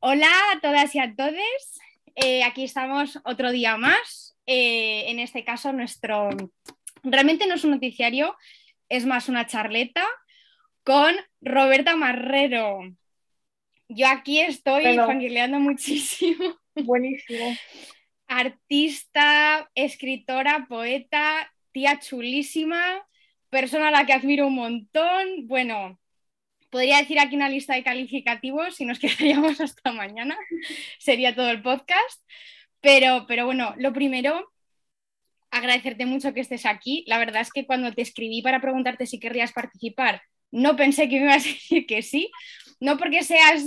Hola 0.00 0.26
a 0.54 0.60
todas 0.60 0.94
y 0.94 1.00
a 1.00 1.14
todos. 1.14 1.34
Eh, 2.14 2.42
aquí 2.42 2.64
estamos 2.64 3.18
otro 3.24 3.52
día 3.52 3.76
más. 3.76 4.38
Eh, 4.46 5.10
en 5.10 5.18
este 5.18 5.44
caso, 5.44 5.74
nuestro. 5.74 6.30
Realmente 7.02 7.46
no 7.46 7.56
es 7.56 7.64
un 7.64 7.72
noticiario, 7.72 8.36
es 8.88 9.04
más 9.04 9.28
una 9.28 9.46
charleta 9.46 10.06
con 10.82 11.14
Roberta 11.42 11.94
Marrero. 11.94 12.80
Yo 13.88 14.08
aquí 14.08 14.40
estoy 14.40 14.96
fangirleando 14.96 15.60
muchísimo. 15.60 16.56
Buenísimo. 16.74 17.54
Artista, 18.32 19.68
escritora, 19.74 20.66
poeta, 20.68 21.52
tía 21.72 21.98
chulísima, 21.98 23.04
persona 23.48 23.88
a 23.88 23.90
la 23.90 24.06
que 24.06 24.12
admiro 24.12 24.46
un 24.46 24.54
montón. 24.54 25.48
Bueno, 25.48 25.98
podría 26.70 26.98
decir 26.98 27.18
aquí 27.18 27.34
una 27.34 27.48
lista 27.48 27.74
de 27.74 27.82
calificativos 27.82 28.76
si 28.76 28.84
nos 28.84 28.98
quedaríamos 29.00 29.60
hasta 29.60 29.90
mañana. 29.90 30.38
Sería 31.00 31.34
todo 31.34 31.50
el 31.50 31.60
podcast. 31.60 32.22
Pero, 32.80 33.26
pero 33.26 33.46
bueno, 33.46 33.74
lo 33.78 33.92
primero, 33.92 34.52
agradecerte 35.50 36.06
mucho 36.06 36.32
que 36.32 36.40
estés 36.40 36.66
aquí. 36.66 37.02
La 37.08 37.18
verdad 37.18 37.42
es 37.42 37.52
que 37.52 37.66
cuando 37.66 37.92
te 37.92 38.02
escribí 38.02 38.42
para 38.42 38.60
preguntarte 38.60 39.06
si 39.06 39.18
querrías 39.18 39.52
participar, 39.52 40.22
no 40.52 40.76
pensé 40.76 41.08
que 41.08 41.18
me 41.18 41.24
ibas 41.24 41.44
a 41.44 41.48
decir 41.48 41.84
que 41.84 42.02
sí. 42.02 42.30
No 42.78 42.96
porque 42.96 43.24
seas 43.24 43.66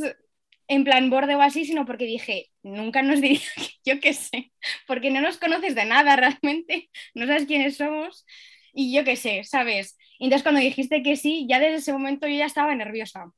en 0.67 0.83
plan 0.83 1.09
borde 1.09 1.35
o 1.35 1.41
así, 1.41 1.65
sino 1.65 1.85
porque 1.85 2.05
dije, 2.05 2.49
nunca 2.63 3.01
nos 3.01 3.21
diría 3.21 3.39
yo 3.85 3.99
qué 3.99 4.13
sé, 4.13 4.51
porque 4.87 5.11
no 5.11 5.21
nos 5.21 5.37
conoces 5.37 5.75
de 5.75 5.85
nada 5.85 6.15
realmente, 6.15 6.89
no 7.13 7.27
sabes 7.27 7.45
quiénes 7.45 7.77
somos 7.77 8.25
y 8.73 8.93
yo 8.93 9.03
qué 9.03 9.15
sé, 9.15 9.43
¿sabes? 9.43 9.97
Entonces 10.19 10.43
cuando 10.43 10.61
dijiste 10.61 11.03
que 11.03 11.15
sí, 11.15 11.45
ya 11.49 11.59
desde 11.59 11.75
ese 11.75 11.93
momento 11.93 12.27
yo 12.27 12.35
ya 12.35 12.45
estaba 12.45 12.73
nerviosa. 12.75 13.31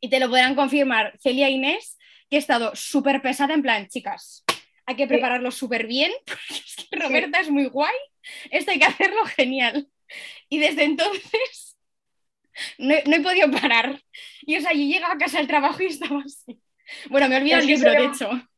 Y 0.00 0.10
te 0.10 0.20
lo 0.20 0.28
podrán 0.28 0.54
confirmar 0.54 1.18
Celia 1.20 1.48
e 1.48 1.52
Inés, 1.52 1.98
que 2.28 2.36
he 2.36 2.38
estado 2.38 2.74
súper 2.74 3.22
pesada 3.22 3.54
en 3.54 3.62
plan, 3.62 3.88
chicas, 3.88 4.44
hay 4.86 4.96
que 4.96 5.06
prepararlo 5.06 5.50
súper 5.50 5.86
bien, 5.86 6.12
porque 6.26 6.54
es 6.54 6.88
que 6.88 6.96
Roberta 6.96 7.40
es 7.40 7.50
muy 7.50 7.66
guay, 7.66 7.94
esto 8.50 8.70
hay 8.70 8.78
que 8.78 8.86
hacerlo 8.86 9.24
genial. 9.26 9.88
Y 10.48 10.58
desde 10.58 10.84
entonces 10.84 11.65
no, 12.78 12.94
he- 12.94 13.04
no 13.06 13.16
he 13.16 13.20
podido 13.20 13.50
parar. 13.50 14.00
Y 14.42 14.56
o 14.56 14.60
sea, 14.60 14.72
yo 14.72 14.80
llegaba 14.80 15.14
a 15.14 15.18
casa 15.18 15.38
del 15.38 15.46
trabajo 15.46 15.82
y 15.82 15.86
estaba 15.86 16.20
así. 16.24 16.60
Bueno, 17.10 17.28
me 17.28 17.36
he 17.36 17.38
olvidado 17.40 17.62
Es 17.62 17.68
el 17.68 17.70
que 17.70 17.76
libro, 17.76 17.90
de 17.90 17.96
solemos- 17.98 18.16
hecho. 18.16 18.48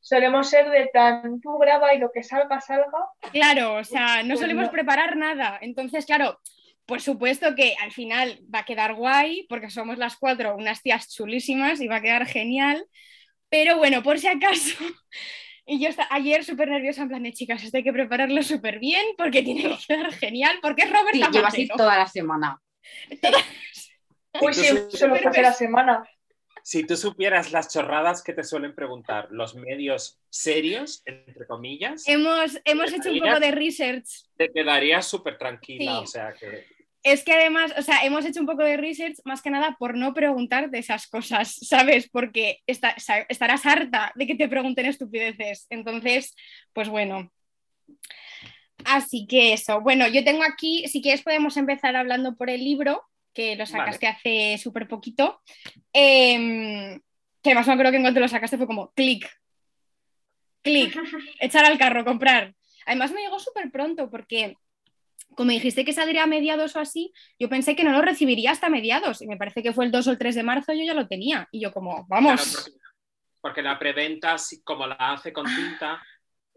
Solemos 0.00 0.50
ser 0.50 0.70
de 0.70 0.86
tan 0.92 1.40
tú 1.40 1.56
graba 1.58 1.94
y 1.94 1.98
lo 1.98 2.10
que 2.10 2.22
salga, 2.22 2.60
salga. 2.60 2.86
Claro, 3.32 3.74
o 3.76 3.84
sea, 3.84 4.22
no 4.22 4.30
Pues 4.30 4.40
solemos 4.40 4.64
no. 4.66 4.70
preparar 4.72 5.16
nada. 5.16 5.58
Entonces, 5.60 6.04
claro, 6.06 6.40
por 6.86 7.00
supuesto 7.00 7.54
que 7.54 7.74
al 7.80 7.92
final 7.92 8.40
va 8.52 8.60
a 8.60 8.64
quedar 8.64 8.94
guay, 8.94 9.46
porque 9.48 9.70
somos 9.70 9.98
las 9.98 10.16
cuatro 10.16 10.56
unas 10.56 10.82
tías 10.82 11.08
chulísimas 11.14 11.80
y 11.80 11.86
va 11.86 11.96
a 11.96 12.00
quedar 12.02 12.26
genial. 12.26 12.84
Pero 13.50 13.76
bueno, 13.76 14.02
por 14.02 14.18
si 14.18 14.26
acaso. 14.28 14.76
Y 15.66 15.78
yo 15.78 15.90
ayer 16.08 16.42
súper 16.44 16.68
nerviosa, 16.68 17.02
en 17.02 17.08
plan 17.10 17.22
de 17.22 17.32
chicas, 17.32 17.62
esto 17.62 17.76
hay 17.76 17.84
que 17.84 17.92
prepararlo 17.92 18.42
súper 18.42 18.80
bien 18.80 19.04
porque 19.16 19.42
tiene 19.42 19.62
que 19.62 19.76
quedar 19.86 20.10
genial, 20.14 20.58
porque 20.60 20.82
es 20.82 20.88
Sí, 20.88 20.94
Roberta 20.94 21.30
lleva 21.30 21.46
así 21.48 21.68
toda 21.68 21.96
la 21.96 22.08
semana. 22.08 22.58
Uy, 24.40 24.54
sí, 24.54 24.66
solo 24.90 25.16
fue 25.16 25.30
hace 25.30 25.42
la 25.42 25.52
semana. 25.52 26.08
Si 26.62 26.84
tú 26.86 26.96
supieras 26.96 27.52
las 27.52 27.72
chorradas 27.72 28.22
que 28.22 28.32
te 28.34 28.44
suelen 28.44 28.74
preguntar 28.74 29.28
los 29.30 29.54
medios 29.54 30.20
serios, 30.28 31.02
entre 31.06 31.46
comillas, 31.46 32.06
Hemos, 32.06 32.58
hemos 32.64 32.92
hecho 32.92 33.10
un 33.10 33.18
poco 33.18 33.40
de 33.40 33.50
research 33.50 34.04
te 34.36 34.50
quedarías 34.52 35.06
súper 35.06 35.38
tranquila. 35.38 35.92
Sí. 35.92 35.98
O 36.02 36.06
sea 36.06 36.32
que 36.34 36.66
Es 37.02 37.24
que 37.24 37.32
además, 37.32 37.72
o 37.78 37.82
sea, 37.82 38.04
hemos 38.04 38.26
hecho 38.26 38.40
un 38.40 38.46
poco 38.46 38.62
de 38.62 38.76
research 38.76 39.16
más 39.24 39.40
que 39.40 39.50
nada 39.50 39.74
por 39.78 39.96
no 39.96 40.12
preguntar 40.12 40.70
de 40.70 40.78
esas 40.80 41.06
cosas, 41.08 41.54
¿sabes? 41.66 42.08
Porque 42.10 42.58
esta- 42.66 42.94
sa- 42.98 43.24
estarás 43.28 43.64
harta 43.64 44.12
de 44.14 44.26
que 44.26 44.34
te 44.34 44.48
pregunten 44.48 44.84
estupideces. 44.86 45.66
Entonces, 45.70 46.34
pues 46.74 46.88
bueno. 46.90 47.32
Así 48.84 49.26
que 49.26 49.52
eso. 49.52 49.80
Bueno, 49.80 50.06
yo 50.08 50.24
tengo 50.24 50.42
aquí, 50.42 50.86
si 50.88 51.02
quieres 51.02 51.22
podemos 51.22 51.56
empezar 51.56 51.96
hablando 51.96 52.36
por 52.36 52.50
el 52.50 52.64
libro, 52.64 53.04
que 53.32 53.56
lo 53.56 53.66
sacaste 53.66 54.06
hace 54.06 54.58
súper 54.58 54.88
poquito. 54.88 55.40
Em, 55.92 57.00
que 57.42 57.50
además 57.50 57.66
me 57.66 57.72
acuerdo 57.74 57.92
que 57.92 57.96
en 57.96 58.02
cuanto 58.02 58.20
lo 58.20 58.28
sacaste 58.28 58.56
fue 58.56 58.66
como 58.66 58.92
clic, 58.92 59.30
clic, 60.62 60.94
echar 61.40 61.64
al 61.64 61.78
carro, 61.78 62.04
comprar. 62.04 62.54
Además 62.86 63.12
me 63.12 63.22
llegó 63.22 63.38
súper 63.38 63.70
pronto 63.70 64.10
porque 64.10 64.56
como 65.36 65.50
dijiste 65.52 65.84
que 65.84 65.92
saldría 65.92 66.24
a 66.24 66.26
mediados 66.26 66.74
o 66.76 66.80
así, 66.80 67.12
yo 67.38 67.48
pensé 67.48 67.76
que 67.76 67.84
no 67.84 67.92
lo 67.92 68.02
recibiría 68.02 68.50
hasta 68.50 68.68
mediados 68.68 69.22
y 69.22 69.26
me 69.26 69.36
parece 69.36 69.62
que 69.62 69.72
fue 69.72 69.84
el 69.84 69.92
2 69.92 70.08
o 70.08 70.10
el 70.10 70.18
3 70.18 70.34
de 70.34 70.42
marzo 70.42 70.72
yo 70.72 70.84
ya 70.84 70.94
lo 70.94 71.06
tenía 71.06 71.48
y 71.52 71.60
yo 71.60 71.72
como, 71.72 72.06
vamos, 72.08 72.42
Claro, 72.42 72.64
porque, 72.64 72.78
porque 73.40 73.62
la 73.62 73.78
preventa, 73.78 74.36
como 74.64 74.86
la 74.86 74.96
hace 74.96 75.32
con 75.32 75.46
tinta 75.54 76.02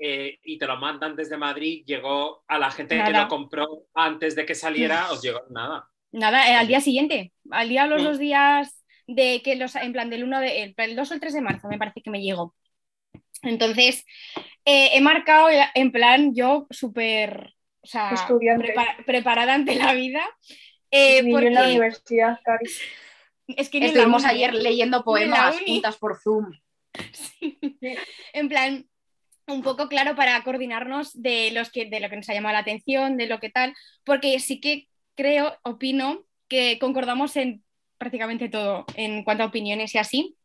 eh, 0.06 0.40
y 0.44 0.58
te 0.58 0.66
lo 0.68 0.76
mandan 0.78 1.16
desde 1.16 1.38
Madrid, 1.38 1.84
llegó 1.86 2.44
a 2.48 2.58
la 2.58 2.70
gente 2.72 3.02
que 3.04 3.12
lo 3.12 3.28
compró 3.28 3.66
antes 3.94 4.36
de 4.36 4.46
que 4.46 4.56
saliera, 4.56 5.12
os 5.12 5.22
llegó 5.22 5.40
nada. 5.50 5.88
nada, 6.12 6.50
eh, 6.50 6.56
al 6.56 6.68
día 6.68 6.82
siguiente, 6.82 7.32
al 7.52 7.70
día 7.70 7.88
los 7.88 8.02
Mm. 8.02 8.06
dos 8.06 8.20
días 8.20 8.84
de 9.08 9.42
que 9.44 9.56
los, 9.56 9.76
en 9.76 9.94
plan 9.94 10.10
del 10.10 10.24
1 10.24 10.40
de, 10.42 10.64
el, 10.64 10.74
el 10.78 10.96
2 10.96 11.12
o 11.12 11.14
el 11.14 11.20
3 11.20 11.34
de 11.34 11.42
marzo 11.42 11.68
me 11.70 11.78
parece 11.78 12.02
que 12.02 12.10
me 12.12 12.22
llegó. 12.22 12.54
Entonces, 13.44 14.06
eh, 14.66 14.90
he 14.94 15.02
marcado 15.02 15.48
en 15.76 15.92
plan 15.92 16.34
yo 16.36 16.68
súper, 16.70 17.54
o 17.82 17.88
sea, 17.88 18.12
Estudiante. 18.14 18.68
prepara- 18.74 18.98
preparada 19.06 19.54
ante 19.54 19.76
la 19.76 19.94
vida. 19.94 20.24
eh, 20.92 21.20
en 21.20 21.54
la 21.54 21.64
universidad, 21.66 22.40
Cari. 22.46 22.66
es 23.48 23.70
que 23.70 23.78
Estuvimos 23.86 24.24
ayer 24.26 24.54
leyendo 24.54 25.04
poemas 25.04 25.60
juntas 25.66 25.98
por 25.98 26.18
Zoom. 26.22 26.52
en 28.34 28.50
plan, 28.50 28.86
un 29.48 29.62
poco 29.62 29.88
claro 29.88 30.16
para 30.16 30.42
coordinarnos 30.44 31.22
de, 31.22 31.52
los 31.52 31.72
que, 31.72 31.86
de 31.86 32.00
lo 32.00 32.10
que 32.10 32.16
nos 32.16 32.30
ha 32.30 32.34
llamado 32.34 32.54
la 32.54 32.60
atención, 32.60 33.18
de 33.18 33.28
lo 33.28 33.40
que 33.40 33.50
tal, 33.50 33.74
porque 34.04 34.40
sí 34.40 34.60
que 34.60 34.88
creo, 35.16 35.58
opino, 35.64 36.24
que 36.48 36.78
concordamos 36.80 37.36
en 37.36 37.64
prácticamente 37.98 38.50
todo 38.50 38.86
en 38.96 39.24
cuanto 39.24 39.44
a 39.44 39.48
opiniones 39.48 39.96
y 39.96 39.98
así. 39.98 40.36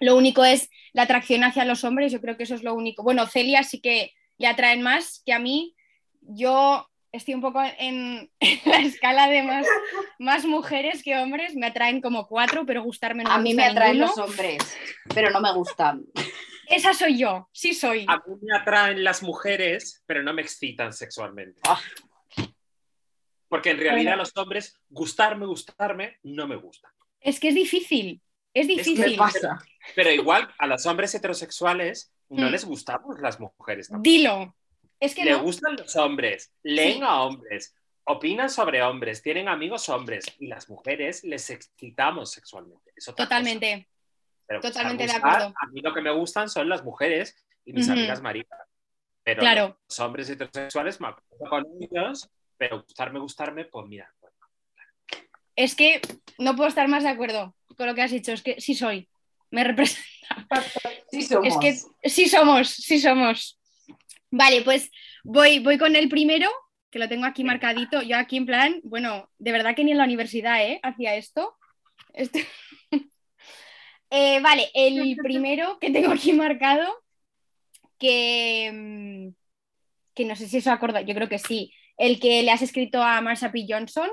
Lo 0.00 0.16
único 0.16 0.44
es 0.44 0.68
la 0.92 1.02
atracción 1.02 1.44
hacia 1.44 1.64
los 1.64 1.84
hombres, 1.84 2.12
yo 2.12 2.20
creo 2.20 2.36
que 2.36 2.42
eso 2.42 2.54
es 2.54 2.62
lo 2.62 2.74
único. 2.74 3.02
Bueno, 3.02 3.26
Celia 3.26 3.62
sí 3.62 3.80
que 3.80 4.12
le 4.38 4.46
atraen 4.46 4.82
más 4.82 5.22
que 5.24 5.32
a 5.32 5.38
mí. 5.38 5.74
Yo 6.20 6.88
estoy 7.12 7.34
un 7.34 7.40
poco 7.40 7.62
en, 7.78 8.30
en 8.40 8.60
la 8.64 8.78
escala 8.78 9.28
de 9.28 9.42
más, 9.42 9.66
más 10.18 10.44
mujeres 10.44 11.02
que 11.02 11.16
hombres, 11.16 11.54
me 11.54 11.66
atraen 11.66 12.00
como 12.00 12.26
cuatro, 12.26 12.66
pero 12.66 12.82
gustarme 12.82 13.24
no 13.24 13.30
A 13.30 13.38
mí 13.38 13.54
me 13.54 13.64
atraen 13.64 13.98
ninguno. 13.98 14.14
los 14.16 14.28
hombres, 14.30 14.76
pero 15.14 15.30
no 15.30 15.40
me 15.40 15.52
gustan. 15.54 16.04
Esa 16.68 16.94
soy 16.94 17.18
yo, 17.18 17.48
sí 17.52 17.74
soy. 17.74 18.04
A 18.08 18.16
mí 18.26 18.34
me 18.42 18.56
atraen 18.56 19.02
las 19.04 19.22
mujeres, 19.22 20.02
pero 20.06 20.22
no 20.22 20.32
me 20.34 20.42
excitan 20.42 20.92
sexualmente. 20.92 21.60
Ah. 21.66 21.80
Porque 23.48 23.70
en 23.70 23.78
realidad 23.78 24.12
Bueno. 24.12 24.22
los 24.22 24.36
hombres, 24.36 24.80
gustarme, 24.88 25.46
gustarme, 25.46 26.18
no 26.24 26.46
me 26.48 26.56
gusta. 26.56 26.92
Es 27.20 27.38
que 27.40 27.48
es 27.48 27.54
difícil, 27.54 28.20
es 28.52 28.66
que 28.66 28.76
¿Qué 28.76 28.82
difícil. 28.82 29.16
pasa? 29.16 29.58
Pero 29.94 30.10
igual 30.10 30.52
a 30.58 30.66
los 30.66 30.84
hombres 30.86 31.14
heterosexuales 31.14 32.12
no 32.28 32.48
Mm. 32.48 32.50
les 32.52 32.64
gustamos 32.64 33.20
las 33.20 33.38
mujeres. 33.38 33.88
tampoco. 33.88 34.02
Dilo. 34.02 34.56
Es 34.98 35.14
que 35.14 35.24
Le 35.24 35.32
no. 35.32 35.42
gustan 35.42 35.76
los 35.76 35.94
hombres, 35.96 36.52
leen 36.62 36.98
Sí. 36.98 37.02
a 37.02 37.22
hombres, 37.22 37.74
opinan 38.04 38.48
sobre 38.50 38.82
hombres, 38.82 39.22
tienen 39.22 39.46
amigos 39.48 39.88
hombres 39.88 40.24
y 40.38 40.46
las 40.46 40.68
mujeres 40.68 41.22
les 41.22 41.50
excitamos 41.50 42.32
sexualmente. 42.32 42.92
Totalmente. 43.16 43.88
Pero 44.46 44.60
totalmente 44.60 45.06
de 45.06 45.12
acuerdo. 45.12 45.52
A 45.60 45.66
mí 45.72 45.80
lo 45.80 45.92
que 45.92 46.00
me 46.00 46.12
gustan 46.12 46.48
son 46.48 46.68
las 46.68 46.84
mujeres 46.84 47.34
y 47.64 47.72
mis 47.72 47.88
amigas 47.88 48.22
maricas. 48.22 48.60
Pero 49.24 49.40
Claro. 49.40 49.78
los 49.88 50.00
hombres 50.00 50.30
heterosexuales 50.30 51.00
me 51.00 51.08
acuerdo 51.08 51.50
con 51.50 51.64
ellos, 51.80 52.28
pero 52.56 52.82
gustarme, 52.82 53.18
gustarme, 53.18 53.64
pues 53.64 53.86
mira. 53.88 54.12
Es 55.56 55.74
que 55.74 56.00
no 56.38 56.54
puedo 56.54 56.68
estar 56.68 56.86
más 56.86 57.02
de 57.02 57.08
acuerdo 57.08 57.56
con 57.76 57.86
lo 57.86 57.94
que 57.94 58.02
has 58.02 58.10
dicho. 58.10 58.32
Es 58.32 58.42
que 58.42 58.60
sí 58.60 58.74
soy. 58.74 59.08
Me 59.50 59.64
representa. 59.64 60.04
Sí 61.10 61.22
somos. 61.22 61.46
Es 61.48 61.56
que 62.02 62.08
sí 62.10 62.28
somos, 62.28 62.68
sí 62.68 63.00
somos. 63.00 63.58
Vale, 64.30 64.62
pues 64.62 64.90
voy, 65.24 65.60
voy 65.60 65.78
con 65.78 65.96
el 65.96 66.08
primero, 66.08 66.50
que 66.90 66.98
lo 66.98 67.08
tengo 67.08 67.26
aquí 67.26 67.42
marcadito. 67.42 68.02
Yo 68.02 68.16
aquí 68.18 68.36
en 68.36 68.46
plan, 68.46 68.80
bueno, 68.84 69.30
de 69.38 69.52
verdad 69.52 69.74
que 69.74 69.82
ni 69.84 69.92
en 69.92 69.98
la 69.98 70.04
universidad, 70.04 70.62
¿eh? 70.62 70.78
Hacía 70.82 71.14
esto. 71.16 71.56
Esto- 72.12 72.38
Eh, 74.10 74.40
vale, 74.40 74.70
el 74.74 75.16
primero 75.22 75.78
que 75.78 75.90
tengo 75.90 76.12
aquí 76.12 76.32
marcado, 76.32 77.02
que, 77.98 78.70
mm, 78.72 79.28
que 80.14 80.24
no 80.24 80.36
sé 80.36 80.48
si 80.48 80.58
eso 80.58 80.70
acorda, 80.70 81.00
yo 81.02 81.14
creo 81.14 81.28
que 81.28 81.38
sí, 81.38 81.72
el 81.96 82.20
que 82.20 82.42
le 82.42 82.50
has 82.50 82.62
escrito 82.62 83.02
a 83.02 83.20
Marsha 83.20 83.52
P. 83.52 83.66
Johnson. 83.68 84.10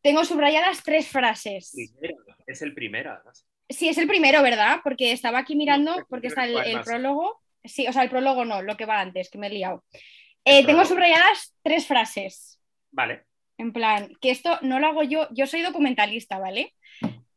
Tengo 0.00 0.24
subrayadas 0.24 0.82
tres 0.82 1.08
frases. 1.08 1.72
Primero, 1.74 2.16
es 2.46 2.62
el 2.62 2.74
primero, 2.74 3.12
además. 3.12 3.46
Sí, 3.68 3.88
es 3.88 3.98
el 3.98 4.08
primero, 4.08 4.42
¿verdad? 4.42 4.80
Porque 4.82 5.12
estaba 5.12 5.38
aquí 5.38 5.54
mirando, 5.54 5.94
porque 6.08 6.28
está 6.28 6.46
el, 6.46 6.56
el 6.56 6.80
prólogo. 6.80 7.42
Sí, 7.62 7.86
o 7.86 7.92
sea, 7.92 8.02
el 8.02 8.10
prólogo 8.10 8.44
no, 8.44 8.62
lo 8.62 8.76
que 8.76 8.86
va 8.86 9.00
antes, 9.00 9.30
que 9.30 9.38
me 9.38 9.48
he 9.48 9.50
liado. 9.50 9.84
Eh, 10.44 10.64
tengo 10.64 10.84
subrayadas 10.84 11.54
tres 11.62 11.86
frases. 11.86 12.58
Vale. 12.90 13.24
En 13.58 13.72
plan, 13.72 14.10
que 14.20 14.30
esto 14.30 14.58
no 14.62 14.80
lo 14.80 14.86
hago 14.86 15.02
yo, 15.02 15.28
yo 15.32 15.46
soy 15.46 15.62
documentalista, 15.62 16.38
¿vale? 16.38 16.74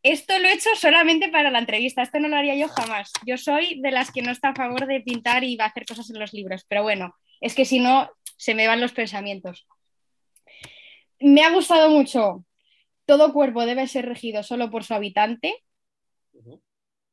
Esto 0.04 0.40
lo 0.40 0.48
he 0.48 0.54
hecho 0.54 0.70
solamente 0.76 1.30
para 1.30 1.52
la 1.52 1.60
entrevista, 1.60 2.02
esto 2.02 2.20
no 2.20 2.28
lo 2.28 2.36
haría 2.36 2.56
yo 2.56 2.68
jamás. 2.68 3.12
Yo 3.26 3.38
soy 3.38 3.80
de 3.82 3.92
las 3.92 4.12
que 4.12 4.24
no 4.24 4.32
está 4.32 4.50
a 4.50 4.56
favor 4.56 4.88
de 4.88 5.02
pintar 5.02 5.44
y 5.44 5.56
va 5.56 5.66
a 5.66 5.68
hacer 5.68 5.86
cosas 5.86 6.10
en 6.10 6.20
los 6.20 6.34
libros, 6.34 6.66
pero 6.68 6.82
bueno, 6.82 7.16
es 7.40 7.54
que 7.54 7.66
si 7.66 7.80
no, 7.80 8.10
se 8.38 8.56
me 8.56 8.68
van 8.68 8.82
los 8.82 8.94
pensamientos. 8.94 9.68
Me 11.20 11.44
ha 11.44 11.52
gustado 11.52 11.90
mucho. 11.92 12.44
Todo 13.06 13.34
cuerpo 13.34 13.66
debe 13.66 13.88
ser 13.88 14.08
regido 14.08 14.42
solo 14.42 14.72
por 14.72 14.84
su 14.84 14.96
habitante. 14.96 15.64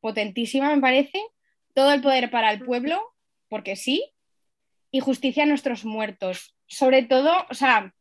Potentísima, 0.01 0.75
me 0.75 0.81
parece. 0.81 1.21
Todo 1.75 1.93
el 1.93 2.01
poder 2.01 2.31
para 2.31 2.53
el 2.53 2.65
pueblo, 2.65 3.15
porque 3.49 3.77
sí. 3.77 4.11
Y 4.91 5.01
justicia 5.01 5.43
a 5.43 5.47
nuestros 5.47 5.85
muertos. 5.85 6.55
Sobre 6.67 7.03
todo, 7.03 7.33
o 7.51 7.55
sea, 7.55 7.95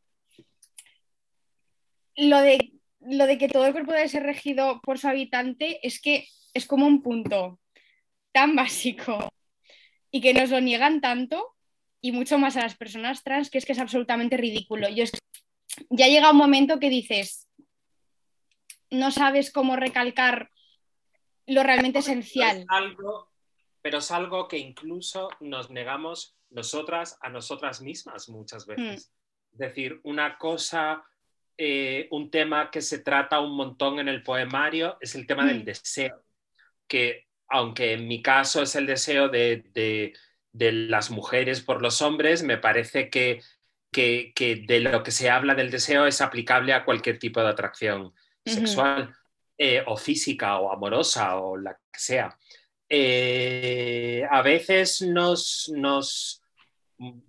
lo 2.15 2.39
de, 2.39 2.76
lo 3.09 3.25
de 3.25 3.37
que 3.37 3.47
todo 3.47 3.65
el 3.65 3.71
cuerpo 3.71 3.93
debe 3.93 4.09
ser 4.09 4.23
regido 4.23 4.81
por 4.81 4.99
su 4.99 5.07
habitante 5.07 5.79
es 5.85 6.01
que 6.01 6.27
es 6.53 6.65
como 6.65 6.85
un 6.87 7.01
punto 7.01 7.59
tan 8.31 8.55
básico 8.55 9.31
y 10.11 10.21
que 10.21 10.33
nos 10.33 10.49
lo 10.49 10.59
niegan 10.59 10.99
tanto 11.01 11.55
y 12.01 12.11
mucho 12.11 12.37
más 12.37 12.57
a 12.57 12.61
las 12.61 12.75
personas 12.77 13.23
trans 13.23 13.49
que 13.49 13.57
es 13.57 13.65
que 13.65 13.71
es 13.73 13.79
absolutamente 13.79 14.37
ridículo. 14.37 14.89
Yo 14.89 15.03
es- 15.03 15.11
ya 15.89 16.07
llega 16.07 16.31
un 16.31 16.37
momento 16.37 16.79
que 16.79 16.89
dices, 16.89 17.47
no 18.89 19.11
sabes 19.11 19.51
cómo 19.51 19.75
recalcar 19.75 20.49
lo 21.45 21.63
realmente 21.63 21.99
esencial. 21.99 22.57
es 22.59 22.65
algo, 22.69 23.31
pero 23.81 23.99
es 23.99 24.11
algo 24.11 24.47
que 24.47 24.57
incluso 24.57 25.29
nos 25.39 25.69
negamos 25.69 26.35
nosotras 26.49 27.17
a 27.21 27.29
nosotras 27.29 27.81
mismas 27.81 28.29
muchas 28.29 28.65
veces. 28.65 29.13
Es 29.53 29.57
decir, 29.59 29.99
una 30.03 30.37
cosa, 30.37 31.03
eh, 31.57 32.07
un 32.11 32.29
tema 32.31 32.69
que 32.71 32.81
se 32.81 32.99
trata 32.99 33.39
un 33.39 33.55
montón 33.55 33.99
en 33.99 34.07
el 34.07 34.23
poemario 34.23 34.97
es 35.01 35.15
el 35.15 35.25
tema 35.27 35.43
Mm. 35.43 35.47
del 35.47 35.65
deseo, 35.65 36.23
que 36.87 37.27
aunque 37.49 37.93
en 37.93 38.07
mi 38.07 38.21
caso 38.21 38.61
es 38.61 38.75
el 38.75 38.85
deseo 38.85 39.29
de, 39.29 39.63
de- 39.73 40.13
de 40.53 40.71
las 40.71 41.11
mujeres 41.11 41.61
por 41.61 41.81
los 41.81 42.01
hombres, 42.01 42.43
me 42.43 42.57
parece 42.57 43.09
que, 43.09 43.41
que- 43.91 44.33
que 44.35 44.55
de 44.67 44.79
lo 44.81 45.03
que 45.03 45.11
se 45.11 45.29
habla 45.29 45.55
del 45.55 45.71
deseo 45.71 46.05
es 46.07 46.19
aplicable 46.21 46.73
a 46.73 46.83
cualquier 46.85 47.19
tipo 47.19 47.41
de 47.41 47.47
atracción 47.49 48.13
sexual 48.45 49.13
eh, 49.57 49.83
o 49.87 49.97
física 49.97 50.57
o 50.59 50.71
amorosa 50.71 51.37
o 51.37 51.57
la 51.57 51.73
que 51.91 51.99
sea. 51.99 52.37
Eh, 52.89 54.23
a 54.29 54.41
veces 54.41 55.01
nos, 55.01 55.71
nos, 55.75 56.41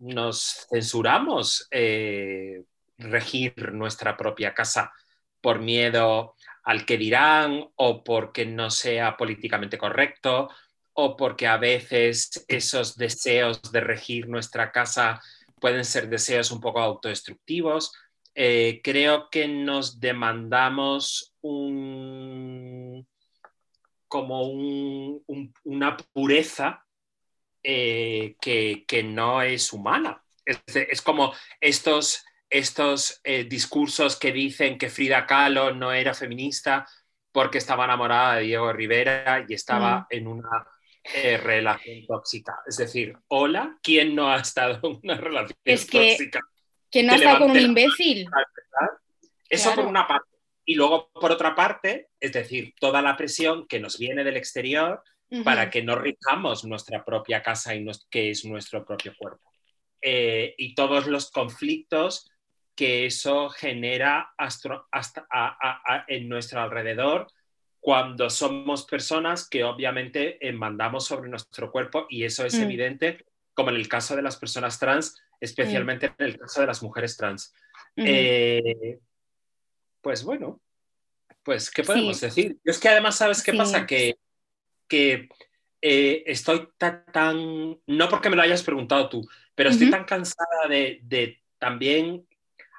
nos 0.00 0.66
censuramos 0.70 1.66
eh, 1.70 2.64
regir 2.98 3.72
nuestra 3.72 4.16
propia 4.16 4.54
casa 4.54 4.92
por 5.40 5.60
miedo 5.60 6.34
al 6.64 6.84
que 6.84 6.98
dirán 6.98 7.64
o 7.76 8.02
porque 8.04 8.44
no 8.44 8.70
sea 8.70 9.16
políticamente 9.16 9.78
correcto 9.78 10.48
o 10.92 11.16
porque 11.16 11.46
a 11.46 11.56
veces 11.56 12.44
esos 12.48 12.96
deseos 12.96 13.62
de 13.72 13.80
regir 13.80 14.28
nuestra 14.28 14.72
casa 14.72 15.20
pueden 15.60 15.84
ser 15.84 16.08
deseos 16.08 16.50
un 16.50 16.60
poco 16.60 16.80
autodestructivos. 16.80 17.92
Eh, 18.34 18.80
creo 18.82 19.28
que 19.30 19.48
nos 19.48 20.00
demandamos 20.00 21.34
un, 21.40 23.06
como 24.08 24.42
un- 24.48 25.22
un- 25.26 25.54
una 25.64 25.96
pureza 25.96 26.84
eh, 27.62 28.36
que, 28.40 28.84
que 28.86 29.02
no 29.02 29.42
es 29.42 29.72
humana. 29.72 30.22
Es, 30.44 30.60
es 30.76 31.02
como 31.02 31.32
estos, 31.60 32.24
estos 32.50 33.20
eh, 33.24 33.44
discursos 33.44 34.16
que 34.18 34.32
dicen 34.32 34.78
que 34.78 34.90
Frida 34.90 35.26
Kahlo 35.26 35.74
no 35.74 35.92
era 35.92 36.14
feminista 36.14 36.86
porque 37.32 37.58
estaba 37.58 37.84
enamorada 37.84 38.36
de 38.36 38.44
Diego 38.44 38.72
Rivera 38.72 39.44
y 39.48 39.54
estaba 39.54 40.06
en 40.10 40.26
una 40.26 40.66
eh, 41.14 41.36
relación 41.36 42.06
tóxica. 42.06 42.60
Es 42.66 42.76
decir, 42.78 43.16
hola, 43.28 43.78
¿quién 43.82 44.14
no 44.14 44.30
ha 44.30 44.36
estado 44.38 44.80
en 44.82 45.00
una 45.02 45.14
relación 45.16 45.58
Es 45.64 45.86
que- 45.86 46.10
tóxica? 46.10 46.40
Que 46.90 47.02
no 47.02 47.10
que 47.12 47.16
está 47.18 47.38
con 47.38 47.50
un 47.50 47.58
imbécil. 47.58 48.26
Eso 49.48 49.64
Claro. 49.64 49.82
por 49.82 49.90
una 49.90 50.06
parte. 50.06 50.28
Y 50.64 50.74
luego, 50.74 51.10
por 51.12 51.30
otra 51.32 51.54
parte, 51.54 52.08
es 52.20 52.32
decir, 52.32 52.74
toda 52.80 53.00
la 53.02 53.16
presión 53.16 53.66
que 53.66 53.78
nos 53.80 53.98
viene 53.98 54.24
del 54.24 54.36
exterior 54.36 55.02
para 55.44 55.68
que 55.68 55.82
no 55.82 55.96
rijamos 55.96 56.64
nuestra 56.64 57.04
propia 57.04 57.42
casa 57.42 57.74
y 57.74 57.84
nos- 57.84 58.06
que 58.10 58.30
es 58.30 58.44
nuestro 58.46 58.84
propio 58.86 59.14
cuerpo. 59.18 59.50
Eh, 60.00 60.54
y 60.56 60.74
todos 60.74 61.06
los 61.06 61.30
conflictos 61.30 62.30
que 62.78 63.06
eso 63.06 63.48
genera 63.50 64.32
astro- 64.38 64.86
hasta 64.92 65.26
a- 65.28 65.48
a- 65.60 65.82
a- 65.96 66.04
en 66.06 66.28
nuestro 66.28 66.60
alrededor 66.60 67.26
cuando 67.80 68.30
somos 68.30 68.84
personas 68.86 69.48
que 69.48 69.64
obviamente 69.64 70.38
eh, 70.46 70.52
mandamos 70.52 71.04
sobre 71.04 71.28
nuestro 71.28 71.72
cuerpo 71.72 72.06
y 72.08 72.22
eso 72.22 72.46
es 72.46 72.54
Mm. 72.54 72.62
evidente, 72.62 73.26
como 73.52 73.70
en 73.70 73.76
el 73.76 73.88
caso 73.88 74.14
de 74.14 74.22
las 74.22 74.36
personas 74.36 74.78
trans, 74.78 75.20
especialmente 75.40 76.06
en 76.18 76.24
el 76.24 76.38
caso 76.38 76.60
de 76.60 76.68
las 76.68 76.80
mujeres 76.80 77.16
trans. 77.16 77.52
Eh, 77.96 79.00
pues 80.00 80.22
bueno, 80.22 80.60
pues 81.42 81.72
¿qué 81.72 81.82
podemos 81.82 82.16
Sí. 82.18 82.26
decir? 82.26 82.52
Yo 82.64 82.70
es 82.70 82.78
que 82.78 82.88
además, 82.90 83.16
¿sabes 83.16 83.42
qué 83.42 83.50
Sí. 83.50 83.58
pasa? 83.58 83.86
Que, 83.88 84.18
que 84.86 85.28
eh, 85.82 86.22
estoy 86.26 86.68
ta- 86.78 87.04
tan, 87.06 87.76
no 87.88 88.08
porque 88.08 88.30
me 88.30 88.36
lo 88.36 88.42
hayas 88.42 88.62
preguntado 88.62 89.08
tú, 89.08 89.28
pero 89.56 89.70
estoy 89.70 89.90
tan 89.90 90.04
cansada 90.04 90.68
de, 90.68 91.00
de 91.02 91.40
también 91.58 92.24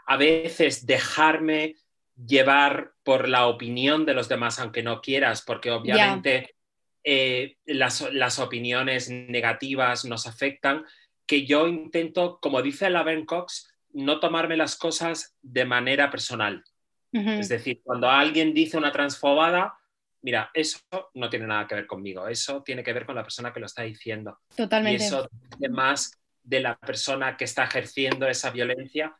a 0.09 0.17
veces 0.17 0.87
dejarme 0.87 1.75
llevar 2.15 2.93
por 3.03 3.29
la 3.29 3.45
opinión 3.45 4.07
de 4.07 4.15
los 4.15 4.27
demás, 4.27 4.57
aunque 4.57 4.81
no 4.81 5.01
quieras, 5.01 5.43
porque 5.43 5.69
obviamente 5.69 6.55
eh, 7.03 7.57
las, 7.65 8.11
las 8.11 8.39
opiniones 8.39 9.11
negativas 9.11 10.05
nos 10.05 10.25
afectan, 10.25 10.83
que 11.27 11.45
yo 11.45 11.67
intento, 11.67 12.39
como 12.41 12.63
dice 12.63 12.89
Laverne 12.89 13.27
Cox, 13.27 13.71
no 13.93 14.19
tomarme 14.19 14.57
las 14.57 14.75
cosas 14.75 15.35
de 15.43 15.65
manera 15.65 16.09
personal. 16.09 16.63
Es 17.11 17.49
decir, 17.49 17.81
cuando 17.83 18.09
alguien 18.09 18.53
dice 18.53 18.77
una 18.77 18.91
transfobada, 18.91 19.75
mira, 20.23 20.49
eso 20.55 20.79
no 21.13 21.29
tiene 21.29 21.45
nada 21.45 21.67
que 21.67 21.75
ver 21.75 21.87
conmigo, 21.87 22.27
eso 22.27 22.63
tiene 22.63 22.83
que 22.83 22.93
ver 22.93 23.05
con 23.05 23.15
la 23.15 23.23
persona 23.23 23.53
que 23.53 23.59
lo 23.59 23.67
está 23.67 23.83
diciendo. 23.83 24.39
Y 24.53 24.55
Totalmente. 24.55 25.05
eso 25.05 25.29
dice 25.31 25.69
más 25.69 26.19
de 26.43 26.61
la 26.61 26.77
persona 26.77 27.37
que 27.37 27.45
está 27.45 27.65
ejerciendo 27.65 28.27
esa 28.27 28.49
violencia 28.49 29.15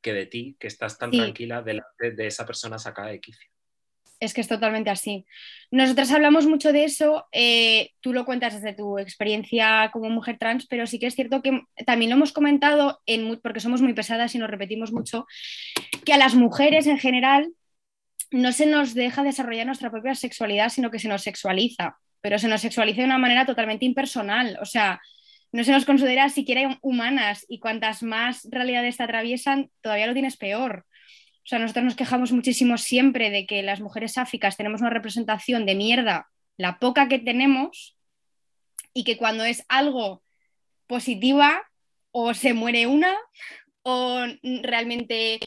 que 0.00 0.12
de 0.12 0.26
ti, 0.26 0.56
que 0.58 0.66
estás 0.68 0.98
tan 0.98 1.10
Sí. 1.10 1.18
tranquila 1.18 1.62
de, 1.62 1.74
la- 1.74 1.86
de- 1.98 2.26
esa 2.26 2.46
persona 2.46 2.78
sacada 2.78 3.08
de 3.08 3.20
quicio. 3.20 3.48
Es 4.20 4.34
que 4.34 4.40
es 4.40 4.48
totalmente 4.48 4.90
así. 4.90 5.26
Nosotras 5.70 6.10
hablamos 6.10 6.46
mucho 6.46 6.72
de 6.72 6.82
eso, 6.84 7.26
eh, 7.30 7.90
tú 8.00 8.12
lo 8.12 8.24
cuentas 8.24 8.54
desde 8.54 8.74
tu 8.74 8.98
experiencia 8.98 9.90
como 9.92 10.10
mujer 10.10 10.38
trans, 10.38 10.66
pero 10.66 10.88
sí 10.88 10.98
que 10.98 11.06
es 11.06 11.14
cierto 11.14 11.40
que 11.40 11.62
también 11.86 12.10
lo 12.10 12.16
hemos 12.16 12.32
comentado, 12.32 13.00
en, 13.06 13.38
porque 13.40 13.60
somos 13.60 13.80
muy 13.80 13.94
pesadas 13.94 14.34
y 14.34 14.38
nos 14.38 14.50
repetimos 14.50 14.92
mucho, 14.92 15.26
que 16.04 16.12
a 16.12 16.18
las 16.18 16.34
mujeres 16.34 16.88
en 16.88 16.98
general 16.98 17.52
no 18.32 18.50
se 18.52 18.66
nos 18.66 18.92
deja 18.94 19.22
desarrollar 19.22 19.66
nuestra 19.66 19.90
propia 19.90 20.14
sexualidad, 20.16 20.68
sino 20.70 20.90
que 20.90 20.98
se 20.98 21.08
nos 21.08 21.22
sexualiza, 21.22 21.96
pero 22.20 22.40
se 22.40 22.48
nos 22.48 22.60
sexualiza 22.60 23.02
de 23.02 23.06
una 23.06 23.18
manera 23.18 23.46
totalmente 23.46 23.84
impersonal, 23.84 24.58
o 24.60 24.64
sea, 24.64 25.00
no 25.52 25.64
se 25.64 25.72
nos 25.72 25.84
considera 25.84 26.28
siquiera 26.28 26.78
humanas 26.82 27.46
y 27.48 27.58
cuantas 27.58 28.02
más 28.02 28.46
realidades 28.50 28.96
te 28.96 29.02
atraviesan, 29.02 29.70
todavía 29.80 30.06
lo 30.06 30.12
tienes 30.12 30.36
peor. 30.36 30.84
O 31.38 31.48
sea, 31.48 31.58
nosotros 31.58 31.84
nos 31.86 31.96
quejamos 31.96 32.32
muchísimo 32.32 32.76
siempre 32.76 33.30
de 33.30 33.46
que 33.46 33.62
las 33.62 33.80
mujeres 33.80 34.12
sáficas 34.12 34.56
tenemos 34.56 34.82
una 34.82 34.90
representación 34.90 35.64
de 35.64 35.74
mierda, 35.74 36.28
la 36.58 36.78
poca 36.78 37.08
que 37.08 37.18
tenemos, 37.18 37.96
y 38.92 39.04
que 39.04 39.16
cuando 39.16 39.44
es 39.44 39.64
algo 39.68 40.22
positiva, 40.86 41.62
o 42.10 42.34
se 42.34 42.52
muere 42.52 42.86
una, 42.86 43.16
o 43.82 44.24
realmente 44.42 45.38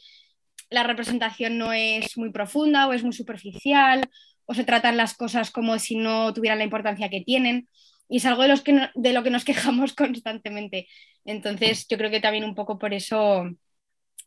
la 0.69 0.83
representación 0.83 1.57
no 1.57 1.73
es 1.73 2.17
muy 2.17 2.31
profunda 2.31 2.87
o 2.87 2.93
es 2.93 3.03
muy 3.03 3.13
superficial, 3.13 4.09
o 4.45 4.53
se 4.53 4.63
tratan 4.63 4.97
las 4.97 5.15
cosas 5.15 5.51
como 5.51 5.77
si 5.79 5.95
no 5.95 6.33
tuvieran 6.33 6.59
la 6.59 6.63
importancia 6.63 7.09
que 7.09 7.21
tienen. 7.21 7.67
Y 8.11 8.17
es 8.17 8.25
algo 8.25 8.43
de, 8.43 8.49
los 8.49 8.61
que 8.61 8.73
no- 8.73 8.89
de 8.95 9.13
lo 9.13 9.23
que 9.23 9.31
nos 9.31 9.45
quejamos 9.45 9.93
constantemente. 9.95 10.87
Entonces, 11.25 11.87
yo 11.89 11.97
creo 11.97 12.11
que 12.11 12.19
también 12.21 12.43
un 12.45 12.55
poco 12.55 12.77
por 12.79 12.93
eso 12.93 13.49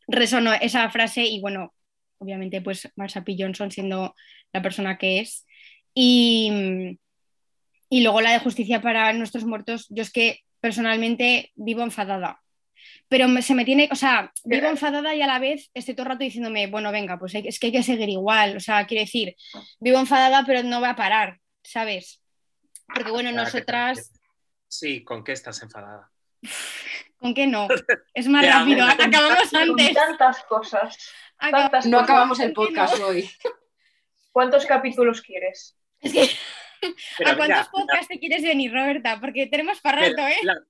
resonó 0.09 0.53
esa 0.55 0.91
frase 0.91 1.25
y 1.25 1.41
bueno, 1.41 1.75
obviamente 2.19 2.61
pues 2.63 2.91
Marsha 2.97 3.25
P. 3.25 3.37
Johnson 3.39 3.71
siendo 3.71 4.15
la 4.53 4.63
persona 4.63 4.99
que 4.99 5.21
es. 5.21 5.47
Y, 5.95 6.99
y 7.91 8.03
luego 8.03 8.21
la 8.21 8.33
de 8.33 8.39
justicia 8.41 8.81
para 8.83 9.13
nuestros 9.13 9.45
muertos, 9.45 9.87
yo 9.91 10.03
es 10.03 10.11
que 10.13 10.41
personalmente 10.61 11.53
vivo 11.55 11.83
enfadada. 11.83 12.41
Pero 13.09 13.29
se 13.43 13.55
me 13.55 13.65
tiene, 13.67 13.89
o 13.93 13.97
sea, 13.97 14.33
vivo 14.45 14.69
enfadada 14.69 15.15
y 15.15 15.23
a 15.23 15.27
la 15.29 15.41
vez 15.41 15.71
estoy 15.75 15.95
todo 15.95 16.05
el 16.07 16.13
rato 16.13 16.25
diciéndome, 16.25 16.69
bueno, 16.69 16.93
venga, 16.93 17.19
pues 17.19 17.35
hay- 17.37 17.49
es 17.49 17.59
que 17.61 17.69
hay 17.69 17.73
que 17.75 17.83
seguir 17.85 18.11
igual. 18.11 18.57
O 18.57 18.61
sea, 18.61 18.87
quiero 18.87 19.03
decir, 19.05 19.37
vivo 19.81 19.99
enfadada, 20.01 20.45
pero 20.47 20.63
no 20.65 20.81
va 20.83 20.93
a 20.93 20.97
parar, 20.97 21.41
¿sabes? 21.65 22.23
Porque 22.95 23.11
bueno, 23.11 23.31
Claro 23.31 23.47
que 23.51 23.53
nosotras, 23.59 24.13
Sí, 24.69 25.05
¿con 25.05 25.23
qué 25.25 25.33
estás 25.33 25.63
enfadada? 25.63 26.11
¿Con 27.19 27.35
qué 27.35 27.47
no? 27.47 27.69
Es 28.13 28.27
más 28.29 28.45
rápido, 28.47 28.85
acabamos 28.87 29.51
Con 29.51 29.61
antes. 29.61 29.95
tantas 29.95 30.45
cosas. 30.45 30.99
Acab- 31.39 31.51
Tantas 31.63 31.87
No 31.87 31.99
cosas. 31.99 32.11
acabamos 32.11 32.41
el 32.41 32.53
¿por 32.53 32.69
qué 32.69 32.75
podcast 32.75 33.03
hoy. 33.03 33.31
¿Cuántos 34.33 34.67
capítulos 34.67 35.23
quieres? 35.23 35.77
Es 36.01 36.13
que, 36.13 36.29
Pero 37.19 37.31
¿A 37.31 37.37
cuántos 37.37 37.59
mira, 37.59 37.71
podcasts 37.71 38.09
te 38.09 38.19
quieres 38.19 38.43
venir, 38.43 38.73
Roberta? 38.73 39.19
Porque 39.21 39.47
tenemos 39.47 39.81
para 39.81 40.01
Pero, 40.03 40.17
rato, 40.17 40.29
¿eh? 40.29 40.37
la- 40.43 40.61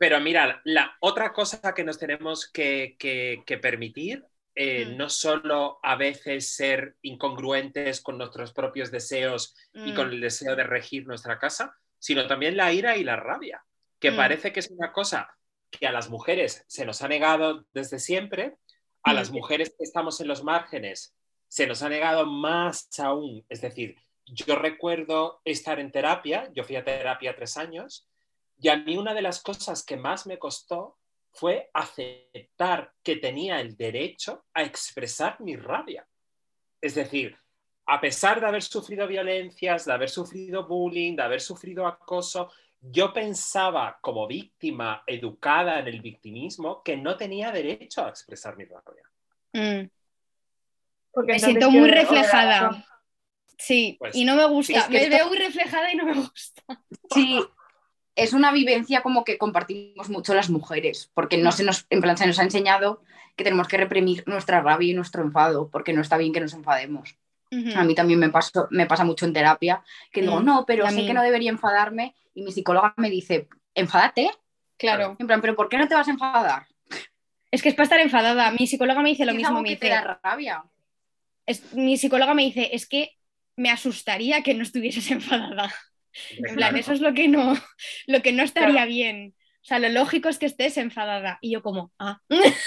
pero 0.00 0.20
mira, 0.20 0.60
la 0.64 0.96
otra 1.00 1.32
cosa 1.32 1.72
que 1.74 1.84
nos 1.84 1.98
tenemos 1.98 2.50
que, 2.50 2.96
que- 2.98 3.42
que 3.46 3.58
permitir, 3.58 4.24
eh, 4.54 4.84
Mm. 4.86 4.96
no 4.96 5.08
solo 5.08 5.78
a 5.82 5.96
veces 5.96 6.54
ser 6.54 6.96
incongruentes 7.02 8.00
con 8.00 8.18
nuestros 8.18 8.52
propios 8.52 8.90
deseos 8.90 9.54
y 9.72 9.92
Mm. 9.92 9.94
con 9.94 10.10
el 10.10 10.20
deseo 10.20 10.54
de 10.56 10.64
regir 10.64 11.06
nuestra 11.06 11.38
casa, 11.38 11.74
sino 11.98 12.26
también 12.26 12.56
la 12.56 12.72
ira 12.72 12.96
y 12.96 13.04
la 13.04 13.16
rabia, 13.16 13.64
que 13.98 14.10
Mm. 14.10 14.16
parece 14.16 14.52
que 14.52 14.60
es 14.60 14.70
una 14.70 14.92
cosa 14.92 15.36
que 15.70 15.86
a 15.86 15.92
las 15.92 16.10
mujeres 16.10 16.64
se 16.68 16.84
nos 16.84 17.00
ha 17.02 17.08
negado 17.08 17.64
desde 17.72 17.98
siempre, 17.98 18.56
a 19.04 19.12
Mm. 19.12 19.16
las 19.16 19.30
mujeres 19.30 19.70
que 19.70 19.84
estamos 19.84 20.20
en 20.20 20.28
los 20.28 20.44
márgenes 20.44 21.14
se 21.48 21.66
nos 21.66 21.82
ha 21.82 21.88
negado 21.88 22.26
más 22.26 22.88
aún. 22.98 23.44
Es 23.48 23.60
decir, 23.60 23.96
yo 24.26 24.54
recuerdo 24.56 25.40
estar 25.44 25.78
en 25.80 25.90
terapia, 25.90 26.50
yo 26.54 26.62
fui 26.64 26.76
a 26.76 26.84
terapia 26.84 27.34
tres 27.34 27.56
años, 27.56 28.08
y 28.58 28.68
a 28.68 28.76
mí 28.76 28.96
una 28.96 29.12
de 29.14 29.22
las 29.22 29.42
cosas 29.42 29.84
que 29.84 29.96
más 29.96 30.26
me 30.26 30.38
costó 30.38 30.98
fue 31.32 31.70
aceptar 31.72 32.92
que 33.02 33.16
tenía 33.16 33.60
el 33.60 33.76
derecho 33.76 34.44
a 34.54 34.62
expresar 34.62 35.40
mi 35.40 35.56
rabia. 35.56 36.06
Es 36.80 36.94
decir, 36.94 37.36
a 37.86 38.00
pesar 38.00 38.40
de 38.40 38.46
haber 38.46 38.62
sufrido 38.62 39.06
violencias, 39.06 39.84
de 39.84 39.92
haber 39.92 40.10
sufrido 40.10 40.66
bullying, 40.66 41.16
de 41.16 41.22
haber 41.22 41.40
sufrido 41.40 41.86
acoso, 41.86 42.52
yo 42.80 43.12
pensaba 43.12 43.98
como 44.00 44.26
víctima 44.26 45.02
educada 45.06 45.78
en 45.78 45.88
el 45.88 46.00
victimismo 46.00 46.82
que 46.82 46.96
no 46.96 47.16
tenía 47.16 47.50
derecho 47.52 48.04
a 48.04 48.08
expresar 48.08 48.56
mi 48.56 48.64
rabia. 48.64 49.08
Mm. 49.52 49.88
Porque 51.12 51.32
Me 51.32 51.38
siento 51.38 51.70
muy 51.70 51.88
reflejada. 51.88 52.84
Sí, 53.58 53.96
Pues- 53.98 54.16
y 54.16 54.24
no 54.24 54.34
me 54.34 54.46
gusta. 54.46 54.78
Es 54.78 54.84
que 54.86 55.00
me 55.00 55.08
veo 55.08 55.28
muy 55.28 55.38
reflejada 55.38 55.92
y 55.92 55.96
no 55.96 56.04
me 56.04 56.14
gusta. 56.14 56.62
Sí, 57.14 57.40
es 58.16 58.32
una 58.32 58.52
vivencia 58.52 59.02
como 59.02 59.24
que 59.24 59.38
compartimos 59.38 60.08
mucho 60.10 60.34
las 60.34 60.50
mujeres, 60.50 61.10
porque 61.14 61.38
no 61.38 61.52
se 61.52 61.64
nos, 61.64 61.86
en 61.90 62.00
plan, 62.00 62.16
se 62.16 62.26
nos 62.26 62.38
ha 62.38 62.42
enseñado 62.42 63.02
que 63.36 63.44
tenemos 63.44 63.68
que 63.68 63.78
reprimir 63.78 64.22
nuestra 64.26 64.60
rabia 64.60 64.90
y 64.90 64.94
nuestro 64.94 65.22
enfado, 65.22 65.70
porque 65.70 65.92
no 65.92 66.02
está 66.02 66.16
bien 66.18 66.32
que 66.32 66.40
nos 66.40 66.52
enfademos. 66.54 67.16
A 67.76 67.84
mí 67.84 67.94
también 67.94 68.18
me, 68.18 68.30
paso, 68.30 68.66
me 68.70 68.86
pasa 68.86 69.04
mucho 69.04 69.26
en 69.26 69.34
terapia, 69.34 69.82
que 70.10 70.22
digo, 70.22 70.40
no, 70.40 70.64
pero 70.66 70.86
sé 70.88 70.96
mí. 70.96 71.06
que 71.06 71.12
no 71.14 71.22
debería 71.22 71.50
enfadarme, 71.50 72.14
y 72.34 72.42
mi 72.42 72.52
psicóloga 72.52 72.94
me 72.96 73.10
dice, 73.10 73.48
enfádate, 73.74 74.30
Claro. 74.78 75.16
en 75.18 75.26
plan, 75.26 75.40
pero 75.40 75.54
¿por 75.54 75.68
qué 75.68 75.76
no 75.78 75.86
te 75.86 75.94
vas 75.94 76.08
a 76.08 76.12
enfadar? 76.12 76.66
Es 77.50 77.62
que 77.62 77.68
es 77.68 77.74
para 77.74 77.84
estar 77.84 78.00
enfadada. 78.00 78.50
Mi 78.52 78.66
psicóloga 78.66 79.02
me 79.02 79.10
dice 79.10 79.24
lo 79.26 79.32
Es 79.32 79.36
mismo. 79.36 79.50
algo 79.50 79.62
Me 79.62 79.68
que 79.70 79.76
te 79.76 79.86
dice, 79.86 79.96
da 79.96 80.20
rabia. 80.22 80.64
es- 81.46 81.72
mi 81.74 81.96
psicóloga 81.96 82.34
me 82.34 82.44
dice, 82.44 82.70
es 82.72 82.86
que 82.88 83.10
me 83.56 83.70
asustaría 83.70 84.42
que 84.42 84.54
no 84.54 84.62
estuvieses 84.62 85.10
enfadada. 85.10 85.72
En 86.38 86.54
plan, 86.56 86.76
eso 86.76 86.92
es 86.92 87.00
lo 87.00 87.14
que 87.14 87.28
no, 87.28 87.54
lo 88.06 88.22
que 88.22 88.32
no 88.32 88.42
estaría 88.42 88.70
Claro. 88.72 88.88
bien. 88.88 89.34
O 89.62 89.64
sea, 89.64 89.78
lo 89.78 89.88
lógico 89.90 90.28
es 90.28 90.38
que 90.38 90.46
estés 90.46 90.76
enfadada. 90.76 91.38
Y 91.40 91.52
yo 91.52 91.62
como, 91.62 91.92
ah. 91.98 92.20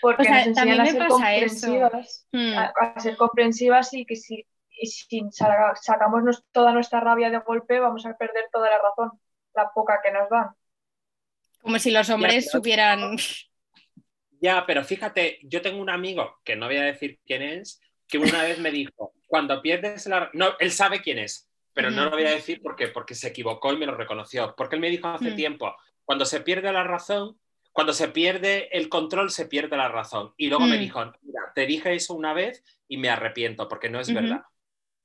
Porque 0.00 0.22
O 0.22 0.24
sea, 0.24 0.34
nos 0.38 0.46
enseñan 0.48 0.54
también 0.54 0.80
a 0.80 0.84
me 0.84 0.90
ser 0.92 0.98
pasa 1.08 1.34
eso. 1.34 1.66
comprensivas, 1.66 2.26
Mm, 2.32 2.52
a, 2.58 2.72
a 2.94 3.00
ser 3.00 3.16
comprensivas 3.16 3.92
y 3.94 4.06
que 4.06 4.14
si, 4.16 4.46
y 4.80 4.86
si 4.86 5.22
sa- 5.32 5.72
sacamos 5.80 6.22
nos- 6.22 6.44
toda 6.52 6.72
nuestra 6.72 7.00
rabia 7.00 7.30
de 7.30 7.38
golpe 7.38 7.80
vamos 7.80 8.06
a 8.06 8.16
perder 8.16 8.44
toda 8.52 8.70
la 8.70 8.78
razón, 8.78 9.18
la 9.54 9.70
poca 9.74 9.98
que 10.02 10.12
nos 10.12 10.28
dan. 10.30 10.50
Como 11.60 11.78
si 11.80 11.90
los 11.90 12.08
hombres 12.10 12.46
pero- 12.46 12.58
supieran. 12.58 13.16
Ya, 14.40 14.64
pero 14.66 14.84
fíjate, 14.84 15.40
yo 15.42 15.60
tengo 15.62 15.80
un 15.82 15.90
amigo, 15.90 16.38
que 16.44 16.54
no 16.54 16.66
voy 16.66 16.76
a 16.76 16.82
decir 16.84 17.18
quién 17.26 17.42
es, 17.42 17.80
que 18.06 18.18
una 18.18 18.44
vez 18.44 18.60
me 18.60 18.70
dijo, 18.70 19.12
cuando 19.26 19.60
pierdes 19.60 20.06
la... 20.06 20.30
No, 20.32 20.50
él 20.60 20.70
sabe 20.70 21.00
quién 21.02 21.18
es, 21.18 21.47
pero 21.78 21.92
no 21.92 22.06
lo 22.06 22.10
voy 22.10 22.24
a 22.24 22.30
decir 22.30 22.60
porque, 22.60 22.88
porque 22.88 23.14
se 23.14 23.28
equivocó 23.28 23.72
y 23.72 23.76
me 23.76 23.86
lo 23.86 23.94
reconoció. 23.94 24.52
Porque 24.56 24.74
él 24.74 24.80
me 24.80 24.90
dijo 24.90 25.06
hace 25.06 25.30
Mm. 25.30 25.36
tiempo, 25.36 25.76
cuando 26.04 26.24
se 26.24 26.40
pierde 26.40 26.72
la 26.72 26.82
razón, 26.82 27.38
cuando 27.70 27.92
se 27.92 28.08
pierde 28.08 28.68
el 28.76 28.88
control, 28.88 29.30
se 29.30 29.46
pierde 29.46 29.76
la 29.76 29.88
razón. 29.88 30.34
Y 30.36 30.48
luego 30.48 30.66
me 30.66 30.76
Mm. 30.76 30.80
dijo, 30.80 31.04
mira, 31.22 31.52
te 31.54 31.66
dije 31.66 31.94
eso 31.94 32.14
una 32.14 32.32
vez 32.32 32.64
y 32.88 32.96
me 32.96 33.10
arrepiento 33.10 33.68
porque 33.68 33.88
no 33.90 34.00
es 34.00 34.12
verdad. 34.12 34.42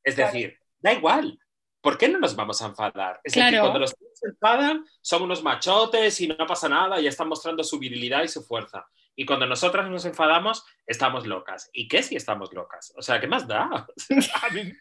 Es 0.04 0.16
decir, 0.16 0.58
da 0.80 0.94
igual. 0.94 1.38
¿Por 1.84 1.98
qué 1.98 2.08
no 2.08 2.18
nos 2.18 2.34
vamos 2.38 2.62
a 2.62 2.68
enfadar? 2.68 3.20
Es 3.26 3.34
decir, 3.34 3.50
Claro. 3.50 3.64
cuando 3.66 3.80
los 3.80 3.90
se 4.14 4.28
enfadan, 4.30 4.86
son 5.02 5.22
unos 5.24 5.44
machotes 5.44 6.20
y 6.22 6.30
no 6.30 6.48
pasa 6.48 6.70
nada 6.70 7.02
y 7.02 7.08
están 7.08 7.28
mostrando 7.28 7.62
su 7.62 7.78
virilidad 7.78 8.24
y 8.24 8.30
su 8.30 8.42
fuerza. 8.42 8.88
Y 9.18 9.26
cuando 9.26 9.46
nosotras 9.46 9.90
nos 9.90 10.06
enfadamos, 10.06 10.66
estamos 10.88 11.28
locas. 11.28 11.70
¿Y 11.74 11.90
qué 11.90 12.02
si 12.02 12.16
estamos 12.16 12.54
locas? 12.54 12.94
O 12.96 13.02
sea, 13.02 13.20
¿qué 13.20 13.28
más 13.28 13.46
da? 13.48 13.64
a 14.44 14.50
mí 14.54 14.64
me 14.64 14.72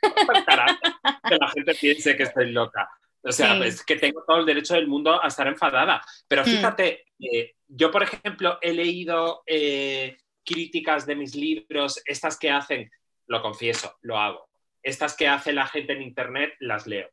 que 1.28 1.36
la 1.36 1.48
gente 1.48 1.74
piense 1.74 2.16
que 2.16 2.22
estoy 2.22 2.52
loca. 2.52 2.88
O 3.24 3.32
sea, 3.32 3.56
Sí. 3.56 3.62
es 3.64 3.84
que 3.84 3.96
tengo 3.96 4.22
todo 4.24 4.38
el 4.38 4.46
derecho 4.46 4.74
del 4.74 4.86
mundo 4.86 5.22
a 5.22 5.26
estar 5.26 5.48
enfadada. 5.48 6.00
Pero 6.28 6.42
Mm. 6.42 6.46
fíjate, 6.46 7.04
eh, 7.18 7.56
yo, 7.66 7.90
por 7.90 8.04
ejemplo, 8.04 8.58
he 8.62 8.72
leído 8.72 9.42
eh, 9.46 10.16
críticas 10.44 11.04
de 11.04 11.16
mis 11.16 11.34
libros, 11.34 12.00
estas 12.04 12.38
que 12.38 12.50
hacen, 12.50 12.88
lo 13.26 13.42
confieso, 13.42 13.96
lo 14.02 14.18
hago. 14.18 14.48
Estas 14.82 15.16
que 15.16 15.28
hace 15.28 15.52
la 15.52 15.66
gente 15.66 15.92
en 15.92 16.02
internet, 16.02 16.54
las 16.60 16.86
leo. 16.86 17.08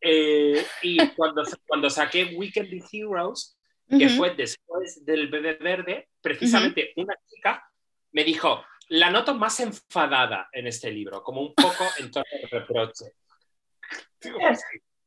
Eh, 0.00 0.64
y 0.82 0.98
cuando, 1.16 1.42
cuando 1.66 1.90
saqué 1.90 2.36
Weekend 2.36 2.82
Heroes, 2.92 3.58
que 3.88 4.06
Ujú. 4.06 4.16
fue 4.16 4.34
después 4.34 5.04
del 5.04 5.28
bebé 5.28 5.54
verde, 5.54 6.08
precisamente 6.20 6.92
una 6.96 7.14
chica 7.26 7.62
me 8.12 8.24
dijo, 8.24 8.64
la 8.88 9.10
noto 9.10 9.34
más 9.34 9.60
enfadada 9.60 10.48
en 10.52 10.66
este 10.66 10.90
libro, 10.90 11.22
como 11.22 11.40
un 11.40 11.54
poco 11.54 11.84
en 11.98 12.10
tono 12.10 12.24
de 12.32 12.58
reproche. 12.58 13.04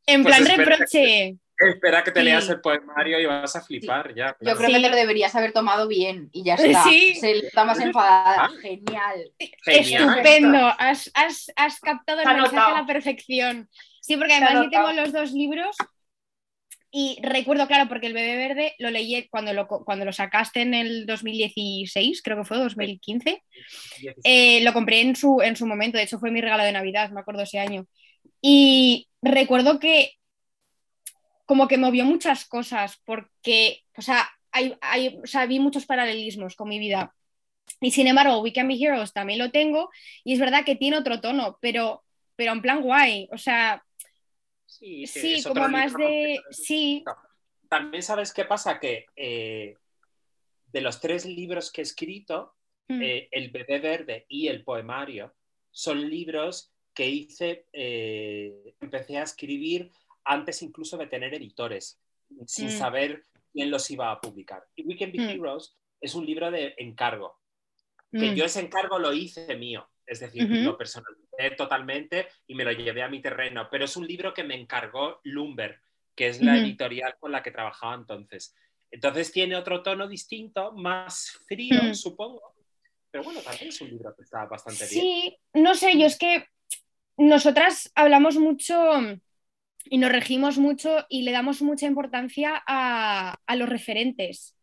En 0.05 0.23
Pues 0.23 0.37
plan 0.37 0.57
reproche. 0.57 1.35
Espera 1.59 2.03
que 2.03 2.11
te 2.11 2.21
Sí. 2.21 2.25
leas 2.25 2.47
el 2.49 2.61
poemario 2.61 3.19
y 3.19 3.25
vas 3.25 3.55
a 3.55 3.61
flipar 3.61 4.15
ya. 4.15 4.35
Yo 4.39 4.55
creo 4.55 4.67
Sí. 4.69 4.73
que 4.75 4.81
te 4.81 4.89
lo 4.89 4.95
deberías 4.95 5.35
haber 5.35 5.51
tomado 5.51 5.87
bien 5.87 6.29
y 6.31 6.43
ya 6.43 6.55
está. 6.55 6.83
Sí. 6.83 7.15
Se 7.15 7.31
está 7.31 7.65
más 7.65 7.79
enfadada. 7.79 8.45
Ah. 8.45 8.49
Genial. 8.61 9.31
Genial. 9.65 10.09
Estupendo. 10.09 10.73
Has, 10.77 11.11
has- 11.13 11.51
has 11.57 11.79
captado 11.81 12.21
el 12.21 12.27
mensaje 12.27 12.55
notado. 12.55 12.75
a 12.75 12.81
la 12.81 12.87
perfección. 12.87 13.69
Sí, 14.01 14.15
porque 14.17 14.33
además 14.33 14.53
yo 14.65 14.69
tengo 14.69 14.87
notado. 14.87 15.01
los 15.01 15.11
dos 15.11 15.31
libros 15.33 15.75
y 16.91 17.19
recuerdo, 17.21 17.67
claro, 17.67 17.87
porque 17.87 18.07
el 18.07 18.13
bebé 18.13 18.35
verde 18.37 18.73
lo 18.79 18.89
leí 18.89 19.27
cuando 19.29 19.53
lo, 19.53 19.67
cuando 19.67 20.05
lo 20.05 20.11
sacaste 20.13 20.61
en 20.61 20.73
el 20.73 21.05
2016, 21.05 22.21
creo 22.23 22.37
que 22.37 22.45
fue 22.45 22.57
2015. 22.57 23.43
Eh, 24.23 24.61
lo 24.63 24.73
compré 24.73 25.01
en 25.01 25.15
su, 25.15 25.41
en 25.41 25.55
su 25.55 25.67
momento, 25.67 25.97
de 25.97 26.05
hecho 26.05 26.17
fue 26.19 26.31
mi 26.31 26.41
regalo 26.41 26.63
de 26.63 26.71
Navidad, 26.71 27.11
me 27.11 27.19
acuerdo 27.19 27.43
ese 27.43 27.59
año. 27.59 27.85
Y 28.41 29.07
recuerdo 29.21 29.79
que 29.79 30.13
como 31.49 31.67
que 31.67 31.79
movió 31.79 32.05
muchas 32.05 32.45
cosas, 32.45 33.01
porque, 33.05 33.81
o 33.97 34.03
sea, 34.03 34.29
hay, 34.51 34.77
hay- 34.81 35.17
o 35.23 35.25
sea, 35.25 35.47
vi 35.47 35.59
muchos 35.59 35.87
paralelismos 35.87 36.55
con 36.55 36.69
mi 36.69 36.77
vida. 36.77 37.15
Y 37.81 37.89
sin 37.89 38.05
embargo, 38.05 38.39
We 38.41 38.53
Can 38.53 38.67
Be 38.67 38.75
Heroes 38.75 39.13
también 39.13 39.39
lo 39.39 39.49
tengo, 39.49 39.89
y 40.23 40.33
es 40.33 40.39
verdad 40.39 40.63
que 40.63 40.75
tiene 40.75 40.99
otro 40.99 41.21
tono, 41.21 41.57
pero, 41.59 42.03
pero 42.35 42.51
en 42.51 42.61
plan 42.61 42.83
guay, 42.83 43.27
o 43.31 43.37
sea, 43.39 43.83
Sí, 44.67 45.07
sí, 45.07 45.41
como 45.43 45.67
más 45.69 45.97
de, 45.97 46.39
sí, 46.51 47.03
También 47.67 48.03
sabes 48.03 48.31
qué 48.31 48.45
pasa, 48.45 48.79
que 48.79 49.07
eh, 49.15 49.73
de 50.71 50.81
los 50.81 51.01
tres 51.01 51.25
libros 51.25 51.71
que 51.71 51.81
he 51.81 51.83
escrito, 51.83 52.53
mm, 52.89 53.01
eh, 53.01 53.27
El 53.31 53.49
bebé 53.49 53.79
verde 53.79 54.25
y 54.29 54.49
El 54.49 54.63
poemario 54.63 55.33
son 55.71 56.07
libros 56.07 56.71
que 56.93 57.09
hice, 57.09 57.65
eh, 57.73 58.75
empecé 58.81 59.17
a 59.17 59.23
escribir 59.23 59.91
antes 60.29 60.61
incluso 60.61 60.95
de 60.97 61.07
tener 61.07 61.33
editores, 61.33 61.99
sin 62.45 62.67
Mm. 62.67 62.71
saber 62.71 63.23
quién 63.51 63.71
los 63.71 63.89
iba 63.89 64.11
a 64.11 64.21
publicar. 64.21 64.63
Y 64.75 64.83
We 64.85 64.95
Can 64.95 65.11
Be 65.11 65.17
Mm. 65.19 65.29
Heroes 65.31 65.75
es 65.99 66.13
un 66.13 66.25
libro 66.25 66.51
de 66.51 66.75
encargo, 66.77 67.39
que 68.11 68.31
mm, 68.31 68.35
yo 68.35 68.45
ese 68.45 68.59
encargo 68.61 68.99
lo 68.99 69.11
hice 69.11 69.55
mío, 69.55 69.89
es 70.05 70.19
decir, 70.19 70.47
lo 70.49 70.77
personalicé 70.77 71.51
totalmente 71.57 72.27
y 72.47 72.53
me 72.53 72.63
lo 72.63 72.71
llevé 72.71 73.01
a 73.01 73.09
mi 73.09 73.21
terreno, 73.21 73.67
pero 73.71 73.85
es 73.85 73.97
un 73.97 74.05
libro 74.05 74.33
que 74.33 74.43
me 74.43 74.55
encargó 74.55 75.19
Lumber, 75.23 75.81
que 76.15 76.27
es 76.27 76.41
la 76.41 76.57
editorial 76.57 77.15
con 77.19 77.31
la 77.31 77.41
que 77.41 77.51
trabajaba 77.51 77.95
entonces. 77.95 78.55
Entonces 78.91 79.31
tiene 79.31 79.55
otro 79.55 79.81
tono 79.81 80.07
distinto, 80.07 80.73
más 80.73 81.31
frío, 81.47 81.93
supongo, 81.95 82.53
pero 83.11 83.23
bueno, 83.23 83.41
también 83.41 83.69
es 83.69 83.81
un 83.81 83.89
libro 83.89 84.13
que 84.15 84.21
está 84.23 84.45
bastante 84.45 84.87
bien. 84.87 85.01
Sí, 85.01 85.37
no 85.53 85.73
sé, 85.73 85.97
yo 85.97 86.05
es 86.05 86.17
que 86.19 86.45
nosotras 87.17 87.91
hablamos 87.95 88.37
mucho 88.37 88.75
y 89.89 89.97
nos 89.97 90.11
regimos 90.11 90.57
mucho 90.57 91.05
y 91.09 91.23
le 91.23 91.31
damos 91.31 91.61
mucha 91.61 91.85
importancia 91.85 92.61
a, 92.67 93.37
a 93.45 93.55
los 93.55 93.69
referentes. 93.69 94.55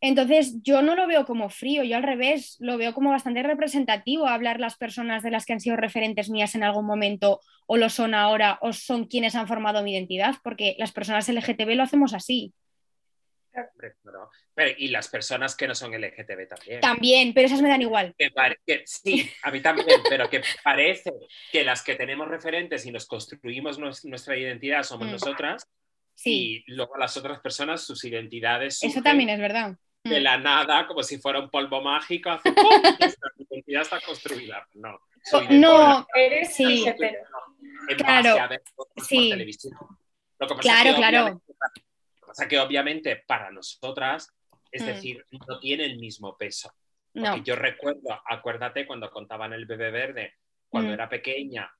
Entonces, 0.00 0.62
yo 0.62 0.80
no 0.80 0.94
lo 0.94 1.08
veo 1.08 1.24
como 1.26 1.50
frío, 1.50 1.82
yo 1.82 1.96
al 1.96 2.04
revés, 2.04 2.56
lo 2.60 2.78
veo 2.78 2.94
como 2.94 3.10
bastante 3.10 3.42
representativo 3.42 4.28
hablar 4.28 4.60
las 4.60 4.76
personas 4.76 5.24
de 5.24 5.32
las 5.32 5.44
que 5.44 5.54
han 5.54 5.60
sido 5.60 5.76
referentes 5.76 6.30
mías 6.30 6.54
en 6.54 6.62
algún 6.62 6.86
momento 6.86 7.40
o 7.66 7.76
lo 7.76 7.88
son 7.90 8.14
ahora 8.14 8.58
o 8.62 8.72
son 8.72 9.06
quienes 9.06 9.34
han 9.34 9.48
formado 9.48 9.82
mi 9.82 9.92
identidad, 9.92 10.36
porque 10.44 10.76
las 10.78 10.92
personas 10.92 11.28
LGTB 11.28 11.74
lo 11.74 11.82
hacemos 11.82 12.14
así. 12.14 12.54
Pero, 14.54 14.72
y 14.76 14.88
las 14.88 15.08
personas 15.08 15.56
que 15.56 15.68
no 15.68 15.74
son 15.74 15.92
LGTB 15.92 16.48
también. 16.48 16.80
También, 16.80 17.34
pero 17.34 17.46
esas 17.46 17.62
me 17.62 17.68
dan 17.68 17.82
igual. 17.82 18.14
sí, 18.84 19.30
a 19.42 19.50
mí 19.50 19.60
también, 19.60 20.00
pero 20.08 20.28
que 20.28 20.42
parece 20.62 21.12
que 21.52 21.64
las 21.64 21.82
que 21.82 21.94
tenemos 21.94 22.28
referentes 22.28 22.84
y 22.86 22.90
nos 22.90 23.06
construimos 23.06 23.78
nuestra 23.78 24.36
identidad 24.36 24.82
somos 24.82 25.08
mm. 25.08 25.12
nosotras. 25.12 25.68
Sí. 26.14 26.64
Y 26.66 26.72
luego 26.72 26.96
las 26.96 27.16
otras 27.16 27.40
personas, 27.40 27.82
sus 27.82 28.04
identidades. 28.04 28.82
Eso 28.82 29.02
también 29.02 29.30
es 29.30 29.38
verdad. 29.38 29.76
De 30.04 30.20
mm. 30.20 30.22
la 30.22 30.38
nada, 30.38 30.86
como 30.86 31.02
si 31.02 31.18
fuera 31.18 31.40
un 31.40 31.50
polvo 31.50 31.80
mágico, 31.80 32.30
hace, 32.30 32.48
identidad 33.50 33.82
está 33.82 34.00
construida. 34.00 34.66
No. 34.74 34.98
no, 35.50 36.06
eres 36.14 36.54
sí. 36.54 36.84
claro. 37.96 38.36
sí. 39.06 39.32
claro, 40.60 40.96
claro 40.96 41.42
sea 42.34 42.48
que 42.48 42.58
obviamente 42.58 43.16
para 43.26 43.50
nosotras, 43.50 44.34
es 44.70 44.82
mm. 44.82 44.86
decir, 44.86 45.24
no 45.48 45.58
tiene 45.58 45.84
el 45.84 45.98
mismo 45.98 46.36
peso. 46.36 46.72
Porque 47.12 47.42
yo 47.42 47.56
recuerdo, 47.56 48.20
acuérdate 48.26 48.86
cuando 48.86 49.10
contaban 49.10 49.52
el 49.52 49.66
bebé 49.66 49.90
verde, 49.90 50.34
cuando 50.68 50.90
mm. 50.90 50.94
era 50.94 51.08
pequeña, 51.08 51.72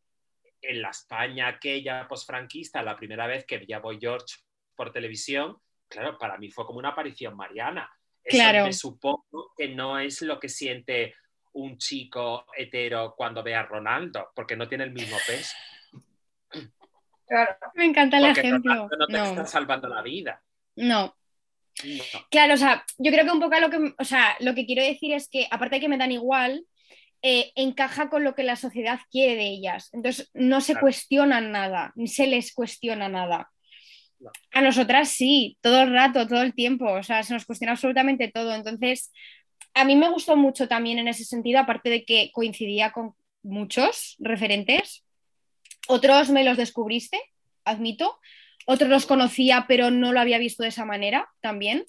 en 0.60 0.82
la 0.82 0.90
España 0.90 1.48
aquella 1.48 2.08
posfranquista, 2.08 2.82
la 2.82 2.96
primera 2.96 3.26
vez 3.26 3.44
que 3.44 3.58
vi 3.58 3.72
a 3.72 3.78
Boy 3.78 3.98
George 4.00 4.36
por 4.74 4.92
televisión, 4.92 5.58
claro, 5.88 6.18
para 6.18 6.38
mí 6.38 6.50
fue 6.50 6.66
como 6.66 6.78
una 6.78 6.90
aparición 6.90 7.36
mariana. 7.36 7.90
Eso 8.24 8.36
claro. 8.36 8.64
me 8.64 8.72
supongo 8.72 9.52
que 9.56 9.68
no 9.68 9.98
es 9.98 10.22
lo 10.22 10.38
que 10.38 10.48
siente 10.48 11.14
un 11.52 11.78
chico 11.78 12.46
hetero 12.56 13.14
cuando 13.16 13.42
ve 13.42 13.54
a 13.54 13.62
Ronaldo, 13.62 14.30
porque 14.34 14.56
no 14.56 14.68
tiene 14.68 14.84
el 14.84 14.92
mismo 14.92 15.16
peso. 15.26 15.56
Me 17.74 17.84
encanta 17.84 18.18
el 18.18 18.26
ejemplo. 18.26 18.88
no 18.98 19.06
te 19.06 19.22
está 19.22 19.46
salvando 19.46 19.88
la 19.88 20.02
vida. 20.02 20.42
No. 20.76 21.14
Claro, 22.30 22.54
o 22.54 22.56
sea, 22.56 22.84
yo 22.98 23.12
creo 23.12 23.24
que 23.24 23.30
un 23.30 23.40
poco 23.40 23.58
lo 23.60 23.70
que, 23.70 23.94
o 23.96 24.04
sea, 24.04 24.36
lo 24.40 24.54
que 24.54 24.66
quiero 24.66 24.82
decir 24.82 25.12
es 25.12 25.28
que, 25.28 25.46
aparte 25.50 25.76
de 25.76 25.80
que 25.80 25.88
me 25.88 25.98
dan 25.98 26.12
igual, 26.12 26.64
eh, 27.22 27.52
encaja 27.54 28.10
con 28.10 28.24
lo 28.24 28.34
que 28.34 28.42
la 28.42 28.56
sociedad 28.56 29.00
quiere 29.10 29.36
de 29.36 29.46
ellas. 29.46 29.90
Entonces, 29.92 30.30
no 30.34 30.60
se 30.60 30.76
cuestionan 30.76 31.52
nada, 31.52 31.92
ni 31.94 32.08
se 32.08 32.26
les 32.26 32.52
cuestiona 32.52 33.08
nada. 33.08 33.50
A 34.52 34.60
nosotras 34.60 35.10
sí, 35.10 35.56
todo 35.60 35.82
el 35.82 35.92
rato, 35.92 36.26
todo 36.26 36.42
el 36.42 36.54
tiempo, 36.54 36.90
o 36.92 37.02
sea, 37.02 37.22
se 37.22 37.34
nos 37.34 37.44
cuestiona 37.44 37.72
absolutamente 37.72 38.28
todo. 38.28 38.54
Entonces, 38.54 39.12
a 39.74 39.84
mí 39.84 39.94
me 39.94 40.10
gustó 40.10 40.36
mucho 40.36 40.66
también 40.68 40.98
en 40.98 41.08
ese 41.08 41.24
sentido, 41.24 41.60
aparte 41.60 41.90
de 41.90 42.04
que 42.04 42.30
coincidía 42.32 42.92
con 42.92 43.14
muchos 43.42 44.16
referentes. 44.18 45.04
Otros 45.88 46.30
me 46.30 46.44
los 46.44 46.56
descubriste, 46.56 47.18
admito, 47.64 48.18
otros 48.66 48.90
los 48.90 49.06
conocía, 49.06 49.64
pero 49.66 49.90
no 49.90 50.12
lo 50.12 50.20
había 50.20 50.38
visto 50.38 50.62
de 50.62 50.68
esa 50.68 50.84
manera 50.84 51.30
también. 51.40 51.84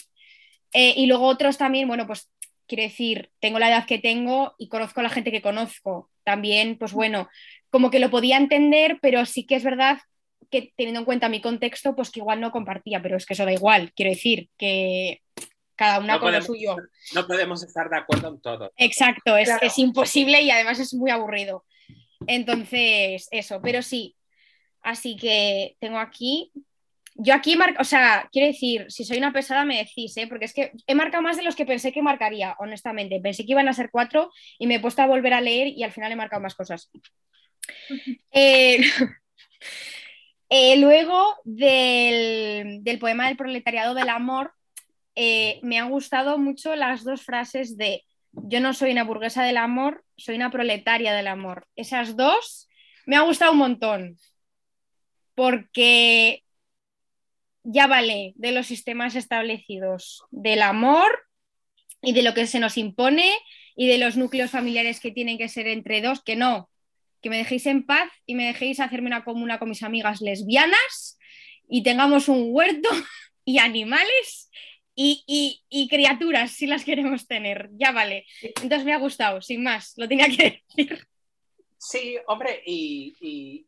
Eh, 0.72 0.94
y 0.96 1.08
luego 1.08 1.26
otros 1.28 1.58
también, 1.58 1.88
bueno, 1.88 2.08
pues 2.08 2.32
quiero 2.68 2.84
decir, 2.84 3.32
tengo 3.42 3.60
la 3.60 3.70
edad 3.70 3.86
que 3.86 4.00
tengo 4.00 4.56
y 4.58 4.70
conozco 4.70 5.02
a 5.02 5.04
la 5.04 5.10
gente 5.10 5.32
que 5.32 5.42
conozco. 5.42 6.10
También, 6.24 6.78
pues 6.78 6.94
bueno, 6.94 7.28
como 7.70 7.92
que 7.92 8.00
lo 8.00 8.10
podía 8.10 8.38
entender, 8.38 9.00
pero 9.02 9.26
sí 9.26 9.46
que 9.46 9.56
es 9.56 9.64
verdad 9.64 10.00
que 10.50 10.72
teniendo 10.78 11.02
en 11.02 11.06
cuenta 11.06 11.28
mi 11.28 11.42
contexto, 11.42 11.96
pues 11.96 12.12
que 12.12 12.22
igual 12.22 12.40
no 12.40 12.52
compartía, 12.52 13.02
pero 13.02 13.18
es 13.18 13.26
que 13.26 13.34
eso 13.34 13.44
da 13.44 13.52
igual. 13.52 13.92
Quiero 13.94 14.12
decir 14.12 14.50
que 14.58 15.22
cada 15.76 16.00
una 16.00 16.20
con 16.20 16.32
lo 16.32 16.42
suyo. 16.42 16.78
No 17.14 17.28
podemos 17.28 17.64
estar 17.64 17.90
de 17.90 17.98
acuerdo 17.98 18.30
en 18.30 18.40
todo. 18.40 18.72
Exacto, 18.78 19.36
es, 19.36 19.50
es 19.62 19.78
imposible 19.78 20.42
y 20.42 20.52
además 20.52 20.80
es 20.80 20.94
muy 20.94 21.12
aburrido. 21.12 21.66
Entonces, 22.28 23.28
eso, 23.32 23.62
pero 23.62 23.82
sí. 23.82 24.16
Así 24.82 25.18
que 25.18 25.76
tengo 25.80 25.98
aquí 26.00 26.52
yo 27.22 27.34
aquí 27.34 27.58
marco, 27.58 27.82
o 27.82 27.84
sea, 27.84 28.30
quiero 28.32 28.48
decir, 28.48 28.86
si 28.88 29.04
soy 29.04 29.18
una 29.18 29.34
pesada 29.34 29.66
me 29.66 29.78
decís, 29.78 30.16
¿eh? 30.16 30.26
porque 30.28 30.46
es 30.46 30.54
que 30.54 30.72
he 30.88 30.96
marcado 30.96 31.22
más 31.22 31.36
de 31.36 31.44
los 31.44 31.56
que 31.56 31.66
pensé 31.66 31.92
que 31.92 32.02
marcaría, 32.02 32.56
honestamente. 32.60 33.20
Pensé 33.20 33.46
que 33.46 33.52
iban 33.52 33.68
a 33.68 33.74
ser 33.74 33.90
cuatro 33.92 34.32
y 34.58 34.68
me 34.68 34.76
he 34.76 34.80
puesto 34.80 35.02
a 35.02 35.08
volver 35.08 35.34
a 35.34 35.42
leer 35.42 35.68
y 35.68 35.84
al 35.84 35.92
final 35.92 36.12
he 36.12 36.16
marcado 36.16 36.42
más 36.42 36.56
cosas. 36.56 36.90
Eh, 38.32 38.80
eh, 40.50 40.78
luego 40.78 41.36
del, 41.44 42.82
poema 43.00 43.28
del 43.28 43.38
proletariado 43.38 43.94
del 43.94 44.10
amor, 44.10 44.54
eh, 45.14 45.60
me 45.62 45.78
han 45.78 45.92
gustado 45.92 46.40
mucho 46.40 46.76
las 46.76 47.04
dos 47.04 47.22
frases 47.22 47.78
de 47.78 48.06
yo 48.32 48.60
no 48.60 48.74
soy 48.74 48.92
una 48.92 49.04
burguesa 49.04 49.44
del 49.44 49.58
amor, 49.58 50.04
soy 50.18 50.36
una 50.36 50.52
proletaria 50.52 51.14
del 51.14 51.28
amor. 51.28 51.68
Esas 51.76 52.16
dos 52.16 52.70
me 53.06 53.16
han 53.16 53.26
gustado 53.26 53.52
un 53.54 53.58
montón, 53.58 54.18
porque 55.36 56.44
ya 57.64 57.88
vale 57.88 58.34
de 58.36 58.52
los 58.52 58.68
sistemas 58.68 59.16
establecidos, 59.16 60.24
del 60.32 60.62
amor 60.62 61.20
y 62.02 62.14
de 62.14 62.24
lo 62.24 62.34
que 62.34 62.48
se 62.48 62.60
nos 62.60 62.78
impone 62.78 63.32
y 63.76 63.88
de 63.88 63.98
los 63.98 64.18
núcleos 64.18 64.52
familiares 64.52 65.00
que 65.00 65.12
tienen 65.12 65.38
que 65.38 65.50
ser 65.50 65.68
entre 65.68 66.02
dos, 66.02 66.24
que 66.24 66.36
no, 66.36 66.70
que 67.22 67.30
me 67.30 67.38
dejéis 67.38 67.66
en 67.66 67.86
paz 67.86 68.10
y 68.26 68.36
me 68.36 68.46
dejéis 68.46 68.80
hacerme 68.80 69.08
una 69.08 69.24
comuna 69.24 69.60
con 69.60 69.70
mis 69.70 69.84
amigas 69.84 70.22
lesbianas 70.22 71.18
y 71.68 71.84
tengamos 71.84 72.28
un 72.28 72.48
huerto 72.50 72.90
y 73.46 73.60
animales 73.60 74.49
y, 75.02 75.88
criaturas 75.90 76.52
si 76.52 76.68
las 76.68 76.84
queremos 76.84 77.28
tener, 77.28 77.70
ya 77.74 77.92
vale. 77.92 78.26
Entonces 78.42 78.86
me 78.86 78.94
ha 78.94 79.00
gustado, 79.00 79.42
sin 79.42 79.64
más, 79.64 79.94
lo 79.98 80.08
tenía 80.08 80.28
que 80.28 80.64
decir. 80.76 81.08
Sí, 81.78 82.18
hombre, 82.28 82.62
y, 82.66 83.66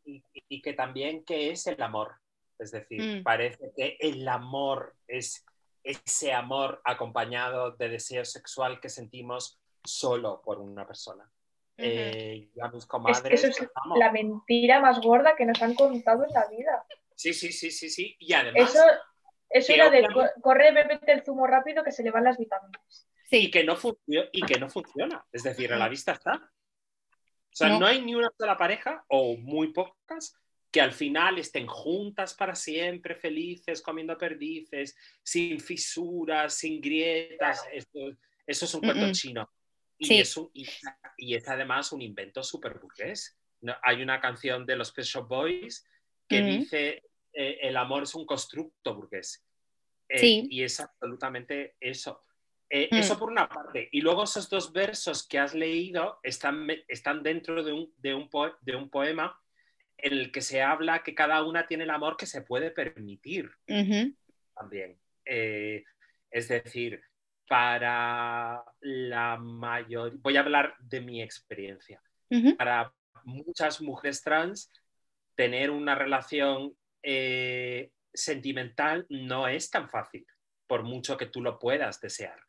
y 0.49 0.61
que 0.61 0.73
también 0.73 1.23
que 1.23 1.51
es 1.51 1.65
el 1.67 1.81
amor, 1.81 2.15
es 2.59 2.71
decir, 2.71 3.01
mm. 3.01 3.23
parece 3.23 3.71
que 3.75 3.97
el 3.99 4.27
amor 4.27 4.95
es 5.07 5.45
ese 5.83 6.33
amor 6.33 6.81
acompañado 6.83 7.71
de 7.71 7.89
deseo 7.89 8.25
sexual 8.25 8.79
que 8.79 8.89
sentimos 8.89 9.59
solo 9.83 10.41
por 10.43 10.59
una 10.59 10.85
persona. 10.85 11.31
Eh, 11.77 12.49
eso 13.31 13.47
es 13.47 13.57
la 13.95 14.11
mentira 14.11 14.79
más 14.79 15.01
gorda 15.01 15.35
que 15.35 15.45
nos 15.45 15.59
han 15.61 15.73
contado 15.73 16.23
en 16.23 16.31
la 16.31 16.47
vida. 16.47 16.85
Sí, 17.15 17.33
sí, 17.33 17.51
sí, 17.51 17.71
sí, 17.71 17.89
sí. 17.89 18.15
Y 18.19 18.33
además. 18.33 18.69
Eso, 18.69 18.83
eso 19.53 19.73
era 19.73 19.89
de 19.89 20.07
correr, 20.41 20.73
bebete 20.73 21.11
el 21.11 21.23
zumo 21.23 21.47
rápido 21.47 21.83
que 21.83 21.91
se 21.91 22.03
le 22.03 22.11
van 22.11 22.23
las 22.23 22.37
vitaminas. 22.37 23.07
Sí. 23.29 23.45
Y 23.45 23.51
que 23.51 23.63
no, 23.63 23.77
y 24.07 24.41
que 24.41 24.59
no 24.59 24.69
funciona. 24.69 25.25
Es 25.31 25.43
decir, 25.43 25.71
a 25.73 25.77
la 25.77 25.89
vista 25.89 26.13
está. 26.13 26.35
O 26.35 27.53
sea, 27.53 27.77
no 27.77 27.85
hay 27.85 28.01
ni 28.01 28.15
una 28.15 28.31
sola 28.37 28.57
pareja, 28.57 29.03
o 29.09 29.35
muy 29.35 29.73
pocas, 29.73 30.37
que 30.71 30.79
al 30.79 30.93
final 30.93 31.37
estén 31.37 31.67
juntas 31.67 32.33
para 32.33 32.55
siempre, 32.55 33.15
felices, 33.15 33.81
comiendo 33.81 34.17
perdices, 34.17 34.95
sin 35.21 35.59
fisuras, 35.59 36.53
sin 36.53 36.79
grietas. 36.79 37.65
eso 37.73 38.65
es 38.65 38.73
un 38.73 38.81
cuento 38.81 39.11
chino. 39.11 39.51
Y, 39.97 40.19
es 40.19 40.39
y, 41.17 41.35
es 41.35 41.47
además 41.47 41.91
un 41.91 42.01
invento 42.01 42.41
súper 42.41 42.79
burgués. 42.79 43.37
hay 43.83 44.01
una 44.01 44.19
canción 44.19 44.65
de 44.65 44.77
los 44.77 44.91
Pet 44.91 45.05
Shop 45.05 45.27
Boys 45.27 45.85
que 46.27 46.41
dice 46.41 47.03
eh, 47.33 47.59
el 47.61 47.77
amor 47.77 48.03
es 48.03 48.15
un 48.15 48.25
constructo 48.25 48.95
burgués. 48.95 49.45
Eh, 50.09 50.45
y 50.49 50.63
es 50.63 50.79
absolutamente 50.79 51.75
eso. 51.79 52.23
Eh, 52.69 52.89
mm. 52.91 52.95
Eso 52.95 53.17
por 53.17 53.31
una 53.31 53.47
parte. 53.47 53.89
Y 53.91 54.01
luego 54.01 54.23
esos 54.23 54.49
dos 54.49 54.71
versos 54.73 55.27
que 55.27 55.39
has 55.39 55.53
leído 55.53 56.19
están, 56.23 56.67
están 56.87 57.23
dentro 57.23 57.63
de 57.63 57.73
un, 57.73 57.93
de 57.97 58.13
un, 58.13 58.29
de 58.61 58.75
un 58.75 58.89
poema 58.89 59.37
en 59.97 60.13
el 60.13 60.31
que 60.31 60.41
se 60.41 60.61
habla 60.61 61.03
que 61.03 61.15
cada 61.15 61.43
una 61.43 61.67
tiene 61.67 61.83
el 61.83 61.89
amor 61.89 62.17
que 62.17 62.25
se 62.25 62.41
puede 62.41 62.71
permitir 62.71 63.51
también. 64.55 64.99
Es 65.23 66.47
decir, 66.47 67.01
para 67.47 68.63
la 68.79 69.37
mayoría, 69.37 70.17
voy 70.21 70.37
a 70.37 70.39
hablar 70.39 70.75
de 70.79 71.01
mi 71.01 71.21
experiencia, 71.21 72.01
para 72.57 72.93
muchas 73.23 73.81
mujeres 73.81 74.23
trans, 74.23 74.71
tener 75.35 75.69
una 75.69 75.95
relación 75.95 76.75
eh, 77.03 77.91
sentimental 78.13 79.05
no 79.09 79.47
es 79.47 79.69
tan 79.69 79.89
fácil, 79.89 80.25
por 80.67 80.83
mucho 80.83 81.17
que 81.17 81.27
tú 81.27 81.41
lo 81.41 81.59
puedas 81.59 81.99
desear, 81.99 82.39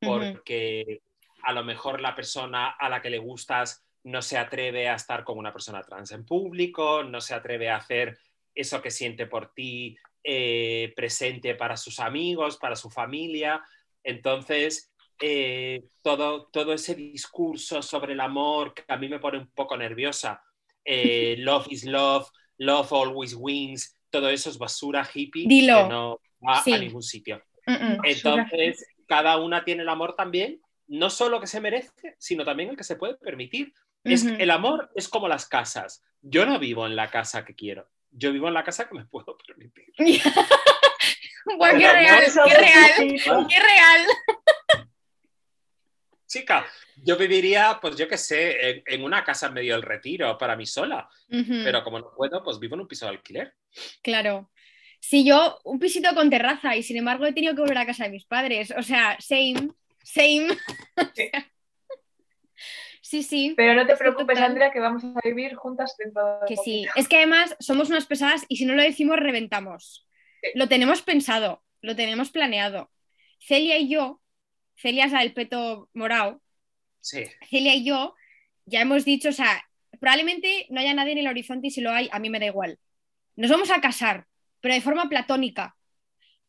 porque 0.00 1.02
a 1.42 1.52
lo 1.52 1.64
mejor 1.64 2.00
la 2.00 2.14
persona 2.14 2.70
a 2.70 2.88
la 2.88 3.00
que 3.00 3.10
le 3.10 3.18
gustas 3.18 3.84
no 4.04 4.22
se 4.22 4.38
atreve 4.38 4.88
a 4.88 4.94
estar 4.94 5.24
con 5.24 5.38
una 5.38 5.52
persona 5.52 5.82
trans 5.82 6.12
en 6.12 6.24
público, 6.24 7.02
no 7.02 7.20
se 7.20 7.34
atreve 7.34 7.68
a 7.68 7.76
hacer 7.76 8.18
eso 8.54 8.80
que 8.80 8.90
siente 8.90 9.26
por 9.26 9.52
ti 9.52 9.96
eh, 10.22 10.92
presente 10.96 11.54
para 11.54 11.76
sus 11.76 11.98
amigos, 12.00 12.56
para 12.56 12.76
su 12.76 12.90
familia. 12.90 13.62
Entonces, 14.02 14.92
eh, 15.20 15.82
todo, 16.02 16.48
todo 16.52 16.72
ese 16.72 16.94
discurso 16.94 17.82
sobre 17.82 18.14
el 18.14 18.20
amor 18.20 18.74
que 18.74 18.84
a 18.88 18.96
mí 18.96 19.08
me 19.08 19.18
pone 19.18 19.38
un 19.38 19.50
poco 19.50 19.76
nerviosa, 19.76 20.42
eh, 20.84 21.36
love 21.38 21.66
is 21.70 21.84
love, 21.84 22.28
love 22.58 22.92
always 22.92 23.34
wins, 23.34 23.96
todo 24.10 24.28
eso 24.28 24.50
es 24.50 24.58
basura 24.58 25.08
hippie 25.12 25.48
que 25.48 25.66
no 25.66 26.20
va 26.46 26.60
a 26.60 26.78
ningún 26.78 27.02
sitio. 27.02 27.42
Entonces, 27.66 28.86
cada 29.06 29.38
una 29.38 29.64
tiene 29.64 29.82
el 29.82 29.88
amor 29.88 30.14
también, 30.16 30.60
no 30.88 31.10
solo 31.10 31.40
que 31.40 31.46
se 31.46 31.60
merece, 31.60 32.16
sino 32.18 32.44
también 32.44 32.70
el 32.70 32.76
que 32.76 32.84
se 32.84 32.96
puede 32.96 33.14
permitir. 33.14 33.72
Es, 34.02 34.24
Ujú. 34.24 34.34
el 34.38 34.50
amor 34.50 34.90
es 34.94 35.08
como 35.08 35.28
las 35.28 35.46
casas. 35.46 36.02
Yo 36.22 36.46
no 36.46 36.58
vivo 36.58 36.86
en 36.86 36.96
la 36.96 37.10
casa 37.10 37.44
que 37.44 37.54
quiero, 37.54 37.88
yo 38.10 38.32
vivo 38.32 38.48
en 38.48 38.54
la 38.54 38.64
casa 38.64 38.88
que 38.88 38.94
me 38.94 39.04
puedo 39.04 39.36
permitir. 39.46 39.86
Buah, 41.56 41.70
qué 41.72 41.92
real, 41.92 42.24
qué 42.46 42.54
real, 42.54 43.46
qué 43.48 43.60
real. 43.60 44.06
Chica, 46.30 46.64
yo 46.94 47.16
viviría, 47.16 47.78
pues 47.82 47.96
yo 47.96 48.06
qué 48.06 48.16
sé, 48.16 48.70
en, 48.70 48.82
en 48.86 49.02
una 49.02 49.24
casa 49.24 49.48
en 49.48 49.54
medio 49.54 49.74
del 49.74 49.82
retiro 49.82 50.38
para 50.38 50.54
mí 50.54 50.64
sola, 50.64 51.08
pero 51.28 51.82
como 51.82 51.98
no 51.98 52.14
puedo, 52.16 52.40
pues 52.44 52.60
vivo 52.60 52.76
en 52.76 52.82
un 52.82 52.86
piso 52.86 53.04
de 53.04 53.10
alquiler. 53.10 53.52
Claro. 54.00 54.48
Si 55.00 55.24
yo, 55.24 55.58
un 55.64 55.80
pisito 55.80 56.14
con 56.14 56.30
terraza 56.30 56.76
y 56.76 56.84
sin 56.84 56.98
embargo 56.98 57.26
he 57.26 57.32
tenido 57.32 57.56
que 57.56 57.62
volver 57.62 57.78
a 57.78 57.86
casa 57.86 58.04
de 58.04 58.10
mis 58.10 58.26
padres. 58.26 58.72
O 58.78 58.82
sea, 58.82 59.16
same, 59.18 59.70
same. 60.04 60.56
Sí. 63.02 63.22
sí, 63.22 63.22
sí, 63.24 63.54
Pero 63.56 63.74
no 63.74 63.84
te 63.84 63.96
preocupes, 63.96 64.36
total. 64.36 64.50
Andrea, 64.50 64.70
que 64.70 64.78
vamos 64.78 65.02
a 65.02 65.20
vivir 65.24 65.56
juntas 65.56 65.96
dentro 65.98 66.40
de 66.40 66.46
que 66.46 66.56
sí. 66.56 66.86
Es 66.94 67.08
que 67.08 67.16
además 67.16 67.56
somos 67.58 67.88
unas 67.88 68.06
pesadas 68.06 68.44
y 68.46 68.56
si 68.56 68.66
no 68.66 68.74
lo 68.74 68.82
decimos, 68.82 69.16
reventamos. 69.18 70.06
Sí. 70.42 70.50
Lo 70.54 70.68
tenemos 70.68 71.02
pensado, 71.02 71.64
lo 71.80 71.96
tenemos 71.96 72.30
planeado. 72.30 72.92
Celia 73.40 73.78
y 73.78 73.88
yo, 73.88 74.20
Celia 74.80 75.06
es 75.06 75.12
la 75.12 75.20
del 75.20 75.34
peto 75.34 75.88
morado, 75.92 76.40
Sí, 77.00 77.24
Celia 77.48 77.74
y 77.74 77.84
yo 77.84 78.14
ya 78.66 78.82
hemos 78.82 79.04
dicho, 79.04 79.30
o 79.30 79.32
sea, 79.32 79.62
probablemente 79.98 80.66
no 80.70 80.80
haya 80.80 80.94
nadie 80.94 81.12
en 81.12 81.18
el 81.18 81.26
horizonte 81.26 81.68
y 81.68 81.70
si 81.70 81.80
lo 81.80 81.90
hay, 81.90 82.08
a 82.12 82.18
mí 82.18 82.30
me 82.30 82.38
da 82.38 82.46
igual. 82.46 82.78
Nos 83.36 83.50
vamos 83.50 83.70
a 83.70 83.80
casar, 83.80 84.26
pero 84.60 84.74
de 84.74 84.80
forma 84.80 85.08
platónica. 85.08 85.76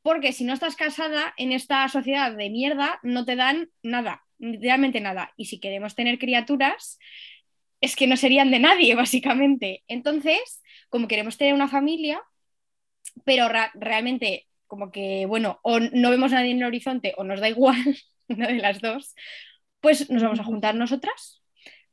Porque 0.03 0.33
si 0.33 0.43
no 0.43 0.53
estás 0.53 0.75
casada 0.75 1.33
en 1.37 1.51
esta 1.51 1.87
sociedad 1.87 2.35
de 2.35 2.49
mierda, 2.49 2.99
no 3.03 3.23
te 3.25 3.35
dan 3.35 3.69
nada, 3.83 4.23
realmente 4.39 4.99
nada. 4.99 5.31
Y 5.37 5.45
si 5.45 5.59
queremos 5.59 5.95
tener 5.95 6.17
criaturas, 6.17 6.97
es 7.81 7.95
que 7.95 8.07
no 8.07 8.17
serían 8.17 8.51
de 8.51 8.59
nadie, 8.59 8.95
básicamente. 8.95 9.83
Entonces, 9.87 10.61
como 10.89 11.07
queremos 11.07 11.37
tener 11.37 11.53
una 11.53 11.67
familia, 11.67 12.21
pero 13.25 13.47
realmente, 13.75 14.47
como 14.67 14.91
que, 14.91 15.25
bueno, 15.27 15.59
o 15.63 15.79
no 15.79 16.09
vemos 16.09 16.31
a 16.33 16.35
nadie 16.35 16.51
en 16.51 16.57
el 16.57 16.65
horizonte 16.65 17.13
o 17.17 17.23
nos 17.23 17.39
da 17.39 17.49
igual, 17.49 17.97
una 18.33 18.47
de 18.47 18.57
las 18.57 18.81
dos, 18.81 19.15
pues 19.79 20.09
nos 20.09 20.23
vamos 20.23 20.39
a 20.39 20.43
juntar 20.43 20.75
nosotras, 20.75 21.41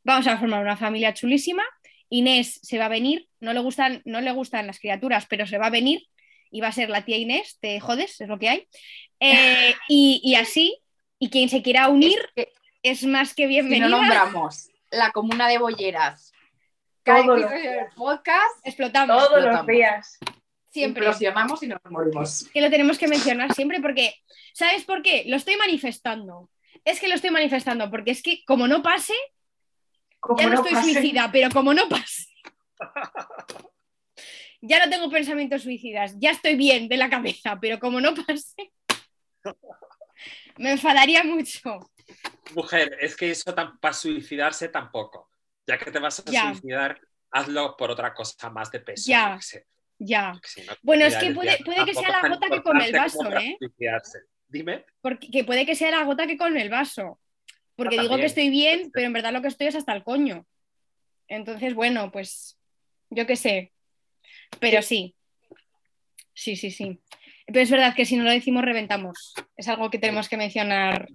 vamos 0.05 0.27
a 0.27 0.39
formar 0.39 0.63
una 0.63 0.77
familia 0.77 1.15
chulísima. 1.15 1.65
Inés 2.11 2.59
se 2.63 2.79
va 2.79 2.87
a 2.87 2.89
venir, 2.89 3.29
no 3.41 3.53
le 3.53 3.61
gustan, 3.61 4.03
no 4.05 4.21
le 4.21 4.33
gustan 4.33 4.67
las 4.67 4.79
criaturas, 4.79 5.27
pero 5.27 5.47
se 5.47 5.59
va 5.59 5.67
a 5.67 5.71
venir 5.71 6.07
y 6.51 6.61
va 6.61 6.69
a 6.69 6.73
ser 6.73 6.89
la 6.89 7.05
tía 7.05 7.19
Inés, 7.19 7.59
te 7.61 7.81
jodes, 7.81 8.21
es 8.21 8.29
lo 8.29 8.39
que 8.39 8.49
hay. 8.49 8.69
Eh, 9.21 9.75
y, 9.89 10.21
y 10.25 10.35
así, 10.35 10.81
y 11.19 11.31
quien 11.31 11.49
se 11.49 11.63
quiera 11.63 11.89
unir 11.89 12.19
Es 12.35 12.47
que 12.47 12.53
es 12.83 13.05
más 13.05 13.35
que 13.35 13.43
si 13.43 13.47
no 13.47 13.49
bienvenida. 13.49 13.89
nombramos 13.89 14.71
la 14.91 15.11
comuna 15.11 15.49
de 15.49 15.59
Bolleras, 15.59 16.33
cada 17.03 17.25
Todos 17.25 17.41
los 17.41 17.51
episodio 17.51 17.73
del 17.73 17.91
podcast, 17.95 18.67
Explotamos 18.67 19.29
Todos 19.29 19.45
los 19.45 19.67
días. 19.67 20.19
Siempre. 20.71 21.05
implosionamos 21.05 21.63
y 21.63 21.67
nos 21.69 21.81
morimos. 21.89 22.49
que 22.53 22.61
lo 22.61 22.71
tenemos 22.71 22.99
que 22.99 23.09
mencionar 23.09 23.55
siempre 23.55 23.81
porque, 23.81 24.15
¿sabes 24.53 24.85
por 24.85 25.03
qué? 25.03 25.25
Lo 25.27 25.37
estoy 25.37 25.57
manifestando. 25.57 26.51
Es 26.85 27.01
que 27.01 27.09
lo 27.09 27.15
estoy 27.15 27.31
manifestando 27.31 27.91
porque 27.91 28.11
es 28.13 28.23
que 28.23 28.45
como 28.45 28.69
no 28.69 28.83
pase, 28.83 29.15
Como 30.21 30.39
ya 30.41 30.47
no, 30.47 30.55
no 30.55 30.61
estoy 30.63 30.73
pase. 30.75 30.93
suicida, 30.93 31.31
pero 31.33 31.51
como 31.51 31.75
no 31.75 31.89
pase. 31.89 32.27
Ya 34.61 34.85
no 34.85 34.91
tengo 34.91 35.09
pensamientos 35.11 35.63
suicidas, 35.63 36.15
ya 36.19 36.31
estoy 36.33 36.57
bien 36.57 36.89
de 36.89 36.97
la 36.97 37.09
cabeza, 37.09 37.59
pero 37.61 37.79
como 37.79 38.01
no 38.01 38.13
pase, 38.15 38.73
me 40.57 40.73
enfadaría 40.73 41.23
mucho. 41.23 41.79
mujer, 42.55 42.97
es 43.01 43.15
que 43.17 43.31
eso 43.31 43.55
para 43.55 43.95
suicidarse 43.95 44.69
tampoco. 44.69 45.31
Ya 45.67 45.79
que 45.79 45.91
te 45.93 45.99
vas 45.99 46.19
a 46.21 46.25
Ya. 46.31 46.53
suicidar, 46.53 47.01
hazlo 47.31 47.77
por 47.77 47.91
otra 47.91 48.13
cosa 48.15 48.51
más 48.51 48.71
de 48.73 48.81
peso. 48.81 49.05
Ya. 49.09 49.37
qué 49.37 49.43
sé, 49.43 49.67
Ya, 49.99 50.33
porque 50.33 50.49
si 50.49 50.63
no, 50.63 50.73
Bueno, 50.83 51.05
es 51.05 51.17
que 51.17 51.31
puede- 51.33 51.59
puede 51.65 51.85
que 51.85 51.95
sea 51.95 52.09
la 52.11 52.29
gota 52.29 52.47
que 52.49 52.63
come 52.63 52.87
el 52.87 52.93
vaso, 52.93 53.33
¿eh? 53.37 53.57
Dime. 54.51 54.85
porque 55.03 55.31
que 55.31 55.45
puede 55.45 55.67
que 55.67 55.75
sea 55.75 55.91
la 55.91 56.05
gota 56.05 56.27
que 56.27 56.39
con 56.39 56.57
el 56.57 56.71
vaso. 56.71 57.21
Porque 57.77 57.99
Ah, 57.99 58.03
digo 58.03 58.17
que 58.17 58.25
estoy 58.27 58.49
bien, 58.51 58.91
pero 58.93 59.07
en 59.07 59.13
verdad 59.13 59.33
lo 59.33 59.43
que 59.43 59.49
estoy 59.49 59.67
es 59.67 59.75
hasta 59.75 59.93
el 59.93 60.03
coño. 60.03 60.47
Entonces, 61.29 61.75
bueno, 61.75 62.11
pues 62.11 62.59
yo 63.11 63.27
qué 63.27 63.37
sé. 63.37 63.73
Pero 64.59 64.81
sí. 64.83 65.15
Sí, 66.33 66.57
sí, 66.57 66.71
sí. 66.71 67.01
Pero 67.47 67.61
es 67.61 67.71
verdad 67.71 67.95
que 67.95 68.05
si 68.07 68.17
no 68.17 68.25
lo 68.25 68.31
decimos, 68.31 68.65
reventamos. 68.65 69.35
Es 69.57 69.69
algo 69.69 69.91
que 69.91 69.99
tenemos 69.99 70.29
que 70.29 70.37
mencionar 70.37 71.09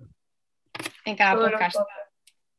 en 1.05 1.15
cada 1.15 1.33
Todos 1.35 1.51
los 1.51 1.51
podcast. 1.53 1.77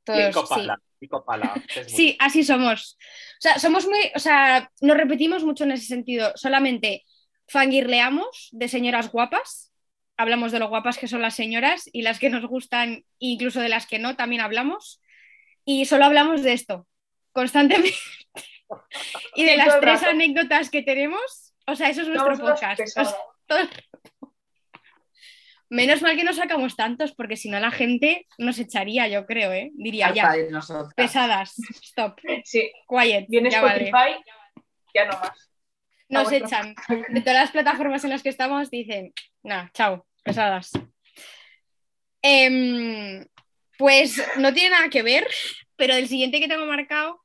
Todos, 0.04 0.48
sí. 0.48 0.68
Pico 1.04 1.24
pala, 1.24 1.52
muy 1.54 1.88
Sí, 1.88 2.16
así 2.18 2.42
somos. 2.44 2.96
O 3.38 3.40
sea, 3.40 3.58
somos 3.58 3.86
muy, 3.86 3.98
o 4.14 4.18
sea, 4.18 4.70
nos 4.80 4.96
repetimos 4.96 5.44
mucho 5.44 5.64
en 5.64 5.72
ese 5.72 5.86
sentido. 5.86 6.32
Solamente 6.34 7.04
fangirleamos 7.46 8.48
de 8.52 8.68
señoras 8.68 9.10
guapas. 9.10 9.72
Hablamos 10.16 10.52
de 10.52 10.60
lo 10.60 10.68
guapas 10.68 10.96
que 10.96 11.08
son 11.08 11.20
las 11.20 11.34
señoras 11.34 11.88
y 11.92 12.02
las 12.02 12.18
que 12.18 12.30
nos 12.30 12.46
gustan, 12.46 13.04
incluso 13.18 13.60
de 13.60 13.68
las 13.68 13.86
que 13.86 13.98
no, 13.98 14.16
también 14.16 14.40
hablamos. 14.40 15.02
Y 15.64 15.84
solo 15.84 16.04
hablamos 16.04 16.42
de 16.42 16.52
esto, 16.52 16.86
constantemente. 17.32 17.96
y 19.34 19.44
de 19.44 19.56
las 19.56 19.80
tres 19.80 20.02
anécdotas 20.04 20.70
que 20.70 20.82
tenemos, 20.82 21.52
o 21.66 21.74
sea, 21.74 21.90
eso 21.90 22.02
es 22.02 22.08
nuestro 22.08 22.38
podcast. 22.38 22.80
O 22.80 22.84
pesadas. 22.84 23.10
sea, 23.10 23.18
todo. 23.46 23.58
Menos 25.74 26.02
mal 26.02 26.14
que 26.14 26.22
no 26.22 26.32
sacamos 26.32 26.76
tantos, 26.76 27.12
porque 27.16 27.36
si 27.36 27.50
no 27.50 27.58
la 27.58 27.72
gente 27.72 28.28
nos 28.38 28.60
echaría, 28.60 29.08
yo 29.08 29.26
creo, 29.26 29.52
¿eh? 29.52 29.72
Diría 29.74 30.14
ya. 30.14 30.26
Harta 30.26 30.36
de 30.36 30.50
nosotras. 30.52 30.94
Pesadas, 30.94 31.54
stop, 31.82 32.20
Sí, 32.44 32.70
quiet, 32.88 33.26
viene 33.28 33.50
ya 33.50 33.60
vale. 33.60 33.86
Spotify, 33.86 34.22
ya 34.94 35.06
no 35.06 35.18
más. 35.18 35.50
Nos 36.08 36.30
A 36.30 36.36
echan. 36.36 36.76
De 37.08 37.20
todas 37.22 37.40
las 37.40 37.50
plataformas 37.50 38.04
en 38.04 38.10
las 38.10 38.22
que 38.22 38.28
estamos 38.28 38.70
dicen, 38.70 39.12
nah, 39.42 39.66
chao, 39.72 40.06
pesadas. 40.22 40.70
Em, 42.22 43.26
pues 43.76 44.22
no 44.36 44.54
tiene 44.54 44.70
nada 44.70 44.88
que 44.90 45.02
ver, 45.02 45.26
pero 45.74 45.94
el 45.94 46.06
siguiente 46.06 46.38
que 46.38 46.46
tengo 46.46 46.66
marcado, 46.66 47.20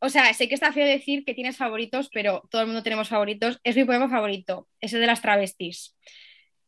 o 0.00 0.10
sea, 0.10 0.34
sé 0.34 0.50
que 0.50 0.54
está 0.54 0.70
feo 0.70 0.86
decir 0.86 1.24
que 1.24 1.32
tienes 1.32 1.56
favoritos, 1.56 2.10
pero 2.12 2.42
todo 2.50 2.60
el 2.60 2.66
mundo 2.66 2.82
tenemos 2.82 3.08
favoritos. 3.08 3.58
Es 3.64 3.74
mi 3.74 3.84
poema 3.84 4.10
favorito, 4.10 4.68
ese 4.82 4.98
de 4.98 5.06
las 5.06 5.22
travestis. 5.22 5.96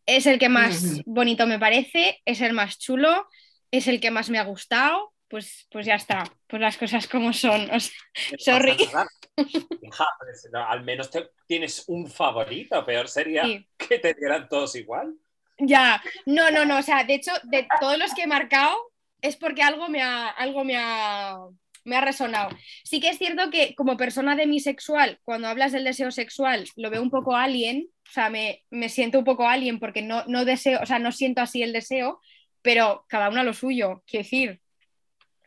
Es 0.06 0.26
el 0.26 0.38
que 0.38 0.48
más 0.48 1.00
bonito 1.06 1.46
me 1.46 1.58
parece, 1.58 2.20
es 2.24 2.40
el 2.40 2.52
más 2.52 2.78
chulo, 2.78 3.26
es 3.70 3.86
el 3.88 4.00
que 4.00 4.10
más 4.10 4.30
me 4.30 4.38
ha 4.38 4.44
gustado. 4.44 5.12
Pues, 5.28 5.66
pues 5.70 5.86
ya 5.86 5.94
está, 5.94 6.24
pues 6.46 6.60
las 6.60 6.76
cosas 6.76 7.08
como 7.08 7.32
son. 7.32 7.70
O 7.70 7.80
sea, 7.80 7.90
Sorry. 8.38 8.72
Hija, 9.36 10.06
pues, 10.18 10.48
no, 10.52 10.66
al 10.68 10.84
menos 10.84 11.10
te- 11.10 11.30
tienes 11.46 11.84
un 11.88 12.06
favorito, 12.06 12.84
peor 12.84 13.08
sería 13.08 13.44
sí. 13.44 13.66
que 13.78 13.98
te 13.98 14.12
dieran 14.12 14.46
todos 14.46 14.76
igual. 14.76 15.14
Ya, 15.58 16.02
no, 16.26 16.50
no, 16.50 16.66
no, 16.66 16.78
o 16.78 16.82
sea, 16.82 17.04
de 17.04 17.14
hecho, 17.14 17.32
de 17.44 17.66
todos 17.80 17.96
los 17.98 18.12
que 18.12 18.24
he 18.24 18.26
marcado 18.26 18.76
es 19.22 19.36
porque 19.36 19.62
algo 19.62 19.88
me 19.88 20.02
ha, 20.02 20.28
algo 20.28 20.64
me 20.64 20.76
ha, 20.76 21.36
me 21.84 21.96
ha 21.96 22.00
resonado. 22.00 22.50
Sí 22.84 23.00
que 23.00 23.10
es 23.10 23.18
cierto 23.18 23.50
que 23.50 23.74
como 23.74 23.96
persona 23.96 24.36
demisexual, 24.36 25.18
cuando 25.24 25.48
hablas 25.48 25.72
del 25.72 25.84
deseo 25.84 26.10
sexual, 26.10 26.68
lo 26.76 26.90
veo 26.90 27.02
un 27.02 27.10
poco 27.10 27.36
alien, 27.36 27.88
o 28.08 28.12
sea, 28.12 28.30
me, 28.30 28.64
me 28.70 28.88
siento 28.88 29.18
un 29.18 29.24
poco 29.24 29.48
alien 29.48 29.78
porque 29.78 30.02
no, 30.02 30.24
no 30.26 30.44
deseo, 30.44 30.80
o 30.82 30.86
sea, 30.86 30.98
no 30.98 31.12
siento 31.12 31.40
así 31.40 31.62
el 31.62 31.72
deseo, 31.72 32.20
pero 32.62 33.04
cada 33.08 33.28
uno 33.28 33.42
lo 33.44 33.54
suyo, 33.54 34.02
quiero 34.06 34.24
decir, 34.24 34.60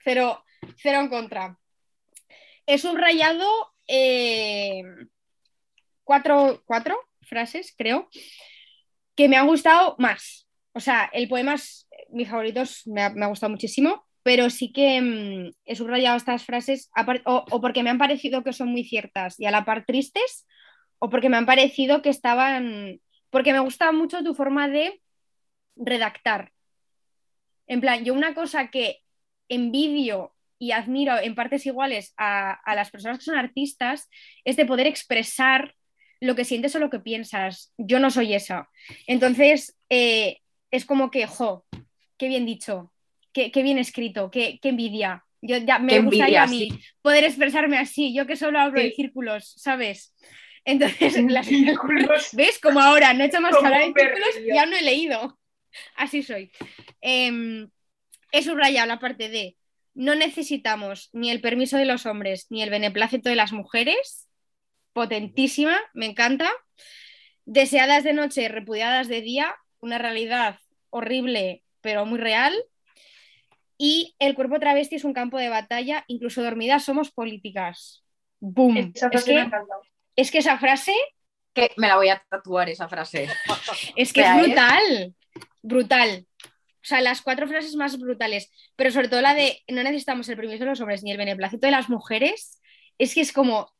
cero, 0.03 0.43
cero 0.77 0.99
en 0.99 1.09
contra. 1.09 1.59
He 2.65 2.77
subrayado 2.77 3.47
eh, 3.87 4.83
cuatro, 6.03 6.63
cuatro 6.65 6.97
frases, 7.21 7.73
creo, 7.77 8.09
que 9.15 9.29
me 9.29 9.37
han 9.37 9.47
gustado 9.47 9.95
más. 9.99 10.47
O 10.73 10.79
sea, 10.79 11.09
el 11.13 11.27
poema 11.27 11.55
es 11.55 11.87
mis 12.09 12.29
favoritos, 12.29 12.85
me 12.87 13.01
ha, 13.01 13.09
me 13.09 13.25
ha 13.25 13.29
gustado 13.29 13.51
muchísimo, 13.51 14.05
pero 14.25 14.49
sí 14.49 14.71
que 14.71 14.99
mm, 14.99 15.51
he 15.65 15.75
subrayado 15.75 16.17
estas 16.17 16.43
frases 16.43 16.89
o, 17.25 17.61
porque 17.61 17.83
me 17.83 17.91
han 17.91 17.99
parecido 17.99 18.43
que 18.43 18.53
son 18.53 18.69
muy 18.69 18.83
ciertas 18.83 19.39
y 19.39 19.45
a 19.45 19.51
la 19.51 19.65
par 19.65 19.85
tristes, 19.85 20.47
o 20.97 21.11
porque 21.11 21.29
me 21.29 21.37
han 21.37 21.45
parecido 21.45 22.01
que 22.01 22.09
estaban, 22.09 22.99
porque 23.29 23.53
me 23.53 23.59
gusta 23.59 23.91
mucho 23.91 24.23
tu 24.23 24.33
forma 24.33 24.67
de 24.67 24.99
redactar. 25.75 26.51
En 27.67 27.81
plan, 27.81 28.03
yo 28.03 28.15
una 28.15 28.33
cosa 28.33 28.71
que 28.71 29.03
envidio 29.47 30.33
y 30.57 30.71
admiro 30.71 31.19
en 31.19 31.35
partes 31.35 31.67
iguales 31.67 32.15
a, 32.17 32.51
a 32.51 32.73
las 32.73 32.89
personas 32.89 33.19
que 33.19 33.25
son 33.25 33.37
artistas 33.37 34.09
es 34.43 34.55
de 34.55 34.65
poder 34.65 34.87
expresar 34.87 35.75
lo 36.19 36.33
que 36.33 36.45
sientes 36.45 36.75
o 36.75 36.79
lo 36.79 36.89
que 36.89 36.99
piensas. 36.99 37.75
Yo 37.77 37.99
no 37.99 38.09
soy 38.09 38.33
esa. 38.33 38.69
Entonces, 39.05 39.77
eh, 39.91 40.39
es 40.71 40.83
como 40.83 41.11
que, 41.11 41.27
jo, 41.27 41.67
qué 42.17 42.27
bien 42.27 42.47
dicho, 42.47 42.91
qué, 43.35 43.51
qué 43.51 43.61
bien 43.63 43.77
escrito, 43.77 44.31
qué, 44.31 44.59
qué 44.61 44.69
envidia. 44.69 45.23
Yo 45.41 45.57
ya 45.57 45.77
me 45.77 45.99
gustaría 45.99 46.43
a 46.43 46.47
mí 46.47 46.69
poder 47.01 47.25
expresarme 47.25 47.77
así, 47.77 48.15
yo 48.15 48.25
que 48.25 48.37
solo 48.37 48.59
hablo 48.59 48.81
de 48.81 48.93
círculos, 48.93 49.53
¿sabes? 49.57 50.15
Entonces, 50.63 51.21
las- 51.25 51.45
Círculos. 51.45 52.29
¿ves? 52.33 52.57
Como 52.59 52.79
ahora, 52.79 53.13
no 53.13 53.23
he 53.23 53.27
hecho 53.27 53.41
más 53.41 53.55
que 53.55 53.63
hablar 53.65 53.81
de 53.81 53.93
círculos 54.01 54.29
perrillo. 54.33 54.55
y 54.55 54.57
aún 54.57 54.69
no 54.71 54.77
he 54.77 54.81
leído. 54.81 55.39
Así 55.95 56.23
soy. 56.23 56.51
Em, 57.01 57.69
he 58.31 58.41
subrayado 58.41 58.87
la 58.87 58.99
parte 58.99 59.29
de 59.29 59.57
no 59.93 60.15
necesitamos 60.15 61.09
ni 61.13 61.29
el 61.29 61.41
permiso 61.41 61.77
de 61.77 61.85
los 61.85 62.05
hombres 62.05 62.47
ni 62.49 62.63
el 62.63 62.69
beneplácito 62.69 63.29
de 63.29 63.35
las 63.35 63.51
mujeres. 63.51 64.27
Potentísima, 64.93 65.77
me 65.93 66.05
encanta. 66.05 66.49
Deseadas 67.43 68.03
de 68.05 68.13
noche, 68.13 68.47
repudiadas 68.47 69.07
de 69.09 69.21
día, 69.21 69.53
una 69.81 69.97
realidad 69.97 70.57
horrible 70.89 71.61
pero 71.81 72.05
muy 72.07 72.17
real. 72.17 72.55
Y 73.77 74.15
el 74.19 74.35
cuerpo 74.35 74.59
travesti 74.59 74.95
es 74.95 75.03
un 75.03 75.13
campo 75.13 75.37
de 75.37 75.49
batalla, 75.49 76.03
incluso 76.07 76.41
dormidas 76.43 76.85
somos 76.85 77.11
políticas. 77.11 78.03
¡Boom! 78.39 78.91
Esa 78.93 79.07
Es 79.07 79.11
frase 79.11 79.33
me 79.33 79.39
ha 79.39 79.43
que, 79.43 79.47
encantado. 79.47 79.81
es 80.15 80.31
que 80.31 80.37
esa 80.37 80.57
frase 80.57 80.93
Que 81.53 81.71
me 81.77 81.87
la 81.87 81.95
voy 81.97 82.09
a 82.09 82.23
tatuar 82.29 82.69
esa 82.69 82.87
frase. 82.87 83.27
es 83.95 84.13
que 84.13 84.21
es 84.21 84.27
Real. 84.27 84.45
brutal. 84.45 85.15
Brutal. 85.61 86.27
O 86.43 86.87
sea, 86.87 87.01
las 87.01 87.21
cuatro 87.21 87.47
frases 87.47 87.75
más 87.75 87.97
brutales, 87.99 88.51
pero 88.75 88.91
sobre 88.91 89.07
todo 89.07 89.21
la 89.21 89.33
de 89.33 89.63
no 89.67 89.81
necesitamos 89.81 90.29
el 90.29 90.35
permiso 90.37 90.59
de 90.65 90.69
los 90.69 90.79
hombres 90.81 91.01
ni 91.03 91.11
el 91.11 91.17
beneplácito 91.17 91.65
de 91.65 91.71
las 91.71 91.89
mujeres, 91.89 92.61
es 92.99 93.15
que 93.15 93.21
es 93.21 93.33
como 93.33 93.73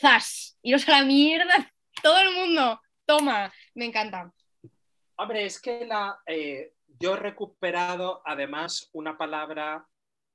zas, 0.00 0.58
iros 0.62 0.88
a 0.88 0.92
la 1.00 1.04
mierda, 1.04 1.72
todo 2.02 2.18
el 2.18 2.32
mundo, 2.34 2.80
toma, 3.06 3.52
me 3.74 3.84
encanta. 3.86 4.32
Hombre, 5.16 5.46
es 5.46 5.60
que 5.60 5.86
la, 5.86 6.18
eh, 6.26 6.72
yo 7.00 7.14
he 7.14 7.18
recuperado 7.18 8.22
además 8.24 8.90
una 8.92 9.16
palabra 9.16 9.86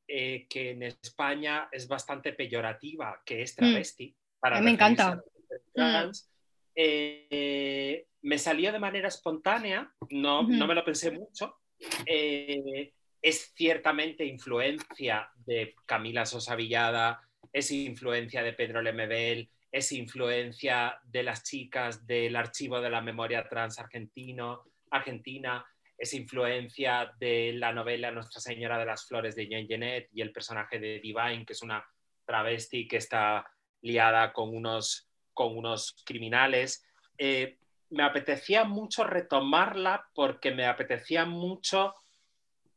eh, 0.08 0.48
que 0.50 0.72
en 0.72 0.84
España 0.84 1.70
es 1.72 1.88
bastante 1.88 2.34
peyorativa, 2.34 3.22
que 3.26 3.42
es 3.42 3.56
travesti. 3.56 4.16
para 4.40 4.58
A 4.58 4.60
mí 4.60 4.66
me 4.66 4.72
encanta. 4.72 5.16
mujeres 5.16 5.64
trans. 5.74 6.32
Eh, 6.76 8.06
me 8.22 8.38
salió 8.38 8.72
de 8.72 8.80
manera 8.80 9.08
espontánea, 9.08 9.92
no, 10.10 10.42
Ujú. 10.42 10.52
no 10.52 10.68
me 10.68 10.76
lo 10.76 10.84
pensé 10.84 11.12
mucho. 11.12 11.58
Eh, 12.06 12.94
es 13.22 13.54
ciertamente 13.56 14.26
influencia 14.26 15.30
de 15.46 15.76
Camila 15.86 16.26
Sosa 16.26 16.56
Villada, 16.56 17.22
es 17.52 17.72
influencia 17.72 18.44
de 18.44 18.54
Pedro 18.54 18.82
Lemebel, 18.82 19.50
es 19.72 19.92
influencia 19.92 21.00
de 21.04 21.24
las 21.24 21.44
chicas 21.44 22.06
del 22.08 22.36
archivo 22.36 22.82
de 22.82 22.90
la 22.90 23.02
memoria 23.02 23.48
trans 23.48 23.78
argentino, 23.80 24.64
argentina, 24.92 25.66
es 26.00 26.14
influencia 26.14 27.14
de 27.20 27.52
la 27.54 27.74
novela 27.74 28.10
Nuestra 28.10 28.40
Señora 28.40 28.80
de 28.80 28.86
las 28.86 29.06
Flores 29.06 29.36
de 29.36 29.48
Jean 29.48 29.68
Genet 29.68 30.08
y 30.14 30.22
el 30.22 30.32
personaje 30.32 30.80
de 30.80 31.02
Divine, 31.02 31.46
que 31.46 31.52
es 31.52 31.62
una 31.62 31.86
travesti 32.26 32.88
que 32.88 32.98
está 32.98 33.46
liada 33.82 34.32
con 34.32 34.56
unos, 34.56 35.10
con 35.34 35.58
unos 35.58 36.02
criminales. 36.06 36.86
Eh, 37.18 37.58
me 37.90 38.04
apetecía 38.04 38.64
mucho 38.64 39.04
retomarla 39.04 40.08
porque 40.14 40.52
me 40.52 40.66
apetecía 40.66 41.26
mucho 41.26 41.94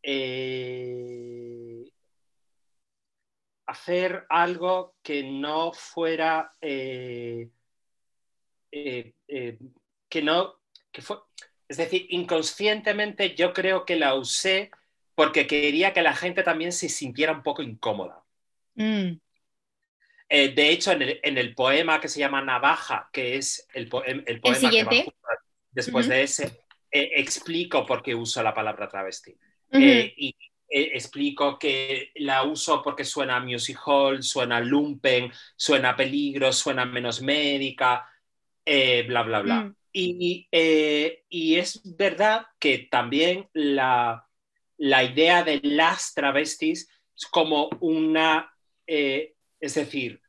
eh, 0.03 1.85
hacer 3.67 4.27
algo 4.31 4.97
que 5.01 5.23
no 5.23 5.73
fuera 5.73 6.51
eh, 6.61 7.51
que 8.71 10.23
no 10.23 10.59
que 10.91 11.03
es 11.73 11.79
decir 11.79 12.07
inconscientemente 12.11 13.35
yo 13.37 13.53
creo 13.53 13.85
que 13.87 13.97
la 13.97 14.15
usé 14.15 14.71
porque 15.15 15.47
quería 15.47 15.93
que 15.93 16.03
la 16.03 16.15
gente 16.17 16.43
también 16.43 16.73
se 16.73 16.89
sintiera 16.89 17.33
un 17.33 17.43
poco 17.43 17.63
incómoda 17.63 18.25
Mm, 18.77 19.21
Eh, 20.29 20.55
de 20.55 20.71
hecho, 20.71 20.93
en 20.93 21.03
el, 21.03 21.21
en 21.23 21.39
el 21.39 21.55
poema 21.55 22.01
que 22.01 22.09
se 22.09 22.21
llama 22.21 22.43
Navaja, 22.43 23.11
que 23.13 23.37
es 23.37 23.67
el, 23.75 23.89
poem- 23.91 24.25
el 24.27 24.41
poema 24.41 24.75
que 24.75 24.85
va 24.85 24.97
después 25.71 26.09
de 26.09 26.23
ese, 26.23 26.47
eh, 26.91 27.13
explico 27.17 27.87
por 27.87 28.03
qué 28.03 28.15
uso 28.15 28.43
la 28.43 28.55
palabra 28.55 28.89
travesti. 28.89 29.39
Eh, 29.77 30.15
y 30.17 30.37
explico 30.69 31.59
que 31.59 32.13
la 32.17 32.45
uso 32.45 32.83
porque 32.83 33.05
suena 33.05 33.37
a 33.37 33.41
music 33.41 33.79
hall, 33.87 34.23
suena 34.23 34.59
a 34.59 34.61
lumpen, 34.61 35.31
suena 35.57 35.91
a 35.91 35.97
peligro, 35.97 36.53
suena 36.53 36.85
menos 36.87 37.21
médica, 37.23 38.07
eh, 38.65 39.05
bla, 39.07 39.23
bla, 39.23 39.43
bla. 39.43 39.71
Mm. 39.71 39.77
Y, 39.93 40.49
eh, 40.51 41.25
y 41.29 41.57
es 41.57 41.81
verdad 41.97 42.47
que 42.59 42.89
también 42.91 43.49
la, 43.53 44.27
la 44.79 45.05
idea 45.05 45.45
de 45.45 45.61
las 45.63 46.13
travestis 46.15 46.89
es 47.15 47.27
como 47.27 47.69
una, 47.81 48.53
eh, 48.87 49.35
es 49.61 49.75
decir, 49.75 50.21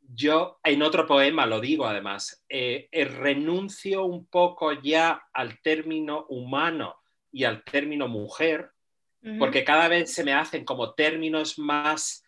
yo 0.00 0.58
en 0.62 0.82
otro 0.82 1.06
poema 1.06 1.46
lo 1.46 1.60
digo 1.60 1.86
además, 1.86 2.44
eh, 2.48 2.88
eh, 2.92 3.04
renuncio 3.04 4.04
un 4.04 4.26
poco 4.26 4.72
ya 4.72 5.22
al 5.32 5.60
término 5.60 6.26
humano 6.28 6.96
y 7.30 7.44
al 7.44 7.64
término 7.64 8.08
mujer, 8.08 8.70
porque 9.38 9.64
cada 9.64 9.88
vez 9.88 10.14
se 10.14 10.22
me 10.24 10.32
hacen 10.32 10.64
como 10.64 10.94
términos 10.94 11.58
más 11.58 12.24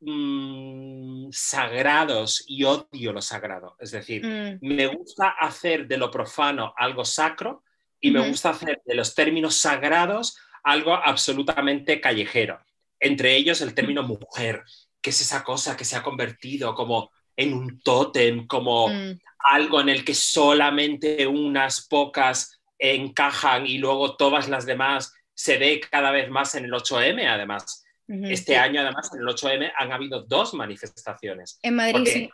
mm, 0.00 1.28
sagrados 1.30 2.44
y 2.46 2.64
odio 2.64 3.12
lo 3.12 3.22
sagrado. 3.22 3.76
Es 3.80 3.90
decir, 3.90 4.24
Mm, 4.24 4.58
me 4.60 4.86
gusta 4.86 5.30
hacer 5.40 5.86
de 5.86 5.96
lo 5.96 6.10
profano 6.10 6.72
algo 6.76 7.04
sacro 7.04 7.62
y 8.00 8.10
me 8.10 8.28
gusta 8.28 8.50
hacer 8.50 8.80
de 8.84 8.94
los 8.94 9.14
términos 9.14 9.56
sagrados 9.56 10.38
algo 10.62 10.94
absolutamente 10.94 12.00
callejero. 12.00 12.58
Entre 13.00 13.36
ellos 13.36 13.60
el 13.60 13.74
término 13.74 14.02
mujer, 14.02 14.64
que 15.00 15.10
es 15.10 15.20
esa 15.20 15.44
cosa 15.44 15.76
que 15.76 15.84
se 15.84 15.96
ha 15.96 16.02
convertido 16.02 16.74
como 16.74 17.10
en 17.36 17.52
un 17.52 17.80
tótem, 17.80 18.46
como 18.46 18.88
mm, 18.88 19.18
algo 19.38 19.80
en 19.80 19.88
el 19.88 20.04
que 20.04 20.14
solamente 20.14 21.26
unas 21.26 21.86
pocas 21.86 22.60
encajan 22.78 23.66
y 23.66 23.78
luego 23.78 24.16
todas 24.16 24.48
las 24.48 24.66
demás 24.66 25.14
se 25.34 25.58
ve 25.58 25.80
cada 25.80 26.10
vez 26.10 26.30
más 26.30 26.54
en 26.54 26.64
el 26.64 26.72
8M, 26.72 27.26
además. 27.28 27.85
Este 28.08 28.56
año, 28.56 28.80
además, 28.80 29.10
en 29.12 29.20
el 29.20 29.26
8M 29.28 29.72
han 29.76 29.92
habido 29.92 30.22
dos 30.22 30.54
manifestaciones. 30.54 31.58
En 31.62 31.74
Madrid 31.74 31.92
porque- 31.92 32.10
sí. 32.12 32.30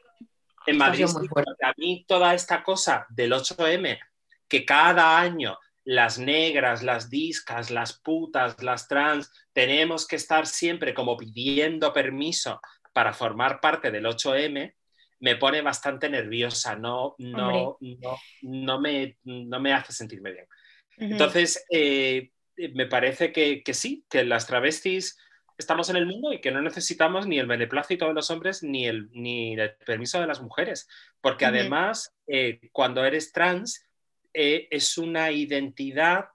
En 0.66 0.78
Madrid, 0.78 1.06
sí, 1.06 1.16
a 1.64 1.72
mí 1.76 2.04
toda 2.06 2.34
esta 2.34 2.62
cosa 2.62 3.04
del 3.10 3.32
8M, 3.32 3.98
que 4.46 4.64
cada 4.64 5.18
año 5.18 5.58
las 5.84 6.18
negras, 6.20 6.84
las 6.84 7.10
discas, 7.10 7.70
las 7.72 7.98
putas, 7.98 8.62
las 8.62 8.86
trans, 8.86 9.28
tenemos 9.52 10.06
que 10.06 10.14
estar 10.14 10.46
siempre 10.46 10.94
como 10.94 11.16
pidiendo 11.16 11.92
permiso 11.92 12.60
para 12.92 13.12
formar 13.12 13.60
parte 13.60 13.90
del 13.90 14.06
8M, 14.06 14.74
me 15.18 15.36
pone 15.36 15.62
bastante 15.62 16.08
nerviosa, 16.08 16.76
no, 16.76 17.16
no, 17.18 17.76
no, 17.80 18.18
no, 18.42 18.80
me, 18.80 19.16
no 19.24 19.58
me 19.60 19.72
hace 19.72 19.92
sentirme 19.92 20.32
bien. 20.32 20.46
Entonces, 20.96 21.64
eh, 21.70 22.30
me 22.74 22.86
parece 22.86 23.32
que, 23.32 23.62
que 23.64 23.74
sí, 23.74 24.04
que 24.08 24.24
las 24.24 24.46
travestis 24.46 25.18
estamos 25.62 25.88
en 25.88 25.96
el 25.96 26.06
mundo 26.06 26.32
y 26.32 26.40
que 26.40 26.50
no 26.50 26.60
necesitamos 26.60 27.26
ni 27.26 27.38
el 27.38 27.46
beneplácito 27.46 28.06
de 28.06 28.14
los 28.14 28.30
hombres 28.30 28.62
ni 28.62 28.86
el, 28.86 29.08
ni 29.12 29.54
el 29.54 29.74
permiso 29.86 30.20
de 30.20 30.26
las 30.26 30.40
mujeres, 30.42 30.88
porque 31.20 31.46
además, 31.46 32.14
eh, 32.26 32.60
cuando 32.72 33.04
eres 33.04 33.32
trans, 33.32 33.86
eh, 34.34 34.68
es 34.70 34.98
una 34.98 35.30
identidad 35.30 36.26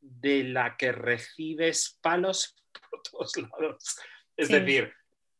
de 0.00 0.44
la 0.44 0.76
que 0.76 0.92
recibes 0.92 1.98
palos 2.00 2.56
por 2.90 3.02
todos 3.02 3.36
lados. 3.36 3.98
Es 4.36 4.48
Sí. 4.48 4.54
decir, 4.54 4.92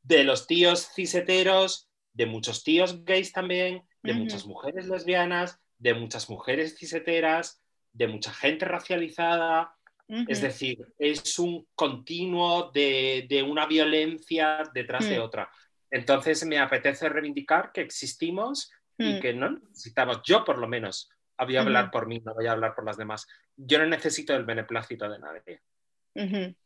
de 0.03 0.25
los 0.25 0.47
tíos 0.47 0.89
ciseteros, 0.95 1.89
de 2.13 2.27
muchos 2.27 2.63
tíos 2.65 3.05
gays 3.05 3.33
también, 3.33 3.83
de 4.03 4.13
muchas 4.15 4.47
mujeres 4.47 4.87
lesbianas, 4.89 5.59
de 5.79 5.95
muchas 5.95 6.29
mujeres 6.31 6.77
ciseteras, 6.79 7.63
de 7.93 8.07
mucha 8.09 8.33
gente 8.33 8.65
racializada. 8.65 9.75
Es 10.07 10.41
decir, 10.43 10.87
es 10.99 11.39
un 11.39 11.67
continuo 11.75 12.71
de, 12.73 13.27
de 13.29 13.43
una 13.43 13.67
violencia 13.67 14.63
detrás 14.73 15.09
de 15.09 15.19
Mm. 15.19 15.23
otra. 15.23 15.51
Entonces 15.91 16.45
me 16.47 16.59
apetece 16.59 17.09
reivindicar 17.09 17.73
que 17.73 17.81
existimos 17.81 18.71
y 18.99 19.15
Mm. 19.15 19.21
que 19.21 19.33
no 19.35 19.51
necesitamos, 19.51 20.21
yo 20.25 20.45
por 20.45 20.59
lo 20.59 20.69
menos, 20.69 21.09
voy 21.39 21.57
a 21.57 21.63
hablar 21.63 21.91
por 21.91 22.07
mí, 22.07 22.21
no 22.25 22.35
voy 22.35 22.47
a 22.47 22.53
hablar 22.53 22.75
por 22.75 22.85
las 22.85 22.97
demás. 22.97 23.27
Yo 23.57 23.79
no 23.79 23.87
necesito 23.87 24.35
el 24.35 24.45
beneplácito 24.45 25.09
de 25.09 25.19
nadie. 25.19 25.61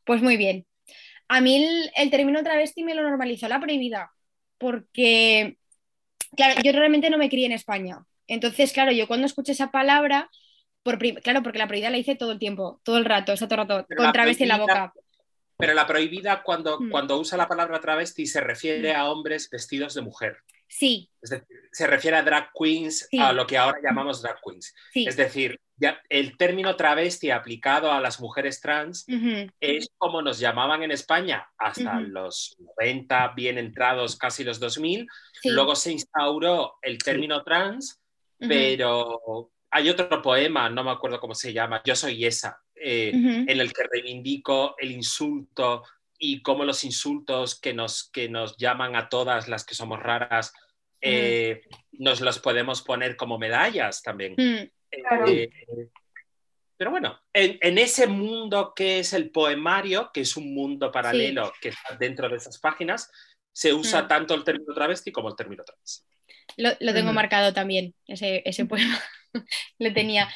Pues 0.05 0.22
muy 0.22 0.37
bien. 0.37 0.66
A 1.29 1.40
mí 1.40 1.64
el, 1.64 1.90
el 1.96 2.11
término 2.11 2.42
travesti 2.42 2.83
me 2.85 2.94
lo 2.94 3.03
normalizó 3.03 3.48
la 3.48 3.61
prohibida, 3.61 4.11
porque, 4.59 5.59
claro, 6.37 6.61
yo 6.62 6.72
realmente 6.72 7.11
no 7.11 7.18
me 7.18 7.29
crié 7.29 7.46
en 7.46 7.53
España. 7.53 8.05
Entonces, 8.27 8.72
claro, 8.72 8.92
yo 8.92 9.07
cuando 9.07 9.27
escuché 9.27 9.53
esa 9.53 9.70
palabra, 9.70 10.29
por 10.83 10.99
claro, 10.99 11.43
porque 11.43 11.59
la 11.59 11.67
prohibida 11.69 11.91
la 11.91 11.99
hice 11.99 12.14
todo 12.17 12.33
el 12.33 12.38
tiempo, 12.38 12.81
todo 12.83 12.99
el 12.99 13.05
rato, 13.05 13.33
está 13.33 13.47
todo 13.49 13.61
el 13.62 13.69
rato, 13.69 13.87
Pero 13.88 14.03
con 14.03 14.12
travesti 14.12 14.45
en 14.45 14.49
la 14.49 14.59
boca. 14.59 14.93
Pero 15.59 15.75
la 15.75 15.87
prohibida 15.87 16.43
cuando, 16.43 16.81
Mm. 16.81 16.91
cuando 16.91 17.19
usa 17.19 17.37
la 17.37 17.49
palabra 17.49 17.81
travesti 17.81 18.27
se 18.27 18.41
refiere 18.41 18.95
Mm. 18.95 18.97
a 18.97 19.11
hombres 19.11 19.51
vestidos 19.51 19.95
de 19.95 20.03
mujer. 20.03 20.38
Sí, 20.71 21.11
Es 21.23 21.31
decir, 21.31 21.47
se 21.73 21.87
refiere 21.87 22.17
a 22.19 22.23
drag 22.23 22.51
queens, 22.53 23.09
Sí. 23.11 23.19
a 23.19 23.33
lo 23.33 23.47
que 23.47 23.57
ahora 23.57 23.79
llamamos 23.83 24.21
drag 24.23 24.38
queens. 24.45 24.75
sí. 24.93 25.07
Es 25.07 25.17
decir, 25.17 25.59
ya 25.77 26.01
el 26.09 26.37
término 26.37 26.77
travesti 26.77 27.31
aplicado 27.31 27.91
a 27.93 28.01
las 28.01 28.21
mujeres 28.21 28.61
trans 28.61 29.07
Ujú, 29.09 29.51
es 29.61 29.88
como 29.97 30.21
nos 30.23 30.38
llamaban 30.38 30.83
en 30.83 30.91
España 30.91 31.49
hasta 31.57 32.01
los 32.01 32.57
90, 32.59 33.29
bien 33.35 33.59
entrados 33.59 34.17
casi 34.17 34.45
los 34.45 34.61
2000. 34.61 35.07
sí, 35.41 35.51
Luego 35.51 35.75
se 35.75 35.93
instauró 35.93 36.75
el 36.83 36.99
término 36.99 37.43
trans, 37.45 38.01
ujú, 38.38 38.49
pero 38.49 39.51
hay 39.70 39.88
otro 39.90 40.22
poema, 40.22 40.70
no 40.70 40.85
me 40.85 40.90
acuerdo 40.90 41.20
cómo 41.20 41.35
se 41.35 41.52
llama, 41.52 41.83
Yo 41.85 41.94
soy 41.94 42.24
esa, 42.24 42.61
eh, 42.74 43.11
en 43.12 43.61
el 43.61 43.72
que 43.72 43.85
reivindico 43.90 44.76
el 44.78 44.92
insulto 44.92 45.83
y 46.18 46.42
cómo 46.42 46.64
los 46.64 46.85
insultos 46.85 47.61
que 47.61 47.74
nos, 47.74 48.11
que 48.11 48.28
nos 48.28 48.57
llaman 48.57 48.96
a 48.96 49.09
todas 49.09 49.48
las 49.48 49.64
que 49.64 49.74
somos 49.74 50.00
raras, 50.00 50.52
eh, 51.00 51.62
nos 51.92 52.20
los 52.20 52.38
podemos 52.38 52.83
poner 52.83 53.16
como 53.16 53.38
medallas 53.38 54.02
también. 54.02 54.35
Mm. 54.37 54.70
Eh, 55.26 55.50
pero 56.76 56.90
bueno, 56.90 57.20
en, 57.33 57.78
ese 57.78 58.07
mundo 58.07 58.72
que 58.74 59.00
es 59.00 59.12
el 59.12 59.31
poemario, 59.31 60.11
que 60.12 60.22
es 60.22 60.37
un 60.37 60.54
mundo 60.54 60.90
paralelo 60.90 61.52
que 61.61 61.70
está 61.70 61.96
dentro 61.96 62.28
de 62.28 62.37
esas 62.37 62.59
páginas, 62.59 63.11
se 63.52 63.72
usa 63.72 64.02
Mm. 64.02 64.09
tanto 64.09 64.35
el 64.35 64.44
término 64.44 64.72
travesti 64.72 65.11
como 65.12 65.28
el 65.28 65.37
término 65.37 65.64
trans. 65.64 66.07
Lo, 66.57 66.70
lo 66.81 66.94
tengo 66.94 67.12
marcado 67.12 67.52
también, 67.52 67.94
ese, 68.07 68.42
ese 68.44 68.64
poema. 68.64 68.98
lo 69.79 69.93
tenía. 69.93 70.29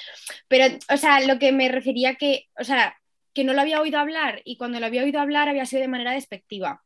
Pero, 0.49 0.77
o 0.89 0.97
sea, 0.97 1.21
lo 1.21 1.39
que 1.39 1.53
me 1.53 1.69
refería 1.69 2.15
que, 2.17 2.47
o 2.59 2.65
sea, 2.65 2.97
que 3.35 3.45
no 3.45 3.53
lo 3.53 3.61
había 3.61 3.81
oído 3.81 3.99
hablar 3.99 4.43
y 4.45 4.57
cuando 4.57 4.81
lo 4.81 4.87
había 4.87 5.03
oído 5.03 5.21
hablar 5.21 5.49
había 5.49 5.67
sido 5.67 5.83
de 5.83 5.89
manera 5.89 6.13
despectiva. 6.13 6.83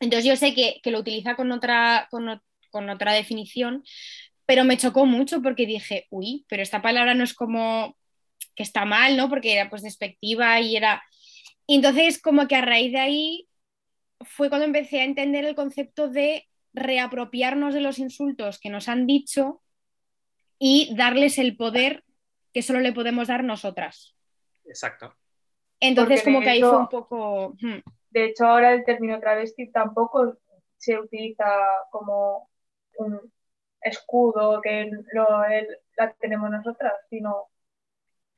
Entonces 0.00 0.24
yo 0.24 0.36
sé 0.36 0.54
que, 0.54 0.80
que 0.82 0.90
lo 0.90 1.00
utiliza 1.00 1.36
con 1.36 1.52
otra, 1.52 2.08
con, 2.10 2.40
con 2.70 2.90
otra 2.90 3.12
definición, 3.12 3.82
pero 4.46 4.64
me 4.64 4.76
chocó 4.76 5.06
mucho 5.06 5.42
porque 5.42 5.66
dije, 5.66 6.06
uy, 6.10 6.44
pero 6.48 6.62
esta 6.62 6.82
palabra 6.82 7.14
no 7.14 7.24
es 7.24 7.34
como 7.34 7.96
que 8.54 8.62
está 8.62 8.84
mal, 8.84 9.16
¿no? 9.16 9.28
Porque 9.28 9.52
era 9.52 9.68
pues 9.68 9.82
despectiva 9.82 10.60
y 10.60 10.76
era... 10.76 11.02
Entonces 11.66 12.20
como 12.20 12.46
que 12.46 12.56
a 12.56 12.62
raíz 12.62 12.92
de 12.92 13.00
ahí 13.00 13.48
fue 14.20 14.48
cuando 14.48 14.66
empecé 14.66 15.00
a 15.00 15.04
entender 15.04 15.44
el 15.44 15.54
concepto 15.54 16.08
de 16.08 16.46
reapropiarnos 16.72 17.74
de 17.74 17.80
los 17.80 17.98
insultos 17.98 18.58
que 18.58 18.70
nos 18.70 18.88
han 18.88 19.06
dicho 19.06 19.62
y 20.58 20.94
darles 20.96 21.38
el 21.38 21.56
poder 21.56 22.04
que 22.52 22.62
solo 22.62 22.80
le 22.80 22.92
podemos 22.92 23.28
dar 23.28 23.44
nosotras. 23.44 24.16
Exacto. 24.64 25.14
Entonces, 25.80 26.20
Porque 26.20 26.32
como 26.32 26.42
que 26.42 26.50
ahí 26.50 26.60
fue 26.60 26.76
un 26.78 26.88
poco. 26.88 27.50
hmm, 27.60 27.78
De 28.10 28.24
hecho, 28.24 28.46
ahora 28.46 28.72
el 28.72 28.84
término 28.84 29.20
travesti 29.20 29.70
tampoco 29.70 30.38
se 30.78 30.98
utiliza 30.98 31.44
como 31.90 32.48
un 32.98 33.32
escudo 33.80 34.60
que 34.62 34.90
lo, 35.12 35.44
el- 35.44 35.78
la 35.96 36.12
tenemos 36.14 36.50
nosotras, 36.50 36.94
sino 37.10 37.48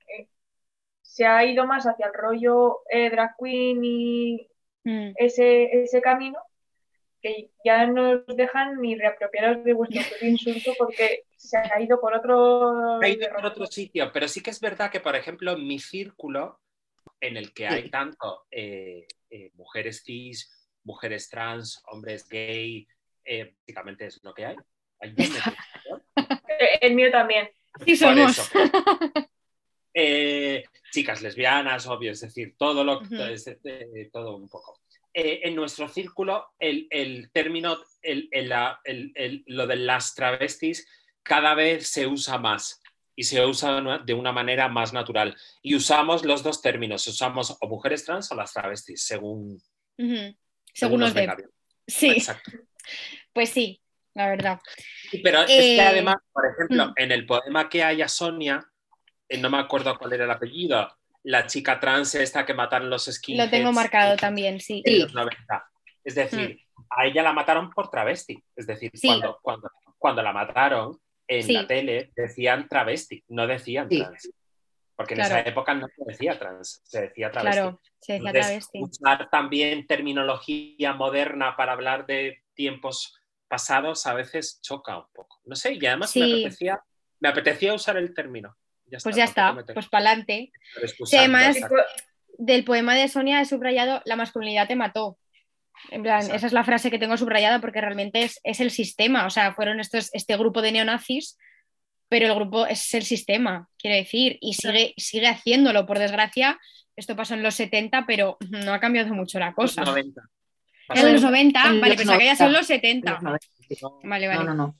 que 0.07 0.29
se 1.01 1.25
ha 1.27 1.45
ido 1.45 1.67
más 1.67 1.87
hacia 1.87 2.07
el 2.07 2.15
rollo 2.15 2.81
eh, 2.91 3.11
drag 3.11 3.35
queen 3.39 3.81
y 3.85 4.51
hmm. 4.85 5.13
ese, 5.17 5.83
ese 5.83 6.01
camino 6.01 6.39
que 7.37 7.51
ya 7.65 7.87
no 7.87 8.23
os 8.27 8.37
dejan 8.37 8.81
ni 8.81 8.95
reapropiaros 8.97 9.65
de 9.65 9.73
vuestro 9.73 10.03
propio 10.09 10.29
insulto 10.29 10.73
porque 10.79 11.25
se 11.37 11.57
ha 11.59 11.81
ido 11.81 12.01
por 12.01 12.15
otro... 12.15 13.01
Ha 13.01 13.09
ido 13.09 13.29
por 13.35 13.47
otro 13.47 13.67
sitio, 13.67 14.11
pero 14.13 14.29
sí 14.29 14.43
que 14.43 14.51
es 14.51 14.61
verdad 14.61 14.91
que, 14.91 15.01
por 15.01 15.15
ejemplo, 15.17 15.53
en 15.53 15.67
mi 15.67 15.79
círculo, 15.79 16.61
en 17.21 17.37
el 17.37 17.53
que 17.53 17.67
hay 17.67 17.91
tanto 17.91 18.47
eh, 18.51 19.07
eh, 19.31 19.51
mujeres 19.55 20.03
cis, 20.05 20.69
mujeres 20.85 21.29
trans, 21.29 21.83
hombres 21.87 22.29
gay, 22.29 22.87
eh, 23.25 23.55
básicamente 23.61 24.07
es 24.07 24.21
lo 24.23 24.33
que 24.35 24.47
hay. 24.47 24.57
Hay 25.01 25.15
El 26.81 26.95
mío 26.95 27.11
también. 27.11 27.51
Sí, 27.85 27.97
Por 27.97 28.15
somos. 28.17 28.39
eso. 28.39 28.51
Eh, 29.95 30.65
chicas 30.93 31.23
lesbianas, 31.23 31.87
obvio, 31.87 32.13
es 32.13 32.21
decir, 32.21 32.55
todo 32.57 32.85
lo 32.85 33.01
es 33.29 33.45
de- 33.45 34.11
todo 34.13 34.37
un 34.37 34.49
poco. 34.49 34.81
Eh, 35.21 35.41
en 35.49 35.57
nuestro 35.57 35.89
círculo, 35.89 36.47
el, 36.61 36.87
el 36.91 37.33
término, 37.33 37.77
el, 38.03 38.29
el- 38.33 39.43
lo 39.49 39.67
de 39.67 39.75
las 39.75 40.15
travestis, 40.15 40.87
cada 41.25 41.55
vez 41.55 41.89
se 41.89 42.07
usa 42.07 42.39
más 42.39 42.81
y 43.17 43.25
se 43.25 43.45
usa 43.45 43.73
de 43.75 43.81
una- 43.81 43.99
de 43.99 44.15
manera 44.33 44.69
más 44.69 44.93
natural. 44.93 45.37
Y 45.61 45.75
usamos 45.75 46.25
los 46.25 46.45
dos 46.45 46.63
términos, 46.63 47.05
usamos 47.09 47.57
o 47.61 47.67
mujeres 47.67 48.05
trans 48.05 48.31
o 48.31 48.37
las 48.37 48.53
travestis, 48.53 49.03
según, 49.03 49.61
Ujú. 49.99 50.37
Según 50.73 51.01
nos 51.01 51.13
venga 51.15 51.35
dé. 51.35 51.43
bien. 51.43 51.51
Sí, 51.85 52.11
Exacto. 52.11 52.53
pues 53.33 53.51
sí, 53.51 53.83
la 54.15 54.29
verdad. 54.29 54.61
Pero 55.25 55.43
es 55.43 55.51
Eh, 55.51 55.75
que 55.75 55.83
además, 55.83 56.19
por 56.33 56.45
ejemplo, 56.47 56.87
mm. 56.91 56.93
en 56.95 57.11
el 57.11 57.27
poema 57.27 57.69
que 57.69 57.83
hay 57.83 58.03
a 58.03 58.09
Sonia, 58.09 58.65
eh, 59.29 59.39
no 59.39 59.51
me 59.51 59.59
acuerdo 59.59 59.99
cuál 59.99 60.13
era 60.13 60.27
el 60.27 60.31
apellido, 60.31 60.97
la 61.29 61.47
chica 61.47 61.79
trans 61.79 62.15
esta 62.15 62.47
que 62.47 62.55
mataron 62.55 62.89
los 62.89 63.05
skinheads. 63.05 63.45
Lo 63.47 63.51
tengo 63.51 63.71
marcado 63.73 64.17
también, 64.17 64.61
sí. 64.61 64.83
en 64.85 64.95
Sí. 64.95 64.99
los 65.01 65.15
90. 65.15 65.71
Es 66.03 66.15
decir, 66.15 66.59
a 66.91 67.05
ella 67.07 67.23
la 67.23 67.35
mataron 67.35 67.69
por 67.71 67.91
travesti. 67.91 68.43
Es 68.57 68.67
decir, 68.67 68.91
Sí. 68.95 69.09
cuando, 69.09 69.39
cuando, 69.43 69.71
cuando 69.99 70.23
la 70.23 70.33
mataron 70.33 70.99
en 71.27 71.43
Sí. 71.43 71.53
la 71.53 71.67
tele 71.67 72.13
decían 72.17 72.67
travesti, 72.67 73.23
no 73.29 73.47
decían 73.47 73.89
Sí. 73.91 73.99
trans. 74.03 74.31
Porque 74.97 75.15
en 75.15 75.21
Claro. 75.21 75.37
esa 75.37 75.49
época 75.49 75.75
no 75.75 75.87
se 75.89 76.03
decía 76.07 76.39
trans, 76.39 76.81
se 76.85 77.03
decía 77.03 77.31
travesti. 77.31 77.61
Claro, 77.61 77.81
se 78.01 78.13
decía 78.15 78.31
Entonces, 78.31 78.47
travesti. 78.71 78.83
usar 78.83 79.31
también 79.31 79.87
terminología 79.87 80.95
moderna 80.95 81.57
para 81.57 81.73
hablar 81.73 82.07
de 82.07 82.43
tiempos 82.55 83.21
pasados 83.49 84.07
a 84.07 84.15
veces 84.15 84.61
choca 84.63 84.97
un 84.99 85.07
poco. 85.13 85.41
No 85.45 85.55
sé, 85.57 85.75
y 85.75 85.87
además 85.87 86.17
me, 86.17 86.25
apetecía, 86.25 86.81
me 87.21 87.29
apetecía 87.29 87.75
usar 87.75 87.97
el 87.99 88.15
término. 88.15 88.57
Ya 88.91 88.99
Pues 89.03 89.17
ya 89.17 89.25
está, 89.25 89.57
pues 89.75 89.89
para 89.89 90.07
adelante. 90.11 90.51
exacto. 91.57 91.77
Del 92.39 92.65
poema 92.65 92.95
de 92.95 93.09
Sonia 93.09 93.41
he 93.41 93.45
subrayado 93.45 94.01
La 94.05 94.17
masculinidad 94.17 94.69
te 94.69 94.77
mató. 94.77 95.19
En 95.91 96.03
plan, 96.03 96.17
Exacto. 96.19 96.37
esa 96.37 96.47
es 96.49 96.53
la 96.53 96.65
frase 96.65 96.91
que 96.91 96.99
tengo 96.99 97.17
subrayada 97.17 97.61
porque 97.61 97.81
realmente 97.81 98.23
es, 98.23 98.41
es 98.45 98.61
el 98.61 98.71
sistema. 98.71 99.27
O 99.27 99.31
sea, 99.31 99.53
fueron 99.55 99.81
estos, 99.81 100.11
este 100.13 100.37
grupo 100.37 100.61
de 100.63 100.73
neonazis, 100.73 101.39
pero 102.09 102.27
el 102.27 102.35
grupo 102.35 102.67
es 102.67 102.95
el 102.95 103.03
sistema, 103.05 103.69
quiero 103.77 103.97
decir, 103.97 104.39
y 104.41 104.55
sigue, 104.55 104.95
sigue 104.97 105.27
haciéndolo. 105.29 105.85
Por 105.87 105.99
desgracia, 105.99 106.59
esto 106.97 107.15
pasó 107.15 107.35
en 107.35 107.43
los 107.43 107.55
70, 107.55 108.07
pero 108.07 108.39
no 108.51 108.73
ha 108.73 108.81
cambiado 108.81 109.13
mucho 109.15 109.39
la 109.39 109.53
cosa. 109.53 109.85
90. 109.85 110.23
En 110.95 111.13
los 111.13 111.23
90, 111.23 111.61
En 111.67 111.81
vale, 111.81 111.89
los 111.95 111.97
pensaba 111.99 112.19
que 112.19 112.35
sido 112.35 112.47
en 112.47 112.53
los 112.55 112.69
90. 112.69 112.87
70. 112.87 113.19
No, 113.21 114.01
Vale, 114.03 114.29
vale, 114.29 114.45
no, 114.45 114.55
no. 114.55 114.77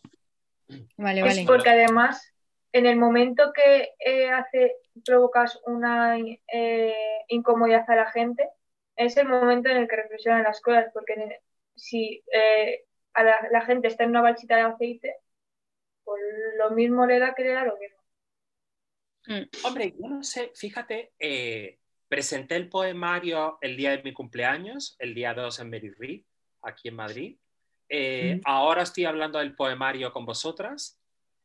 vale, 0.97 1.21
Es 1.21 1.27
vale. 1.27 1.45
porque 1.47 1.69
además, 1.71 2.33
en 2.73 2.87
el 2.87 2.97
momento 2.97 3.53
que 3.55 3.91
eh, 4.01 4.31
hace, 4.31 4.77
provocas 5.05 5.61
una 5.67 6.19
eh, 6.53 6.95
incomodidad 7.29 7.85
a 7.91 7.97
la 7.97 8.11
gente, 8.11 8.49
es 8.97 9.17
el 9.17 9.29
momento 9.29 9.69
en 9.71 9.79
el 9.79 9.89
que 9.89 9.97
reflexionan 9.97 10.43
las 10.45 10.61
cosas, 10.61 10.87
porque 10.93 11.15
en- 11.15 11.33
si 11.77 12.25
eh, 12.33 12.85
a 13.15 13.23
la, 13.25 13.49
la 13.53 13.63
gente 13.63 13.89
está 13.89 14.05
en 14.05 14.11
una 14.11 14.23
balsita 14.23 14.57
de 14.57 14.63
aceite, 14.63 15.17
pues 16.05 16.23
lo 16.59 16.71
mismo 16.73 17.07
le 17.07 17.19
da 17.21 17.35
que 17.35 17.45
le 17.45 17.53
da 17.55 17.65
lo 17.65 17.77
mismo. 17.79 17.99
Hombre, 19.65 19.95
yo 19.99 20.09
no 20.09 20.23
sé, 20.23 20.53
fíjate, 20.55 21.13
eh, 21.19 21.79
presenté 22.09 22.57
el 22.57 22.69
poemario 22.69 23.59
el 23.61 23.77
día 23.77 23.91
de 23.97 24.03
mi 24.03 24.13
cumpleaños, 24.13 24.97
el 24.99 25.15
día 25.15 25.35
2 25.35 25.59
en 25.61 25.69
Merirri, 25.71 26.25
aquí 26.63 26.89
en 26.89 26.97
Madrid. 26.97 27.39
Eh, 27.91 28.37
Mm. 28.37 28.43
Ahora 28.45 28.83
estoy 28.83 29.05
hablando 29.05 29.39
del 29.39 29.55
poemario 29.55 30.13
con 30.13 30.25
vosotras. 30.25 30.98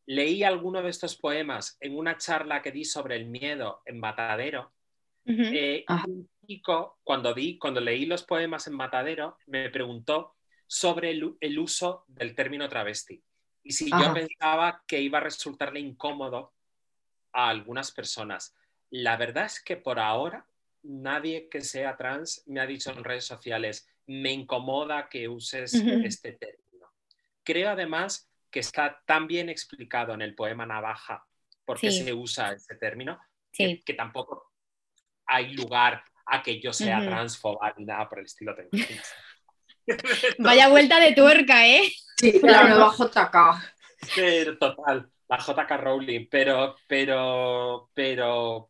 Leí 0.06 0.44
alguno 0.44 0.82
de 0.82 0.90
estos 0.90 1.16
poemas 1.16 1.78
en 1.80 1.98
una 1.98 2.18
charla 2.18 2.62
que 2.62 2.72
di 2.72 2.84
sobre 2.84 3.16
el 3.16 3.26
miedo 3.26 3.82
en 3.86 4.00
Matadero. 4.00 4.74
Eh, 5.26 5.86
Ajá. 5.88 6.06
un 6.08 6.30
chico, 6.46 7.00
cuando, 7.04 7.34
di, 7.34 7.58
cuando 7.58 7.80
leí 7.80 8.06
los 8.06 8.24
poemas 8.24 8.68
en 8.68 8.76
Matadero, 8.76 9.38
me 9.48 9.70
preguntó 9.70 10.36
sobre 10.68 11.12
el, 11.12 11.60
uso 11.60 12.04
del 12.08 12.36
término 12.36 12.68
travesti. 12.68 13.24
Y 13.64 13.72
si 13.72 13.90
yo 13.90 14.14
pensaba 14.14 14.84
que 14.86 15.00
iba 15.00 15.20
a 15.20 15.22
resultarle 15.22 15.80
incómodo 15.80 16.54
a 17.32 17.50
algunas 17.50 17.92
personas. 17.92 18.56
La 18.90 19.18
verdad 19.18 19.46
es 19.46 19.62
que 19.62 19.78
por 19.78 20.00
ahora 20.00 20.46
nadie 20.84 21.50
que 21.50 21.62
sea 21.62 21.96
trans 21.98 22.44
me 22.46 22.60
ha 22.60 22.68
dicho 22.68 22.92
en 22.92 23.04
redes 23.04 23.26
sociales, 23.26 23.88
me 24.06 24.32
incomoda 24.32 25.10
que 25.10 25.28
uses 25.28 25.74
este 25.74 26.34
término. 26.34 26.88
Creo 27.44 27.70
además 27.70 28.30
que 28.54 28.60
está 28.60 29.02
tan 29.06 29.26
bien 29.28 29.50
explicado 29.50 30.14
en 30.14 30.22
el 30.22 30.36
poema 30.36 30.66
Navaja 30.66 31.26
por 31.66 31.80
qué 31.80 31.90
Sí. 31.92 32.04
se 32.06 32.14
usa 32.14 32.54
ese 32.54 32.76
término, 32.76 33.20
que, 33.52 33.68
Sí, 33.68 33.84
que 33.84 33.94
tampoco 33.96 34.52
hay 35.26 35.54
lugar 35.54 36.04
a 36.28 36.44
que 36.44 36.62
yo 36.62 36.72
sea 36.72 37.00
Ujú. 37.00 37.10
transfoba 37.10 37.74
ni 37.78 37.86
nada 37.86 38.08
por 38.08 38.20
el 38.20 38.26
estilo. 38.26 38.56
Tengo- 38.56 38.70
vaya 40.38 40.70
vuelta 40.70 41.00
de 41.00 41.14
tuerca, 41.14 41.68
¿eh? 41.68 41.92
Sí, 42.18 42.40
la 42.44 42.64
nueva 42.68 42.94
JK. 42.96 43.36
Pero, 44.16 44.58
total, 44.58 45.10
la 45.28 45.38
JK 45.38 45.78
Rowling, 45.78 46.28
pero, 46.30 46.76
pero, 46.88 47.90
pero, 47.94 48.70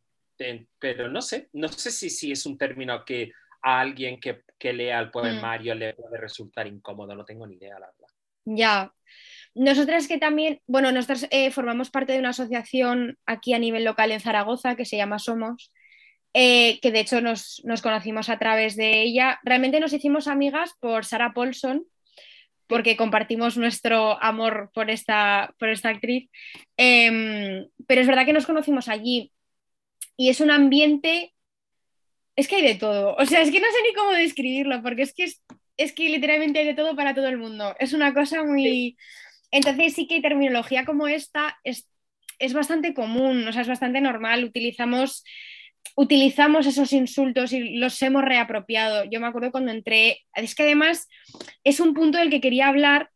pero 0.79 1.09
no 1.09 1.21
sé, 1.21 1.49
no 1.53 1.67
sé 1.67 1.91
si, 1.91 2.09
si 2.09 2.31
es 2.31 2.45
un 2.45 2.57
término 2.57 3.03
que 3.03 3.31
a 3.61 3.79
alguien 3.81 4.19
que, 4.19 4.43
que 4.57 4.73
lea 4.73 4.99
el 4.99 5.11
poemario 5.11 5.75
le 5.75 5.93
puede 5.93 6.17
resultar 6.17 6.67
incómodo, 6.67 7.15
no 7.15 7.25
tengo 7.25 7.45
ni 7.45 7.55
idea, 7.55 7.79
la 7.79 7.87
verdad. 7.87 8.13
Ya. 8.45 8.93
Nosotras 9.55 10.07
que 10.07 10.17
también, 10.17 10.61
bueno, 10.67 10.91
nosotras 10.91 11.27
eh, 11.29 11.51
formamos 11.51 11.91
parte 11.91 12.13
de 12.13 12.19
una 12.19 12.29
asociación 12.29 13.17
aquí 13.25 13.53
a 13.53 13.59
nivel 13.59 13.83
local 13.83 14.11
en 14.11 14.19
Zaragoza 14.19 14.75
que 14.75 14.85
se 14.85 14.97
llama 14.97 15.19
Somos, 15.19 15.71
eh, 16.33 16.79
que 16.81 16.91
de 16.91 17.01
hecho 17.01 17.21
nos, 17.21 17.61
nos 17.63 17.81
conocimos 17.81 18.29
a 18.29 18.39
través 18.39 18.75
de 18.75 19.03
ella. 19.03 19.39
Realmente 19.43 19.79
nos 19.79 19.93
hicimos 19.93 20.27
amigas 20.27 20.71
por 20.79 21.05
Sara 21.05 21.33
Paulson, 21.33 21.85
porque 22.67 22.97
compartimos 22.97 23.57
nuestro 23.57 24.21
amor 24.23 24.71
por 24.73 24.89
esta, 24.89 25.53
por 25.59 25.69
esta 25.69 25.89
actriz. 25.89 26.29
Em, 26.77 27.67
pero 27.87 28.01
es 28.01 28.07
verdad 28.07 28.25
que 28.25 28.33
nos 28.33 28.47
conocimos 28.47 28.87
allí 28.87 29.31
y 30.17 30.29
es 30.29 30.41
un 30.41 30.51
ambiente, 30.51 31.33
es 32.35 32.47
que 32.47 32.57
hay 32.57 32.61
de 32.63 32.75
todo, 32.75 33.15
o 33.15 33.25
sea, 33.25 33.41
es 33.41 33.51
que 33.51 33.59
no 33.59 33.67
sé 33.67 33.77
ni 33.87 33.93
cómo 33.93 34.11
describirlo, 34.11 34.81
porque 34.81 35.03
es 35.03 35.13
que, 35.13 35.31
es, 35.77 35.93
que 35.93 36.09
literalmente 36.09 36.59
hay 36.59 36.65
de 36.65 36.73
todo 36.73 36.95
para 36.95 37.13
todo 37.13 37.27
el 37.27 37.37
mundo. 37.37 37.75
Es 37.79 37.93
una 37.93 38.13
cosa 38.13 38.43
muy... 38.43 38.97
Entonces 39.53 39.93
sí 39.93 40.07
que 40.07 40.19
terminología 40.19 40.83
como 40.83 41.07
esta 41.07 41.59
es, 41.63 41.87
es 42.39 42.53
bastante 42.53 42.95
común, 42.95 43.47
o 43.47 43.53
sea, 43.53 43.61
es 43.61 43.67
bastante 43.67 44.01
normal. 44.01 44.43
Utilizamos 44.43 45.23
utilizamos 45.95 46.65
esos 46.65 46.91
insultos 46.91 47.53
y 47.53 47.77
los 47.77 48.01
hemos 48.01 48.23
reapropiado. 48.23 49.03
Yo 49.05 49.19
me 49.19 49.27
acuerdo 49.27 49.51
cuando 49.51 49.71
entré, 49.71 50.21
es 50.33 50.55
que 50.55 50.63
además 50.63 51.07
es 51.63 51.79
un 51.79 51.93
punto 51.93 52.17
del 52.17 52.31
que 52.31 52.41
quería 52.41 52.67
hablar 52.67 53.11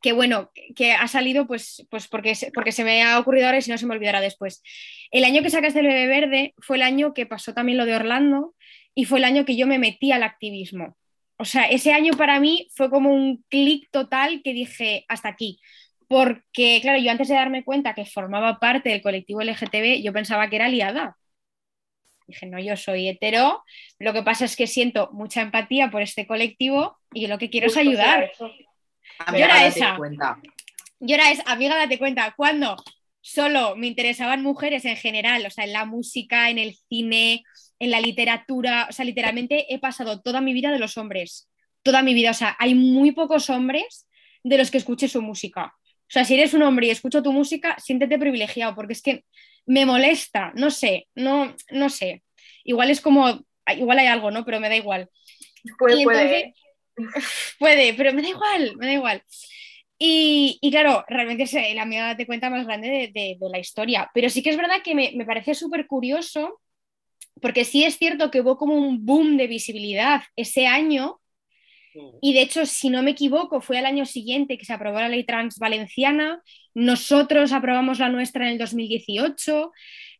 que 0.00 0.12
bueno, 0.12 0.50
que 0.76 0.92
ha 0.92 1.06
salido 1.08 1.46
pues, 1.46 1.86
pues 1.90 2.08
porque, 2.08 2.34
porque 2.54 2.72
se 2.72 2.84
me 2.84 3.02
ha 3.02 3.18
ocurrido 3.18 3.46
ahora 3.46 3.58
y 3.58 3.62
si 3.62 3.70
no 3.70 3.78
se 3.78 3.86
me 3.86 3.94
olvidará 3.94 4.20
después. 4.20 4.62
El 5.10 5.24
año 5.24 5.42
que 5.42 5.50
sacaste 5.50 5.80
el 5.80 5.86
bebé 5.86 6.06
verde 6.06 6.54
fue 6.58 6.76
el 6.76 6.82
año 6.82 7.14
que 7.14 7.26
pasó 7.26 7.54
también 7.54 7.78
lo 7.78 7.86
de 7.86 7.94
Orlando 7.94 8.54
y 8.94 9.04
fue 9.04 9.18
el 9.18 9.24
año 9.24 9.44
que 9.44 9.56
yo 9.56 9.66
me 9.66 9.78
metí 9.78 10.12
al 10.12 10.24
activismo. 10.24 10.96
O 11.42 11.44
sea, 11.44 11.64
ese 11.64 11.92
año 11.92 12.12
para 12.12 12.38
mí 12.38 12.68
fue 12.72 12.88
como 12.88 13.12
un 13.12 13.44
clic 13.48 13.88
total 13.90 14.42
que 14.44 14.52
dije 14.52 15.04
hasta 15.08 15.28
aquí. 15.28 15.58
Porque, 16.06 16.78
claro, 16.82 17.00
yo 17.00 17.10
antes 17.10 17.26
de 17.26 17.34
darme 17.34 17.64
cuenta 17.64 17.94
que 17.94 18.06
formaba 18.06 18.60
parte 18.60 18.90
del 18.90 19.02
colectivo 19.02 19.42
LGTB, 19.42 20.04
yo 20.04 20.12
pensaba 20.12 20.48
que 20.48 20.54
era 20.54 20.66
aliada. 20.66 21.16
Dije, 22.28 22.46
no, 22.46 22.60
yo 22.60 22.76
soy 22.76 23.08
hetero, 23.08 23.64
lo 23.98 24.12
que 24.12 24.22
pasa 24.22 24.44
es 24.44 24.54
que 24.54 24.68
siento 24.68 25.10
mucha 25.12 25.42
empatía 25.42 25.90
por 25.90 26.00
este 26.00 26.28
colectivo 26.28 26.96
y 27.12 27.26
lo 27.26 27.38
que 27.38 27.50
quiero 27.50 27.66
es 27.66 27.76
ayudar. 27.76 28.30
yo 28.38 29.36
era 29.36 29.66
esa. 29.66 29.98
Yo 31.00 31.14
era 31.16 31.32
esa, 31.32 31.42
amiga, 31.50 31.74
date 31.74 31.98
cuenta. 31.98 32.34
Cuando 32.36 32.76
solo 33.20 33.74
me 33.74 33.88
interesaban 33.88 34.44
mujeres 34.44 34.84
en 34.84 34.96
general, 34.96 35.44
o 35.44 35.50
sea, 35.50 35.64
en 35.64 35.72
la 35.72 35.86
música, 35.86 36.50
en 36.50 36.58
el 36.58 36.76
cine, 36.88 37.42
en 37.82 37.90
la 37.90 38.00
literatura, 38.00 38.86
o 38.88 38.92
sea, 38.92 39.04
literalmente 39.04 39.74
he 39.74 39.80
pasado 39.80 40.20
toda 40.20 40.40
mi 40.40 40.52
vida 40.52 40.70
de 40.70 40.78
los 40.78 40.96
hombres, 40.96 41.50
toda 41.82 42.00
mi 42.02 42.14
vida, 42.14 42.30
o 42.30 42.34
sea, 42.34 42.54
hay 42.60 42.76
muy 42.76 43.10
pocos 43.10 43.50
hombres 43.50 44.06
de 44.44 44.56
los 44.56 44.70
que 44.70 44.78
escuche 44.78 45.08
su 45.08 45.20
música. 45.20 45.74
O 45.74 46.06
sea, 46.06 46.24
si 46.24 46.34
eres 46.34 46.54
un 46.54 46.62
hombre 46.62 46.86
y 46.86 46.90
escucho 46.90 47.24
tu 47.24 47.32
música, 47.32 47.74
siéntete 47.80 48.20
privilegiado, 48.20 48.76
porque 48.76 48.92
es 48.92 49.02
que 49.02 49.24
me 49.66 49.84
molesta, 49.84 50.52
no 50.54 50.70
sé, 50.70 51.08
no, 51.16 51.56
no 51.72 51.90
sé. 51.90 52.22
Igual 52.62 52.88
es 52.88 53.00
como, 53.00 53.44
igual 53.76 53.98
hay 53.98 54.06
algo, 54.06 54.30
¿no? 54.30 54.44
Pero 54.44 54.60
me 54.60 54.68
da 54.68 54.76
igual. 54.76 55.10
Puede, 55.76 56.04
puede. 56.04 56.54
puede, 57.58 57.94
pero 57.94 58.12
me 58.12 58.22
da 58.22 58.28
igual, 58.28 58.76
me 58.76 58.86
da 58.86 58.92
igual. 58.92 59.22
Y, 59.98 60.60
claro, 60.70 61.04
realmente 61.08 61.42
es 61.44 61.52
la 61.74 61.82
amiga 61.82 62.14
de 62.14 62.26
cuenta 62.26 62.48
más 62.48 62.64
grande 62.64 63.10
de, 63.12 63.36
la 63.40 63.58
historia. 63.58 64.08
Pero 64.14 64.30
sí 64.30 64.40
que 64.40 64.50
es 64.50 64.56
verdad 64.56 64.82
que 64.84 64.94
me, 64.94 65.12
me 65.16 65.24
parece 65.24 65.54
súper 65.54 65.88
curioso, 65.88 66.60
porque 67.40 67.64
sí 67.64 67.84
es 67.84 67.98
cierto 67.98 68.30
que 68.30 68.40
hubo 68.40 68.56
como 68.56 68.74
un 68.74 69.04
boom 69.04 69.36
de 69.36 69.46
visibilidad 69.46 70.22
ese 70.36 70.66
año. 70.66 71.20
Y 72.22 72.32
de 72.32 72.40
hecho, 72.40 72.64
si 72.64 72.88
no 72.88 73.02
me 73.02 73.10
equivoco, 73.10 73.60
fue 73.60 73.78
al 73.78 73.84
año 73.84 74.06
siguiente 74.06 74.56
que 74.56 74.64
se 74.64 74.72
aprobó 74.72 74.98
la 74.98 75.10
ley 75.10 75.24
trans 75.24 75.58
valenciana 75.58 76.42
nosotros 76.74 77.52
aprobamos 77.52 77.98
la 77.98 78.08
nuestra 78.08 78.46
en 78.46 78.52
el 78.52 78.58
2018, 78.58 79.72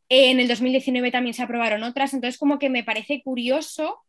en 0.08 0.40
el 0.40 0.48
2019 0.48 1.10
también 1.10 1.34
se 1.34 1.42
aprobaron 1.42 1.82
otras, 1.82 2.12
entonces 2.12 2.38
como 2.38 2.58
que 2.58 2.68
me 2.68 2.84
parece 2.84 3.22
curioso 3.22 4.00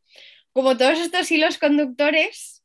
como 0.52 0.78
todos 0.78 1.00
estos 1.00 1.32
hilos 1.32 1.58
conductores 1.58 2.64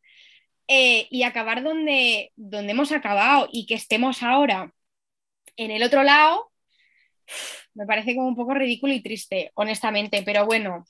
eh, 0.67 1.07
y 1.11 1.23
acabar 1.23 1.63
donde, 1.63 2.33
donde 2.37 2.73
hemos 2.73 2.93
acabado 2.93 3.49
y 3.51 3.67
que 3.67 3.75
estemos 3.75 4.23
ahora. 4.23 4.75
En 5.57 5.71
el 5.71 5.83
otro 5.83 6.03
lado, 6.03 6.53
me 7.79 7.87
parece 7.87 8.17
como 8.17 8.27
un 8.27 8.35
poco 8.35 8.55
ridículo 8.55 8.93
y 8.93 9.01
triste, 9.01 9.53
honestamente, 9.55 10.23
pero 10.25 10.45
bueno. 10.45 10.85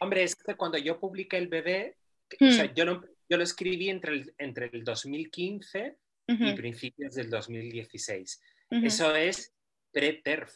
Hombre, 0.00 0.22
es 0.22 0.36
que 0.36 0.54
cuando 0.54 0.76
yo 0.76 1.00
publiqué 1.00 1.38
el 1.38 1.48
bebé, 1.48 1.96
o 2.40 2.50
sea, 2.50 2.66
hmm. 2.66 2.74
yo, 2.74 3.02
yo, 3.28 3.36
lo 3.38 3.42
escribí 3.42 3.88
entre 3.88 4.12
el, 4.12 4.34
entre 4.38 4.70
el 4.72 4.84
2015 4.84 5.96
y 6.28 6.52
principios 6.52 7.14
del 7.14 7.30
2016. 7.30 8.42
Eso 8.70 9.16
es 9.16 9.52
pre-TERF. 9.90 10.52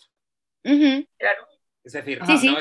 Claro. 0.62 1.49
Es 1.83 1.93
decir, 1.93 2.21
no, 2.21 2.57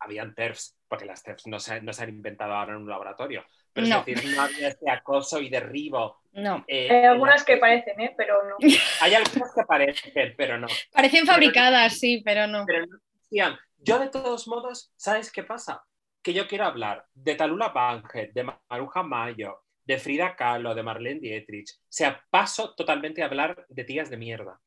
habían 0.00 0.34
TERFs, 0.34 0.76
porque 0.88 1.06
las 1.06 1.22
TERFs 1.22 1.46
no 1.46 1.58
se, 1.58 1.80
no 1.80 1.92
se, 1.92 2.02
han 2.02 2.10
inventado 2.10 2.52
ahora 2.52 2.72
en 2.72 2.82
un 2.82 2.88
laboratorio. 2.88 3.44
Pero 3.72 3.86
es 3.86 4.06
decir, 4.06 4.34
no 4.36 4.42
había 4.42 4.68
este 4.68 4.90
acoso 4.90 5.40
y 5.40 5.48
derribo. 5.48 6.20
No. 6.32 6.64
Eh, 6.66 6.88
hay 6.90 7.04
algunas 7.06 7.44
que 7.44 7.56
parecen, 7.56 8.00
¿eh? 8.00 8.14
pero 8.16 8.42
no. 8.48 8.56
Hay 9.00 9.14
algunas 9.14 9.52
que 9.54 9.64
parecen, 9.64 10.34
pero 10.36 10.58
no. 10.58 10.66
Parecen 10.92 11.26
fabricadas, 11.26 11.98
sí, 11.98 12.22
pero 12.24 12.46
no. 12.46 12.64
Pero 12.66 12.86
no 12.86 13.58
Yo, 13.78 13.98
de 13.98 14.08
todos 14.08 14.48
modos, 14.48 14.92
¿sabes 14.96 15.30
qué 15.30 15.42
pasa? 15.42 15.84
Que 16.22 16.32
yo 16.32 16.46
quiero 16.46 16.64
hablar 16.64 17.06
de 17.12 17.34
Talula 17.34 17.68
Banget, 17.68 18.32
de 18.32 18.44
Maruja 18.68 19.02
Mayo, 19.02 19.62
de 19.84 19.98
Frida 19.98 20.36
Kahlo, 20.36 20.74
de 20.74 20.82
Marlene 20.82 21.20
Dietrich. 21.20 21.70
O 21.70 21.86
sea, 21.88 22.24
paso 22.30 22.74
totalmente 22.74 23.22
a 23.22 23.26
hablar 23.26 23.66
de 23.68 23.84
tías 23.84 24.08
de 24.08 24.16
mierda, 24.16 24.60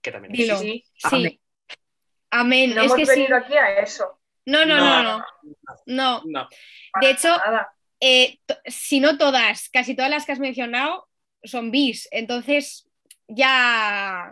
que 0.00 0.12
también 0.12 0.32
Dilo. 0.32 0.56
Sí, 0.58 0.84
sí. 0.96 1.40
Amén. 2.30 2.74
No 2.74 2.82
es 2.82 2.92
hemos 2.92 2.96
que 2.96 3.04
venido 3.06 3.36
aquí 3.36 3.56
a 3.56 3.80
eso. 3.80 4.20
No, 4.46 4.64
no, 4.64 4.76
no, 4.76 5.24
no. 5.86 6.22
No. 6.24 6.48
De 7.00 7.10
hecho, 7.10 7.36
eh, 8.00 8.38
si 8.66 9.00
no 9.00 9.18
todas, 9.18 9.68
casi 9.70 9.94
todas 9.94 10.10
las 10.10 10.26
que 10.26 10.32
has 10.32 10.38
mencionado 10.38 11.08
son 11.42 11.70
bis. 11.70 12.08
Entonces, 12.10 12.88
ya, 13.28 14.30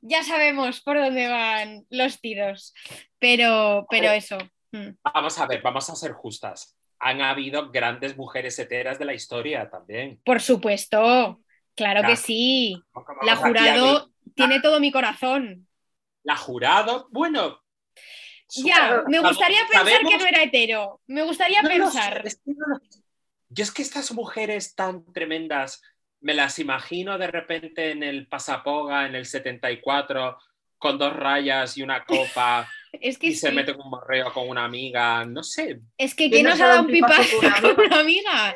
ya 0.00 0.22
sabemos 0.24 0.80
por 0.80 0.98
dónde 0.98 1.28
van 1.28 1.86
los 1.90 2.20
tiros. 2.20 2.74
Pero, 3.18 3.86
pero 3.90 4.10
eso. 4.10 4.38
Mm. 4.72 4.90
Vamos 5.14 5.38
a 5.38 5.46
ver, 5.46 5.62
vamos 5.62 5.88
a 5.90 5.94
ser 5.94 6.12
justas 6.12 6.76
han 7.00 7.22
habido 7.22 7.70
grandes 7.70 8.16
mujeres 8.16 8.58
heteras 8.58 8.98
de 8.98 9.06
la 9.06 9.14
historia 9.14 9.68
también. 9.70 10.20
Por 10.22 10.40
supuesto, 10.40 11.40
claro 11.74 12.06
que 12.06 12.14
sí. 12.14 12.80
La 13.22 13.36
jurado 13.36 14.10
tiene 14.34 14.60
todo 14.60 14.78
mi 14.78 14.92
corazón. 14.92 15.66
La 16.22 16.36
jurado, 16.36 17.08
bueno. 17.10 17.58
Ya, 18.56 19.04
me 19.06 19.20
gustaría 19.20 19.66
pensar 19.68 20.00
que 20.08 20.18
no 20.18 20.26
era 20.26 20.42
hetero. 20.42 21.00
Me 21.06 21.22
gustaría 21.22 21.62
pensar. 21.62 22.24
yo 23.48 23.64
es 23.64 23.70
que 23.70 23.82
estas 23.82 24.12
mujeres 24.12 24.74
tan 24.74 25.04
tremendas 25.12 25.82
me 26.20 26.34
las 26.34 26.58
imagino 26.58 27.18
de 27.18 27.26
repente 27.28 27.90
en 27.90 28.02
el 28.02 28.26
Pasapoga 28.26 29.06
en 29.06 29.14
el 29.14 29.26
74 29.26 30.36
con 30.78 30.98
dos 30.98 31.14
rayas 31.14 31.76
y 31.76 31.82
una 31.82 32.04
copa 32.04 32.68
es 32.92 33.18
que 33.18 33.28
y 33.28 33.34
se 33.34 33.52
mete 33.52 33.74
con 33.74 33.86
un 33.86 33.90
morreo 33.90 34.32
con 34.32 34.48
una 34.48 34.64
amiga, 34.64 35.24
no 35.24 35.42
sé. 35.42 35.80
Es 35.96 36.14
que 36.14 36.30
¿quién 36.30 36.46
nos 36.46 36.60
ha 36.60 36.68
dado 36.68 36.82
un 36.82 36.88
pipazo 36.88 37.36
con 37.60 37.84
una 37.86 38.00
amiga? 38.00 38.54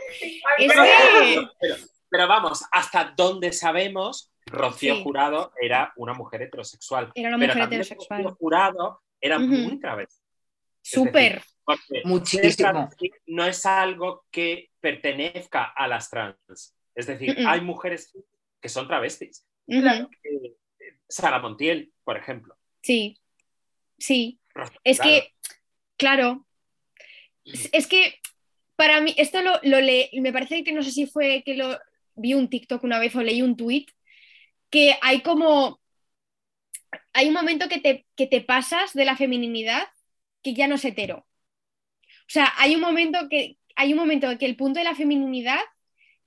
es 0.58 0.72
que... 0.72 1.48
pero, 2.08 2.26
vamos, 2.26 2.64
hasta 2.72 3.12
donde 3.16 3.52
sabemos, 3.52 4.30
Rocío 4.46 5.02
Jurado 5.02 5.52
era 5.60 5.92
una 5.96 6.14
mujer 6.14 6.42
heterosexual. 6.42 7.12
Era 7.14 7.28
una 7.28 7.38
mujer 7.38 7.62
heterosexual. 7.62 8.24
Rocío 8.24 8.36
Jurado 8.36 9.02
era 9.24 9.38
muy 9.38 9.80
travesti. 9.80 10.22
Súper. 10.82 11.42
Muchísimo. 12.04 12.90
No 13.26 13.46
es 13.46 13.64
algo 13.64 14.26
que 14.30 14.70
pertenezca 14.80 15.64
a 15.64 15.88
las 15.88 16.10
trans. 16.10 16.76
Es 16.94 17.06
decir, 17.06 17.34
hay 17.46 17.62
mujeres 17.62 18.12
que 18.60 18.68
son 18.68 18.86
travestis. 18.86 19.46
Sara 21.08 21.38
Montiel, 21.38 21.90
por 22.04 22.18
ejemplo. 22.18 22.56
Sí, 22.82 23.18
sí. 23.98 24.40
Es 24.84 25.00
que, 25.00 25.32
claro, 25.96 26.46
es 27.44 27.86
que 27.86 28.20
para 28.76 29.00
mí, 29.00 29.14
esto 29.16 29.40
lo, 29.40 29.58
lo 29.62 29.78
me 30.20 30.32
parece 30.32 30.64
que 30.64 30.72
no 30.72 30.82
sé 30.82 30.90
si 30.90 31.06
fue 31.06 31.42
que 31.44 31.54
lo 31.54 31.78
vi 32.14 32.34
un 32.34 32.50
TikTok 32.50 32.84
una 32.84 32.98
vez 32.98 33.16
o 33.16 33.22
leí 33.22 33.40
un 33.40 33.56
tweet, 33.56 33.86
que 34.68 34.98
hay 35.00 35.22
como, 35.22 35.80
hay 37.14 37.28
un 37.28 37.34
momento 37.34 37.68
que 37.68 37.80
te, 37.80 38.06
que 38.16 38.26
te 38.26 38.42
pasas 38.42 38.92
de 38.92 39.04
la 39.04 39.16
feminidad 39.16 39.86
que 40.42 40.52
ya 40.52 40.68
no 40.68 40.74
es 40.74 40.84
hetero. 40.84 41.26
O 41.98 42.28
sea, 42.28 42.52
hay 42.58 42.74
un 42.74 42.80
momento 42.80 43.28
que, 43.30 43.56
hay 43.76 43.92
un 43.92 43.98
momento 43.98 44.36
que 44.38 44.46
el 44.46 44.56
punto 44.56 44.80
de 44.80 44.84
la 44.84 44.94
feminidad 44.94 45.60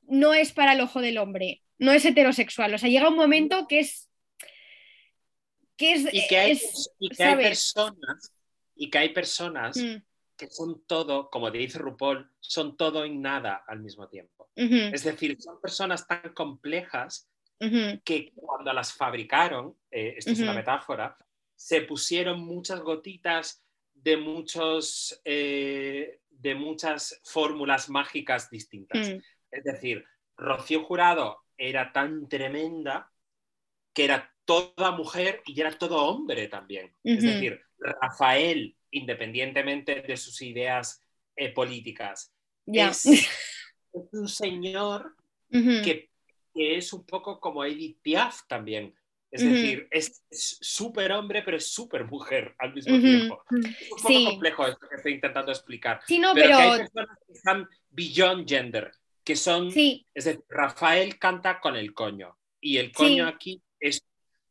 no 0.02 0.34
es 0.34 0.54
para 0.54 0.74
el 0.74 0.82
ojo 0.82 1.02
del 1.02 1.18
hombre, 1.18 1.62
no 1.78 1.92
es 1.92 2.06
heterosexual. 2.06 2.74
O 2.74 2.78
sea, 2.78 2.90
llega 2.90 3.10
un 3.10 3.16
momento 3.16 3.68
que 3.68 3.80
es 3.80 4.08
y 5.80 6.28
que 6.28 6.38
hay, 6.38 6.60
personas, 7.38 8.34
y 8.76 8.90
que 8.90 8.98
hay 8.98 9.10
personas 9.10 9.78
mm. 9.78 9.98
que 10.36 10.50
son 10.50 10.84
todo, 10.88 11.30
como 11.30 11.52
dice 11.52 11.78
RuPaul, 11.78 12.32
son 12.40 12.76
todo 12.78 13.06
y 13.06 13.16
nada 13.16 13.64
al 13.68 13.82
mismo 13.82 14.08
tiempo. 14.08 14.50
Es 14.56 15.04
decir, 15.04 15.40
son 15.40 15.62
personas 15.62 16.08
tan 16.08 16.34
complejas 16.34 17.30
que 17.60 18.32
cuando 18.36 18.72
las 18.74 18.93
fabricaron, 18.93 19.76
eh, 19.89 20.16
esto 20.18 20.32
es 20.32 20.39
una 20.39 20.53
metáfora, 20.53 21.18
se 21.55 21.82
pusieron 21.82 22.39
muchas 22.39 22.80
gotitas 22.82 23.64
de, 23.93 24.18
muchos, 24.18 25.20
eh, 25.26 26.20
de 26.30 26.55
muchas 26.55 27.20
fórmulas 27.24 27.89
mágicas 27.89 28.49
distintas. 28.49 29.10
Mm. 29.10 29.18
Es 29.51 29.64
decir, 29.64 30.05
Rocío 30.36 30.84
Jurado 30.84 31.43
era 31.58 31.91
tan 31.91 32.30
tremenda 32.30 33.12
que 33.93 34.05
era 34.05 34.32
toda 34.45 34.91
mujer 34.91 35.41
y 35.45 35.60
era 35.60 35.72
todo 35.72 36.05
hombre 36.05 36.47
también. 36.47 36.93
Es 37.03 37.24
decir, 37.24 37.60
Rafael, 37.80 38.76
independientemente 38.91 40.01
de 40.01 40.18
sus 40.18 40.41
ideas 40.41 41.01
eh, 41.36 41.51
políticas, 41.51 42.32
es, 42.68 43.05
es 43.05 43.30
un 43.91 44.28
señor 44.28 45.16
que, 45.49 46.12
que 46.58 46.78
es 46.78 46.91
un 46.93 47.05
poco 47.05 47.39
como 47.39 47.64
Edith 47.64 47.99
Piaf 48.01 48.41
también. 48.47 48.93
Es 49.30 49.41
decir, 49.43 49.88
es 49.91 50.24
súper 50.32 51.12
hombre, 51.12 51.43
pero 51.43 51.58
es 51.58 51.68
súper 51.68 52.05
mujer 52.05 52.55
al 52.58 52.74
mismo 52.74 52.97
tiempo. 52.99 53.43
Es 53.51 53.66
un 53.91 53.97
poco 53.97 54.08
Sí. 54.08 54.26
complejo 54.26 54.68
esto 54.68 54.88
que 54.89 54.95
estoy 54.95 55.14
intentando 55.14 55.51
explicar. 55.51 55.99
Sí, 56.08 56.18
no, 56.18 56.34
pero, 56.34 56.47
pero, 56.47 56.58
que 56.58 56.64
hay 56.64 56.78
personas 56.80 57.18
que 57.28 57.34
están 57.34 57.70
beyond 57.89 58.47
gender, 58.49 58.91
que 59.26 59.36
son, 59.36 59.70
sí, 59.72 60.08
es 60.14 60.26
decir, 60.26 60.41
Rafael 60.47 61.20
canta 61.20 61.60
con 61.60 61.76
el 61.76 61.93
coño 61.93 62.38
y 62.62 62.78
el 62.78 62.91
coño 62.93 63.28
aquí 63.28 63.62
es, 63.80 64.01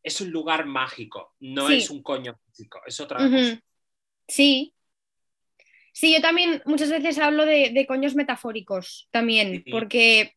es 0.03 0.21
un 0.21 0.31
lugar 0.31 0.67
mágico, 0.67 1.35
no 1.41 1.71
es 1.71 1.89
un 1.91 2.03
coño 2.03 2.39
físico, 2.47 2.81
es 2.87 3.01
otra 3.01 3.19
cosa. 3.19 3.61
Sí. 4.29 4.75
Sí, 5.93 6.13
yo 6.13 6.21
también 6.21 6.61
muchas 6.67 6.91
veces 6.91 7.19
hablo 7.19 7.47
de, 7.47 7.71
de 7.71 7.87
coños 7.87 8.15
metafóricos 8.15 9.09
también, 9.11 9.63
Sí. 9.65 9.71
porque 9.71 10.36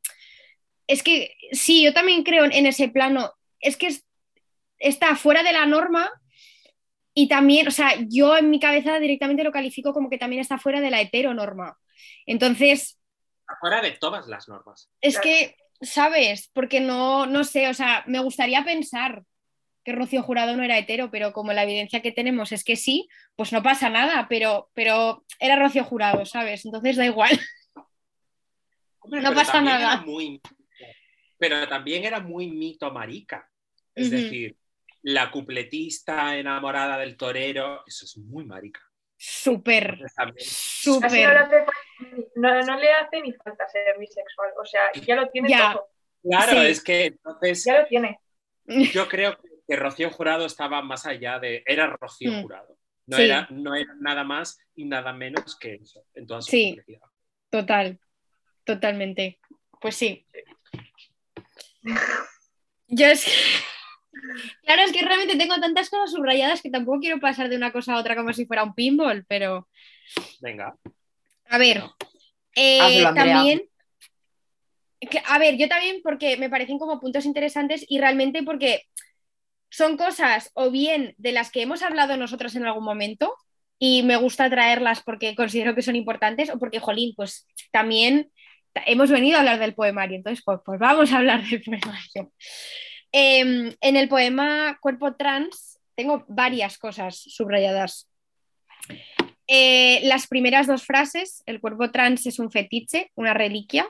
es 0.90 1.04
que 1.04 1.36
sí, 1.52 1.84
yo 1.84 1.94
también 1.94 2.24
creo 2.24 2.46
en 2.46 2.66
ese 2.66 2.90
plano, 2.90 3.32
es 3.60 3.78
que 3.78 3.88
es- 3.88 4.06
está 4.80 5.16
fuera 5.16 5.44
de 5.44 5.54
la 5.54 5.66
norma 5.66 6.10
y 7.14 7.28
también, 7.28 7.68
o 7.68 7.72
sea, 7.72 7.92
yo 8.08 8.38
en 8.38 8.50
mi 8.50 8.60
cabeza 8.60 9.00
directamente 9.00 9.44
lo 9.44 9.52
califico 9.52 9.94
como 9.94 10.10
que 10.10 10.18
también 10.18 10.42
está 10.42 10.58
fuera 10.58 10.82
de 10.82 10.90
la 10.90 11.02
heteronorma. 11.02 11.78
Entonces, 12.26 12.98
Fuera 13.60 13.82
de 13.82 13.92
todas 13.92 14.28
las 14.28 14.48
normas. 14.48 14.90
es 15.02 15.20
que, 15.20 15.56
¿sabes? 15.82 16.50
Porque 16.54 16.80
no, 16.80 17.26
no 17.26 17.44
sé, 17.44 17.68
o 17.68 17.74
sea, 17.74 18.04
me 18.08 18.20
gustaría 18.20 18.64
pensar 18.64 19.24
que 19.84 19.92
Rocío 19.92 20.24
Jurado 20.24 20.56
no 20.56 20.64
era 20.64 20.78
hetero, 20.78 21.10
pero 21.12 21.34
como 21.34 21.52
la 21.54 21.64
evidencia 21.64 22.02
que 22.02 22.12
tenemos 22.12 22.52
es 22.52 22.64
que 22.64 22.76
sí, 22.76 23.08
pues 23.36 23.52
no 23.54 23.62
pasa 23.64 23.90
nada, 23.90 24.28
pero, 24.30 24.70
pero 24.74 25.24
era 25.40 25.56
Rocío 25.56 25.84
Jurado, 25.84 26.26
¿sabes? 26.26 26.64
Entonces 26.66 26.96
da 26.96 27.06
igual. 27.06 27.32
Hombre, 29.00 29.22
No 29.22 29.34
pasa 29.34 29.62
nada. 29.62 29.94
era 29.94 30.02
muy- 30.02 30.42
pero 31.40 31.68
también 31.68 32.04
era 32.06 32.20
muy 32.20 32.48
mito 32.52 32.92
marica. 32.92 33.50
Es 33.96 34.12
decir, 34.12 34.56
la 35.02 35.32
cupletista 35.32 36.38
enamorada 36.38 36.98
del 36.98 37.18
torero, 37.18 37.84
eso 37.88 38.06
es 38.06 38.18
muy 38.18 38.46
marica. 38.46 38.82
Súper, 39.18 39.98
Entonces, 40.00 40.78
Así 40.80 40.90
no 40.90 41.00
le, 41.02 41.10
súper. 41.10 41.38
hace, 41.38 41.66
no, 42.36 42.62
no 42.64 42.80
le 42.80 42.92
hace 42.94 43.22
ni 43.22 43.34
falta 43.34 43.68
ser 43.68 43.98
bisexual. 44.00 44.52
O 44.62 44.66
sea, 44.66 44.92
ya 44.94 45.16
lo 45.16 45.28
tiene 45.30 45.50
Ya. 45.50 45.74
todo. 45.74 45.90
Claro, 46.24 46.52
Sí. 46.62 46.68
es 46.68 46.84
que 46.84 47.06
entonces 47.08 47.66
Ya 47.66 47.82
lo 47.82 47.88
tiene. 47.88 48.20
yo 48.94 49.08
creo 49.10 49.38
que 49.68 49.76
Rocío 49.76 50.10
Jurado 50.12 50.46
estaba 50.46 50.82
más 50.82 51.06
allá 51.06 51.40
de. 51.40 51.64
Era 51.66 51.88
Rocío 51.88 52.32
Mm. 52.32 52.42
Jurado. 52.44 52.78
No, 53.08 53.18
Sí. 53.18 53.24
era, 53.24 53.48
no 53.52 53.76
era 53.76 53.94
nada 54.00 54.24
más 54.24 54.58
y 54.76 54.86
nada 54.86 55.12
menos 55.12 55.58
que 55.58 55.76
eso, 55.76 56.06
en 56.14 56.26
toda 56.28 56.42
su 56.42 56.52
Sí. 56.52 56.80
Total, 57.50 58.00
totalmente. 58.64 59.40
Pues 59.82 59.96
sí. 59.96 60.26
Yo 62.88 63.08
es 63.08 63.26
que... 63.26 63.32
Claro, 64.64 64.82
es 64.82 64.92
que 64.92 65.04
realmente 65.06 65.38
tengo 65.38 65.60
tantas 65.60 65.90
cosas 65.90 66.12
subrayadas 66.12 66.62
que 66.62 66.70
tampoco 66.70 67.00
quiero 67.00 67.20
pasar 67.20 67.48
de 67.48 67.56
una 67.56 67.72
cosa 67.72 67.94
a 67.94 68.00
otra 68.00 68.16
como 68.16 68.34
si 68.34 68.46
fuera 68.46 68.64
un 68.64 68.74
pinball, 68.74 69.24
pero 69.28 69.68
Venga. 70.42 70.76
a 71.48 71.58
ver, 71.58 71.84
eh, 72.56 72.82
Hazlo, 72.82 73.14
también... 73.14 73.62
que- 75.00 75.22
a 75.26 75.38
ver, 75.38 75.58
yo 75.58 75.68
también 75.70 76.02
porque 76.04 76.38
me 76.38 76.50
parecen 76.50 76.80
como 76.80 77.00
puntos 77.00 77.26
interesantes 77.26 77.86
y 77.88 78.00
realmente 78.00 78.44
porque 78.44 78.84
son 79.70 79.96
cosas 79.96 80.52
o 80.54 80.72
bien 80.72 81.14
de 81.18 81.32
las 81.32 81.52
que 81.52 81.62
hemos 81.62 81.82
hablado 81.84 82.18
nosotros 82.18 82.56
en 82.56 82.66
algún 82.66 82.84
momento 82.84 83.34
y 83.78 84.04
me 84.04 84.18
gusta 84.18 84.50
traerlas 84.50 85.02
porque 85.04 85.36
considero 85.36 85.76
que 85.76 85.82
son 85.84 85.96
importantes 85.96 86.50
o 86.50 86.60
porque, 86.60 86.80
jolín, 86.80 87.14
pues 87.16 87.48
también 87.72 88.24
ta- 88.24 88.30
hemos 88.86 89.10
venido 89.10 89.38
a 89.38 89.40
hablar 89.40 89.60
del 89.60 89.74
poemario, 89.74 90.18
entonces 90.18 90.44
pues, 90.44 90.60
pues 90.66 90.80
vamos 90.80 91.12
a 91.12 91.18
hablar 91.18 91.44
del 91.44 91.62
poemario. 91.62 92.34
Em, 93.12 93.74
en 93.82 93.96
el 93.96 94.08
poema 94.08 94.78
Cuerpo 94.82 95.16
Trans 95.16 95.80
tengo 95.96 96.24
varias 96.30 96.78
cosas 96.78 97.18
subrayadas. 97.18 98.10
Eh, 99.48 100.00
las 100.04 100.28
primeras 100.28 100.68
dos 100.68 100.86
frases, 100.86 101.44
el 101.46 101.60
cuerpo 101.60 101.92
trans 101.92 102.26
es 102.26 102.40
un 102.40 102.52
fetiche, 102.52 103.12
una 103.16 103.34
reliquia, 103.34 103.86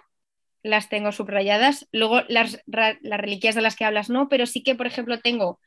las 0.63 0.89
tengo 0.89 1.11
subrayadas. 1.11 1.87
Luego 1.91 2.21
las, 2.27 2.63
las 2.65 2.97
reliquias 3.01 3.55
de 3.55 3.61
las 3.61 3.75
que 3.75 3.85
hablas 3.85 4.09
no, 4.09 4.29
pero 4.29 4.45
sí 4.45 4.63
que, 4.63 4.73
por 4.73 4.87
ejemplo, 4.87 5.19
tengo 5.19 5.59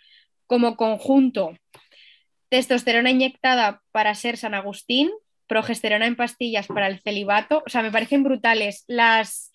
como 0.47 0.77
conjunto 0.77 1.55
testosterona 2.49 3.11
inyectada 3.11 3.83
para 3.93 4.15
ser 4.15 4.37
San 4.37 4.55
Agustín, 4.55 5.11
progesterona 5.53 6.07
en 6.07 6.17
pastillas 6.17 6.67
para 6.67 6.87
el 6.87 7.01
celibato. 7.01 7.63
O 7.67 7.69
sea, 7.69 7.83
me 7.83 7.91
parecen 7.91 8.23
brutales 8.25 8.85
las, 8.87 9.53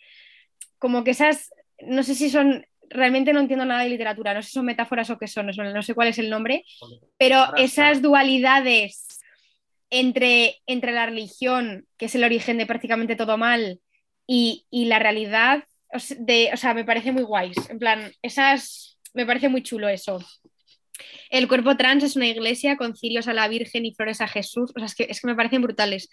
como 0.78 1.04
que 1.04 1.12
esas, 1.12 1.50
no 1.82 2.04
sé 2.04 2.14
si 2.14 2.30
son, 2.30 2.68
realmente 2.88 3.34
no 3.34 3.40
entiendo 3.40 3.66
nada 3.66 3.82
de 3.82 3.90
literatura, 3.90 4.36
no 4.36 4.44
sé 4.44 4.50
si 4.50 4.54
son 4.54 4.66
metáforas 4.66 5.10
o 5.10 5.18
qué 5.18 5.28
son, 5.28 5.48
no 5.48 5.82
sé- 5.82 5.96
cuál 5.96 6.10
es 6.10 6.20
el 6.20 6.30
nombre, 6.30 6.64
pero 7.18 7.56
esas 7.58 8.02
dualidades 8.04 9.20
entre, 9.90 10.58
entre 10.68 10.92
la 10.92 11.08
religión, 11.08 11.88
que 11.98 12.06
es 12.06 12.14
el 12.16 12.24
origen 12.24 12.60
de 12.60 12.68
prácticamente 12.68 13.16
todo 13.16 13.38
mal, 13.38 13.80
y, 14.28 14.66
y 14.70 14.86
la 14.86 15.00
realidad, 15.00 15.64
de, 16.20 16.52
o 16.54 16.58
sea, 16.58 16.74
me 16.76 16.86
parece 16.86 17.12
muy 17.12 17.24
guays. 17.24 17.58
En 17.70 17.80
plan, 17.80 18.12
esas, 18.22 19.00
me 19.16 19.26
parece 19.26 19.50
muy 19.50 19.64
chulo 19.64 19.88
eso. 19.90 20.20
El 21.30 21.48
cuerpo 21.48 21.78
trans 21.78 22.04
es 22.04 22.16
una 22.16 22.28
iglesia 22.28 22.78
con 22.78 22.96
cirios 22.96 23.28
a 23.28 23.34
la 23.34 23.48
Virgen 23.48 23.86
y 23.86 23.94
flores 23.94 24.22
a 24.22 24.28
Jesús. 24.28 24.72
O 24.76 24.80
sea, 24.80 24.86
es 24.86 24.96
que, 24.96 25.08
es 25.10 25.22
que 25.22 25.28
me 25.28 25.36
parecen 25.36 25.62
brutales. 25.62 26.10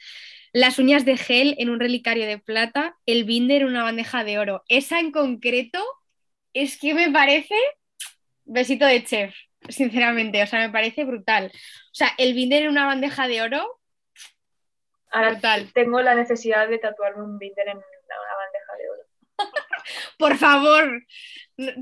Las 0.52 0.78
uñas 0.78 1.04
de 1.04 1.16
gel 1.16 1.54
en 1.58 1.70
un 1.70 1.80
relicario 1.80 2.26
de 2.26 2.38
plata, 2.38 2.96
el 3.06 3.24
binder 3.24 3.62
en 3.62 3.68
una 3.68 3.82
bandeja 3.82 4.24
de 4.24 4.38
oro. 4.38 4.62
Esa 4.68 5.00
en 5.00 5.10
concreto 5.10 5.82
es 6.52 6.78
que 6.78 6.94
me 6.94 7.10
parece 7.10 7.54
besito 8.44 8.86
de 8.86 9.04
chef, 9.04 9.34
sinceramente. 9.68 10.42
O 10.42 10.46
sea, 10.46 10.60
me 10.60 10.70
parece 10.70 11.04
brutal. 11.04 11.50
O 11.54 11.94
sea, 11.94 12.10
el 12.18 12.34
binder 12.34 12.62
en 12.62 12.68
una 12.68 12.86
bandeja 12.86 13.26
de 13.28 13.42
oro, 13.42 13.80
Ahora 15.10 15.30
brutal. 15.32 15.70
tengo 15.72 16.02
la 16.02 16.14
necesidad 16.14 16.68
de 16.68 16.78
tatuarme 16.78 17.22
un 17.22 17.38
binder 17.38 17.68
en 17.68 17.76
una, 17.76 17.86
una 17.86 18.36
bandeja 18.36 18.76
de 18.78 18.90
oro. 18.90 19.02
Por 20.18 20.36
favor, 20.36 21.02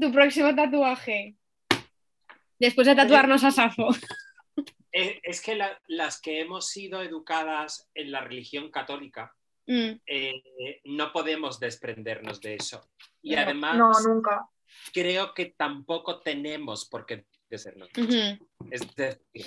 tu 0.01 0.13
próximo 0.13 0.55
tatuaje. 0.55 1.37
Después 2.63 2.87
de 2.87 2.95
tatuarnos 2.95 3.43
a 3.43 3.51
Safo. 3.51 3.89
Eh, 4.93 5.19
Es 5.25 5.41
que 5.43 5.57
la- 5.57 5.81
las 5.89 6.21
que 6.21 6.41
hemos 6.41 6.69
sido 6.69 7.03
educadas 7.03 7.91
en 7.95 8.13
la 8.13 8.21
religión 8.21 8.71
católica 8.71 9.35
Mm, 9.67 9.93
eh, 10.07 10.81
no 10.85 11.13
podemos 11.13 11.59
desprendernos 11.61 12.41
de 12.41 12.57
eso. 12.57 12.91
Y 13.23 13.35
No, 13.37 13.43
además 13.43 13.77
No, 13.79 13.91
nunca. 14.07 14.45
creo 14.93 15.33
que 15.35 15.47
tampoco 15.57 16.21
tenemos 16.21 16.89
por 16.89 17.07
qué 17.07 17.25
desprendernos. 17.49 17.89
ujú, 18.37 18.49
Es 18.73 18.95
decir, 18.97 19.47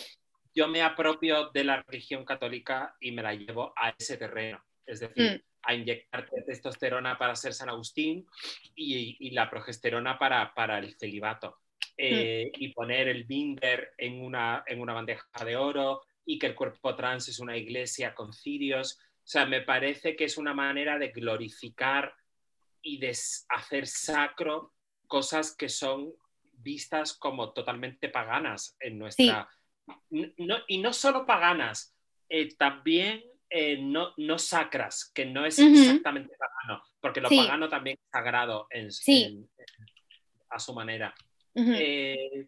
yo 0.53 0.67
me 0.69 0.81
apropio 0.81 1.49
de 1.51 1.63
la 1.65 1.83
religión 1.83 2.23
católica 2.23 2.95
y 3.01 3.11
me 3.11 3.21
la 3.23 3.33
llevo 3.35 3.73
a 3.75 3.89
ese 3.97 4.15
terreno. 4.17 4.63
Es 4.85 5.01
decir, 5.01 5.43
Mm. 5.43 5.45
a 5.63 5.73
inyectarte 5.75 6.41
testosterona 6.43 7.17
para 7.17 7.35
ser 7.35 7.53
San 7.53 7.67
Agustín 7.69 8.25
y, 8.73 9.17
y 9.19 9.31
la 9.31 9.49
progesterona 9.49 10.17
para, 10.17 10.53
para 10.53 10.79
el 10.79 10.95
celibato. 10.97 11.57
Eh, 11.97 12.51
Y 12.57 12.73
poner 12.73 13.07
el 13.07 13.23
binder 13.23 13.93
en 13.97 14.21
una, 14.23 14.63
en 14.67 14.81
una 14.81 14.93
bandeja 14.93 15.25
de 15.45 15.55
oro 15.55 16.01
y 16.25 16.37
que 16.37 16.47
el 16.47 16.55
cuerpo 16.55 16.95
trans 16.95 17.27
es 17.29 17.39
una 17.39 17.55
iglesia 17.55 18.13
con 18.13 18.33
cirios. 18.33 18.99
O 18.99 19.27
sea, 19.27 19.45
me 19.45 19.61
parece 19.61 20.15
que 20.15 20.25
es 20.25 20.37
una 20.37 20.53
manera 20.53 20.99
de 20.99 21.09
glorificar 21.09 22.13
y 22.81 22.97
de 22.99 23.09
hacer 23.49 23.87
sacro 23.87 24.73
cosas 25.07 25.55
que 25.55 25.69
son 25.69 26.13
vistas 26.57 27.13
como 27.13 27.53
totalmente 27.53 28.09
paganas 28.09 28.75
en 28.79 28.97
nuestra... 28.99 29.47
N- 30.11 30.33
no- 30.37 30.59
y 30.67 30.79
no 30.79 30.91
solo 30.93 31.25
paganas, 31.25 31.95
eh, 32.27 32.55
también 32.55 33.23
eh, 33.49 33.77
no, 33.79 34.13
no 34.17 34.37
sacras, 34.39 35.11
que 35.13 35.25
no 35.25 35.45
es 35.45 35.59
Ujú. 35.59 35.69
exactamente 35.69 36.35
pagano, 36.37 36.83
porque 36.99 37.21
lo 37.21 37.29
Sí. 37.29 37.37
pagano 37.37 37.69
también 37.69 37.97
es 38.03 38.09
sagrado 38.11 38.67
en- 38.71 38.91
Sí. 38.91 39.23
en- 39.23 39.49
a 40.49 40.59
su 40.59 40.73
manera. 40.73 41.13
Eh, 41.55 42.47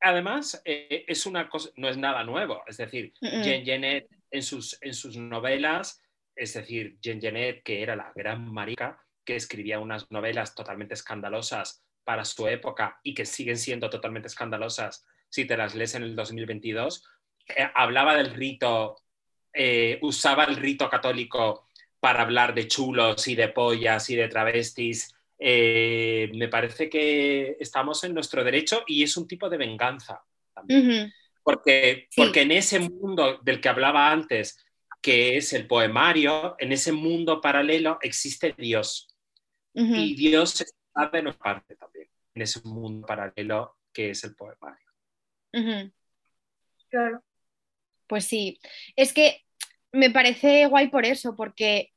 además, 0.00 0.60
eh, 0.64 1.04
es 1.06 1.26
una 1.26 1.48
cosa, 1.48 1.70
no 1.76 1.88
es 1.88 1.96
nada 1.96 2.24
nuevo. 2.24 2.62
Es 2.66 2.76
decir, 2.76 3.12
Mm-mm. 3.20 3.42
Jean 3.42 3.64
Genet 3.64 4.08
en 4.30 4.42
sus, 4.42 4.78
en 4.82 4.94
sus 4.94 5.16
novelas, 5.16 6.02
es 6.34 6.54
decir, 6.54 6.98
Jean 7.00 7.20
Genet, 7.20 7.62
que 7.62 7.82
era 7.82 7.96
la 7.96 8.12
gran 8.14 8.52
marica, 8.52 9.00
que 9.24 9.36
escribía 9.36 9.78
unas 9.78 10.10
novelas 10.10 10.54
totalmente 10.54 10.94
escandalosas 10.94 11.84
para 12.04 12.24
su 12.24 12.48
época 12.48 12.98
y 13.02 13.14
que 13.14 13.26
siguen 13.26 13.58
siendo 13.58 13.90
totalmente 13.90 14.28
escandalosas 14.28 15.04
si 15.28 15.44
te 15.44 15.56
las 15.56 15.74
lees 15.74 15.94
en 15.94 16.02
el 16.02 16.16
2022, 16.16 17.04
eh, 17.48 17.68
hablaba 17.74 18.14
del 18.14 18.34
rito, 18.34 18.96
eh, 19.52 19.98
usaba 20.02 20.44
el 20.44 20.56
rito 20.56 20.88
católico 20.88 21.66
para 22.00 22.22
hablar 22.22 22.54
de 22.54 22.68
chulos 22.68 23.26
y 23.28 23.34
de 23.34 23.48
pollas 23.48 24.08
y 24.10 24.16
de 24.16 24.28
travestis. 24.28 25.14
Eh, 25.38 26.30
me 26.34 26.48
parece 26.48 26.90
que 26.90 27.56
estamos 27.60 28.02
en 28.04 28.14
nuestro 28.14 28.42
derecho 28.42 28.82
y 28.86 29.02
es 29.02 29.16
un 29.16 29.26
tipo 29.28 29.48
de 29.48 29.56
venganza. 29.56 30.22
También. 30.54 31.12
porque, 31.44 32.08
Sí. 32.10 32.20
porque 32.20 32.42
en 32.42 32.50
ese 32.50 32.80
mundo 32.80 33.38
del 33.42 33.60
que 33.60 33.68
hablaba 33.68 34.10
antes, 34.10 34.64
que 35.00 35.36
es 35.36 35.52
el 35.52 35.66
poemario, 35.66 36.56
en 36.58 36.72
ese 36.72 36.92
mundo 36.92 37.40
paralelo 37.40 37.98
existe 38.02 38.54
Dios. 38.58 39.08
Y 39.74 40.14
Dios 40.16 40.60
está 40.60 41.08
de 41.12 41.22
nuestra 41.22 41.54
parte 41.54 41.76
también, 41.76 42.08
en 42.34 42.42
ese 42.42 42.60
mundo 42.64 43.06
paralelo 43.06 43.76
que 43.92 44.10
es 44.10 44.24
el 44.24 44.34
poemario. 44.34 44.86
Claro. 46.90 47.22
Pues 48.08 48.24
sí, 48.24 48.58
es 48.96 49.12
que 49.12 49.44
me 49.92 50.10
parece 50.10 50.66
guay 50.66 50.88
por 50.88 51.06
eso, 51.06 51.36
porque, 51.36 51.92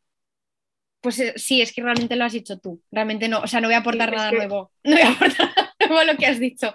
pues 1.01 1.19
eh, 1.19 1.33
sí, 1.35 1.61
es 1.61 1.73
que 1.73 1.81
realmente 1.81 2.15
lo 2.15 2.25
has 2.25 2.33
dicho 2.33 2.59
tú, 2.59 2.81
realmente 2.91 3.27
no, 3.27 3.39
o 3.41 3.47
sea, 3.47 3.59
no 3.61 3.67
voy 3.67 3.75
a 3.75 3.79
aportar 3.79 4.09
Sí, 4.09 4.15
nada 4.15 4.29
que- 4.29 4.37
nuevo, 4.37 4.71
no 4.83 4.91
voy 4.95 5.01
a 5.01 5.09
aportar 5.09 5.49
nada 5.55 5.73
nuevo 5.79 5.97
a 5.99 6.05
lo 6.05 6.17
que 6.17 6.25
has 6.27 6.39
dicho, 6.39 6.73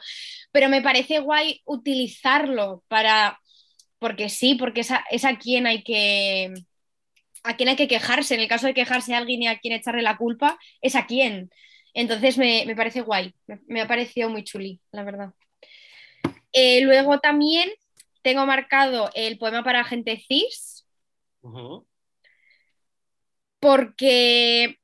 pero 0.52 0.68
me 0.68 0.82
parece 0.82 1.20
guay 1.20 1.60
utilizarlo 1.64 2.82
para, 2.88 3.38
porque 3.98 4.28
sí, 4.28 4.54
porque 4.56 4.80
es 4.82 4.90
a, 4.90 5.04
es 5.10 5.24
a 5.24 5.38
quien 5.38 5.66
hay 5.66 5.82
que, 5.82 6.52
a 7.44 7.56
quien 7.56 7.68
hay 7.68 7.76
que 7.76 7.88
quejarse, 7.88 8.34
en 8.34 8.40
el 8.40 8.48
caso 8.48 8.66
de 8.66 8.74
quejarse 8.74 9.14
a 9.14 9.18
alguien 9.18 9.42
y 9.42 9.46
a 9.48 9.58
quien 9.58 9.74
echarle 9.74 10.02
la 10.02 10.16
culpa, 10.16 10.58
es 10.80 10.96
a 10.96 11.06
quien. 11.06 11.50
Entonces 11.94 12.36
me, 12.36 12.64
me 12.66 12.76
parece 12.76 13.00
guay, 13.02 13.34
me, 13.46 13.60
me 13.68 13.80
ha 13.80 13.88
parecido 13.88 14.28
muy 14.28 14.44
chuli, 14.44 14.80
la 14.92 15.04
verdad. 15.04 15.32
Eh, 16.52 16.80
luego 16.82 17.20
también 17.20 17.70
tengo 18.22 18.44
marcado 18.46 19.10
el 19.14 19.38
poema 19.38 19.62
para 19.62 19.84
gente 19.84 20.22
cis. 20.26 20.86
Porque 23.66 24.78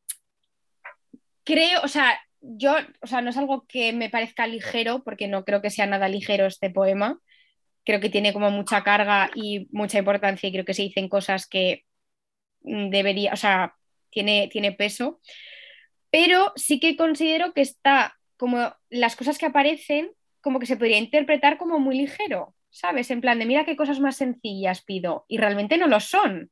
creo, 1.45 1.83
o 1.85 1.89
sea, 1.89 2.18
yo, 2.41 2.74
o 3.01 3.07
sea, 3.07 3.20
no 3.20 3.30
es 3.30 3.37
algo 3.37 3.64
que 3.68 3.93
me 3.93 4.11
parezca 4.11 4.49
ligero, 4.49 5.05
porque 5.05 5.28
no 5.28 5.45
creo 5.45 5.62
que 5.62 5.70
sea 5.70 5.87
nada 5.87 6.09
ligero 6.09 6.47
este 6.47 6.68
poema. 6.68 7.20
Creo 7.85 8.01
que 8.01 8.11
tiene 8.11 8.33
como 8.33 8.51
mucha 8.51 8.83
carga 8.83 9.30
y 9.37 9.68
mucha 9.70 10.01
importancia 10.01 10.49
y 10.49 10.53
creo 10.53 10.64
que 10.64 10.74
se 10.74 10.83
dicen 10.83 11.09
cosas 11.09 11.47
que 11.47 11.85
debería, 12.61 13.33
o 13.33 13.37
sea, 13.37 13.76
tiene, 14.11 14.49
tiene 14.51 14.72
peso. 14.72 15.20
Pero 16.11 16.53
sí 16.57 16.80
que 16.80 16.97
considero 16.97 17.53
que 17.53 17.61
está 17.61 18.18
como 18.37 18.74
las 18.91 19.14
cosas 19.14 19.39
que 19.39 19.47
aparecen, 19.47 20.11
como 20.41 20.59
que 20.59 20.66
se 20.66 20.76
podría 20.76 20.99
interpretar 20.99 21.57
como 21.57 21.78
muy 21.78 21.99
ligero, 21.99 22.57
¿sabes? 22.70 23.12
En 23.12 23.20
plan 23.20 23.39
de, 23.39 23.47
mira 23.47 23.64
qué 23.64 23.76
cosas 23.76 24.01
más 24.01 24.16
sencillas 24.16 24.83
pido 24.83 25.24
y 25.28 25.39
realmente 25.39 25.78
no 25.78 25.87
lo 25.87 26.01
son. 26.01 26.51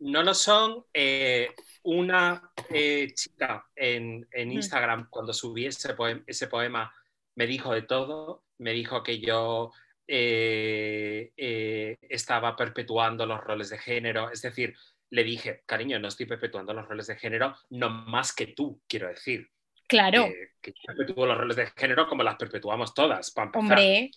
No 0.00 0.22
lo 0.22 0.34
son. 0.34 0.84
eh, 0.92 1.54
una 1.82 2.50
eh, 2.70 3.08
chica 3.14 3.66
en, 3.74 4.26
en 4.32 4.48
Mm. 4.48 4.52
Instagram, 4.52 5.08
cuando 5.10 5.32
subí 5.32 5.66
ese 5.66 5.94
poema, 5.94 6.22
ese 6.26 6.46
poema, 6.48 6.92
me 7.34 7.46
dijo 7.46 7.72
de 7.72 7.82
todo. 7.82 8.44
Me 8.58 8.72
dijo 8.72 9.02
que 9.02 9.20
yo 9.20 9.72
eh, 10.06 11.96
estaba 12.08 12.56
perpetuando 12.56 13.24
los 13.26 13.40
roles 13.40 13.70
de 13.70 13.78
género. 13.78 14.30
Es 14.30 14.42
decir, 14.42 14.74
le 15.10 15.24
dije, 15.24 15.62
cariño, 15.66 15.98
no 15.98 16.08
estoy 16.08 16.26
perpetuando 16.26 16.74
los 16.74 16.86
roles 16.86 17.06
de 17.06 17.16
género, 17.16 17.54
no 17.70 17.88
más 17.88 18.34
que 18.34 18.48
tú, 18.48 18.82
quiero 18.88 19.08
decir. 19.08 19.48
Claro, 19.86 20.26
Que, 20.60 20.72
yo 20.72 20.94
perpetúo 20.94 21.24
los 21.24 21.38
roles 21.38 21.56
de 21.56 21.66
género 21.74 22.06
como 22.06 22.22
las 22.22 22.36
perpetuamos 22.36 22.92
todas, 22.92 23.30
para 23.30 23.50
hombre, 23.54 24.10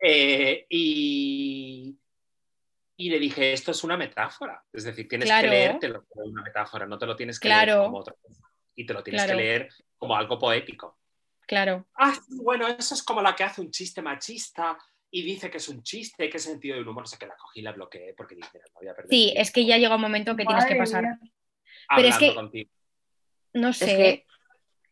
Eh, 0.00 0.66
y, 0.68 1.96
y 3.06 3.10
le 3.10 3.18
dije, 3.18 3.52
esto 3.52 3.70
es 3.72 3.82
una 3.84 3.96
metáfora. 3.96 4.62
Es 4.72 4.84
decir, 4.84 5.08
tienes 5.08 5.26
Claro. 5.28 5.42
que 5.50 5.56
leértelo 5.56 6.04
como 6.06 6.26
una 6.26 6.42
metáfora, 6.42 6.86
no 6.86 6.98
te 6.98 7.06
lo 7.06 7.16
tienes 7.16 7.38
que 7.40 7.48
Claro. 7.48 7.72
leer 7.74 7.84
como 7.86 7.98
otra 7.98 8.14
cosa. 8.22 8.42
Y 8.74 8.86
te 8.86 8.94
lo 8.94 9.02
tienes 9.02 9.22
Claro. 9.24 9.38
que 9.38 9.44
leer 9.44 9.68
como 9.98 10.16
algo 10.16 10.38
poético. 10.38 10.98
claro. 11.46 11.86
Ah, 11.96 12.14
sí, 12.14 12.38
bueno, 12.42 12.66
eso 12.68 12.94
es 12.94 13.02
como 13.02 13.20
la 13.20 13.34
que 13.34 13.44
hace 13.44 13.60
un 13.60 13.70
chiste 13.70 14.00
machista 14.00 14.78
y 15.10 15.22
dice 15.22 15.50
que 15.50 15.58
es 15.58 15.68
un 15.68 15.82
chiste, 15.82 16.30
qué 16.30 16.38
sentido 16.38 16.76
del 16.76 16.88
humor. 16.88 17.02
No 17.02 17.06
sé 17.06 17.18
que 17.18 17.26
la 17.26 17.36
cogí 17.36 17.60
y 17.60 17.62
la 17.62 17.72
bloqueé 17.72 18.14
porque 18.16 18.34
dije, 18.36 18.58
no 18.58 18.80
voy 18.80 18.88
a 18.88 18.94
perder 18.94 19.10
Sí, 19.10 19.34
es 19.36 19.50
que 19.50 19.66
ya 19.66 19.76
llega 19.76 19.94
un 19.96 20.00
momento 20.00 20.34
que 20.34 20.46
tienes 20.46 20.64
que 20.64 20.76
pasar. 20.76 21.02
mía. 21.02 21.18
pero 21.94 22.08
es 22.08 22.16
que- 22.18 22.34
contigo. 22.34 22.70
No 23.54 23.72
sé. 23.74 23.84
Es 23.84 23.96
que 23.96 24.26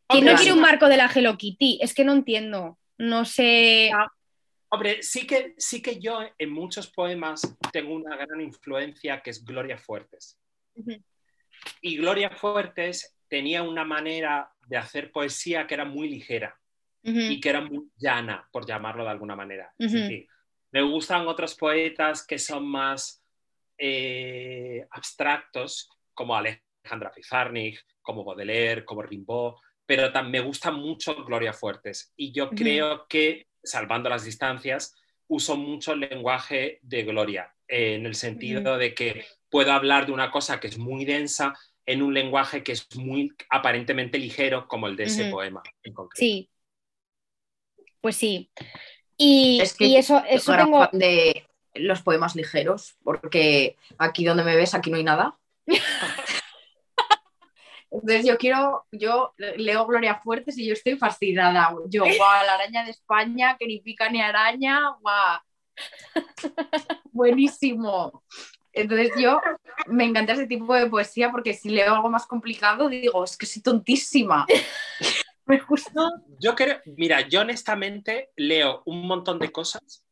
¿Quién 0.08 0.24
no 0.24 0.34
quiere 0.34 0.52
un 0.52 0.60
marco 0.60 0.88
de 0.88 0.96
la 0.98 1.06
Hello 1.14 1.38
Kitty? 1.38 1.78
Es 1.80 1.94
que 1.94 2.04
no 2.04 2.12
entiendo. 2.12 2.78
No 2.98 3.24
sé. 3.24 3.90
Hombre, 4.72 5.02
sí 5.02 5.26
que, 5.26 5.54
sí 5.58 5.82
que 5.82 5.98
yo 5.98 6.20
en 6.38 6.50
muchos 6.50 6.90
poemas 6.90 7.56
tengo 7.72 7.94
una 7.94 8.16
gran 8.16 8.40
influencia 8.40 9.20
que 9.20 9.30
es 9.30 9.44
Gloria 9.44 9.76
Fuertes. 9.78 10.38
Y 11.82 11.96
Gloria 11.96 12.30
Fuertes 12.30 13.16
tenía 13.28 13.62
una 13.62 13.84
manera 13.84 14.52
de 14.66 14.76
hacer 14.76 15.10
poesía 15.10 15.66
que 15.66 15.74
era 15.74 15.84
muy 15.84 16.08
ligera 16.08 16.56
y 17.02 17.40
que 17.40 17.48
era 17.48 17.60
muy 17.60 17.90
llana, 17.96 18.48
por 18.52 18.66
llamarlo 18.66 19.04
de 19.04 19.10
alguna 19.10 19.34
manera. 19.34 19.72
Es 19.78 19.92
Ujú. 19.92 20.02
decir, 20.02 20.28
me 20.72 20.82
gustan 20.82 21.26
otros 21.26 21.54
poetas 21.56 22.24
que 22.26 22.38
son 22.38 22.66
más 22.66 23.24
eh, 23.76 24.86
abstractos, 24.90 25.88
como 26.14 26.36
Alejandra 26.36 27.10
Pizarnik, 27.14 27.84
como 28.02 28.24
Baudelaire, 28.24 28.84
como 28.84 29.02
Rimbaud, 29.02 29.54
pero 29.86 30.12
también 30.12 30.42
me 30.42 30.48
gusta 30.48 30.70
mucho 30.70 31.24
Gloria 31.24 31.52
Fuertes. 31.52 32.12
Y 32.16 32.32
yo 32.32 32.50
creo 32.50 33.06
que, 33.08 33.48
salvando 33.62 34.08
las 34.08 34.24
distancias, 34.24 34.94
uso 35.28 35.56
mucho 35.56 35.92
el 35.92 36.00
lenguaje 36.00 36.80
de 36.82 37.04
Gloria, 37.04 37.54
eh, 37.68 37.94
en 37.94 38.06
el 38.06 38.14
sentido 38.14 38.76
de 38.76 38.94
que 38.94 39.24
puedo 39.48 39.72
hablar 39.72 40.06
de 40.06 40.12
una 40.12 40.30
cosa 40.30 40.60
que 40.60 40.66
es 40.68 40.78
muy 40.78 41.04
densa 41.04 41.54
en 41.86 42.02
un 42.02 42.14
lenguaje 42.14 42.62
que 42.62 42.72
es 42.72 42.86
muy 42.96 43.32
aparentemente 43.48 44.18
ligero, 44.18 44.68
como 44.68 44.86
el 44.86 44.96
de 44.96 45.04
ese 45.04 45.30
poema 45.30 45.62
en 45.82 45.92
concreto. 45.92 46.20
Sí. 46.20 46.48
Pues 48.00 48.16
sí. 48.16 48.50
Y, 49.16 49.60
Es 49.60 49.74
que 49.74 49.86
y 49.86 49.96
eso, 49.96 50.22
eso 50.28 50.56
tengo. 50.56 50.88
de 50.92 51.46
los 51.74 52.02
poemas 52.02 52.36
ligeros, 52.36 52.96
porque 53.02 53.76
aquí 53.98 54.24
donde 54.24 54.44
me 54.44 54.56
ves, 54.56 54.74
aquí 54.74 54.90
no 54.90 54.96
hay 54.96 55.04
nada. 55.04 55.38
Entonces 57.90 58.24
yo 58.24 58.38
quiero, 58.38 58.86
yo 58.92 59.34
leo 59.38 59.86
Gloria 59.86 60.20
Fuertes 60.22 60.56
y 60.56 60.66
yo 60.66 60.74
estoy 60.74 60.96
fascinada. 60.96 61.74
Yo, 61.88 62.04
guau, 62.04 62.46
la 62.46 62.54
araña 62.54 62.84
de 62.84 62.92
España, 62.92 63.56
que 63.58 63.66
ni 63.66 63.80
pica 63.80 64.08
ni 64.08 64.20
araña, 64.20 64.90
guau. 65.00 65.40
Buenísimo. 67.12 68.22
Entonces 68.72 69.10
yo 69.18 69.40
me 69.86 70.04
encanta 70.04 70.34
ese 70.34 70.46
tipo 70.46 70.72
de 70.74 70.86
poesía 70.86 71.30
porque 71.32 71.54
si 71.54 71.70
leo 71.70 71.94
algo 71.94 72.08
más 72.08 72.26
complicado 72.26 72.88
digo, 72.88 73.24
es 73.24 73.36
que 73.36 73.46
soy 73.46 73.62
tontísima. 73.62 74.46
Me 75.46 75.58
gusta. 75.58 76.08
Yo 76.38 76.54
creo, 76.54 76.80
mira, 76.96 77.22
yo 77.22 77.40
honestamente 77.40 78.30
leo 78.36 78.82
un 78.86 79.04
montón 79.04 79.40
de 79.40 79.50
cosas 79.50 80.06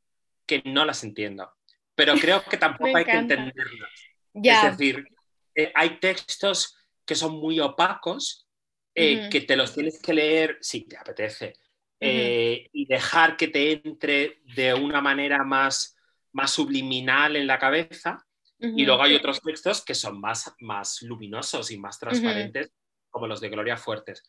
que 0.44 0.60
no 0.64 0.84
las 0.84 1.04
entiendo, 1.04 1.52
pero 1.94 2.14
creo 2.14 2.42
que 2.42 2.56
tampoco 2.56 2.96
hay 2.96 3.04
que 3.04 3.12
entenderlas. 3.12 3.90
Ya. 4.32 4.66
Es 4.66 4.76
decir, 4.76 5.06
eh, 5.54 5.70
hay 5.76 6.00
textos 6.00 6.77
que 7.08 7.14
son 7.16 7.32
muy 7.40 7.58
opacos, 7.58 8.46
eh, 8.94 9.28
que 9.30 9.40
te 9.40 9.56
los 9.56 9.74
tienes 9.74 10.00
que 10.02 10.12
leer 10.12 10.58
si 10.60 10.82
te 10.86 10.96
apetece, 10.98 11.54
eh, 12.00 12.68
y 12.72 12.86
dejar 12.86 13.36
que 13.36 13.48
te 13.48 13.72
entre 13.84 14.42
de 14.54 14.74
una 14.74 15.00
manera 15.00 15.42
más, 15.42 15.96
más 16.32 16.50
subliminal 16.52 17.34
en 17.36 17.46
la 17.46 17.58
cabeza. 17.58 18.24
Y 18.60 18.84
luego 18.84 19.02
hay 19.04 19.14
otros 19.14 19.40
textos 19.40 19.84
que 19.84 19.94
son 19.94 20.20
más, 20.20 20.52
más 20.60 21.00
luminosos 21.02 21.70
y 21.70 21.78
más 21.78 21.98
transparentes, 21.98 22.72
como 23.08 23.26
los 23.28 23.40
de 23.40 23.48
Gloria 23.50 23.76
Fuertes. 23.76 24.22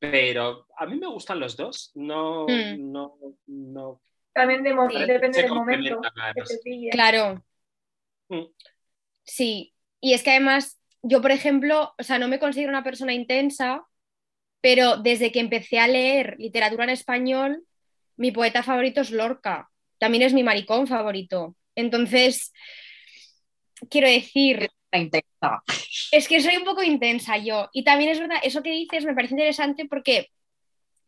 Pero 0.00 0.66
a 0.76 0.84
mí 0.86 0.96
me 0.98 1.06
gustan 1.06 1.38
los 1.40 1.56
dos. 1.56 1.92
No, 1.94 2.44
Mm. 2.46 2.92
no, 2.92 3.16
no. 3.46 4.00
También 4.32 4.62
de 4.64 4.74
mo- 4.74 4.88
Sí. 4.90 4.98
depende 5.06 5.42
del 5.42 5.52
momento 5.52 6.00
que 6.02 6.44
te. 6.62 6.88
Claro. 6.90 7.44
Mm. 8.28 8.44
Sí, 9.24 9.74
y 10.00 10.12
es 10.12 10.22
que 10.24 10.30
además 10.30 10.77
yo, 11.08 11.22
por 11.22 11.30
ejemplo, 11.30 11.94
o 11.98 12.02
sea, 12.02 12.18
no 12.18 12.28
me 12.28 12.38
considero 12.38 12.68
una 12.68 12.84
persona 12.84 13.14
intensa, 13.14 13.82
pero 14.60 14.98
desde 14.98 15.32
que 15.32 15.40
empecé 15.40 15.78
a 15.78 15.88
leer 15.88 16.36
literatura 16.38 16.84
en 16.84 16.90
español, 16.90 17.64
mi 18.16 18.30
poeta 18.30 18.62
favorito 18.62 19.00
es 19.00 19.10
Lorca, 19.10 19.70
también 19.98 20.22
es 20.22 20.34
mi 20.34 20.42
maricón 20.42 20.86
favorito. 20.86 21.56
Entonces, 21.74 22.52
quiero 23.88 24.08
decir, 24.08 24.68
intensa. 24.92 25.62
es 26.12 26.28
que 26.28 26.40
soy 26.40 26.56
un 26.56 26.64
poco 26.64 26.82
intensa 26.82 27.38
yo. 27.38 27.68
Y 27.72 27.84
también 27.84 28.10
es 28.10 28.20
verdad, 28.20 28.38
eso 28.42 28.62
que 28.62 28.70
dices 28.70 29.04
me 29.04 29.14
parece 29.14 29.34
interesante 29.34 29.86
porque 29.86 30.28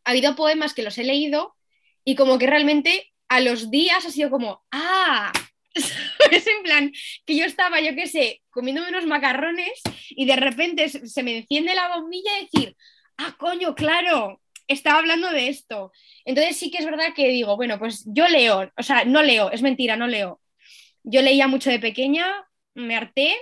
ha 0.03 0.11
habido 0.11 0.35
poemas 0.35 0.73
que 0.73 0.83
los 0.83 0.97
he 0.97 1.03
leído 1.03 1.55
y 2.03 2.15
como 2.15 2.39
que 2.39 2.47
realmente 2.47 3.11
a 3.29 3.39
los 3.39 3.69
días 3.69 4.05
ha 4.05 4.11
sido 4.11 4.29
como, 4.29 4.63
ah, 4.71 5.31
es 6.31 6.47
en 6.47 6.63
plan 6.63 6.91
que 7.25 7.35
yo 7.35 7.45
estaba, 7.45 7.79
yo 7.81 7.95
qué 7.95 8.07
sé, 8.07 8.41
comiéndome 8.49 8.89
unos 8.89 9.05
macarrones 9.05 9.81
y 10.09 10.25
de 10.25 10.35
repente 10.35 10.89
se 10.89 11.23
me 11.23 11.39
enciende 11.39 11.75
la 11.75 11.95
bombilla 11.95 12.39
y 12.39 12.43
decir, 12.45 12.75
ah, 13.17 13.35
coño, 13.37 13.75
claro, 13.75 14.41
estaba 14.67 14.99
hablando 14.99 15.29
de 15.31 15.47
esto. 15.49 15.91
Entonces 16.25 16.57
sí 16.57 16.71
que 16.71 16.77
es 16.79 16.85
verdad 16.85 17.13
que 17.15 17.29
digo, 17.29 17.55
bueno, 17.55 17.79
pues 17.79 18.03
yo 18.07 18.27
leo, 18.27 18.71
o 18.77 18.83
sea, 18.83 19.05
no 19.05 19.23
leo, 19.23 19.51
es 19.51 19.61
mentira, 19.61 19.95
no 19.95 20.07
leo. 20.07 20.41
Yo 21.03 21.21
leía 21.21 21.47
mucho 21.47 21.69
de 21.69 21.79
pequeña, 21.79 22.47
me 22.75 22.95
harté 22.95 23.35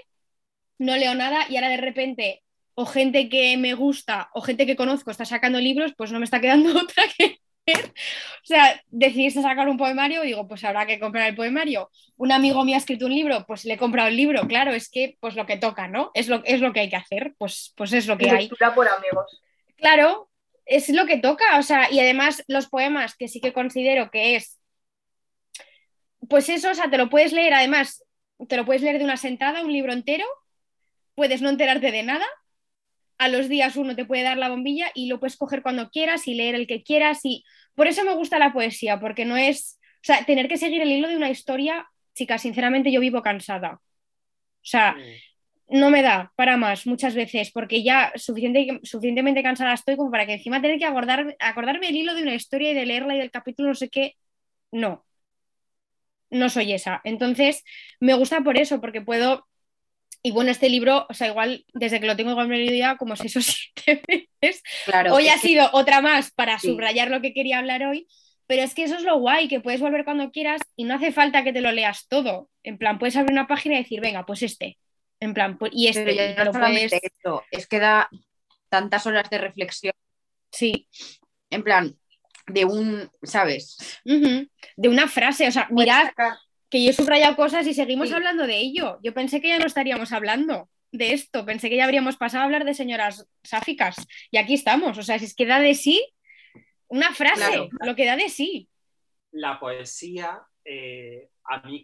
no 0.80 0.95
leo 0.95 1.13
nada 1.13 1.45
y 1.49 1.55
ahora 1.55 1.69
de 1.69 1.77
repente 1.77 2.43
o 2.73 2.86
gente 2.86 3.30
que 3.30 3.57
me 3.57 3.73
gusta 3.73 4.30
o 4.34 4.41
gente 4.41 4.65
que 4.65 4.77
conozco 4.77 5.11
está 5.11 5.25
sacando 5.25 5.59
libros, 5.59 5.93
pues 5.97 6.11
no 6.11 6.19
me 6.19 6.25
está 6.25 6.39
quedando 6.39 6.71
otra 6.82 7.03
que 7.17 7.39
o 7.74 8.45
sea, 8.45 8.82
decidiste 8.89 9.41
sacar 9.41 9.67
un 9.67 9.78
poemario, 9.78 10.22
digo, 10.22 10.47
pues 10.47 10.63
habrá 10.63 10.86
que 10.86 10.99
comprar 10.99 11.28
el 11.28 11.36
poemario. 11.36 11.89
Un 12.17 12.32
amigo 12.32 12.63
mío 12.63 12.76
ha 12.76 12.80
escrito 12.80 13.05
un 13.05 13.13
libro, 13.13 13.45
pues 13.47 13.65
le 13.65 13.76
he 13.76 13.78
comprado 13.78 14.07
el 14.07 14.17
libro, 14.17 14.47
claro, 14.47 14.72
es 14.72 14.89
que 14.89 15.17
pues 15.20 15.36
lo 15.36 15.45
que 15.45 15.57
toca, 15.57 15.88
¿no? 15.88 16.11
Es 16.13 16.28
lo, 16.28 16.43
es 16.45 16.61
lo 16.61 16.74
que 16.74 16.82
hay 16.82 16.89
que 16.89 16.95
hacer, 16.95 17.36
pues, 17.38 17.74
pues 17.76 17.93
es 17.93 18.07
lo 18.07 18.17
que 18.17 18.30
hay. 18.30 18.49
por 18.76 18.88
amigos. 18.88 19.41
Claro, 19.78 20.30
es 20.65 20.89
lo 20.89 21.05
que 21.05 21.17
toca, 21.17 21.57
o 21.57 21.63
sea, 21.63 21.91
y 21.91 21.99
además 21.99 22.43
los 22.47 22.67
poemas 22.67 23.15
que 23.15 23.28
sí 23.28 23.41
que 23.41 23.53
considero 23.53 24.11
que 24.11 24.36
es, 24.36 24.59
pues 26.30 26.49
eso, 26.49 26.70
o 26.70 26.76
sea, 26.76 26.89
te 26.89 26.97
lo 26.97 27.09
puedes 27.09 27.34
leer, 27.34 27.53
además, 27.53 28.05
te 28.47 28.55
lo 28.55 28.65
puedes 28.65 28.82
leer 28.82 28.99
de 28.99 29.03
una 29.03 29.17
sentada, 29.17 29.63
un 29.63 29.74
libro 29.74 29.93
entero, 29.93 30.26
puedes 31.15 31.41
no 31.41 31.49
enterarte 31.49 31.91
de 31.91 32.03
nada, 32.03 32.26
a 33.20 33.28
los 33.28 33.49
días 33.49 33.76
uno 33.76 33.95
te 33.95 34.05
puede 34.05 34.24
dar 34.24 34.38
la 34.38 34.49
bombilla 34.49 34.88
y 34.95 35.07
lo 35.07 35.20
puedes 35.20 35.38
coger 35.38 35.61
cuando 35.61 35.89
quieras 35.91 36.28
y 36.28 36.34
leer 36.34 36.55
el 36.55 36.67
que 36.67 36.84
quieras 36.84 37.20
y 37.24 37.43
por 37.76 37.88
eso 37.88 38.03
me 38.03 38.15
gusta 38.15 38.39
la 38.39 38.53
poesía, 38.53 38.99
porque 38.99 39.26
no 39.26 39.38
es, 39.38 39.80
o 39.97 40.03
sea, 40.03 40.26
tener 40.26 40.47
que 40.47 40.57
seguir 40.57 40.82
el 40.82 40.91
hilo 40.91 41.07
de 41.09 41.17
una 41.17 41.30
historia, 41.30 41.88
chicas, 42.15 42.41
sinceramente 42.41 42.91
yo 42.91 42.99
vivo 42.99 43.22
cansada. 43.22 43.74
O 43.74 43.82
sea, 44.70 44.95
no 45.70 45.89
me 45.89 46.01
da 46.01 46.32
para 46.36 46.57
más 46.57 46.88
muchas 46.88 47.15
veces, 47.15 47.51
porque 47.51 47.84
ya 47.84 48.11
suficiente, 48.15 48.80
suficientemente 48.84 49.43
cansada 49.43 49.74
estoy 49.74 49.97
como 49.97 50.11
para 50.11 50.26
que 50.26 50.34
encima 50.34 50.61
tener 50.61 50.80
que 50.80 50.86
acordar, 50.86 51.36
acordarme 51.39 51.89
el 51.89 51.95
hilo 51.97 52.15
de 52.15 52.24
una 52.24 52.36
historia 52.36 52.72
y 52.72 52.74
de 52.74 52.86
leerla 52.86 53.15
y 53.15 53.20
del 53.20 53.32
capítulo 53.32 53.70
no 53.70 53.76
sé 53.76 53.89
qué, 53.89 54.15
no. 54.72 55.05
No 56.30 56.49
soy 56.49 56.74
esa. 56.74 57.01
Entonces, 57.03 57.63
me 57.99 58.13
gusta 58.13 58.41
por 58.41 58.57
eso, 58.57 58.80
porque 58.82 59.01
puedo 59.01 59.47
y 60.22 60.32
bueno, 60.32 60.51
este 60.51 60.70
libro, 60.70 61.05
o 61.09 61.13
sea, 61.13 61.28
igual 61.28 61.65
desde 61.74 61.99
que 61.99 62.07
lo 62.07 62.15
tengo 62.15 62.36
con 62.36 62.53
ya 62.53 62.97
como 62.97 63.15
seis 63.15 63.38
o 63.38 63.41
siete 63.41 64.01
veces. 64.41 64.61
Claro, 64.86 65.13
hoy 65.13 65.30
ha 65.30 65.38
sido 65.38 65.70
otra 65.74 66.01
más 66.01 66.32
para 66.32 66.59
subrayar 66.59 67.09
lo 67.09 67.22
que 67.22 67.34
quería 67.34 67.59
hablar 67.59 67.84
hoy, 67.84 68.07
pero 68.47 68.63
es 68.63 68.74
que 68.74 68.84
eso 68.84 68.95
es 68.95 69.03
lo 69.03 69.20
guay, 69.20 69.47
que 69.47 69.61
puedes 69.61 69.80
volver 69.80 70.03
cuando 70.03 70.32
quieras 70.32 70.61
y 70.76 70.84
no 70.84 70.95
hace 70.95 71.11
falta 71.11 71.43
que 71.43 71.53
te 71.53 71.61
lo 71.61 71.72
leas 71.72 72.07
todo. 72.07 72.49
En 72.63 72.78
plan, 72.78 72.99
puedes 72.99 73.15
abrir 73.15 73.32
una 73.32 73.47
página 73.47 73.76
y 73.76 73.84
decir, 73.84 74.01
venga, 74.01 74.26
pues 74.26 74.43
este. 74.43 74.78
En 75.22 75.34
plan, 75.34 75.57
pues, 75.57 75.72
y 75.74 75.88
este. 75.88 76.15
ya 76.15 76.43
no 76.43 76.51
puedes... 76.51 76.91
esto, 76.93 77.43
es 77.51 77.67
que 77.67 77.80
da 77.80 78.09
tantas 78.70 79.05
horas 79.05 79.30
de 79.30 79.38
reflexión. 79.38 79.93
Sí. 80.51 80.88
En 81.49 81.63
plan, 81.63 81.97
de 82.47 82.65
un, 82.65 83.09
¿sabes? 83.24 83.78
De 84.03 84.89
una 84.89 85.07
frase, 85.07 85.47
o 85.47 85.51
sea, 85.51 85.67
mirad, 85.72 86.09
que 86.70 86.84
yo 86.84 86.91
he 86.91 86.93
subrayado 86.93 87.36
cosas 87.36 87.65
y 87.67 87.74
seguimos 87.74 88.11
hablando 88.11 88.45
de 88.45 88.57
ello. 88.57 88.99
Yo 89.03 89.13
pensé 89.13 89.41
que 89.41 89.49
ya 89.49 89.59
no 89.59 89.65
estaríamos 89.65 90.11
hablando 90.11 90.70
de 90.91 91.13
esto, 91.13 91.45
pensé 91.45 91.70
que 91.70 91.78
ya 91.78 91.86
habríamos 91.86 92.17
pasado 92.17 92.41
a 92.41 92.45
hablar 92.45 92.65
de 92.65 92.74
señoras 92.74 93.28
sáficas 93.43 94.07
y 94.32 94.38
aquí 94.38 94.53
estamos. 94.53 94.97
O 94.97 95.03
sea, 95.03 95.20
si 95.20 95.26
es 95.26 95.36
que 95.36 95.45
da 95.45 95.59
de 95.59 95.76
sí 95.76 96.03
una 96.88 97.13
frase, 97.13 97.70
lo 97.86 97.95
que 97.95 98.05
da 98.05 98.15
de 98.15 98.30
sí. 98.30 98.70
La 99.32 99.59
poesía, 99.59 100.41
eh, 100.65 101.30
a 101.43 101.61
mí, 101.67 101.84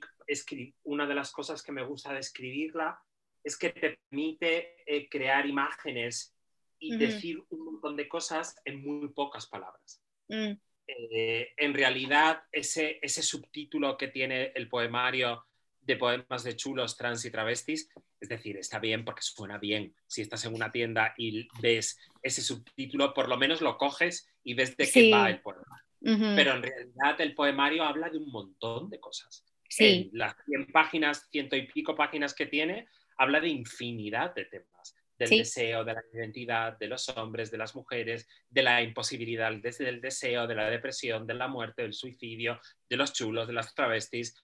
una 0.84 1.06
de 1.06 1.16
las 1.16 1.32
cosas 1.32 1.62
que 1.62 1.72
me 1.72 1.84
gusta 1.84 2.14
de 2.14 2.20
escribirla 2.20 3.00
es 3.44 3.58
que 3.58 3.70
te 3.70 4.00
permite 4.10 4.76
eh, 4.88 5.08
crear 5.08 5.46
imágenes 5.46 6.36
y 6.80 6.98
decir 6.98 7.44
un 7.50 7.66
montón 7.66 7.96
de 7.96 8.08
cosas 8.08 8.60
en 8.66 8.82
muy 8.82 9.08
pocas 9.10 9.48
palabras. 9.48 10.02
Mm. 10.28 10.54
Eh, 10.88 11.54
en 11.58 11.74
realidad 11.74 12.44
ese, 12.52 13.00
ese 13.02 13.24
subtítulo 13.24 13.98
que 13.98 14.08
tiene 14.08 14.52
el 14.56 14.70
poemario 14.70 15.46
de 15.82 15.96
poemas 15.98 16.44
de 16.44 16.56
chulos, 16.56 16.98
trans 16.98 17.26
y 17.26 17.32
travestis, 17.32 17.90
es 18.20 18.30
decir, 18.30 18.58
está 18.58 18.80
bien 18.80 19.06
porque 19.06 19.22
suena 19.22 19.58
bien. 19.58 19.96
Si 20.08 20.22
estás 20.22 20.46
en 20.46 20.54
una 20.54 20.72
tienda 20.72 21.14
y 21.18 21.48
ves 21.62 22.00
ese 22.22 22.42
subtítulo, 22.42 23.14
por 23.14 23.30
lo 23.30 23.38
menos 23.38 23.62
lo 23.62 23.78
coges 23.78 24.28
y 24.44 24.54
ves 24.54 24.76
de 24.78 24.90
qué 24.90 25.12
va 25.12 25.30
el 25.30 25.42
poema. 25.42 25.82
Pero 26.02 26.56
en 26.56 26.62
realidad 26.62 27.20
el 27.20 27.34
poemario 27.34 27.84
habla 27.84 28.10
de 28.10 28.18
un 28.18 28.30
montón 28.32 28.90
de 28.90 29.00
cosas. 29.00 29.44
Sí. 29.68 30.10
las 30.14 30.36
100 30.46 30.68
páginas, 30.68 31.28
ciento 31.32 31.56
y 31.56 31.68
pico 31.68 31.96
páginas 31.96 32.34
que 32.34 32.46
tiene, 32.46 32.88
habla 33.18 33.40
de 33.40 33.50
infinidad 33.50 34.34
de 34.34 34.46
temas 34.46 34.96
del 35.18 35.30
deseo, 35.30 35.84
de 35.84 35.94
la 35.94 36.04
identidad, 36.14 36.78
de 36.78 36.88
los 36.88 37.08
hombres, 37.10 37.52
de 37.52 37.58
las 37.58 37.76
mujeres, 37.76 38.28
de 38.50 38.64
la 38.64 38.82
imposibilidad 38.82 39.52
desde 39.62 39.90
el 39.90 40.02
deseo, 40.02 40.48
de 40.48 40.56
la 40.56 40.70
depresión, 40.70 41.26
de 41.26 41.34
la 41.34 41.48
muerte, 41.48 41.84
del 41.84 41.94
suicidio, 41.94 42.60
de 42.90 42.98
los 42.98 43.14
chulos, 43.14 43.48
de 43.48 43.54
las 43.54 43.74
travestis. 43.74 44.36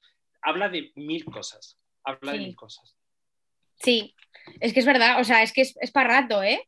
Habla 0.42 0.70
de 0.70 0.92
mil 0.96 1.26
cosas, 1.26 1.78
habla 2.04 2.34
de 2.34 2.40
mil 2.40 2.56
cosas. 2.56 2.96
Sí, 3.76 4.16
es 4.60 4.74
que 4.74 4.80
es 4.80 4.86
verdad, 4.86 5.20
o 5.20 5.24
sea, 5.24 5.44
es 5.44 5.54
que 5.54 5.62
es, 5.62 5.92
para 5.92 6.22
rato, 6.22 6.44
¿eh? 6.44 6.68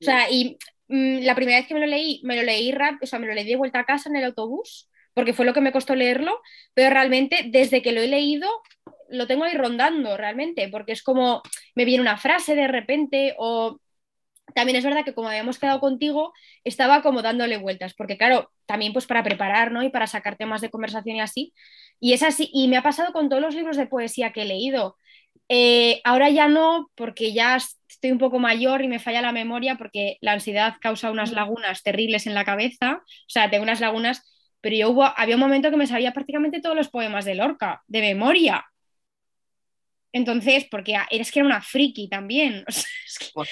O 0.00 0.04
sea, 0.04 0.30
y 0.30 0.58
mm, 0.88 1.24
la 1.24 1.34
primera 1.34 1.58
vez 1.58 1.66
que 1.66 1.74
me 1.74 1.80
lo 1.80 1.86
leí, 1.86 2.20
me 2.24 2.36
lo 2.36 2.42
leí 2.42 2.72
rap, 2.72 3.02
o 3.02 3.06
sea, 3.06 3.18
me 3.18 3.26
lo 3.26 3.34
leí 3.34 3.46
de 3.46 3.56
vuelta 3.56 3.80
a 3.80 3.84
casa 3.84 4.08
en 4.08 4.16
el 4.16 4.24
autobús, 4.24 4.88
porque 5.14 5.34
fue 5.34 5.44
lo 5.44 5.52
que 5.52 5.60
me 5.60 5.72
costó 5.72 5.94
leerlo, 5.94 6.40
pero 6.74 6.90
realmente 6.90 7.46
desde 7.48 7.82
que 7.82 7.92
lo 7.92 8.00
he 8.00 8.08
leído 8.08 8.48
lo 9.12 9.26
tengo 9.26 9.44
ahí 9.44 9.54
rondando 9.54 10.16
realmente, 10.16 10.68
porque 10.68 10.92
es 10.92 11.02
como 11.02 11.42
me 11.74 11.84
viene 11.84 12.02
una 12.02 12.18
frase 12.18 12.54
de 12.54 12.68
repente 12.68 13.34
o 13.38 13.78
también 14.54 14.76
es 14.76 14.84
verdad 14.84 15.04
que 15.04 15.14
como 15.14 15.28
habíamos 15.28 15.58
quedado 15.58 15.80
contigo, 15.80 16.32
estaba 16.64 17.02
como 17.02 17.22
dándole 17.22 17.56
vueltas, 17.58 17.94
porque 17.94 18.18
claro, 18.18 18.50
también 18.66 18.92
pues 18.92 19.06
para 19.06 19.22
preparar, 19.22 19.72
¿no? 19.72 19.82
Y 19.82 19.90
para 19.90 20.06
sacar 20.06 20.36
temas 20.36 20.60
de 20.60 20.70
conversación 20.70 21.16
y 21.16 21.20
así. 21.20 21.54
Y 22.00 22.12
es 22.12 22.22
así, 22.22 22.50
y 22.52 22.68
me 22.68 22.76
ha 22.76 22.82
pasado 22.82 23.12
con 23.12 23.28
todos 23.28 23.42
los 23.42 23.54
libros 23.54 23.76
de 23.76 23.86
poesía 23.86 24.32
que 24.32 24.42
he 24.42 24.44
leído. 24.44 24.96
Eh, 25.48 26.00
ahora 26.04 26.30
ya 26.30 26.48
no, 26.48 26.90
porque 26.94 27.32
ya 27.32 27.56
estoy 27.56 28.12
un 28.12 28.18
poco 28.18 28.38
mayor 28.38 28.82
y 28.82 28.88
me 28.88 28.98
falla 28.98 29.22
la 29.22 29.32
memoria, 29.32 29.76
porque 29.76 30.18
la 30.20 30.32
ansiedad 30.32 30.74
causa 30.80 31.10
unas 31.10 31.32
lagunas 31.32 31.82
terribles 31.82 32.26
en 32.26 32.34
la 32.34 32.44
cabeza, 32.44 33.02
o 33.02 33.28
sea, 33.28 33.50
tengo 33.50 33.62
unas 33.62 33.80
lagunas, 33.80 34.22
pero 34.60 34.76
yo 34.76 34.90
hubo, 34.90 35.04
había 35.04 35.36
un 35.36 35.40
momento 35.40 35.70
que 35.70 35.76
me 35.76 35.86
sabía 35.86 36.12
prácticamente 36.12 36.60
todos 36.60 36.76
los 36.76 36.88
poemas 36.88 37.24
de 37.24 37.34
Lorca, 37.34 37.82
de 37.86 38.00
memoria, 38.00 38.64
entonces, 40.12 40.66
porque 40.70 40.94
eres 41.10 41.32
que 41.32 41.40
era 41.40 41.46
una 41.46 41.62
friki 41.62 42.08
también. 42.08 42.64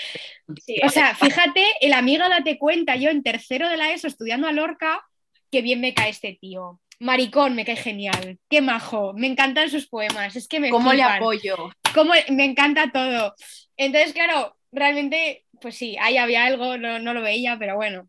O 0.82 0.88
sea, 0.88 1.14
fíjate, 1.14 1.64
el 1.80 1.92
amiga 1.92 2.28
date 2.28 2.58
cuenta, 2.58 2.96
yo 2.96 3.08
en 3.10 3.22
tercero 3.22 3.68
de 3.68 3.76
la 3.76 3.92
ESO 3.92 4.08
estudiando 4.08 4.48
a 4.48 4.52
Lorca, 4.52 5.00
que 5.48 5.62
bien 5.62 5.80
me 5.80 5.94
cae 5.94 6.10
este 6.10 6.36
tío. 6.40 6.80
Maricón, 6.98 7.54
me 7.54 7.64
cae 7.64 7.76
genial. 7.76 8.38
Qué 8.48 8.60
majo. 8.60 9.12
Me 9.14 9.28
encantan 9.28 9.70
sus 9.70 9.86
poemas. 9.86 10.34
Es 10.34 10.48
que 10.48 10.58
me. 10.58 10.70
¿Cómo 10.70 10.92
le 10.92 11.04
apoyo? 11.04 11.70
¿Cómo, 11.94 12.14
me 12.30 12.44
encanta 12.44 12.90
todo. 12.92 13.34
Entonces, 13.76 14.12
claro, 14.12 14.56
realmente, 14.72 15.46
pues 15.60 15.76
sí, 15.76 15.96
ahí 16.00 16.16
había 16.16 16.44
algo, 16.44 16.76
no, 16.76 16.98
no 16.98 17.14
lo 17.14 17.22
veía, 17.22 17.56
pero 17.56 17.76
bueno. 17.76 18.08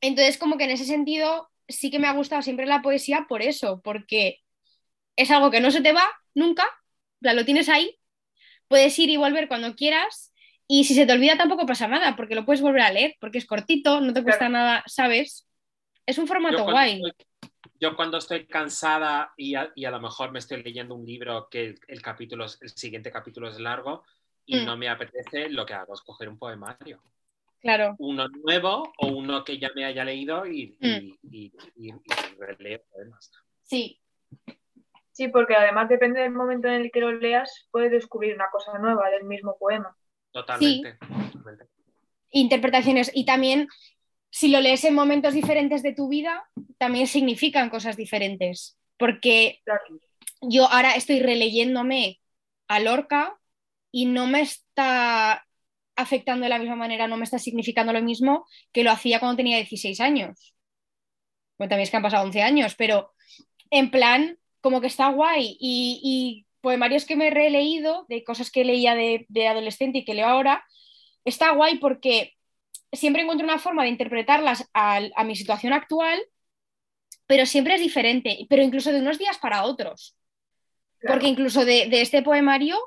Entonces, 0.00 0.38
como 0.38 0.56
que 0.56 0.64
en 0.64 0.70
ese 0.70 0.86
sentido, 0.86 1.50
sí 1.68 1.90
que 1.90 1.98
me 1.98 2.08
ha 2.08 2.12
gustado 2.12 2.40
siempre 2.40 2.64
la 2.64 2.80
poesía 2.80 3.26
por 3.28 3.42
eso, 3.42 3.82
porque 3.84 4.40
es 5.16 5.30
algo 5.30 5.50
que 5.50 5.60
no 5.60 5.70
se 5.70 5.82
te 5.82 5.92
va 5.92 6.08
nunca 6.34 6.66
lo 7.20 7.44
tienes 7.44 7.68
ahí, 7.68 7.98
puedes 8.68 8.98
ir 8.98 9.10
y 9.10 9.16
volver 9.16 9.48
cuando 9.48 9.74
quieras 9.74 10.32
y 10.66 10.84
si 10.84 10.94
se 10.94 11.04
te 11.04 11.12
olvida 11.12 11.36
tampoco 11.36 11.66
pasa 11.66 11.88
nada, 11.88 12.14
porque 12.14 12.36
lo 12.36 12.44
puedes 12.44 12.62
volver 12.62 12.82
a 12.82 12.92
leer, 12.92 13.16
porque 13.20 13.38
es 13.38 13.46
cortito, 13.46 14.00
no 14.00 14.12
te 14.12 14.22
cuesta 14.22 14.48
nada, 14.48 14.84
¿sabes? 14.86 15.48
Es 16.06 16.16
un 16.16 16.28
formato 16.28 16.62
guay. 16.62 17.02
yo 17.80 17.96
cuando 17.96 18.18
estoy 18.18 18.46
cansada 18.46 19.34
y 19.36 19.56
a, 19.56 19.72
lo 19.74 20.00
mejor 20.00 20.30
me 20.30 20.38
estoy 20.38 20.62
leyendo 20.62 20.94
un 20.94 21.04
libro 21.04 21.48
que 21.50 21.74
el, 21.88 22.02
capítulo, 22.02 22.44
el 22.44 22.68
siguiente 22.68 23.10
capítulo 23.10 23.48
es 23.48 23.58
largo 23.58 24.04
y 24.46 24.58
mm. 24.58 24.64
no 24.64 24.76
me 24.76 24.88
apetece, 24.88 25.48
lo 25.48 25.66
que 25.66 25.74
hago 25.74 25.94
es 25.94 26.02
coger 26.02 26.28
un 26.28 26.38
poemario. 26.38 27.02
Claro. 27.60 27.96
Uno 27.98 28.28
nuevo 28.28 28.92
o 28.98 29.08
uno 29.08 29.42
que 29.44 29.58
ya 29.58 29.72
me 29.74 29.84
haya 29.84 30.04
leído 30.04 30.46
y, 30.46 30.76
mm. 30.80 31.18
y, 31.32 31.52
y 31.76 31.92
releo 32.38 32.80
poemas. 32.92 33.32
Sí, 33.64 34.00
Sí, 35.12 35.28
porque 35.28 35.54
además 35.54 35.88
depende 35.88 36.20
del 36.20 36.32
momento 36.32 36.68
en 36.68 36.74
el 36.74 36.90
que 36.90 37.00
lo 37.00 37.12
leas, 37.12 37.66
puedes 37.70 37.90
descubrir 37.90 38.34
una 38.34 38.48
cosa 38.50 38.78
nueva 38.78 39.10
del 39.10 39.24
mismo 39.24 39.56
poema. 39.58 39.96
Totalmente. 40.32 40.98
Interpretaciones. 42.30 43.10
Y 43.12 43.24
también, 43.24 43.68
si 44.30 44.48
lo 44.48 44.60
lees 44.60 44.84
en 44.84 44.94
momentos 44.94 45.34
diferentes 45.34 45.82
de 45.82 45.94
tu 45.94 46.08
vida, 46.08 46.48
también 46.78 47.06
significan 47.06 47.70
cosas 47.70 47.96
diferentes. 47.96 48.78
Porque 48.96 49.60
yo 50.40 50.66
ahora 50.66 50.94
estoy 50.94 51.20
releyéndome 51.20 52.20
a 52.68 52.80
Lorca 52.80 53.36
y 53.90 54.06
no 54.06 54.26
me 54.26 54.42
está 54.42 55.44
afectando 55.96 56.44
de 56.44 56.50
la 56.50 56.58
misma 56.58 56.76
manera, 56.76 57.08
no 57.08 57.16
me 57.16 57.24
está 57.24 57.38
significando 57.38 57.92
lo 57.92 58.02
mismo 58.02 58.46
que 58.72 58.84
lo 58.84 58.90
hacía 58.90 59.20
cuando 59.20 59.36
tenía 59.36 59.56
16 59.56 60.00
años. 60.00 60.54
Bueno, 61.58 61.70
también 61.70 61.82
es 61.82 61.90
que 61.90 61.96
han 61.96 62.02
pasado 62.02 62.24
11 62.24 62.42
años, 62.42 62.74
pero 62.74 63.12
en 63.70 63.90
plan, 63.90 64.38
como 64.60 64.80
que 64.80 64.86
está 64.86 65.08
guay. 65.08 65.56
Y, 65.60 66.46
poemarios 66.60 67.06
que 67.06 67.16
me 67.16 67.28
he 67.28 67.30
releído, 67.30 68.04
de 68.10 68.22
cosas 68.22 68.50
que 68.50 68.66
leía 68.66 68.94
de, 68.94 69.48
adolescente 69.48 69.98
y 69.98 70.04
que 70.04 70.12
leo 70.12 70.26
ahora, 70.26 70.62
está 71.24 71.52
guay 71.52 71.78
porque 71.78 72.34
siempre 72.92 73.22
encuentro 73.22 73.46
una 73.46 73.58
forma 73.58 73.82
de 73.82 73.88
interpretarlas 73.88 74.68
a, 74.74 75.24
mi 75.24 75.36
situación 75.36 75.72
actual, 75.72 76.20
pero 77.26 77.46
siempre 77.46 77.76
es 77.76 77.80
diferente, 77.80 78.46
pero 78.50 78.62
incluso 78.62 78.92
de 78.92 79.00
unos 79.00 79.18
días 79.18 79.38
para 79.38 79.64
otros. 79.64 80.16
Porque 81.00 81.28
incluso 81.28 81.64
de, 81.64 81.88
este 81.92 82.22
poemario 82.22 82.78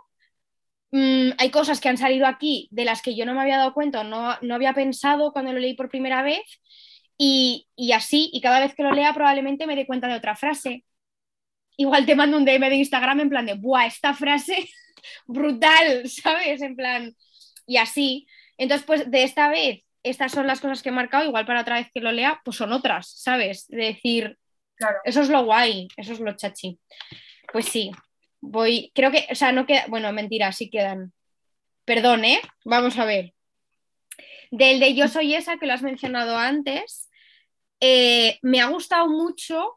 mm, 0.91 1.31
hay 1.39 1.49
cosas 1.49 1.81
que 1.81 1.89
han 1.89 1.97
salido 1.97 2.27
aquí 2.27 2.67
de 2.69 2.85
las 2.85 3.01
que 3.01 3.15
yo 3.15 3.25
no 3.25 3.33
me 3.33 3.41
había 3.41 3.57
dado 3.57 3.73
cuenta, 3.73 4.03
no, 4.03 4.37
no 4.39 4.53
había 4.53 4.73
pensado 4.73 5.33
cuando 5.33 5.51
lo 5.51 5.59
leí 5.59 5.73
por 5.73 5.89
primera 5.89 6.21
vez, 6.21 6.43
y, 7.17 7.67
y, 7.75 7.93
así, 7.93 8.29
y 8.33 8.41
cada 8.41 8.59
vez 8.59 8.75
que 8.75 8.83
lo 8.83 8.91
lea 8.91 9.13
probablemente 9.13 9.65
me 9.65 9.75
dé 9.75 9.87
cuenta 9.87 10.07
de 10.07 10.15
otra 10.15 10.35
frase. 10.35 10.83
Igual 11.77 12.05
te 12.05 12.15
mando 12.15 12.37
un 12.37 12.45
DM 12.45 12.69
de 12.69 12.75
Instagram 12.75 13.21
en 13.21 13.29
plan 13.29 13.45
de, 13.45 13.55
¡buah, 13.55 13.85
esta 13.87 14.13
frase 14.13 14.69
brutal! 15.25 16.07
¿Sabes? 16.09 16.61
En 16.61 16.75
plan, 16.75 17.15
y 17.65 17.77
así. 17.77 18.27
Entonces, 18.57 18.85
pues 18.85 19.09
de 19.09 19.23
esta 19.23 19.49
vez, 19.49 19.83
estas 20.03 20.31
son 20.31 20.47
las 20.47 20.59
cosas 20.59 20.81
que 20.83 20.89
he 20.89 20.91
marcado, 20.91 21.25
igual 21.25 21.45
para 21.45 21.61
otra 21.61 21.75
vez 21.77 21.87
que 21.93 22.01
lo 22.01 22.11
lea, 22.11 22.41
pues 22.43 22.57
son 22.57 22.73
otras, 22.73 23.09
¿sabes? 23.09 23.67
De 23.67 23.85
decir, 23.85 24.37
Claro. 24.75 24.97
eso 25.05 25.21
es 25.21 25.29
lo 25.29 25.45
guay, 25.45 25.87
eso 25.97 26.13
es 26.13 26.19
lo 26.19 26.35
chachi. 26.35 26.79
Pues 27.51 27.65
sí, 27.65 27.91
voy, 28.41 28.91
creo 28.93 29.11
que, 29.11 29.27
o 29.31 29.35
sea, 29.35 29.51
no 29.51 29.65
queda, 29.65 29.85
bueno, 29.87 30.11
mentira, 30.11 30.51
sí 30.51 30.69
quedan. 30.69 31.13
Perdón, 31.85 32.25
¿eh? 32.25 32.41
Vamos 32.65 32.97
a 32.97 33.05
ver. 33.05 33.33
Del 34.51 34.79
de 34.79 34.93
Yo 34.93 35.07
soy 35.07 35.33
esa, 35.33 35.57
que 35.57 35.65
lo 35.65 35.73
has 35.73 35.81
mencionado 35.81 36.37
antes, 36.37 37.09
eh, 37.79 38.37
me 38.41 38.61
ha 38.61 38.67
gustado 38.67 39.09
mucho 39.09 39.73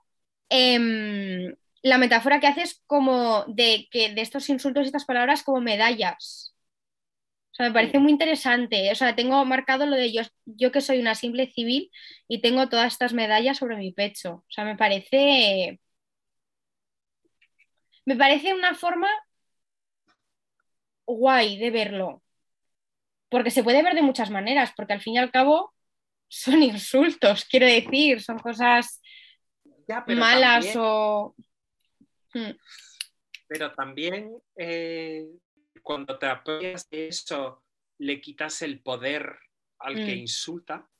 em, 0.49 1.55
la 1.89 1.99
metáfora 1.99 2.41
que 2.41 2.49
haces 2.49 2.83
como 2.87 3.45
de 3.47 3.87
que 3.91 4.13
de 4.13 4.21
estos 4.21 4.49
insultos 4.49 4.85
y 4.85 4.87
estas 4.87 5.05
palabras 5.05 5.43
como 5.45 5.61
medallas. 5.61 6.53
O 7.53 7.55
sea, 7.57 7.67
me 7.67 7.73
parece 7.73 7.99
muy 8.01 8.11
interesante. 8.13 8.91
O 8.91 8.95
sea, 8.95 9.15
tengo 9.15 9.45
marcado 9.45 9.87
lo 9.87 9.95
de 9.97 10.13
yo, 10.13 10.23
yo 10.47 10.73
que 10.73 10.81
soy 10.81 10.99
una 10.99 11.15
simple 11.15 11.47
civil 11.53 11.91
y 12.29 12.41
tengo 12.41 12.69
todas 12.69 12.93
estas 12.93 13.13
medallas 13.13 13.59
sobre 13.59 13.77
mi 13.77 13.93
pecho. 13.93 14.31
O 14.35 14.51
sea, 14.51 14.65
me 14.65 14.77
parece. 14.77 15.81
Me 18.05 18.17
parece 18.17 18.53
una 18.53 18.75
forma 18.75 19.09
guay 21.07 21.57
de 21.59 21.71
verlo. 21.71 22.23
Porque 23.29 23.51
se 23.51 23.63
puede 23.63 23.83
ver 23.83 23.95
de 23.95 24.03
muchas 24.03 24.31
maneras, 24.31 24.73
porque 24.77 24.93
al 24.95 25.01
fin 25.01 25.15
y 25.15 25.19
al 25.19 25.31
cabo 25.31 25.73
son 26.29 26.63
insultos, 26.63 27.45
quiero 27.45 27.67
decir, 27.67 28.21
son 28.23 28.39
cosas 28.39 29.01
Ya, 29.89 30.05
malas 30.09 30.65
también- 30.67 30.79
o. 30.85 31.35
Pero 33.49 33.73
también 33.75 34.37
eh, 34.57 35.27
cuando 35.83 36.19
te 36.19 36.27
apoyas 36.27 36.89
de 36.91 37.09
eso, 37.09 37.63
le 37.99 38.21
quitas 38.21 38.63
el 38.63 38.81
poder 38.83 39.39
al 39.79 39.95
que 39.97 40.15
Mm. 40.15 40.19
insulta. 40.19 40.91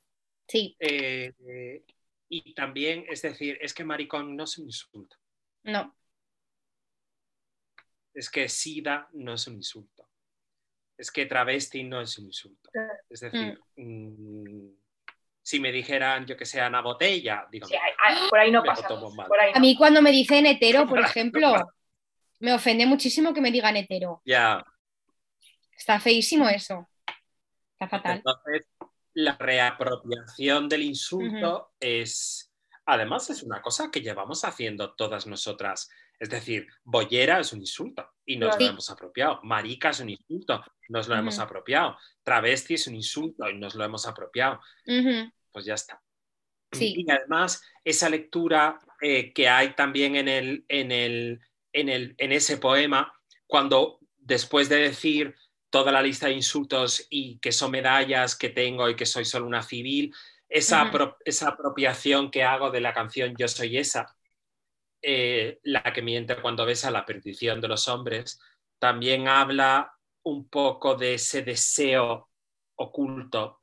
Sí, 0.47 0.75
eh, 0.79 1.33
eh, 1.47 1.83
y 2.29 2.53
también, 2.53 3.05
es 3.09 3.21
decir, 3.21 3.57
es 3.61 3.73
que 3.73 3.83
maricón 3.83 4.35
no 4.35 4.43
es 4.45 4.57
un 4.57 4.65
insulto. 4.65 5.15
no. 5.63 5.93
Es 8.13 8.29
que 8.31 8.49
sida 8.49 9.07
no 9.13 9.33
es 9.33 9.45
un 9.47 9.55
insulto. 9.55 10.09
Es 10.97 11.11
que 11.11 11.25
travesti 11.27 11.83
no 11.83 12.01
es 12.01 12.17
un 12.17 12.25
insulto. 12.25 12.71
Es 13.09 13.19
decir, 13.19 13.59
mm, 13.75 14.69
si 15.47 15.61
me 15.61 15.71
dijeran, 15.71 16.25
yo 16.25 16.35
que 16.35 16.45
sé, 16.45 16.59
Ana 16.59 16.81
Botella, 16.81 17.47
digo, 17.49 17.67
Sí, 17.67 17.75
por 18.29 18.37
ahí 18.37 18.51
no 18.51 18.61
pasa. 18.63 18.85
Por 18.85 19.39
ahí 19.39 19.53
A 19.55 19.59
mí 19.61 19.77
cuando 19.77 20.01
me 20.01 20.11
dicen 20.11 20.45
hetero, 20.45 20.85
por 20.85 20.99
ejemplo, 21.15 21.71
me 22.39 22.51
ofende 22.51 22.85
muchísimo 22.85 23.33
que 23.33 23.39
me 23.39 23.49
digan 23.49 23.77
hetero. 23.77 24.21
ya. 24.25 24.61
Está 25.71 26.01
feísimo 26.01 26.49
eso. 26.49 26.89
Está 27.71 27.87
fatal. 27.87 28.17
Entonces, 28.17 28.67
la 29.13 29.37
reapropiación 29.37 30.67
del 30.67 30.81
insulto 30.81 31.71
es, 31.79 32.51
además, 32.85 33.29
es 33.29 33.41
una 33.41 33.61
cosa 33.61 33.89
que 33.89 34.01
llevamos 34.01 34.43
haciendo 34.43 34.95
todas 34.95 35.27
nosotras. 35.27 35.89
Es 36.19 36.29
decir, 36.29 36.67
bollera 36.83 37.39
es 37.39 37.53
un 37.53 37.61
insulto 37.61 38.05
y 38.25 38.35
nos 38.35 38.59
lo 38.59 38.65
hemos 38.65 38.89
apropiado. 38.89 39.39
Marica 39.43 39.91
es 39.91 40.01
un 40.01 40.09
insulto, 40.09 40.61
nos 40.89 41.07
lo 41.07 41.15
hemos 41.15 41.39
apropiado. 41.39 41.97
Travesti 42.23 42.73
es 42.73 42.87
un 42.87 42.95
insulto 42.95 43.49
y 43.49 43.57
nos 43.57 43.75
lo 43.75 43.85
hemos 43.85 44.05
apropiado. 44.07 44.59
Ujú, 44.87 45.31
Pues 45.57 45.65
ya 45.65 45.73
está. 45.73 45.99
Sí. 46.71 46.93
Y 46.95 47.09
además, 47.09 47.63
esa 47.83 48.11
lectura 48.11 48.77
eh, 49.01 49.33
que 49.33 49.49
hay 49.49 49.73
también 49.73 50.15
en, 50.15 50.27
el, 50.27 50.65
en, 50.67 50.91
el, 50.91 51.41
en, 51.73 51.89
el, 51.89 52.13
en 52.19 52.31
ese 52.31 52.57
poema, 52.57 53.11
cuando 53.47 53.97
después 54.17 54.69
de 54.69 54.75
decir 54.75 55.33
toda 55.71 55.91
la 55.91 56.03
lista 56.03 56.27
de 56.27 56.33
insultos 56.33 57.07
y 57.09 57.39
que 57.39 57.51
son 57.51 57.71
medallas 57.71 58.35
que 58.35 58.49
tengo 58.49 58.87
y 58.87 58.95
que 58.95 59.07
soy 59.07 59.25
solo 59.25 59.47
una 59.47 59.63
civil, 59.63 60.13
esa, 60.47 60.91
esa 61.25 61.47
apropiación 61.49 62.29
que 62.29 62.43
hago 62.43 62.69
de 62.69 62.81
la 62.81 62.93
canción 62.93 63.33
Yo 63.35 63.47
soy 63.47 63.79
esa, 63.79 64.15
eh, 65.01 65.59
la 65.63 65.81
que 65.91 66.03
miente 66.03 66.39
cuando 66.39 66.67
besa 66.67 66.91
la 66.91 67.03
perdición 67.03 67.59
de 67.61 67.67
los 67.67 67.87
hombres, 67.87 68.39
también 68.77 69.27
habla 69.27 69.91
un 70.21 70.47
poco 70.49 70.93
de 70.93 71.15
ese 71.15 71.41
deseo 71.41 72.29
oculto 72.75 73.57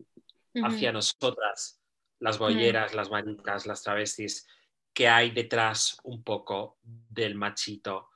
hacia 0.57 0.91
nosotras, 0.91 1.84
las 2.25 2.39
bolleras, 2.39 2.95
las 2.95 3.11
maricas, 3.11 3.67
las 3.67 3.83
travestis, 3.83 4.49
que 4.95 5.09
hay 5.09 5.31
detrás 5.31 5.99
un 6.05 6.23
poco 6.25 6.79
del 6.83 7.35
machito 7.35 8.09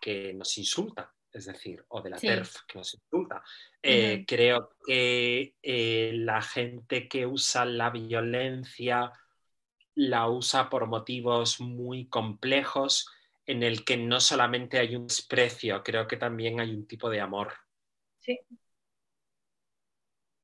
que 0.00 0.34
nos 0.34 0.58
insulta, 0.58 1.14
es 1.32 1.44
decir, 1.44 1.84
o 1.88 2.02
de 2.02 2.10
la 2.10 2.18
Sí. 2.18 2.26
TERF 2.26 2.64
que 2.66 2.78
nos 2.78 2.92
insulta. 2.94 3.44
Eh. 3.80 4.24
Creo 4.26 4.70
que 4.84 5.54
eh, 5.62 6.10
la 6.14 6.42
gente 6.42 7.06
que 7.06 7.24
usa 7.24 7.64
la 7.64 7.90
violencia 7.90 9.12
la 9.94 10.28
usa 10.28 10.68
por 10.68 10.86
motivos 10.88 11.60
muy 11.60 12.06
complejos 12.08 13.08
en 13.46 13.62
el 13.62 13.84
que 13.84 13.96
no 13.96 14.18
solamente 14.18 14.78
hay 14.78 14.96
un 14.96 15.06
desprecio, 15.06 15.84
creo 15.84 16.08
que 16.08 16.16
también 16.16 16.58
hay 16.58 16.74
un 16.74 16.86
tipo 16.86 17.08
de 17.08 17.20
amor. 17.20 17.54
Sí. 18.18 18.40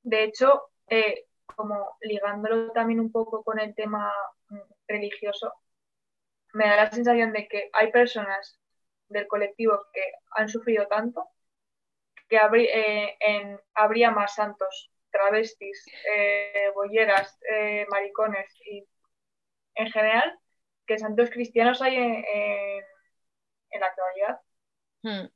De 0.04 0.24
hecho, 0.24 0.70
eh, 0.86 1.26
como 1.56 1.96
ligándolo 2.02 2.72
también 2.72 3.00
un 3.00 3.12
poco 3.12 3.42
con 3.44 3.58
el 3.60 3.74
tema 3.74 4.12
mm, 4.50 4.58
religioso, 4.88 5.52
me 6.54 6.66
da 6.66 6.76
la 6.76 6.90
sensación 6.90 7.32
de 7.32 7.48
que 7.48 7.70
hay 7.74 7.90
personas 7.92 8.58
del 9.08 9.26
colectivo 9.26 9.86
que 9.92 10.02
han 10.32 10.48
sufrido 10.48 10.86
tanto 10.88 11.28
que 12.28 12.36
eh, 12.72 13.16
en- 13.20 13.60
habría 13.74 14.10
más 14.10 14.34
santos, 14.34 14.90
travestis, 15.10 15.84
eh, 16.14 16.70
bolleras, 16.74 17.38
eh, 17.50 17.86
maricones 17.90 18.48
y 18.66 18.86
en 19.76 19.90
general 19.92 20.38
que 20.86 20.98
santos 20.98 21.30
cristianos 21.30 21.82
hay 21.82 21.96
en, 21.96 22.14
en- 22.26 22.84
en 23.70 23.80
la 23.80 23.86
actualidad. 23.86 24.40
Mm, 25.04 25.28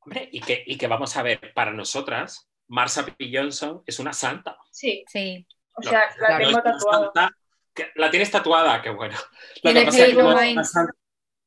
Hombre, 0.00 0.28
y 0.32 0.40
que, 0.40 0.62
y 0.66 0.78
que 0.78 0.86
vamos 0.88 1.16
a 1.16 1.22
ver, 1.24 1.52
para 1.54 1.72
nosotras, 1.72 2.50
Marsha 2.68 3.04
P. 3.04 3.30
Johnson 3.32 3.82
es 3.86 3.98
una 3.98 4.12
santa. 4.12 4.56
Sí, 4.70 5.04
Sí. 5.08 5.46
o 5.76 5.82
sea, 5.82 6.04
No, 6.20 6.28
la 6.28 6.38
tengo 6.38 6.62
tatuada. 6.62 7.04
santa, 7.14 7.36
que- 7.74 7.90
la 7.96 8.10
tienes 8.10 8.30
tatuada, 8.30 8.82
qué 8.82 8.90
bueno. 8.90 9.16
Lo 9.62 9.70
Tiene 9.72 9.80
que 9.80 9.86
pasa 9.86 9.98
es 9.98 10.08
que 10.08 10.14
Paid 10.14 10.22
no 10.24 10.30
es 10.32 10.40
Mind. 10.42 10.52
una 10.52 10.64
santa- 10.64 10.92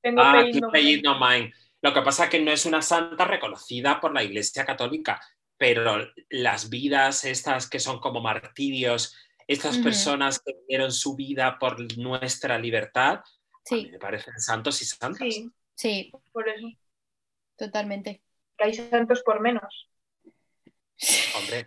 Tengo 0.01 0.21
Ah, 0.21 0.43
Keep 0.43 1.03
no. 1.03 1.49
Lo 1.81 1.93
que 1.93 2.01
pasa 2.01 2.23
es 2.25 2.29
que 2.29 2.39
no 2.39 2.51
es 2.51 2.65
una 2.67 2.81
santa 2.81 3.25
reconocida 3.25 3.99
por 3.99 4.13
la 4.13 4.23
Iglesia 4.23 4.65
Católica, 4.65 5.19
pero 5.57 5.97
las 6.29 6.69
vidas 6.69 7.25
estas 7.25 7.67
que 7.69 7.79
son 7.79 7.99
como 7.99 8.21
martirios, 8.21 9.15
estas 9.47 9.77
personas 9.79 10.39
que 10.39 10.53
dieron 10.67 10.91
su 10.91 11.15
vida 11.15 11.57
por 11.59 11.79
nuestra 11.97 12.57
libertad, 12.59 13.13
a 13.15 13.23
mí 13.75 13.85
Sí, 13.85 13.89
me 13.91 13.97
parecen 13.99 14.39
santos 14.39 14.81
y 14.81 14.85
santas. 14.85 15.19
Sí, 15.19 15.51
sí, 15.75 16.11
por 16.31 16.47
eso. 16.49 16.67
totalmente. 17.57 18.21
Que 18.57 18.63
hay 18.65 18.73
santos 18.73 19.21
por 19.23 19.39
menos. 19.41 19.89
Hombre, 21.37 21.65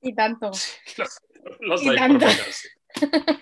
Y 0.00 0.14
tanto. 0.14 0.50
los, 0.96 1.20
los 1.60 1.82
Y 1.82 1.86
por 1.86 2.08
menos. 2.08 2.68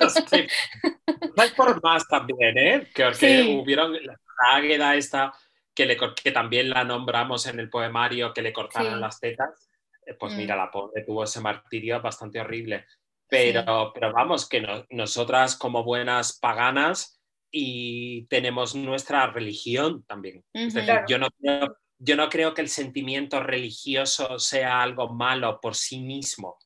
Los 0.01 0.17
hay 0.33 1.51
por 1.57 1.83
más 1.83 2.07
también, 2.09 2.59
¿eh? 2.59 2.89
Que, 2.95 3.05
que 3.19 3.43
Sí. 3.43 3.57
hubieron 3.63 3.93
la 3.93 4.17
águeda 4.53 4.97
esta, 4.97 5.33
que, 5.75 5.87
le, 5.87 5.97
que 5.97 6.31
también 6.33 6.71
la 6.71 6.85
nombramos 6.85 7.47
en 7.47 7.61
el 7.61 7.71
poemario, 7.71 8.33
que 8.33 8.43
le 8.43 8.53
cortaron 8.53 8.95
Sí. 8.95 9.01
las 9.01 9.21
tetas. 9.21 9.69
Eh, 10.07 10.15
Pues 10.15 10.33
Mm. 10.35 10.37
mira, 10.37 10.57
la 10.57 10.71
pobre 10.71 11.03
tuvo 11.05 11.25
ese 11.25 11.41
martirio 11.41 12.01
bastante 12.01 12.41
horrible. 12.41 12.85
Pero, 13.29 13.91
pero 13.95 14.13
vamos, 14.13 14.49
que 14.49 14.61
no- 14.61 14.85
nosotras 14.91 15.57
como 15.57 15.83
buenas 15.83 16.39
paganas 16.39 17.21
y 17.51 18.27
tenemos 18.27 18.75
nuestra 18.75 19.29
religión 19.29 20.05
también. 20.05 20.45
Es 20.53 20.75
decir, 20.75 20.91
Claro. 20.91 21.07
yo 21.09 21.19
no 21.19 21.29
creo, 21.41 21.77
yo 22.05 22.17
no 22.17 22.29
creo 22.29 22.55
que 22.55 22.63
el 22.63 22.69
sentimiento 22.69 23.43
religioso 23.43 24.39
sea 24.39 24.83
algo 24.83 25.09
malo 25.15 25.61
por 25.61 25.75
sí 25.75 26.01
mismo. 26.01 26.59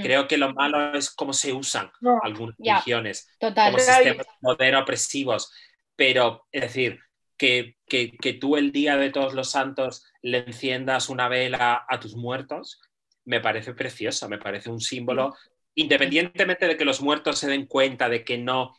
Creo 0.00 0.26
que 0.28 0.38
lo 0.38 0.54
malo 0.54 0.94
es 0.94 1.10
cómo 1.10 1.32
se 1.32 1.52
usan 1.52 1.90
No, 2.00 2.20
algunas 2.22 2.56
Ya. 2.58 2.80
religiones 2.84 3.28
Total. 3.38 3.72
como 3.72 3.78
sistemas 3.78 4.26
de 4.26 4.32
poder 4.40 4.76
opresivos. 4.76 5.52
Pero, 5.96 6.46
es 6.52 6.62
decir, 6.62 7.00
que, 7.36 7.76
que- 7.86 8.12
que 8.18 8.32
tú 8.34 8.56
el 8.56 8.72
día 8.72 8.96
de 8.96 9.10
todos 9.10 9.34
los 9.34 9.50
santos 9.50 10.04
le 10.22 10.38
enciendas 10.38 11.08
una 11.10 11.28
vela 11.28 11.84
a 11.88 12.00
tus 12.00 12.16
muertos, 12.16 12.80
me 13.24 13.40
parece 13.40 13.74
precioso, 13.74 14.28
me 14.28 14.38
parece 14.38 14.70
un 14.70 14.80
símbolo, 14.80 15.34
independientemente 15.74 16.66
de 16.66 16.76
que 16.76 16.84
los 16.84 17.00
muertos 17.02 17.38
se 17.38 17.48
den 17.48 17.66
cuenta 17.66 18.08
de 18.08 18.24
que 18.24 18.38
no, 18.38 18.74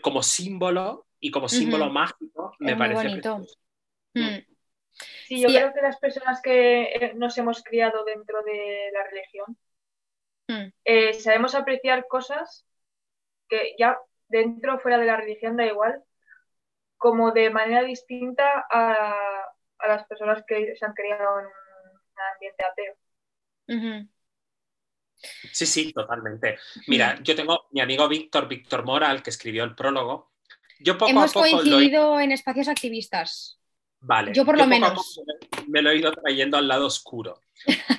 como 0.00 0.22
símbolo 0.22 1.06
y 1.20 1.30
como 1.30 1.48
símbolo 1.48 1.86
Ujú. 1.86 1.94
mágico, 1.94 2.54
me 2.58 2.72
Es 2.72 2.78
parece 2.78 2.94
bonito. 2.94 3.30
precioso. 3.34 3.58
Sí, 5.26 5.40
yo 5.40 5.48
Sí. 5.48 5.56
creo 5.56 5.72
que 5.72 5.82
las 5.82 5.98
personas 5.98 6.40
que 6.42 6.82
eh, 6.84 7.12
nos 7.14 7.36
hemos 7.38 7.62
criado 7.62 8.04
dentro 8.04 8.42
de 8.42 8.90
la 8.92 9.04
religión 9.04 9.56
Mm. 10.48 10.72
eh, 10.84 11.14
sabemos 11.14 11.54
apreciar 11.54 12.06
cosas 12.08 12.66
que 13.48 13.74
ya 13.78 13.96
dentro 14.28 14.74
o 14.74 14.78
fuera 14.80 14.98
de 14.98 15.06
la 15.06 15.16
religión 15.16 15.56
da 15.56 15.64
igual, 15.64 16.02
como 16.96 17.30
de 17.32 17.48
manera 17.50 17.82
distinta 17.84 18.66
a, 18.70 19.14
a 19.78 19.88
las 19.88 20.04
personas 20.06 20.42
que 20.46 20.74
se 20.76 20.84
han 20.84 20.94
criado 20.94 21.40
en 21.40 21.46
un 21.46 21.52
ambiente 22.34 22.64
ateo. 22.64 24.08
Sí, 25.52 25.66
sí, 25.66 25.92
totalmente. 25.92 26.58
Mira, 26.88 27.18
yo 27.22 27.36
tengo 27.36 27.66
mi 27.70 27.80
amigo 27.80 28.08
Víctor, 28.08 28.48
Víctor 28.48 28.84
Moral, 28.84 29.22
que 29.22 29.30
escribió 29.30 29.62
el 29.64 29.74
prólogo. 29.76 30.32
Yo 30.80 30.98
poco 30.98 31.10
Hemos 31.10 31.30
a 31.30 31.34
poco 31.34 31.46
lo 31.46 31.46
he- 31.46 31.62
coincidido 31.62 32.20
en 32.20 32.32
espacios 32.32 32.68
activistas. 32.68 33.60
Vale, 34.04 34.32
yo 34.34 34.44
por 34.44 34.56
lo 34.58 34.66
menos. 34.66 34.90
poco 35.16 35.64
me 35.68 35.80
lo 35.80 35.90
he 35.90 35.96
ido 35.98 36.12
trayendo 36.12 36.56
al 36.56 36.66
lado 36.68 36.86
oscuro, 36.86 37.40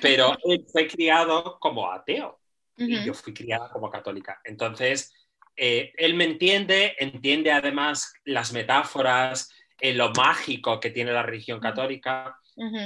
pero 0.02 0.36
él 0.44 0.64
fue 0.70 0.86
criado 0.86 1.58
como 1.58 1.90
ateo 1.90 2.38
y 2.76 3.04
yo 3.04 3.14
fui 3.14 3.32
criada 3.32 3.70
como 3.70 3.90
católica. 3.90 4.40
Entonces, 4.44 5.12
eh, 5.56 5.92
él 5.96 6.14
me 6.14 6.24
entiende, 6.24 6.94
entiende 6.98 7.52
además 7.52 8.12
las 8.24 8.52
metáforas, 8.52 9.48
eh, 9.80 9.94
lo 9.94 10.10
mágico 10.12 10.78
que 10.80 10.90
tiene 10.90 11.12
la 11.12 11.22
religión 11.22 11.58
católica, 11.60 12.38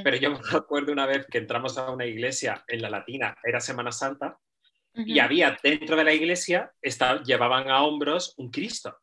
pero 0.05 0.17
yo 0.17 0.31
me 0.31 0.39
acuerdo 0.57 0.93
una 0.93 1.07
vez 1.07 1.27
que 1.27 1.39
entramos 1.39 1.77
a 1.77 1.91
una 1.91 2.07
iglesia 2.07 2.63
en 2.69 2.83
la 2.83 2.91
Latina, 2.91 3.37
era 3.43 3.61
Semana 3.61 3.91
Santa, 3.93 4.39
y 4.95 5.19
había 5.21 5.57
dentro 5.63 5.97
de 5.97 6.05
la 6.05 6.13
iglesia, 6.13 6.73
esta- 6.83 7.23
llevaban 7.23 7.69
a 7.71 7.83
hombros 7.83 8.35
un 8.37 8.51
Cristo. 8.51 8.97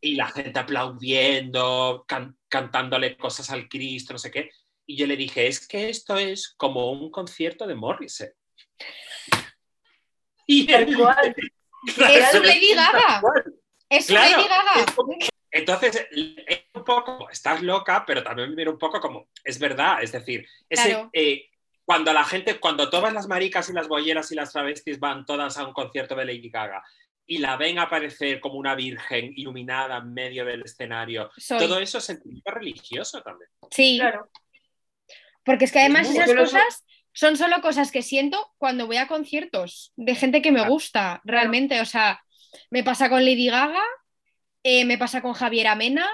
Y 0.00 0.14
la 0.14 0.28
gente 0.28 0.58
aplaudiendo, 0.60 2.04
can- 2.06 2.37
cantándole 2.48 3.16
cosas 3.16 3.50
al 3.50 3.68
Cristo, 3.68 4.12
no 4.12 4.18
sé 4.18 4.30
qué. 4.30 4.50
Y 4.86 4.96
yo 4.96 5.06
le 5.06 5.16
dije, 5.16 5.46
es 5.46 5.66
que 5.66 5.88
esto 5.90 6.16
es 6.16 6.54
como 6.56 6.90
un 6.92 7.10
concierto 7.10 7.66
de 7.66 7.74
Morrissey. 7.74 8.28
Y 10.46 10.70
él- 10.72 10.96
Es 11.86 12.34
él- 12.34 12.42
Lady 12.42 12.74
Gaga. 12.74 13.22
Es 13.88 14.06
Claro, 14.06 14.36
Lady 14.38 14.48
Gaga. 14.48 14.94
Entonces, 15.50 16.06
es 16.46 16.60
un 16.74 16.84
poco, 16.84 17.28
estás 17.30 17.62
loca, 17.62 18.04
pero 18.06 18.22
también 18.22 18.50
me 18.50 18.56
mira 18.56 18.70
un 18.70 18.78
poco 18.78 19.00
como, 19.00 19.28
es 19.44 19.58
verdad, 19.58 20.02
es 20.02 20.12
decir, 20.12 20.46
ese, 20.68 20.90
Claro. 20.90 21.10
eh, 21.12 21.48
cuando 21.84 22.12
la 22.12 22.24
gente, 22.24 22.60
cuando 22.60 22.90
todas 22.90 23.14
las 23.14 23.26
maricas 23.28 23.68
y 23.70 23.72
las 23.72 23.88
bolleras 23.88 24.30
y 24.30 24.34
las 24.34 24.52
travestis 24.52 25.00
van 25.00 25.24
todas 25.24 25.56
a 25.56 25.66
un 25.66 25.72
concierto 25.72 26.14
de 26.14 26.26
Lady 26.26 26.50
Gaga 26.50 26.82
y 27.30 27.38
la 27.38 27.56
ven 27.56 27.78
aparecer 27.78 28.40
como 28.40 28.54
una 28.56 28.74
virgen 28.74 29.32
iluminada 29.36 29.98
en 29.98 30.12
medio 30.14 30.44
del 30.44 30.62
escenario, 30.62 31.30
Soy. 31.36 31.58
todo 31.58 31.78
eso 31.78 31.98
es 31.98 32.04
sentimiento 32.04 32.50
religioso 32.50 33.22
también. 33.22 33.50
Sí, 33.70 33.98
Claro. 34.00 34.28
porque 35.44 35.66
es 35.66 35.72
que 35.72 35.78
además 35.80 36.10
esas 36.10 36.34
cosas 36.34 36.84
son 37.12 37.36
solo 37.36 37.60
cosas 37.60 37.90
que 37.92 38.02
siento 38.02 38.52
cuando 38.58 38.86
voy 38.86 38.96
a 38.96 39.06
conciertos 39.08 39.92
de 39.96 40.14
gente 40.14 40.40
que 40.42 40.50
me 40.52 40.58
Claro. 40.60 40.72
gusta, 40.72 41.20
realmente. 41.24 41.80
O 41.80 41.84
sea, 41.84 42.20
me 42.70 42.82
pasa 42.84 43.08
con 43.10 43.24
Lady 43.24 43.46
Gaga, 43.48 43.82
eh, 44.62 44.84
me 44.84 44.98
pasa 44.98 45.20
con 45.22 45.32
Javier 45.34 45.66
Amena. 45.68 46.08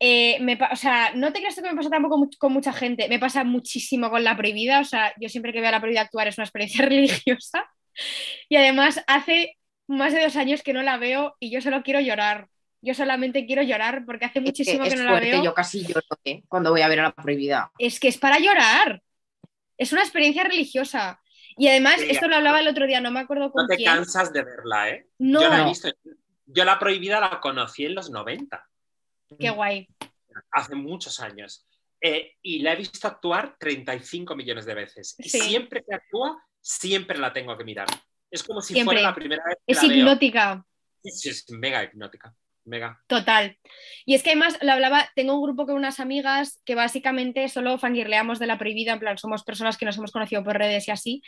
eh, 0.00 0.38
me 0.40 0.58
o 0.72 0.76
sea, 0.76 1.12
no 1.14 1.32
te 1.32 1.38
creas 1.38 1.54
que 1.54 1.62
me 1.62 1.74
pasa 1.74 1.88
tampoco 1.88 2.28
con 2.38 2.52
mucha 2.52 2.72
gente, 2.72 3.08
me 3.08 3.18
pasa 3.20 3.44
muchísimo 3.44 4.10
con 4.10 4.24
La 4.24 4.36
Prohibida, 4.36 4.80
o 4.80 4.84
sea, 4.84 5.14
yo 5.20 5.28
siempre 5.28 5.52
que 5.52 5.60
veo 5.60 5.68
a 5.68 5.72
La 5.72 5.80
Prohibida 5.80 6.02
actuar 6.02 6.26
es 6.28 6.36
una 6.36 6.44
experiencia 6.44 6.84
religiosa 6.88 7.64
y 8.48 8.56
además 8.56 9.02
hace 9.06 9.56
más 9.86 10.12
de 10.12 10.22
dos 10.22 10.36
años 10.36 10.62
que 10.62 10.72
no 10.72 10.82
la 10.82 10.96
veo 10.96 11.36
y 11.40 11.50
yo 11.50 11.60
solo 11.60 11.82
quiero 11.82 12.00
llorar, 12.00 12.48
yo 12.80 12.94
solamente 12.94 13.46
quiero 13.46 13.62
llorar 13.62 14.04
porque 14.06 14.26
hace 14.26 14.38
Es 14.40 14.44
que 14.44 14.48
muchísimo 14.50 14.82
que, 14.84 14.88
es 14.90 14.96
no 14.96 15.04
la 15.04 15.10
fuerte, 15.10 15.30
veo. 15.30 15.44
yo 15.44 15.54
casi 15.54 15.84
lloro 15.86 16.02
¿eh? 16.24 16.42
cuando 16.48 16.70
voy 16.70 16.82
a 16.82 16.88
ver 16.88 17.00
a 17.00 17.02
la 17.04 17.12
prohibida. 17.14 17.70
es 17.78 17.98
que 18.00 18.08
es 18.08 18.18
para 18.18 18.38
llorar. 18.38 19.02
Es 19.76 19.92
una 19.92 20.02
experiencia 20.02 20.44
religiosa. 20.44 21.20
Y 21.56 21.68
además, 21.68 21.96
Sí, 22.00 22.06
esto 22.10 22.28
lo 22.28 22.36
hablaba 22.36 22.60
el 22.60 22.68
otro 22.68 22.86
día, 22.86 23.00
no 23.00 23.10
me 23.10 23.20
acuerdo 23.20 23.50
con 23.52 23.62
No 23.62 23.68
te 23.68 23.76
quién. 23.76 23.90
cansas 23.92 24.32
de 24.32 24.42
verla, 24.44 24.90
¿eh? 24.90 25.06
No, 25.18 25.40
Yo 25.42 25.48
la 25.48 25.56
he 25.56 25.62
No. 25.62 25.68
visto. 25.68 25.88
Yo 26.46 26.64
la 26.64 26.78
prohibida 26.78 27.20
la 27.20 27.40
conocí 27.40 27.86
en 27.86 27.94
los 27.94 28.10
90, 28.10 28.68
qué 29.38 29.50
guay. 29.50 29.88
hace 30.50 30.74
muchos 30.74 31.20
años. 31.20 31.66
Eh, 32.00 32.34
y 32.42 32.58
la 32.58 32.74
he 32.74 32.76
visto 32.76 33.08
actuar 33.08 33.56
35 33.58 34.36
millones 34.36 34.66
de 34.66 34.74
veces. 34.74 35.14
Y 35.18 35.28
siempre 35.30 35.82
que 35.88 35.94
actúa, 35.94 36.36
siempre 36.60 37.16
la 37.18 37.32
tengo 37.32 37.56
que 37.56 37.64
mirar. 37.64 37.86
Es 38.34 38.42
como 38.42 38.60
si 38.60 38.74
Siempre. 38.74 38.96
fuera 38.96 39.08
la 39.08 39.14
primera 39.14 39.44
vez 39.46 39.58
que 39.64 39.72
Es 39.72 39.82
la 39.82 39.94
hipnótica, 39.94 40.66
es 41.04 41.44
mega 41.50 41.84
hipnótica. 41.84 42.34
Mega. 42.66 42.98
total. 43.08 43.58
Y 44.06 44.14
es 44.14 44.22
que 44.22 44.30
además 44.30 44.56
lo 44.62 44.72
hablaba, 44.72 45.10
tengo 45.14 45.34
un 45.34 45.42
grupo 45.42 45.66
con 45.66 45.74
unas 45.74 46.00
amigas 46.00 46.62
que 46.64 46.74
básicamente 46.74 47.50
solo 47.50 47.76
fangirleamos 47.76 48.38
de 48.38 48.46
la 48.46 48.56
prohibida, 48.56 48.94
en 48.94 49.00
plan, 49.00 49.18
somos 49.18 49.44
personas 49.44 49.76
que 49.76 49.84
nos 49.84 49.98
hemos 49.98 50.10
conocido 50.10 50.42
por 50.42 50.56
redes 50.56 50.88
y 50.88 50.90
así. 50.90 51.22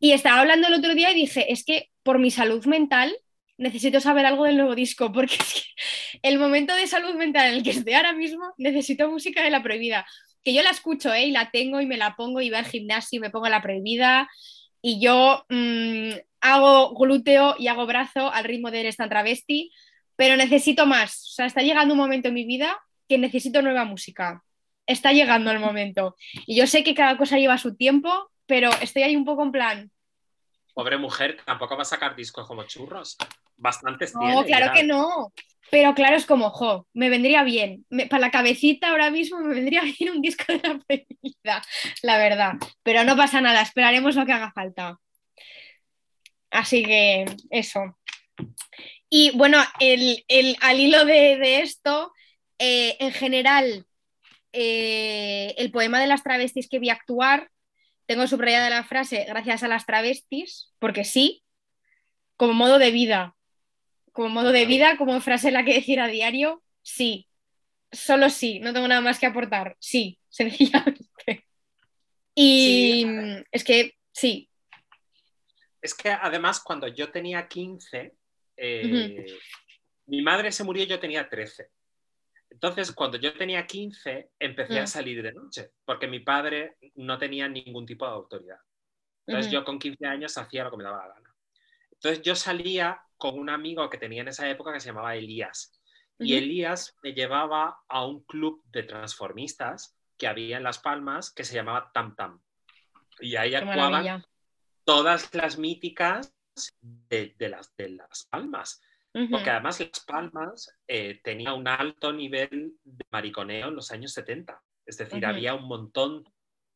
Y 0.00 0.12
estaba 0.12 0.40
hablando 0.40 0.68
el 0.68 0.74
otro 0.74 0.94
día 0.94 1.10
y 1.10 1.14
dije, 1.14 1.52
es 1.52 1.62
que 1.62 1.90
por 2.02 2.18
mi 2.18 2.30
salud 2.30 2.64
mental 2.64 3.14
necesito 3.58 4.00
saber 4.00 4.24
algo 4.24 4.44
del 4.44 4.56
nuevo 4.56 4.74
disco, 4.74 5.12
porque 5.12 5.34
es 5.34 5.52
que 5.52 6.18
el 6.22 6.38
momento 6.38 6.74
de 6.74 6.86
salud 6.86 7.14
mental 7.16 7.48
en 7.48 7.54
el 7.56 7.62
que 7.62 7.70
estoy 7.70 7.92
ahora 7.92 8.14
mismo, 8.14 8.54
necesito 8.56 9.10
música 9.10 9.42
de 9.44 9.50
la 9.50 9.62
prohibida. 9.62 10.06
Que 10.42 10.54
yo 10.54 10.62
la 10.62 10.70
escucho, 10.70 11.12
¿eh? 11.12 11.26
Y 11.26 11.32
la 11.32 11.50
tengo 11.50 11.82
y 11.82 11.86
me 11.86 11.98
la 11.98 12.16
pongo 12.16 12.40
y 12.40 12.48
voy 12.48 12.58
al 12.58 12.64
gimnasio 12.64 13.18
y 13.18 13.20
me 13.20 13.30
pongo 13.30 13.48
la 13.50 13.60
prohibida. 13.60 14.26
Y 14.80 15.00
yo 15.00 15.44
mm, 15.50 16.12
hago 16.42 16.94
glúteo 16.94 17.54
y 17.58 17.68
hago 17.68 17.86
brazo 17.86 18.30
al 18.32 18.44
ritmo 18.44 18.70
de 18.70 18.80
Eres 18.80 18.96
tan 18.98 19.08
travesti, 19.08 19.72
pero 20.16 20.36
necesito 20.36 20.84
más. 20.86 21.28
O 21.30 21.34
sea, 21.36 21.46
está 21.46 21.62
llegando 21.62 21.94
un 21.94 21.98
momento 21.98 22.28
en 22.28 22.34
mi 22.34 22.44
vida 22.44 22.78
que 23.08 23.16
necesito 23.16 23.62
nueva 23.62 23.84
música. 23.86 24.42
Está 24.86 25.12
llegando 25.12 25.50
el 25.50 25.60
momento. 25.60 26.16
Y 26.46 26.56
yo 26.56 26.66
sé 26.66 26.84
que 26.84 26.94
cada 26.94 27.16
cosa 27.16 27.38
lleva 27.38 27.56
su 27.56 27.76
tiempo, 27.76 28.30
pero 28.46 28.70
estoy 28.82 29.04
ahí 29.04 29.16
un 29.16 29.24
poco 29.24 29.42
en 29.42 29.52
plan, 29.52 29.90
Pobre 30.74 30.96
mujer, 30.96 31.36
tampoco 31.44 31.76
va 31.76 31.82
a 31.82 31.84
sacar 31.84 32.16
discos 32.16 32.46
como 32.46 32.62
churros. 32.64 33.18
Bastantes 33.58 34.14
No, 34.14 34.20
tiene. 34.20 34.46
claro 34.46 34.66
ya. 34.66 34.72
que 34.72 34.84
no. 34.84 35.30
Pero 35.70 35.94
claro, 35.94 36.16
es 36.16 36.24
como, 36.24 36.48
jo, 36.48 36.86
me 36.94 37.10
vendría 37.10 37.42
bien. 37.44 37.84
Me- 37.90 38.06
para 38.06 38.22
la 38.22 38.30
cabecita 38.30 38.88
ahora 38.88 39.10
mismo 39.10 39.38
me 39.40 39.54
vendría 39.54 39.82
bien 39.98 40.10
un 40.16 40.22
disco 40.22 40.44
de 40.48 40.60
la 40.66 40.78
prohibida, 40.78 41.62
la 42.02 42.16
verdad. 42.16 42.52
Pero 42.82 43.04
no 43.04 43.16
pasa 43.18 43.42
nada, 43.42 43.60
esperaremos 43.60 44.16
lo 44.16 44.24
que 44.24 44.32
haga 44.32 44.50
falta. 44.52 44.96
Así 46.52 46.84
que 46.84 47.24
eso. 47.50 47.98
Y 49.10 49.30
bueno, 49.36 49.58
el, 49.80 50.24
el- 50.28 50.56
al 50.60 50.78
hilo 50.78 51.04
de, 51.04 51.36
de 51.38 51.60
esto, 51.62 52.12
eh, 52.58 52.96
en 53.00 53.12
general, 53.12 53.86
eh, 54.52 55.54
el 55.58 55.70
poema 55.72 56.00
de 56.00 56.06
las 56.06 56.22
travestis 56.22 56.68
que 56.68 56.78
vi 56.78 56.90
actuar, 56.90 57.50
tengo 58.06 58.26
subrayada 58.26 58.70
la 58.70 58.84
frase 58.84 59.24
gracias 59.28 59.62
a 59.62 59.68
las 59.68 59.86
travestis, 59.86 60.72
porque 60.78 61.04
sí, 61.04 61.42
como 62.36 62.52
modo 62.54 62.78
de 62.78 62.90
vida 62.92 63.34
como 64.12 64.28
modo 64.28 64.52
de 64.52 64.66
vida, 64.66 64.98
como 64.98 65.18
frase 65.22 65.50
la 65.50 65.64
que 65.64 65.72
decir 65.72 65.98
a 65.98 66.06
diario, 66.06 66.62
sí. 66.82 67.28
Solo 67.92 68.28
sí, 68.28 68.60
no 68.60 68.74
tengo 68.74 68.86
nada 68.86 69.00
más 69.00 69.18
que 69.18 69.24
aportar. 69.24 69.74
Sí, 69.80 70.18
sencillamente. 70.28 71.46
Y 72.34 73.04
Sí. 73.04 73.44
es 73.52 73.64
que 73.64 73.94
sí. 74.12 74.50
Es 75.82 75.94
que 75.94 76.10
además 76.10 76.60
cuando 76.60 76.86
yo 76.88 77.10
tenía 77.10 77.46
15, 77.48 78.14
eh, 78.56 79.26
mi 80.06 80.22
madre 80.22 80.52
se 80.52 80.64
murió 80.64 80.84
y 80.84 80.86
yo 80.86 80.98
tenía 81.00 81.28
13. 81.28 81.70
Entonces, 82.50 82.92
cuando 82.92 83.16
yo 83.18 83.32
tenía 83.34 83.66
15, 83.66 84.30
empecé 84.38 84.80
Mm. 84.80 84.82
a 84.84 84.86
salir 84.86 85.22
de 85.22 85.32
noche, 85.32 85.70
porque 85.84 86.06
mi 86.06 86.20
padre 86.20 86.76
no 86.94 87.18
tenía 87.18 87.48
ningún 87.48 87.84
tipo 87.86 88.06
de 88.06 88.12
autoridad. 88.12 88.58
Entonces, 89.26 89.50
yo 89.52 89.64
con 89.64 89.78
15 89.78 90.06
años 90.06 90.36
hacía 90.38 90.64
lo 90.64 90.70
que 90.70 90.76
me 90.76 90.84
daba 90.84 91.06
la 91.08 91.14
gana. 91.14 91.34
Entonces, 91.92 92.22
yo 92.22 92.34
salía 92.34 93.00
con 93.16 93.38
un 93.38 93.48
amigo 93.48 93.88
que 93.88 93.98
tenía 93.98 94.22
en 94.22 94.28
esa 94.28 94.48
época 94.50 94.72
que 94.72 94.80
se 94.80 94.88
llamaba 94.88 95.14
Elías. 95.16 95.72
Y. 96.18 96.34
Elías 96.34 96.96
me 97.02 97.14
llevaba 97.14 97.78
a 97.88 98.04
un 98.04 98.22
club 98.24 98.62
de 98.66 98.82
transformistas 98.82 99.96
que 100.18 100.26
había 100.26 100.56
en 100.58 100.62
Las 100.62 100.78
Palmas 100.78 101.32
que 101.32 101.44
se 101.44 101.54
llamaba 101.54 101.90
Tam 101.92 102.14
Tam. 102.14 102.40
Y 103.20 103.36
ahí 103.36 103.50
Qué 103.50 103.56
actuaban 103.56 103.92
maravilla. 103.92 104.24
Todas 104.84 105.34
las 105.34 105.58
míticas 105.58 106.34
de, 106.80 107.34
de 107.38 107.48
las, 107.48 107.74
de 107.76 107.90
las 107.90 108.26
Palmas. 108.30 108.80
Porque 109.30 109.50
además 109.50 109.78
Las 109.78 110.00
Palmas 110.00 110.74
eh, 110.88 111.20
tenía 111.22 111.52
un 111.52 111.68
alto 111.68 112.14
nivel 112.14 112.72
de 112.82 113.04
mariconeo 113.10 113.68
en 113.68 113.74
los 113.74 113.90
años 113.92 114.12
70. 114.14 114.58
Es 114.86 114.96
decir, 114.96 115.26
había 115.26 115.54
un 115.54 115.68
montón 115.68 116.24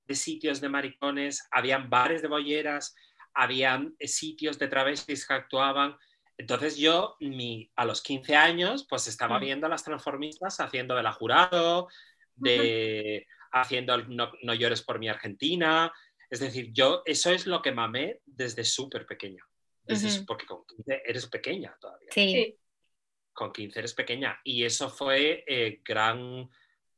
de 0.07 0.15
sitios 0.15 0.61
de 0.61 0.69
maricones, 0.69 1.49
habían 1.51 1.89
bares 1.89 2.21
de 2.21 2.29
bolleras, 2.29 2.95
habían 3.33 3.95
eh, 3.99 4.07
sitios 4.07 4.59
de 4.59 4.69
travestis 4.69 5.27
que 5.27 5.33
actuaban. 5.33 5.97
Entonces 6.37 6.77
yo, 6.77 7.17
mi, 7.21 7.73
a 7.75 7.87
los 7.87 8.03
15 8.03 8.37
años, 8.37 8.87
pues 8.87 9.07
estaba 9.09 9.39
Mm. 9.39 9.43
viendo 9.43 9.67
a 9.67 9.71
las 9.71 9.85
transformistas 9.85 10.61
haciendo 10.61 10.95
de 10.95 11.03
la 11.03 11.13
jurado, 11.13 11.89
de 12.35 13.27
haciendo 13.51 13.95
el 13.95 14.15
no, 14.15 14.31
No 14.43 14.53
llores 14.53 14.83
por 14.83 14.99
mi 14.99 15.09
Argentina. 15.09 15.91
Es 16.31 16.41
decir, 16.41 16.71
yo 16.73 17.03
eso 17.05 17.31
es 17.33 17.47
lo 17.47 17.63
que 17.63 17.73
mamé 17.73 18.21
desde 18.27 18.65
súper 18.65 19.07
pequeño. 19.07 19.45
Desde 19.85 20.11
su- 20.11 20.17
Ujú. 20.19 20.27
Porque 20.27 20.47
con 20.47 20.65
15 20.67 21.03
eres 21.07 21.27
pequeña 21.27 21.77
todavía 21.81 22.09
Sí. 22.13 22.57
Con 23.33 23.53
15 23.53 23.79
eres 23.79 23.95
pequeña. 23.95 24.41
Y 24.45 24.65
eso 24.65 24.89
fue 24.91 25.45
eh, 25.47 25.81
gran 25.85 26.49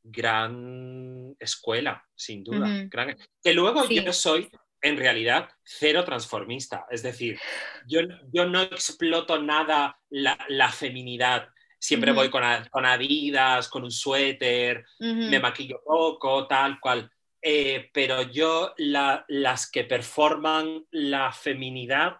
gran 0.01 1.35
escuela, 1.39 2.03
sin 2.15 2.43
duda. 2.43 2.67
Gran- 2.89 3.17
Que 3.43 3.53
luego 3.53 3.83
Sí. 3.85 4.01
yo 4.03 4.13
soy, 4.13 4.49
en 4.81 4.97
realidad, 4.97 5.49
cero 5.63 6.03
transformista. 6.05 6.85
Es 6.89 7.03
decir, 7.03 7.37
yo, 7.85 7.99
yo 8.31 8.45
no 8.45 8.61
exploto 8.61 9.41
nada 9.41 9.99
la, 10.09 10.37
la 10.47 10.71
feminidad. 10.71 11.49
Siempre 11.77 12.11
voy 12.11 12.29
con, 12.29 12.43
con 12.71 12.85
adidas, 12.85 13.67
con 13.69 13.83
un 13.83 13.91
suéter, 13.91 14.85
me 14.99 15.39
maquillo 15.39 15.81
poco, 15.83 16.47
tal 16.47 16.79
cual. 16.79 17.09
Eh, 17.41 17.89
pero 17.93 18.23
yo, 18.23 18.73
la- 18.77 19.25
las 19.29 19.69
que 19.71 19.83
performan 19.85 20.85
la 20.91 21.31
feminidad, 21.31 22.17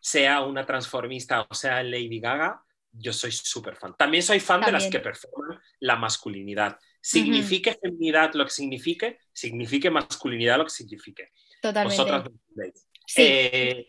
sea 0.00 0.42
una 0.42 0.64
transformista 0.64 1.46
o 1.48 1.54
sea 1.54 1.82
Lady 1.82 2.20
Gaga, 2.20 2.62
yo 2.92 3.12
soy 3.12 3.32
súper 3.32 3.76
fan. 3.76 3.94
También 3.96 4.22
soy 4.22 4.40
fan 4.40 4.60
de 4.60 4.72
las 4.72 4.86
que 4.88 5.00
performan 5.00 5.58
la 5.80 5.96
masculinidad. 5.96 6.78
Signifique 7.00 7.76
feminidad 7.80 8.32
lo 8.34 8.44
que 8.44 8.50
signifique, 8.50 9.18
signifique 9.32 9.90
masculinidad 9.90 10.58
lo 10.58 10.64
que 10.64 10.70
signifique. 10.70 11.30
Totalmente. 11.62 11.96
Vosotras 11.96 12.24
lo 12.24 12.30
entendéis. 12.30 12.88
Sí, 13.06 13.22
Eh, 13.24 13.86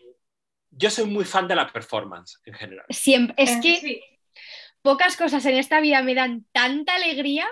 yo 0.70 0.90
soy 0.90 1.06
muy 1.06 1.24
fan 1.24 1.48
de 1.48 1.56
la 1.56 1.70
performance 1.72 2.40
en 2.44 2.54
general. 2.54 2.86
siempre. 2.90 3.34
Es 3.38 3.50
Eh, 3.52 3.60
que 3.62 3.76
sí, 3.80 4.02
pocas 4.82 5.16
cosas 5.16 5.44
en 5.46 5.56
esta 5.56 5.80
vida 5.80 6.02
me 6.02 6.14
dan 6.14 6.46
tanta 6.52 6.94
alegría 6.94 7.48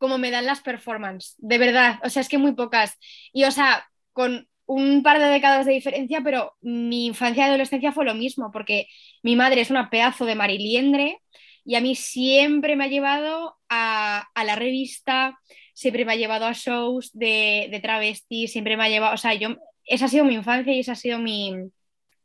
como 0.00 0.16
me 0.16 0.30
dan 0.30 0.46
las 0.46 0.60
performances, 0.62 1.34
de 1.38 1.58
verdad, 1.58 2.00
o 2.02 2.08
sea, 2.08 2.22
es 2.22 2.28
que 2.30 2.38
muy 2.38 2.52
pocas. 2.54 2.98
Y 3.34 3.44
o 3.44 3.50
sea, 3.50 3.86
con 4.14 4.48
un 4.64 5.02
par 5.02 5.18
de 5.18 5.26
décadas 5.26 5.66
de 5.66 5.74
diferencia, 5.74 6.22
pero 6.24 6.54
mi 6.62 7.04
infancia 7.06 7.44
y 7.44 7.48
adolescencia 7.48 7.92
fue 7.92 8.06
lo 8.06 8.14
mismo, 8.14 8.50
porque 8.50 8.86
mi 9.22 9.36
madre 9.36 9.60
es 9.60 9.70
una 9.70 9.90
pedazo 9.90 10.24
de 10.24 10.36
mariliendre 10.36 11.18
y 11.66 11.74
a 11.74 11.82
mí 11.82 11.94
siempre 11.96 12.76
me 12.76 12.84
ha 12.84 12.88
llevado 12.88 13.58
a, 13.68 14.26
la 14.42 14.56
revista, 14.56 15.38
siempre 15.74 16.06
me 16.06 16.14
ha 16.14 16.16
llevado 16.16 16.46
a 16.46 16.54
shows 16.54 17.10
de, 17.12 17.68
de 17.70 18.48
siempre 18.48 18.78
me 18.78 18.84
ha 18.84 18.88
llevado, 18.88 19.14
o 19.14 19.18
sea, 19.18 19.34
yo, 19.34 19.56
esa 19.84 20.06
ha 20.06 20.08
sido 20.08 20.24
mi 20.24 20.34
infancia 20.34 20.72
y 20.72 20.80
esa 20.80 20.92
ha 20.92 20.96
sido 20.96 21.18
mi... 21.18 21.52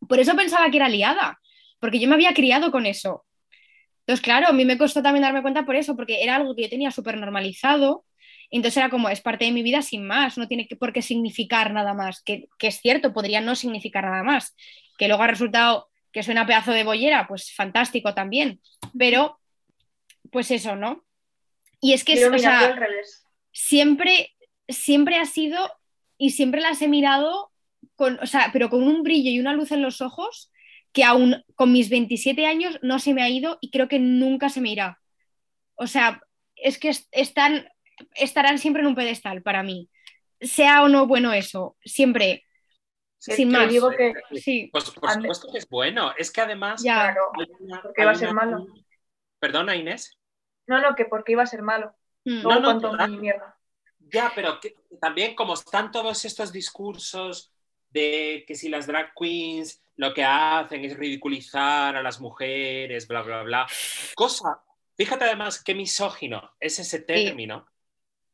Por 0.07 0.19
eso 0.21 0.33
pensaba 0.35 0.69
que 0.71 0.77
era 0.77 0.87
liada, 0.87 1.39
porque 1.79 1.99
yo 1.99 2.07
me 2.07 2.15
había 2.15 2.33
criado 2.33 2.71
con 2.71 2.85
eso. 2.85 3.25
Entonces, 4.05 4.23
claro, 4.23 4.47
a 4.47 4.53
mí 4.53 4.65
me 4.65 4.77
costó 4.77 5.01
también 5.01 5.23
darme 5.23 5.41
cuenta 5.41 5.65
por 5.65 5.75
eso, 5.75 5.95
porque 5.95 6.21
era 6.21 6.35
algo 6.35 6.55
que 6.55 6.63
yo 6.63 6.69
tenía 6.69 6.91
súper 6.91 7.17
normalizado. 7.17 8.05
Entonces 8.51 8.77
era 8.77 8.89
como, 8.91 9.09
es 9.09 9.19
parte 9.19 9.45
de 9.45 9.51
mi 9.51 9.63
vida 9.63 9.81
sin 9.81 10.05
más, 10.05 10.37
no 10.37 10.47
tiene 10.47 10.67
por 10.79 10.93
qué 10.93 11.01
significar 11.01 11.73
nada 11.73 11.95
más. 11.95 12.21
Que, 12.21 12.47
que 12.59 12.67
es 12.67 12.79
cierto, 12.81 13.13
podría 13.13 13.41
no 13.41 13.55
significar 13.55 14.03
nada 14.03 14.23
más. 14.23 14.55
Que 14.99 15.07
luego 15.07 15.23
ha 15.23 15.27
resultado 15.27 15.89
que 16.11 16.21
soy 16.21 16.33
una 16.33 16.45
pedazo 16.45 16.71
de 16.71 16.83
bollera, 16.83 17.27
pues 17.27 17.51
fantástico 17.53 18.13
también. 18.13 18.61
Pero, 18.97 19.39
pues 20.31 20.51
eso, 20.51 20.75
¿no? 20.75 21.03
Y 21.81 21.93
es 21.93 22.03
que, 22.03 22.15
yo 22.15 22.27
o 22.27 22.31
mirando 22.31 22.39
sea, 22.39 22.73
al 22.73 22.77
revés. 22.77 23.25
siempre, 23.51 24.35
siempre 24.69 25.17
ha 25.17 25.25
sido 25.25 25.71
y 26.17 26.29
siempre 26.29 26.61
las 26.61 26.81
he 26.83 26.87
mirado 26.87 27.51
con, 27.95 28.19
o 28.19 28.27
sea, 28.27 28.51
pero 28.53 28.69
con 28.69 28.83
un 28.83 29.01
brillo 29.01 29.31
y 29.31 29.39
una 29.39 29.53
luz 29.53 29.71
en 29.71 29.81
los 29.81 30.01
ojos 30.01 30.51
que 30.95 31.03
aún 31.03 31.43
con 31.55 31.71
mis 31.73 31.89
27 31.89 32.45
años 32.45 32.79
no 32.81 32.99
se 32.99 33.13
me 33.13 33.21
ha 33.21 33.29
ido 33.29 33.57
y 33.61 33.69
creo 33.69 33.87
que 33.89 33.99
nunca 33.99 34.47
se 34.49 34.61
me 34.61 34.71
irá. 34.71 34.99
O 35.75 35.87
sea, 35.87 36.21
es 36.55 36.79
que 36.79 36.87
est- 36.89 37.09
están, 37.11 37.67
estarán 38.15 38.57
siempre 38.59 38.81
en 38.81 38.87
un 38.87 38.95
pedestal 38.95 39.41
para 39.43 39.61
mí. 39.61 39.89
Sea 40.39 40.83
o 40.83 40.87
no 40.87 41.05
bueno 41.05 41.33
eso, 41.33 41.75
siempre. 41.83 42.43
Sin 43.19 43.51
más. 43.51 43.69
digo 43.69 43.89
que 43.91 44.13
Sí, 44.39 44.69
Pues 44.71 44.89
por 44.91 45.11
supuesto 45.11 45.51
que 45.51 45.57
es 45.57 45.67
bueno. 45.67 46.13
Es 46.17 46.31
que 46.31 46.41
además 46.41 46.81
ya. 46.81 46.93
claro, 47.13 47.31
una- 47.59 47.81
Porque 47.81 48.05
va 48.05 48.11
a 48.11 48.15
ser 48.15 48.29
una- 48.29 48.45
malo. 48.45 48.67
Perdona, 49.39 49.75
Inés. 49.75 50.17
no, 50.67 50.79
no, 50.81 50.95
que 50.95 51.05
porque 51.05 51.33
iba 51.33 51.43
a 51.43 51.47
ser 51.47 51.61
malo. 51.61 51.93
Mm. 52.23 52.41
No, 52.41 52.79
total. 52.79 53.11
mi 53.11 53.17
mierda. 53.17 53.57
Ya, 53.99 54.31
pero 54.33 54.59
que- 54.61 54.75
también 55.01 55.35
como 55.35 55.55
están 55.55 55.91
todos 55.91 56.23
estos 56.23 56.51
discursos 56.53 57.51
de 57.89 58.45
que 58.47 58.55
si 58.55 58.69
las 58.69 58.87
drag 58.87 59.13
queens 59.13 59.81
lo 59.97 60.13
que 60.13 60.23
hacen 60.23 60.83
es 60.85 60.97
ridiculizar 60.97 61.95
a 61.95 62.03
las 62.03 62.19
mujeres, 62.19 63.07
bla, 63.07 63.21
bla, 63.21 63.43
bla. 63.43 63.67
Cosa, 64.15 64.61
fíjate 64.97 65.23
además 65.25 65.63
qué 65.63 65.73
misógino 65.73 66.51
es 66.59 66.79
ese 66.79 66.99
término, 66.99 67.65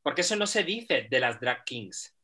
porque 0.02 0.22
eso 0.22 0.36
no 0.36 0.48
se 0.48 0.64
dice 0.64 1.08
de 1.10 1.20
las 1.20 1.40
drag 1.40 1.64
kings. 1.64 2.16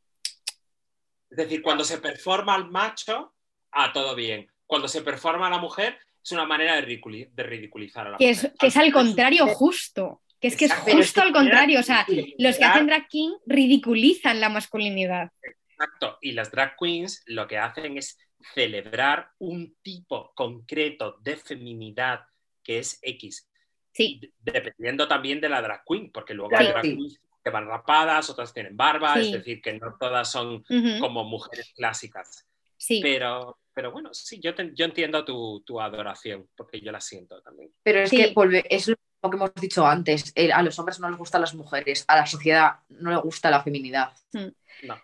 Es 1.30 1.38
decir, 1.38 1.62
cuando 1.62 1.84
se 1.84 1.98
performa 2.00 2.56
al 2.56 2.70
macho, 2.72 3.36
ah, 3.72 3.92
todo 3.94 4.16
bien. 4.16 4.50
Cuando 4.66 4.88
se 4.88 5.02
performa 5.02 5.48
a 5.48 5.52
la 5.52 5.60
mujer, 5.60 6.00
es 6.24 6.32
una 6.32 6.46
manera 6.46 6.76
de, 6.76 6.86
ridiculi- 6.86 7.30
de 7.32 7.44
ridiculizar 7.44 8.08
a 8.08 8.10
la 8.12 8.18
Que 8.18 8.30
es, 8.32 8.38
mujer. 8.44 8.58
que 8.60 8.68
es 8.68 8.78
al 8.78 8.92
contrario 8.92 9.48
justo. 9.48 10.22
Que 10.40 10.50
es 10.50 10.56
que 10.56 10.66
es 10.66 10.72
Exacto, 10.72 10.86
pero 10.86 11.00
es 11.00 11.06
justo 11.08 11.22
al 11.22 11.34
contrario. 11.34 11.80
O 11.80 11.84
sea, 11.84 12.06
los 12.38 12.58
que 12.58 12.64
hacen 12.66 12.86
drag 12.88 13.08
king 13.08 13.32
ridiculizan 13.46 14.40
la 14.40 14.50
masculinidad. 14.50 15.32
Exacto. 15.42 16.18
Y 16.22 16.32
las 16.34 16.52
drag 16.52 16.76
queens 16.78 17.24
lo 17.26 17.48
que 17.48 17.58
hacen 17.58 17.98
es 17.98 18.18
celebrar 18.54 19.32
un 19.40 19.76
tipo 19.82 20.32
concreto 20.36 21.18
de 21.22 21.38
feminidad 21.38 22.26
que 22.64 22.80
es 22.80 23.00
X, 23.02 23.50
Sí, 23.94 24.20
de- 24.40 24.52
dependiendo 24.52 25.08
también 25.08 25.42
de 25.42 25.50
la 25.50 25.62
drag 25.62 25.84
queen, 25.88 26.12
porque 26.12 26.34
luego 26.36 26.56
hay 26.56 26.68
drag 26.68 26.84
Sí. 26.86 26.96
queens 26.96 27.22
que 27.44 27.50
van 27.50 27.66
rapadas, 27.66 28.30
otras 28.30 28.54
tienen 28.54 28.76
barba, 28.78 29.14
Sí. 29.16 29.22
es 29.22 29.32
decir, 29.32 29.62
que 29.62 29.74
no 29.74 29.96
todas 30.00 30.30
son 30.32 30.64
como 31.00 31.24
mujeres 31.24 31.74
clásicas. 31.76 32.46
sí. 32.80 33.00
Pero, 33.02 33.58
pero 33.74 33.92
bueno, 33.92 34.14
sí, 34.14 34.40
yo, 34.40 34.54
te- 34.54 34.72
yo 34.76 34.86
entiendo 34.86 35.26
tu, 35.26 35.64
tu 35.66 35.82
adoración, 35.82 36.48
porque 36.56 36.80
yo 36.80 36.92
la 36.92 37.02
siento 37.02 37.42
también. 37.42 37.72
Pero 37.82 38.02
es 38.02 38.10
Sí. 38.12 38.18
que 38.18 38.34
volve- 38.36 38.66
es 38.70 38.88
lo 38.88 38.96
que 38.96 39.36
hemos 39.36 39.52
dicho 39.56 39.84
antes. 39.88 40.32
eh, 40.36 40.52
a 40.52 40.62
los 40.62 40.78
hombres 40.78 41.00
no 41.00 41.10
les 41.10 41.18
gustan 41.18 41.42
las 41.42 41.56
mujeres, 41.56 42.06
a 42.08 42.18
la 42.18 42.28
sociedad 42.28 42.82
no 42.90 43.10
le 43.10 43.18
gusta 43.18 43.50
la 43.50 43.64
feminidad. 43.64 44.14
Mm. 44.34 44.50
No. 44.84 45.02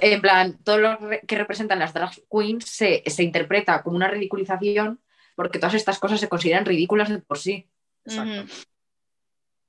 En 0.00 0.20
plan, 0.20 0.58
todo 0.64 0.78
lo 0.78 0.98
que 1.26 1.36
representan 1.36 1.78
las 1.78 1.92
drag 1.94 2.10
queens 2.30 2.64
se, 2.64 3.02
se 3.06 3.22
interpreta 3.22 3.82
como 3.82 3.96
una 3.96 4.08
ridiculización 4.08 5.00
porque 5.36 5.58
todas 5.58 5.74
estas 5.74 5.98
cosas 5.98 6.20
se 6.20 6.28
consideran 6.28 6.64
ridículas 6.64 7.08
de 7.08 7.18
por 7.18 7.38
sí. 7.38 7.68
Exacto. 8.04 8.52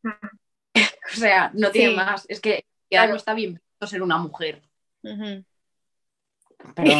O 1.13 1.17
sea, 1.17 1.51
no 1.53 1.71
tiene 1.71 1.91
Sí. 1.91 1.95
más. 1.95 2.25
Es 2.27 2.41
que 2.41 2.65
ya 2.89 2.99
Claro. 3.01 3.11
no 3.11 3.17
está 3.17 3.33
bien 3.33 3.53
visto 3.53 3.87
ser 3.87 4.01
una 4.01 4.17
mujer. 4.17 4.61
Perdón, 5.01 5.43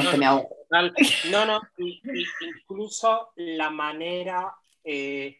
No, 0.04 0.12
que 0.12 0.18
me 0.18 0.26
hago. 0.26 0.48
No, 1.32 1.46
no, 1.46 1.62
incluso 1.78 3.32
la 3.36 3.70
manera 3.70 4.54
eh, 4.84 5.40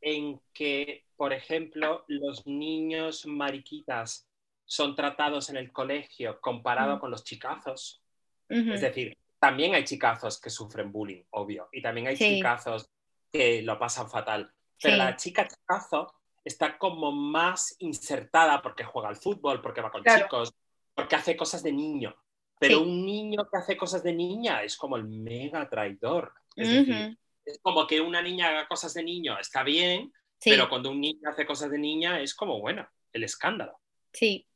en 0.00 0.40
que, 0.52 1.04
por 1.16 1.32
ejemplo, 1.32 2.04
los 2.08 2.46
niños 2.46 3.26
mariquitas 3.26 4.26
son 4.64 4.94
tratados 4.96 5.50
en 5.50 5.56
el 5.56 5.72
colegio 5.72 6.40
comparado 6.40 6.98
con 7.00 7.10
los 7.10 7.24
chicazos. 7.24 8.02
Es 8.48 8.80
decir, 8.80 9.16
también 9.38 9.74
hay 9.74 9.84
chicazos 9.84 10.40
que 10.40 10.50
sufren 10.50 10.90
bullying, 10.92 11.24
obvio, 11.30 11.68
y 11.72 11.82
también 11.82 12.06
hay 12.06 12.16
Sí. 12.16 12.36
chicazos 12.36 12.88
que 13.32 13.62
lo 13.62 13.78
pasan 13.78 14.08
fatal. 14.08 14.52
Pero 14.80 14.94
Sí. 14.94 14.98
la 14.98 15.16
chica 15.16 15.48
chicazo 15.48 16.12
está 16.44 16.78
como 16.78 17.10
más 17.12 17.76
insertada 17.78 18.60
porque 18.62 18.84
juega 18.84 19.08
al 19.08 19.16
fútbol, 19.16 19.60
porque 19.62 19.80
va 19.80 19.90
con 19.90 20.02
Claro. 20.02 20.24
chicos, 20.24 20.54
porque 20.94 21.16
hace 21.16 21.36
cosas 21.36 21.62
de 21.62 21.72
niño. 21.72 22.14
Pero 22.58 22.78
Sí. 22.78 22.82
un 22.84 23.04
niño 23.04 23.48
que 23.50 23.58
hace 23.58 23.76
cosas 23.76 24.02
de 24.02 24.12
niña 24.12 24.62
es 24.62 24.76
como 24.76 24.96
el 24.96 25.04
mega 25.04 25.68
traidor. 25.68 26.32
Es 26.54 26.70
decir, 26.70 27.18
es 27.44 27.58
como 27.60 27.86
que 27.86 28.00
una 28.00 28.22
niña 28.22 28.48
haga 28.50 28.68
cosas 28.68 28.94
de 28.94 29.02
niño 29.02 29.38
está 29.38 29.62
bien, 29.62 30.12
pero 30.42 30.68
cuando 30.68 30.90
un 30.90 31.00
niño 31.00 31.28
hace 31.28 31.44
cosas 31.46 31.70
de 31.70 31.78
niña 31.78 32.20
es 32.20 32.34
como, 32.34 32.60
bueno, 32.60 32.86
el 33.12 33.24
escándalo. 33.24 33.78
sí, 34.12 34.46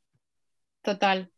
total. 0.93 1.31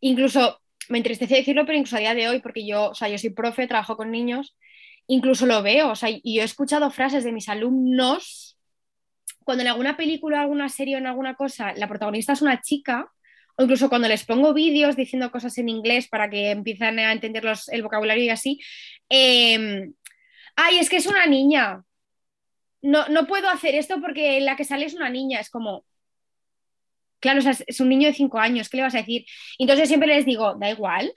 Incluso, 0.00 0.60
me 0.88 0.98
entristece 0.98 1.36
decirlo, 1.36 1.64
pero 1.66 1.78
incluso 1.78 1.96
a 1.96 2.00
día 2.00 2.14
de 2.14 2.28
hoy, 2.28 2.40
porque 2.40 2.66
yo, 2.66 2.90
o 2.90 2.94
sea, 2.94 3.08
yo 3.08 3.18
soy 3.18 3.30
profe, 3.30 3.66
trabajo 3.66 3.96
con 3.96 4.10
niños, 4.10 4.56
incluso 5.06 5.46
lo 5.46 5.62
veo, 5.62 5.90
o 5.90 5.96
sea, 5.96 6.10
y 6.10 6.36
yo 6.36 6.42
he 6.42 6.44
escuchado 6.44 6.90
frases 6.90 7.24
de 7.24 7.32
mis 7.32 7.48
alumnos 7.48 8.56
cuando 9.44 9.62
en 9.62 9.68
alguna 9.68 9.96
película, 9.96 10.40
alguna 10.40 10.68
serie 10.68 10.94
o 10.94 10.98
en 10.98 11.06
alguna 11.06 11.34
cosa 11.34 11.72
la 11.74 11.88
protagonista 11.88 12.32
es 12.32 12.42
una 12.42 12.60
chica, 12.60 13.10
o 13.56 13.62
incluso 13.64 13.88
cuando 13.88 14.08
les 14.08 14.24
pongo 14.24 14.54
vídeos 14.54 14.96
diciendo 14.96 15.30
cosas 15.30 15.58
en 15.58 15.68
inglés 15.68 16.08
para 16.08 16.30
que 16.30 16.50
empiecen 16.50 16.98
a 17.00 17.12
entender 17.12 17.44
los- 17.44 17.68
el 17.68 17.82
vocabulario 17.82 18.24
y 18.24 18.30
así, 18.30 18.60
eh, 19.10 19.90
ay, 20.56 20.78
es 20.78 20.88
que 20.88 20.96
es 20.96 21.06
una 21.06 21.26
niña. 21.26 21.82
No, 22.82 23.08
no 23.08 23.26
puedo 23.26 23.48
hacer 23.48 23.74
esto 23.74 24.00
porque 24.00 24.40
la 24.40 24.56
que 24.56 24.64
sale 24.64 24.86
es 24.86 24.94
una 24.94 25.10
niña. 25.10 25.40
Es 25.40 25.50
como, 25.50 25.84
claro, 27.22 27.38
o 27.40 27.42
sea, 27.42 27.52
es- 27.66 27.80
un 27.80 27.88
niño 27.88 28.08
de 28.08 28.14
cinco 28.14 28.38
años, 28.38 28.68
¿qué 28.68 28.76
le 28.78 28.82
vas 28.84 28.94
a 28.94 28.98
decir? 28.98 29.24
Entonces 29.58 29.88
siempre 29.88 30.08
les 30.08 30.26
digo, 30.26 30.54
da 30.60 30.70
igual, 30.70 31.14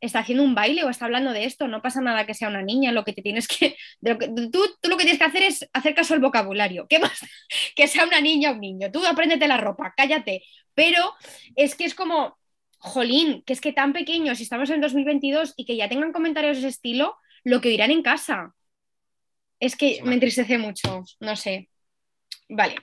está 0.00 0.20
haciendo 0.20 0.44
un 0.44 0.54
baile 0.54 0.84
o 0.84 0.88
está 0.90 1.04
hablando 1.06 1.32
de 1.32 1.44
esto, 1.44 1.68
no 1.68 1.82
pasa 1.82 2.00
nada 2.00 2.24
que 2.26 2.34
sea 2.34 2.48
una 2.48 2.62
niña, 2.62 2.92
lo 2.92 3.04
que 3.04 3.12
te 3.12 3.22
tienes 3.22 3.46
que, 3.48 3.76
lo 4.00 4.18
que- 4.18 4.28
tú, 4.28 4.64
tú 4.80 4.88
lo 4.88 4.96
que 4.96 5.04
tienes 5.04 5.18
que 5.18 5.26
hacer 5.26 5.42
es 5.42 5.68
hacer 5.74 5.94
caso 5.94 6.14
al 6.14 6.20
vocabulario, 6.20 6.86
¿qué 6.88 6.98
más? 7.00 7.20
Que 7.76 7.86
sea 7.88 8.04
una 8.06 8.20
niña 8.22 8.50
o 8.50 8.54
un 8.54 8.60
niño, 8.60 8.90
tú 8.92 9.04
apréndete 9.06 9.48
la 9.48 9.58
ropa, 9.58 9.92
cállate, 9.96 10.42
pero 10.74 11.12
es 11.56 11.74
que 11.74 11.84
es 11.84 11.94
como, 11.94 12.38
jolín, 12.78 13.42
que 13.44 13.52
es 13.52 13.60
que 13.60 13.72
tan 13.74 13.92
pequeños, 13.92 14.38
si 14.38 14.44
estamos 14.44 14.70
en 14.70 14.76
el 14.76 14.80
2022 14.82 15.52
y 15.56 15.66
que 15.66 15.76
ya 15.76 15.88
tengan 15.88 16.12
comentarios 16.12 16.56
de 16.56 16.60
ese 16.60 16.68
estilo, 16.68 17.16
lo 17.44 17.60
que 17.60 17.68
dirán 17.70 17.90
en 17.90 18.02
casa. 18.02 18.54
Es 19.58 19.76
que 19.76 20.00
me 20.04 20.14
entristece 20.14 20.56
mucho, 20.56 21.04
no 21.20 21.36
sé. 21.36 21.68
Vale. 22.48 22.76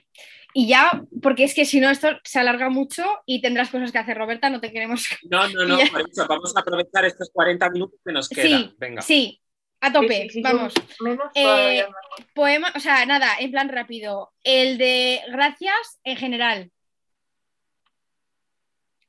Y 0.58 0.66
ya, 0.66 1.04
porque 1.22 1.44
es 1.44 1.54
que 1.54 1.64
si 1.64 1.78
no 1.78 1.88
esto 1.88 2.08
se 2.24 2.40
alarga 2.40 2.68
mucho 2.68 3.04
y 3.24 3.40
tendrás 3.40 3.70
cosas 3.70 3.92
que 3.92 3.98
hacer, 3.98 4.18
Roberta, 4.18 4.50
no 4.50 4.60
te 4.60 4.72
queremos. 4.72 5.06
No, 5.30 5.46
no, 5.50 5.64
no, 5.64 5.78
por 5.92 6.00
eso 6.00 6.26
vamos 6.26 6.52
a 6.56 6.60
aprovechar 6.62 7.04
estos 7.04 7.30
40 7.32 7.70
minutos 7.70 8.00
que 8.04 8.12
nos 8.12 8.28
quedan. 8.28 8.62
Sí, 8.64 8.74
Venga. 8.76 9.02
sí, 9.02 9.40
a 9.80 9.92
tope, 9.92 10.22
Sí, 10.22 10.22
sí, 10.22 10.28
sí, 10.30 10.42
vamos. 10.42 10.74
Menos 10.98 11.30
Eh. 11.36 11.86
Poema, 12.34 12.72
o 12.74 12.80
sea, 12.80 13.06
nada, 13.06 13.36
en 13.38 13.52
plan 13.52 13.68
rápido. 13.68 14.32
El 14.42 14.78
de 14.78 15.20
gracias 15.30 16.00
en 16.02 16.16
general. 16.16 16.72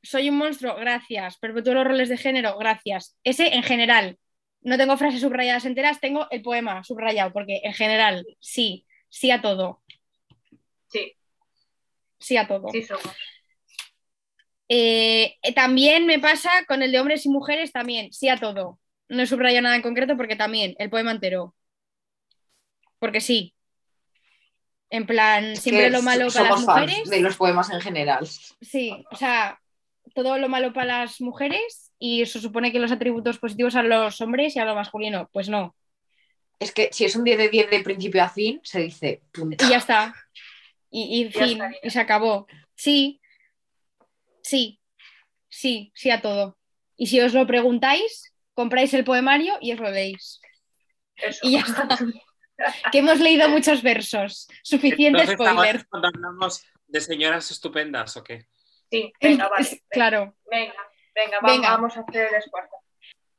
Soy 0.03 0.29
un 0.29 0.37
monstruo, 0.37 0.75
gracias. 0.75 1.39
Perpetúo 1.39 1.73
los 1.73 1.83
roles 1.83 2.09
de 2.09 2.17
género, 2.17 2.59
gracias. 2.59 3.17
Ese 3.23 3.55
en 3.55 3.63
general. 3.63 4.19
No 4.61 4.77
tengo 4.77 4.97
frases 4.97 5.21
subrayadas 5.21 5.65
enteras, 5.65 5.99
tengo 5.99 6.27
el 6.29 6.43
poema 6.43 6.83
subrayado, 6.83 7.33
porque 7.33 7.61
en 7.63 7.73
general, 7.73 8.23
sí, 8.39 8.85
sí 9.09 9.31
a 9.31 9.41
todo, 9.41 9.81
sí 12.19 12.37
a 12.37 12.47
todo. 12.47 12.69
sí 12.71 12.83
somos. 12.83 13.15
Eh, 14.71 15.37
eh, 15.41 15.53
también 15.53 16.05
me 16.05 16.19
pasa 16.19 16.49
con 16.67 16.83
el 16.83 16.91
de 16.91 16.99
hombres 16.99 17.25
y 17.25 17.29
mujeres, 17.29 17.71
también, 17.71 18.13
sí 18.13 18.29
a 18.29 18.37
todo. 18.37 18.79
No 19.07 19.23
he 19.23 19.27
subrayado 19.27 19.63
nada 19.63 19.75
en 19.75 19.81
concreto 19.81 20.15
porque 20.15 20.35
también, 20.35 20.75
el 20.77 20.91
poema 20.91 21.11
entero. 21.11 21.55
Porque 22.99 23.19
sí. 23.19 23.55
En 24.91 25.07
plan, 25.07 25.55
siempre 25.55 25.89
lo 25.89 26.03
malo 26.03 26.27
para 26.31 26.51
las 26.51 26.61
mujeres. 26.61 27.09
de 27.09 27.19
los 27.21 27.35
poemas 27.35 27.71
en 27.71 27.81
general. 27.81 28.27
Sí, 28.61 29.03
o 29.11 29.15
sea, 29.15 29.59
todo 30.13 30.37
lo 30.37 30.49
malo 30.49 30.73
para 30.73 30.99
las 31.01 31.21
mujeres 31.21 31.91
y 31.97 32.25
se 32.25 32.39
supone 32.39 32.71
que 32.71 32.79
los 32.79 32.91
atributos 32.91 33.39
positivos 33.39 33.75
a 33.75 33.83
los 33.83 34.21
hombres 34.21 34.55
y 34.55 34.59
a 34.59 34.65
lo 34.65 34.75
masculino. 34.75 35.29
Pues 35.31 35.49
no. 35.49 35.75
Es 36.59 36.73
que 36.73 36.89
si 36.91 37.05
es 37.05 37.15
un 37.15 37.23
10 37.23 37.37
de 37.37 37.49
10 37.49 37.69
de 37.69 37.79
principio 37.81 38.21
a 38.21 38.29
fin, 38.29 38.59
se 38.63 38.81
dice 38.81 39.21
punto. 39.31 39.65
Y 39.65 39.69
ya 39.69 39.77
está. 39.77 40.13
Y, 40.91 41.21
y 41.27 41.31
fin, 41.31 41.43
estaría. 41.61 41.79
y 41.83 41.89
se 41.89 41.99
acabó. 41.99 42.47
Sí, 42.75 43.21
sí, 44.41 44.79
sí, 45.47 45.91
sí 45.95 46.09
a 46.11 46.21
todo. 46.21 46.57
Y 46.97 47.07
si 47.07 47.19
os 47.21 47.33
lo 47.33 47.45
preguntáis, 47.47 48.33
compráis 48.53 48.93
el 48.93 49.03
poemario 49.03 49.57
y 49.61 49.71
os 49.73 49.79
lo 49.79 49.89
leéis. 49.91 50.41
Eso. 51.15 51.39
Y 51.43 51.53
ya 51.53 51.59
está. 51.61 51.87
Que 52.91 52.97
hemos 52.97 53.21
leído 53.21 53.47
muchos 53.47 53.81
versos. 53.81 54.49
Suficiente 54.63 55.21
Entonces, 55.21 55.35
spoiler. 55.35 55.85
hablamos 55.93 56.61
de 56.87 56.99
señoras 56.99 57.51
estupendas, 57.51 58.17
¿o 58.17 58.23
qué? 58.25 58.47
Sí, 58.91 59.13
venga, 59.21 59.47
vale. 59.47 59.61
Es- 59.61 59.81
claro. 59.89 60.35
Venga, 60.51 60.73
venga, 61.15 61.37
Venga. 61.41 61.69
vamos 61.71 61.95
a 61.95 62.01
hacer 62.01 62.27
el 62.27 62.35
esfuerzo. 62.35 62.75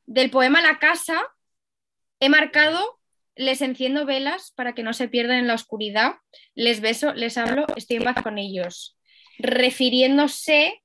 Del 0.06 0.30
poema 0.30 0.62
La 0.62 0.78
casa 0.78 1.22
he 2.18 2.30
marcado 2.30 2.98
les 3.40 3.62
enciendo 3.62 4.04
velas 4.04 4.52
para 4.54 4.74
que 4.74 4.82
no 4.82 4.92
se 4.92 5.08
pierdan 5.08 5.38
en 5.38 5.46
la 5.46 5.54
oscuridad, 5.54 6.14
les 6.54 6.80
beso, 6.80 7.14
les 7.14 7.38
hablo, 7.38 7.66
estoy 7.76 7.96
en 7.96 8.04
paz 8.04 8.22
con 8.22 8.38
ellos. 8.38 8.98
Refiriéndose, 9.38 10.82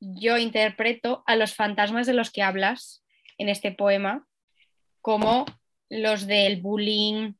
yo 0.00 0.38
interpreto 0.38 1.22
a 1.26 1.36
los 1.36 1.54
fantasmas 1.54 2.06
de 2.06 2.14
los 2.14 2.30
que 2.30 2.42
hablas 2.42 3.04
en 3.36 3.48
este 3.48 3.70
poema, 3.72 4.26
como 5.00 5.44
los 5.90 6.26
del 6.26 6.60
bullying, 6.60 7.34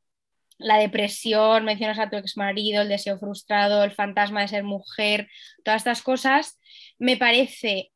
la 0.59 0.77
depresión, 0.77 1.65
mencionas 1.65 1.99
a 1.99 2.11
tu 2.11 2.17
exmarido, 2.17 2.83
el 2.83 2.89
deseo 2.89 3.19
frustrado, 3.19 3.83
el 3.83 3.93
fantasma 3.93 4.43
de 4.43 4.49
ser 4.49 4.65
mujer, 4.65 5.29
todas 5.65 5.81
estas 5.81 6.03
cosas, 6.03 6.59
me 6.99 7.17
parece 7.17 7.93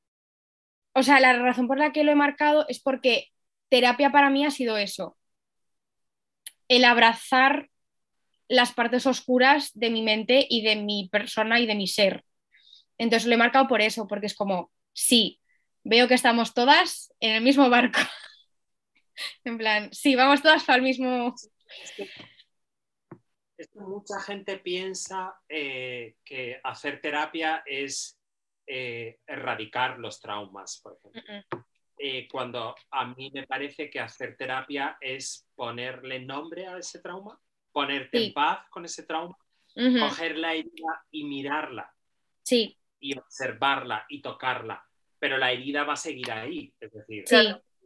o 0.95 1.03
sea, 1.03 1.21
la 1.21 1.33
razón 1.35 1.69
por 1.69 1.79
la 1.79 1.93
que 1.93 2.05
lo 2.05 2.13
he 2.13 2.15
marcado 2.15 2.67
es 2.69 2.81
porque 2.81 3.29
terapia 3.69 4.13
para 4.13 4.31
mí 4.31 4.45
ha 4.45 4.51
sido 4.51 4.77
eso. 4.77 5.17
El 6.73 6.87
abrazar 6.87 7.69
las 8.49 8.73
partes 8.73 9.07
oscuras 9.07 9.73
de 9.75 9.91
mi 9.91 10.01
mente 10.01 10.47
y 10.49 10.63
de 10.63 10.77
mi 10.77 11.07
persona 11.13 11.61
y 11.61 11.67
de 11.67 11.75
mi 11.75 11.87
ser. 11.87 12.25
Entonces 12.97 13.29
lo 13.29 13.35
he 13.35 13.37
marcado 13.37 13.69
por 13.69 13.83
eso, 13.83 14.07
porque 14.09 14.25
es 14.25 14.35
como, 14.35 14.73
sí, 14.95 15.39
veo 15.85 16.09
que 16.09 16.15
estamos 16.15 16.55
todas 16.55 17.13
en 17.21 17.35
el 17.35 17.43
mismo 17.43 17.69
barco. 17.69 17.99
en 19.45 19.59
plan, 19.59 19.93
sí, 19.93 20.17
vamos 20.17 20.41
todas 20.41 20.65
para 20.65 20.77
el 20.77 20.83
mismo... 20.83 21.35
Es 23.59 23.69
que 23.69 23.81
mucha 23.81 24.19
gente 24.21 24.57
piensa 24.57 25.35
eh, 25.51 26.17
que 26.25 26.59
hacer 26.65 27.03
terapia 27.03 27.63
es 27.67 28.19
eh, 28.67 29.19
erradicar 29.27 29.99
los 29.99 30.23
traumas, 30.23 30.81
por 30.83 30.99
ejemplo. 31.05 31.67
Eh, 31.99 32.27
cuando 32.29 32.75
a 32.91 33.05
mí 33.05 33.31
me 33.33 33.47
parece 33.47 33.89
que 33.89 34.01
hacer 34.01 34.37
terapia 34.37 34.97
es 35.01 35.47
ponerle 35.63 36.19
nombre 36.19 36.67
a 36.67 36.77
ese 36.77 36.99
trauma, 36.99 37.39
ponerte 37.71 38.19
Sí. 38.19 38.25
en 38.27 38.33
paz 38.33 38.69
con 38.69 38.85
ese 38.85 39.05
trauma, 39.05 39.37
coger 40.01 40.37
la 40.37 40.55
herida 40.55 41.07
y 41.13 41.23
mirarla 41.23 41.87
Sí, 42.43 42.77
y 42.99 43.17
observarla 43.17 44.05
y 44.09 44.21
tocarla, 44.21 44.85
pero 45.21 45.39
la 45.39 45.53
herida 45.53 45.85
va 45.85 45.93
a 45.93 45.97
seguir 46.09 46.33
ahí. 46.33 46.75
Es 46.81 46.91
decir, 46.93 47.23
sí, 47.29 47.37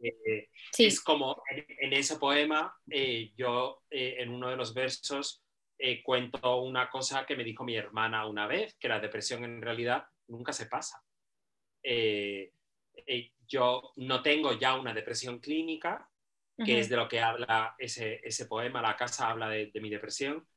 eh, 0.01 0.49
sí. 0.71 0.85
es 0.87 0.99
como 1.01 1.43
en, 1.51 1.65
en 1.79 1.93
ese 1.93 2.17
poema, 2.17 2.75
eh, 2.89 3.31
yo 3.37 3.83
eh, 3.91 4.15
en 4.21 4.29
uno 4.31 4.49
de 4.49 4.55
los 4.57 4.73
versos 4.73 5.43
eh, 5.77 6.01
cuento 6.01 6.61
una 6.63 6.89
cosa 6.89 7.27
que 7.27 7.35
me 7.35 7.43
dijo 7.43 7.63
mi 7.63 7.75
hermana 7.75 8.25
una 8.25 8.47
vez, 8.47 8.75
que 8.79 8.87
la 8.89 8.99
depresión 8.99 9.43
en 9.43 9.61
realidad 9.61 10.07
nunca 10.29 10.51
se 10.51 10.65
pasa. 10.65 11.03
Eh, 11.83 12.51
eh, 13.05 13.31
yo 13.47 13.91
no 13.97 14.23
tengo 14.23 14.53
ya 14.57 14.73
una 14.73 14.95
depresión 14.95 15.37
clínica, 15.39 16.09
que 16.65 16.79
es 16.79 16.89
de 16.89 16.95
lo 16.95 17.07
que 17.07 17.19
habla 17.19 17.75
ese, 17.77 18.19
ese 18.23 18.45
poema, 18.47 18.81
La 18.81 18.95
casa 18.95 19.29
habla 19.29 19.49
de, 19.49 19.67
de 19.67 19.79
mi 19.81 19.89
depresión, 19.89 20.47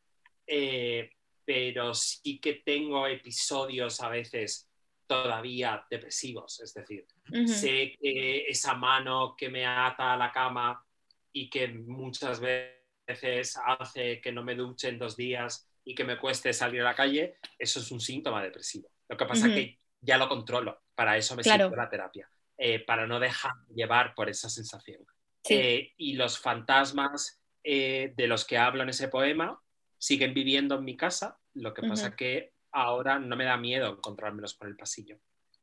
eh, 0.46 1.10
pero 1.44 1.94
sí 1.94 2.40
que 2.40 2.54
tengo 2.64 3.06
episodios 3.06 4.00
a 4.00 4.08
veces 4.08 4.68
todavía 5.06 5.84
depresivos, 5.90 6.60
es 6.60 6.72
decir, 6.72 7.04
sé 7.44 7.96
que 8.00 8.46
esa 8.46 8.74
mano 8.74 9.34
que 9.36 9.48
me 9.48 9.66
ata 9.66 10.14
a 10.14 10.16
la 10.16 10.30
cama 10.30 10.84
y 11.32 11.50
que 11.50 11.68
muchas 11.68 12.40
veces 12.40 13.58
hace 13.66 14.20
que 14.20 14.30
no 14.32 14.44
me 14.44 14.54
duche 14.54 14.88
en 14.88 14.98
dos 14.98 15.16
días 15.16 15.68
y 15.84 15.94
que 15.94 16.04
me 16.04 16.16
cueste 16.16 16.52
salir 16.52 16.80
a 16.82 16.84
la 16.84 16.94
calle, 16.94 17.38
eso 17.58 17.80
es 17.80 17.90
un 17.90 18.00
síntoma 18.00 18.42
depresivo. 18.42 18.88
Lo 19.08 19.16
que 19.16 19.26
pasa 19.26 19.48
es 19.48 19.54
que 19.54 19.78
ya 20.00 20.16
lo 20.16 20.28
controlo, 20.28 20.82
para 20.94 21.16
eso 21.16 21.34
me 21.34 21.42
Claro. 21.42 21.64
sirve 21.64 21.76
la 21.76 21.90
terapia, 21.90 22.30
eh, 22.56 22.78
para 22.80 23.06
no 23.06 23.18
dejar 23.18 23.52
llevar 23.74 24.14
por 24.14 24.28
esa 24.28 24.48
sensación. 24.48 25.04
Sí. 25.44 25.54
Eh, 25.54 25.92
y 25.96 26.14
los 26.14 26.38
fantasmas 26.38 27.42
eh, 27.64 28.12
de 28.16 28.26
los 28.26 28.44
que 28.44 28.58
hablo 28.58 28.82
en 28.82 28.88
ese 28.90 29.08
poema 29.08 29.60
siguen 29.98 30.32
viviendo 30.34 30.76
en 30.76 30.84
mi 30.84 30.96
casa, 30.96 31.38
lo 31.54 31.74
que 31.74 31.82
pasa 31.82 32.08
Ujú. 32.08 32.16
que 32.16 32.52
ahora 32.72 33.18
no 33.18 33.36
me 33.36 33.44
da 33.44 33.56
miedo 33.56 33.90
encontrármelos 33.90 34.54
por 34.54 34.68
el 34.68 34.76
pasillo. 34.76 35.18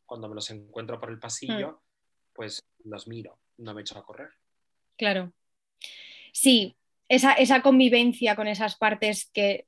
Cuando 0.05 0.29
me 0.29 0.35
los 0.35 0.49
encuentro 0.51 0.99
por 0.99 1.09
el 1.09 1.19
pasillo, 1.19 1.71
Mm. 1.71 2.33
pues 2.33 2.61
los 2.83 3.07
miro, 3.07 3.39
no 3.57 3.73
me 3.73 3.81
echo 3.81 3.97
a 3.97 4.05
correr. 4.05 4.29
Claro. 4.97 5.33
Sí, 6.33 6.75
esa, 7.09 7.33
esa 7.33 7.61
convivencia 7.61 8.35
con 8.35 8.47
esas 8.47 8.77
partes 8.77 9.29
que 9.33 9.67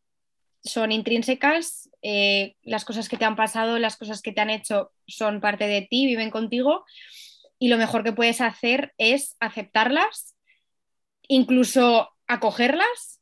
son 0.63 0.91
intrínsecas, 0.91 1.89
eh, 2.01 2.55
las 2.63 2.83
cosas 2.85 3.07
que 3.09 3.17
te 3.17 3.25
han 3.25 3.35
pasado, 3.35 3.79
las 3.79 3.95
cosas 3.97 4.21
que 4.21 4.33
te 4.33 4.41
han 4.41 4.49
hecho 4.49 4.91
son 5.07 5.39
parte 5.39 5.65
de 5.67 5.81
ti, 5.89 6.05
viven 6.05 6.29
contigo, 6.29 6.85
y 7.59 7.67
lo 7.67 7.77
mejor 7.77 8.03
que 8.03 8.13
puedes 8.13 8.41
hacer 8.41 8.93
es 8.97 9.35
aceptarlas, 9.39 10.35
incluso 11.27 12.09
acogerlas 12.27 13.21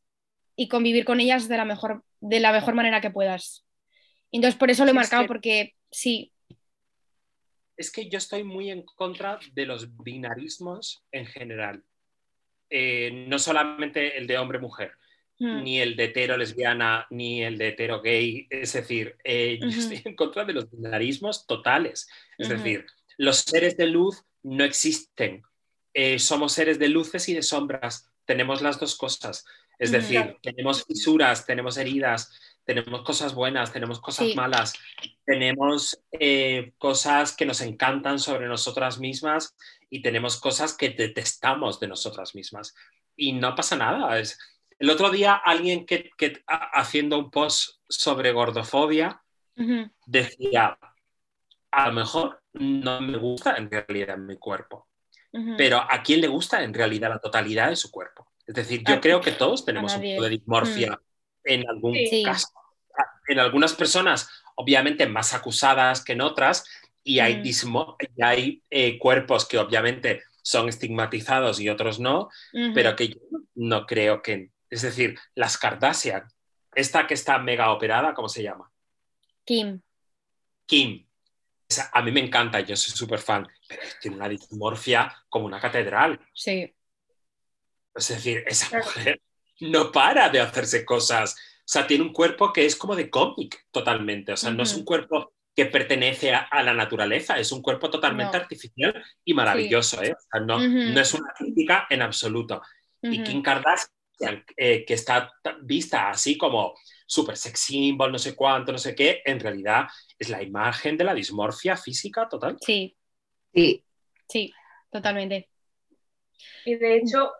y 0.56 0.68
convivir 0.68 1.06
con 1.06 1.20
ellas 1.20 1.48
de 1.48 1.58
la 1.58 1.66
mejor, 1.66 2.04
de 2.22 2.40
la 2.40 2.52
mejor 2.52 2.76
manera 2.76 3.02
que 3.02 3.10
puedas. 3.12 3.66
Entonces, 4.32 4.58
por 4.58 4.70
eso 4.72 4.84
lo 4.84 4.90
he 4.90 4.92
es 4.92 4.96
marcado, 4.96 5.24
que- 5.24 5.28
porque 5.28 5.74
sí, 5.92 6.32
Es 7.80 7.92
que 7.92 8.10
yo 8.10 8.18
estoy 8.18 8.44
muy 8.44 8.72
en 8.72 8.82
contra 8.84 9.38
de 9.54 9.68
los 9.68 9.96
binarismos 10.04 11.04
en 11.12 11.28
general. 11.28 11.84
Eh, 12.72 13.26
no 13.28 13.38
solamente 13.38 14.18
el 14.18 14.26
de 14.26 14.40
hombre-mujer, 14.40 14.94
mm, 15.38 15.64
ni 15.64 15.80
el 15.80 15.96
de 15.96 16.06
hetero 16.06 16.38
lesbiana, 16.38 17.06
ni 17.12 17.44
el 17.44 17.60
de 17.60 17.68
hetero 17.70 18.02
gay. 18.02 18.48
Es 18.50 18.74
decir, 18.74 19.16
eh, 19.24 19.60
yo 19.62 19.68
estoy 19.70 20.02
en 20.06 20.16
contra 20.16 20.44
de 20.44 20.54
los 20.54 20.72
binarismos 20.72 21.46
totales. 21.46 22.10
Es 22.40 22.50
decir, 22.50 22.88
los 23.18 23.38
seres 23.42 23.78
de 23.78 23.86
luz 23.86 24.24
no 24.48 24.64
existen. 24.64 25.44
Eh, 25.94 26.20
somos 26.20 26.54
seres 26.54 26.80
de 26.80 26.90
luces 26.90 27.28
y 27.30 27.34
de 27.34 27.42
sombras. 27.44 28.10
Tenemos 28.26 28.62
las 28.62 28.80
dos 28.80 28.96
cosas. 28.96 29.46
Es 29.80 29.90
Ujú. 29.90 30.00
decir, 30.00 30.36
tenemos 30.42 30.84
fisuras, 30.86 31.46
tenemos 31.46 31.78
heridas, 31.78 32.32
tenemos 32.66 33.02
cosas 33.04 33.34
buenas, 33.34 33.72
tenemos 33.72 34.00
cosas 34.02 34.28
Sí. 34.28 34.36
malas, 34.36 34.74
tenemos 35.26 36.00
eh, 36.12 36.74
cosas 36.78 37.36
que 37.36 37.46
nos 37.46 37.62
encantan 37.62 38.20
sobre 38.20 38.48
nosotras 38.48 39.00
mismas 39.00 39.56
y 39.90 40.02
tenemos 40.02 40.40
cosas 40.40 40.76
que 40.76 40.90
detestamos 40.90 41.80
de 41.80 41.88
nosotras 41.88 42.36
mismas. 42.36 42.76
Y 43.16 43.34
no 43.34 43.56
pasa 43.56 43.76
nada. 43.76 44.20
Es... 44.20 44.38
El 44.80 44.90
otro 44.90 45.10
día 45.10 45.34
alguien 45.34 45.86
que, 45.86 46.10
que 46.18 46.44
ha- 46.48 46.70
haciendo 46.80 47.18
un 47.18 47.32
post 47.32 47.80
sobre 47.90 48.32
gordofobia 48.32 49.22
ujú, 49.56 49.90
decía, 50.06 50.78
a 51.72 51.88
lo 51.88 51.94
mejor 51.94 52.42
no 52.60 53.02
me 53.02 53.18
gusta 53.18 53.56
en 53.58 53.70
realidad 53.70 54.18
mi 54.18 54.38
cuerpo, 54.38 54.88
pero 55.58 55.78
¿a 55.90 56.02
quién 56.04 56.22
le 56.22 56.28
gusta 56.28 56.64
en 56.64 56.74
realidad 56.74 57.10
la 57.10 57.20
totalidad 57.20 57.70
de 57.70 57.76
su 57.76 57.92
cuerpo? 57.92 58.32
Es 58.46 58.56
decir, 58.56 58.84
yo 58.88 59.00
creo 59.02 59.22
que 59.22 59.32
todos 59.32 59.66
tenemos 59.66 59.94
un 59.96 60.02
poco 60.02 60.24
de 60.24 60.30
dismorfia 60.30 61.00
en 61.44 61.68
algún 61.70 61.94
Sí. 62.10 62.24
caso. 62.24 62.48
en 63.28 63.40
algunas 63.40 63.74
personas, 63.74 64.30
obviamente 64.56 65.06
más 65.06 65.34
acusadas 65.34 66.04
que 66.04 66.14
en 66.14 66.22
otras, 66.22 66.64
y 67.04 67.20
hay, 67.20 67.36
Mm. 67.42 67.46
y 68.16 68.24
hay 68.24 68.64
eh, 68.70 68.98
cuerpos 68.98 69.46
que 69.46 69.58
obviamente 69.60 70.24
son 70.42 70.70
estigmatizados 70.70 71.60
y 71.60 71.70
otros 71.70 72.00
no, 72.00 72.30
pero 72.74 72.96
que 72.96 73.10
yo 73.10 73.20
no 73.56 73.86
creo 73.86 74.22
que, 74.22 74.52
es 74.70 74.82
decir, 74.82 75.20
las 75.36 75.58
Kardashian, 75.58 76.24
esta 76.74 77.06
que 77.06 77.14
está 77.16 77.38
mega 77.38 77.72
operada, 77.72 78.14
¿cómo 78.14 78.30
se 78.30 78.44
llama? 78.44 78.72
Kim. 79.44 79.82
Kim. 80.66 81.07
Esa- 81.70 81.90
a 81.94 82.02
mí 82.02 82.12
me 82.12 82.22
encanta, 82.22 82.60
yo 82.62 82.76
soy 82.76 82.96
súper 82.96 83.20
fan, 83.20 83.48
pero 83.68 83.82
tiene 84.02 84.18
una 84.18 84.30
dismorfia 84.30 85.14
como 85.30 85.46
una 85.46 85.60
catedral. 85.60 86.20
Sí. 86.34 86.74
Es 87.96 88.08
decir, 88.10 88.44
esa 88.48 88.70
Claro. 88.70 88.86
mujer 88.86 89.22
no 89.62 89.92
para 89.92 90.30
de 90.30 90.40
hacerse 90.40 90.86
cosas. 90.86 91.36
O 91.36 91.64
sea, 91.66 91.86
tiene 91.88 92.04
un 92.04 92.14
cuerpo 92.14 92.54
que 92.54 92.66
es 92.66 92.76
como 92.76 92.96
de 92.96 93.10
cómic 93.10 93.66
totalmente. 93.72 94.32
O 94.34 94.38
sea, 94.38 94.52
no 94.52 94.64
es 94.64 94.74
un 94.76 94.86
cuerpo 94.86 95.34
que 95.56 95.66
pertenece 95.66 96.34
a, 96.34 96.42
a 96.42 96.62
la 96.62 96.74
naturaleza, 96.74 97.40
es 97.40 97.52
un 97.52 97.64
cuerpo 97.64 97.90
totalmente 97.90 98.38
No. 98.38 98.44
artificial 98.44 99.04
y 99.26 99.34
maravilloso. 99.34 100.02
¿eh? 100.04 100.14
O 100.14 100.22
sea, 100.32 100.40
no, 100.42 100.60
no 100.60 101.00
es 101.02 101.14
una 101.16 101.34
crítica 101.36 101.88
en 101.90 102.04
absoluto. 102.04 102.62
Y. 103.02 103.24
Kim 103.24 103.42
Kardashian, 103.42 103.90
eh, 104.20 104.86
que 104.86 104.94
está 104.94 105.32
vista 105.62 106.10
así 106.10 106.38
como 106.38 106.74
super 107.06 107.38
sex 107.38 107.60
symbol, 107.60 108.12
no 108.12 108.18
sé 108.20 108.36
cuánto, 108.36 108.72
no 108.72 108.78
sé 108.78 108.96
qué, 108.96 109.22
en 109.26 109.40
realidad 109.40 109.86
es 110.18 110.30
la 110.30 110.42
imagen 110.44 110.98
de 110.98 111.04
la 111.04 111.14
dismorfia 111.14 111.78
física 111.78 112.28
total. 112.28 112.58
Sí, 112.62 112.96
Sí, 113.54 113.84
sí, 114.30 114.54
totalmente. 114.92 115.50
Y 116.66 116.76
de 116.76 116.98
hecho, 116.98 117.32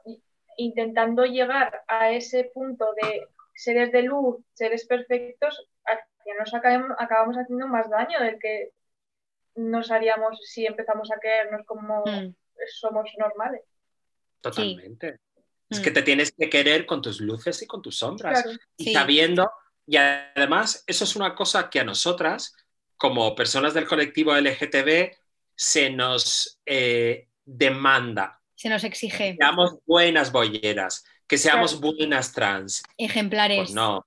intentando 0.58 1.26
llegar 1.26 1.84
a 1.88 2.12
ese 2.12 2.46
punto 2.46 2.86
de 3.02 3.28
seres 3.54 3.92
de 3.92 4.04
luz, 4.04 4.38
seres 4.54 4.86
perfectos, 4.88 5.68
final 6.28 6.40
nos 6.40 6.54
acabamos, 6.54 6.98
acabamos 7.00 7.36
haciendo 7.38 7.68
más 7.68 7.90
daño 7.90 8.20
del 8.20 8.40
que 8.40 8.72
nos 9.56 9.92
haríamos 9.92 10.40
si 10.44 10.66
empezamos 10.66 11.12
a 11.12 11.20
querernos 11.20 11.66
como 11.66 12.04
Mm, 12.06 12.36
somos 12.80 13.10
normales. 13.18 13.64
Totalmente. 14.42 15.20
Mm. 15.70 15.82
que 15.82 15.92
te 15.92 16.02
tienes 16.02 16.32
que 16.32 16.50
querer 16.50 16.86
con 16.86 17.02
tus 17.02 17.20
luces 17.20 17.62
y 17.62 17.68
con 17.68 17.82
tus 17.82 17.98
sombras. 17.98 18.42
Claro. 18.42 18.58
y 18.78 18.84
Sí. 18.86 18.94
sabiendo, 18.94 19.50
y 19.86 19.98
además 19.98 20.84
eso 20.88 21.04
es 21.04 21.16
una 21.16 21.36
cosa 21.36 21.70
que 21.70 21.80
a 21.80 21.84
nosotras, 21.84 22.54
como 22.98 23.36
personas 23.36 23.74
del 23.74 23.86
colectivo 23.88 24.34
LGTB, 24.36 25.12
se 25.56 25.90
nos 25.90 26.60
eh, 26.66 27.28
demanda. 27.46 28.42
Se 28.56 28.70
nos 28.70 28.84
exige 28.84 29.32
Que 29.32 29.38
seamos 29.40 29.76
buenas 29.86 30.32
bolleras, 30.32 31.04
que 31.28 31.38
seamos 31.38 31.80
buenas 31.80 32.32
trans. 32.34 32.84
ejemplares 32.98 33.58
Pues 33.58 33.74
no. 33.74 34.06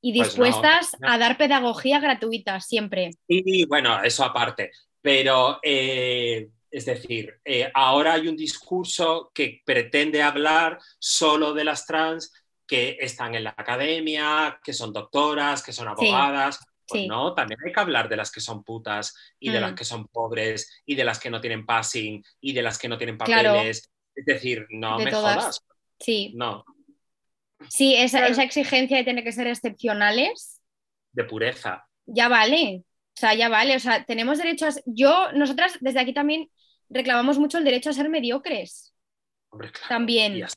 y 0.00 0.12
pues 0.16 0.36
no. 0.38 0.44
dispuestas 0.44 0.90
a 1.02 1.18
dar 1.18 1.36
pedagogía 1.36 2.00
gratuita 2.00 2.60
siempre. 2.60 3.10
Y 3.28 3.66
bueno, 3.66 4.02
eso 4.02 4.24
aparte. 4.24 4.70
Pero, 5.02 5.58
eh, 5.62 6.48
es 6.70 6.84
decir, 6.86 7.40
eh, 7.44 7.70
ahora 7.74 8.14
hay 8.14 8.28
un 8.28 8.36
discurso 8.36 9.30
que 9.34 9.60
pretende 9.64 10.22
hablar 10.22 10.78
solo 10.98 11.52
de 11.52 11.64
las 11.64 11.86
trans 11.86 12.32
que 12.66 12.96
están 13.00 13.34
en 13.34 13.44
la 13.44 13.54
academia, 13.56 14.60
que 14.62 14.72
son 14.72 14.92
doctoras, 14.92 15.62
que 15.62 15.72
son 15.72 15.88
abogadas. 15.88 16.60
Pues 16.86 17.02
sí. 17.02 17.08
no, 17.08 17.34
también 17.34 17.58
hay 17.64 17.72
que 17.72 17.80
hablar 17.80 18.08
de 18.08 18.16
las 18.16 18.32
que 18.32 18.40
son 18.40 18.64
putas 18.64 19.14
y 19.38 19.50
de 19.50 19.58
Mm. 19.58 19.62
las 19.62 19.74
que 19.74 19.84
son 19.84 20.08
pobres 20.08 20.82
y 20.84 20.96
de 20.96 21.04
las 21.04 21.20
que 21.20 21.30
no 21.30 21.40
tienen 21.40 21.64
passing 21.64 22.22
y 22.40 22.52
de 22.52 22.62
las 22.62 22.78
que 22.78 22.88
no 22.88 22.98
tienen 22.98 23.16
Claro. 23.16 23.52
papeles. 23.54 23.88
Es 24.14 24.24
decir, 24.24 24.66
no 24.70 24.98
De 24.98 25.04
me 25.04 25.10
todas. 25.12 25.36
jodas. 25.36 25.60
Sí, 26.00 26.32
No, 26.34 26.64
sí, 27.68 27.94
esa, 27.94 28.18
Claro. 28.18 28.32
esa 28.32 28.42
exigencia 28.42 28.96
de 28.96 29.04
tener 29.04 29.22
que 29.22 29.32
ser 29.32 29.46
excepcionales, 29.46 30.60
de 31.12 31.24
pureza. 31.24 31.86
ya 32.06 32.28
vale. 32.28 32.82
O 33.16 33.20
sea, 33.20 33.34
ya 33.34 33.48
vale. 33.48 33.76
O 33.76 33.80
sea, 33.80 34.04
tenemos 34.04 34.38
derecho 34.38 34.66
a. 34.66 34.70
Yo, 34.86 35.30
nosotras 35.32 35.76
desde 35.80 36.00
aquí 36.00 36.12
también 36.14 36.48
reclamamos 36.90 37.38
mucho 37.38 37.58
el 37.58 37.64
derecho 37.64 37.90
a 37.90 37.92
ser 37.94 38.08
mediocres. 38.08 38.94
Hombre, 39.50 39.70
claro. 39.72 39.88
También. 39.88 40.36
Y 40.36 40.42
a, 40.42 40.48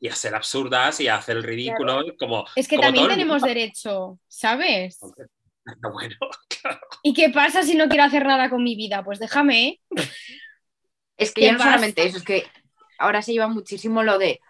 y 0.00 0.08
a 0.08 0.14
ser 0.14 0.34
absurdas 0.34 1.00
y 1.00 1.08
a 1.08 1.16
hacer 1.16 1.36
el 1.36 1.42
ridículo 1.42 2.02
como... 2.18 2.44
Es 2.54 2.68
que 2.68 2.76
como 2.76 2.86
también 2.86 3.08
tenemos 3.08 3.42
derecho, 3.42 4.18
¿sabes? 4.28 4.98
Hombre, 5.00 5.26
Bueno, 5.92 6.16
claro. 6.62 6.80
¿Y 7.02 7.14
qué 7.14 7.30
pasa 7.30 7.62
si 7.62 7.74
no 7.76 7.88
quiero 7.88 8.04
hacer 8.04 8.26
nada 8.26 8.50
con 8.50 8.62
mi 8.62 8.76
vida? 8.76 9.04
Pues 9.04 9.18
déjame. 9.18 9.68
¿eh? 9.68 9.80
Es 11.16 11.32
que 11.32 11.42
¿Qué 11.42 11.46
ya 11.46 11.52
no 11.52 11.58
pasa? 11.58 11.70
solamente 11.72 12.04
eso, 12.04 12.18
es 12.18 12.24
que 12.24 12.46
ahora 12.98 13.22
se 13.22 13.32
lleva 13.32 13.48
muchísimo 13.48 14.02
lo 14.02 14.18
de, 14.18 14.40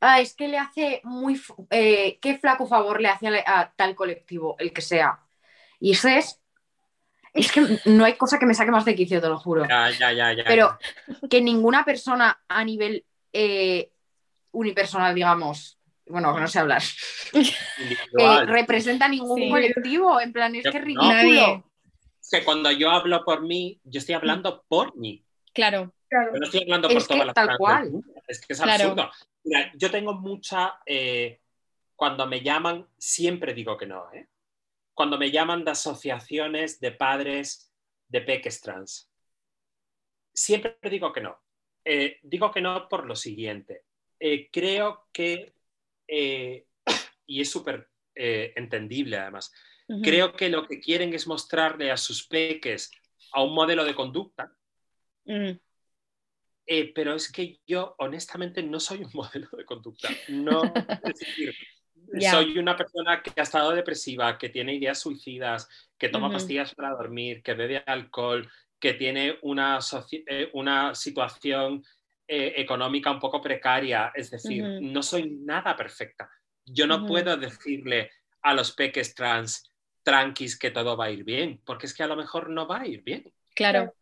ah, 0.00 0.20
es 0.20 0.34
que 0.34 0.48
le 0.48 0.58
hace 0.58 1.00
muy, 1.04 1.40
eh, 1.70 2.18
qué 2.20 2.38
flaco 2.38 2.66
favor 2.66 3.00
le 3.00 3.08
hace 3.08 3.28
a, 3.28 3.60
a 3.60 3.72
tal 3.74 3.94
colectivo, 3.94 4.56
el 4.58 4.72
que 4.72 4.82
sea. 4.82 5.20
Y 5.80 5.92
eso 5.92 6.08
es, 6.08 6.40
es 7.36 7.52
que 7.52 7.80
no 7.84 8.04
hay 8.04 8.14
cosa 8.14 8.38
que 8.38 8.46
me 8.46 8.54
saque 8.54 8.70
más 8.70 8.84
de 8.84 8.94
quicio, 8.94 9.20
te 9.20 9.28
lo 9.28 9.38
juro. 9.38 9.66
Ya, 9.68 9.90
ya, 9.90 10.12
ya, 10.12 10.32
ya. 10.32 10.44
Pero 10.44 10.78
que 11.30 11.40
ninguna 11.40 11.84
persona 11.84 12.40
a 12.48 12.64
nivel 12.64 13.04
eh, 13.32 13.90
unipersonal, 14.52 15.14
digamos, 15.14 15.78
bueno, 16.06 16.34
que 16.34 16.40
no 16.40 16.48
sé 16.48 16.58
hablar, 16.60 16.82
eh, 17.32 18.44
representa 18.46 19.08
ningún 19.08 19.40
Sí. 19.40 19.50
colectivo. 19.50 20.20
En 20.20 20.32
plan, 20.32 20.54
es 20.54 20.64
Yo- 20.64 20.70
que 20.72 20.78
es 20.78 20.84
no. 20.84 21.02
ridículo. 21.12 21.64
Es 22.20 22.30
que 22.30 22.44
cuando 22.44 22.70
yo 22.72 22.90
hablo 22.90 23.24
por 23.24 23.42
mí, 23.42 23.80
yo 23.84 23.98
estoy 23.98 24.14
hablando 24.14 24.64
por 24.68 24.96
mí. 24.96 25.24
Claro. 25.52 25.92
Claro. 26.08 26.32
Yo 26.34 26.38
no 26.40 26.44
estoy 26.46 26.62
hablando 26.62 26.88
Es 26.88 26.94
por 26.94 27.02
que 27.02 27.14
todas 27.14 27.26
las 27.26 27.34
tal 27.34 27.56
cual. 27.58 27.90
Es 28.28 28.40
que 28.40 28.52
es 28.52 28.60
Claro. 28.60 28.84
absurdo. 28.90 29.10
Mira, 29.44 29.72
yo 29.76 29.90
tengo 29.90 30.14
mucha. 30.14 30.74
eh, 30.86 31.40
cuando 31.94 32.26
me 32.26 32.42
llaman, 32.42 32.86
siempre 32.98 33.54
digo 33.54 33.76
que 33.78 33.86
no. 33.86 34.04
¿eh? 34.12 34.26
Cuando 34.96 35.18
me 35.18 35.30
llaman 35.30 35.62
de 35.62 35.72
asociaciones 35.72 36.80
de 36.80 36.92
padres 36.92 37.70
de 38.08 38.22
peques 38.22 38.62
trans, 38.62 39.10
siempre 40.32 40.78
digo 40.90 41.12
que 41.12 41.20
no. 41.20 41.38
Eh, 41.84 42.18
digo 42.22 42.50
que 42.50 42.62
no 42.62 42.88
por 42.88 43.04
lo 43.04 43.14
siguiente. 43.14 43.82
Eh, 44.18 44.48
creo 44.50 45.06
que, 45.12 45.52
eh, 46.08 46.66
y 47.26 47.42
es 47.42 47.50
súper 47.50 47.90
entendible 48.18 49.18
además, 49.18 49.52
creo 50.02 50.32
que 50.32 50.48
lo 50.48 50.66
que 50.66 50.80
quieren 50.80 51.12
es 51.12 51.26
mostrarle 51.26 51.90
a 51.90 51.98
sus 51.98 52.26
peques 52.26 52.90
a 53.32 53.42
un 53.42 53.52
modelo 53.52 53.84
de 53.84 53.94
conducta 53.94 54.56
Mm, 55.26 55.58
pero 56.94 57.14
es 57.14 57.30
que 57.30 57.60
yo, 57.66 57.94
honestamente, 57.98 58.62
no 58.62 58.80
soy 58.80 59.02
un 59.02 59.10
modelo 59.14 59.48
de 59.52 59.64
conducta. 59.64 60.08
No, 60.28 60.62
es 61.04 61.18
decir, 61.18 61.54
Soy 62.20 62.58
una 62.58 62.76
persona 62.76 63.22
que 63.22 63.32
ha 63.36 63.42
estado 63.42 63.72
depresiva, 63.72 64.38
que 64.38 64.48
tiene 64.48 64.74
ideas 64.74 64.98
suicidas, 64.98 65.68
que 65.98 66.08
toma 66.08 66.30
pastillas 66.30 66.74
para 66.74 66.90
dormir, 66.90 67.42
que 67.42 67.54
bebe 67.54 67.82
alcohol, 67.86 68.48
que 68.78 68.94
tiene 68.94 69.38
una, 69.42 69.78
eh, 70.10 70.50
una 70.54 70.94
situación 70.94 71.82
eh, 72.28 72.54
económica 72.56 73.10
un 73.10 73.20
poco 73.20 73.40
precaria. 73.40 74.12
Es 74.14 74.30
decir, 74.30 74.64
no 74.80 75.02
soy 75.02 75.30
nada 75.30 75.76
perfecta. 75.76 76.28
Yo 76.64 76.86
no 76.86 77.06
puedo 77.06 77.36
decirle 77.36 78.10
a 78.42 78.54
los 78.54 78.72
peques 78.72 79.14
trans 79.14 79.72
tranquis 80.02 80.58
que 80.58 80.70
todo 80.70 80.96
va 80.96 81.06
a 81.06 81.10
ir 81.10 81.24
bien, 81.24 81.60
porque 81.64 81.86
es 81.86 81.94
que 81.94 82.02
a 82.02 82.06
lo 82.06 82.16
mejor 82.16 82.48
no 82.48 82.66
va 82.66 82.80
a 82.80 82.86
ir 82.86 83.02
bien. 83.02 83.32
Claro. 83.54 83.92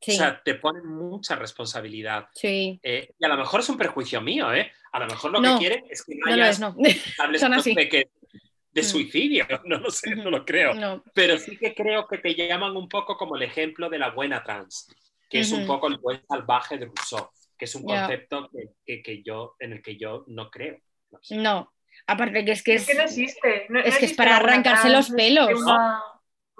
Sí, 0.00 0.12
O 0.12 0.14
sea, 0.14 0.40
te 0.44 0.54
ponen 0.54 0.86
mucha 0.86 1.34
responsabilidad. 1.36 2.28
sí. 2.34 2.78
Eh, 2.82 3.14
y 3.18 3.24
a 3.24 3.28
lo 3.28 3.36
mejor 3.36 3.60
es 3.60 3.68
un 3.68 3.76
prejuicio 3.76 4.20
mío, 4.20 4.52
¿eh? 4.54 4.70
A 4.92 5.00
lo 5.00 5.06
mejor 5.06 5.32
lo 5.32 5.40
No, 5.40 5.54
que 5.58 5.66
quieren 5.66 5.84
es 5.90 6.04
que 6.04 6.14
no 6.14 6.26
No 6.26 6.36
lo 6.36 6.42
haya 6.42 6.50
es, 6.50 6.60
no. 6.60 6.74
son 7.38 7.54
así. 7.54 7.74
de 7.74 8.82
suicidio. 8.82 9.46
No 9.64 9.78
lo 9.78 9.90
sé, 9.90 10.14
no 10.14 10.30
lo 10.30 10.44
creo. 10.44 10.74
No. 10.74 11.02
Pero 11.14 11.36
sí 11.38 11.56
que 11.56 11.74
creo 11.74 12.06
que 12.06 12.18
te 12.18 12.34
llaman 12.34 12.76
un 12.76 12.88
poco 12.88 13.16
como 13.16 13.34
el 13.36 13.42
ejemplo 13.42 13.88
de 13.90 13.98
la 13.98 14.10
buena 14.10 14.42
trans, 14.44 14.86
que 15.28 15.40
es 15.40 15.50
un 15.52 15.66
poco 15.66 15.88
el 15.88 15.98
buen 15.98 16.22
salvaje 16.28 16.78
de 16.78 16.86
Rousseau, 16.86 17.30
que 17.58 17.64
es 17.64 17.74
un 17.74 17.82
concepto 17.84 18.48
que, 18.50 18.68
que- 18.86 19.02
que 19.02 19.22
yo, 19.22 19.56
en 19.58 19.72
el 19.72 19.82
que 19.82 19.96
yo 19.96 20.24
no 20.28 20.48
creo. 20.50 20.78
No 21.10 21.18
sé. 21.22 21.36
No. 21.36 21.72
Aparte 22.06 22.44
que 22.44 22.52
es 22.52 22.62
que 22.62 22.74
Es 22.74 22.86
que 22.86 22.94
no 22.94 23.02
existe. 23.02 23.66
no- 23.68 23.80
es 23.80 23.94
no 23.94 23.98
que 23.98 24.04
es 24.06 24.12
para 24.14 24.36
arrancarse 24.36 24.88
trans, 24.88 25.08
los 25.08 25.16
pelos. 25.16 25.50
una 25.60 26.00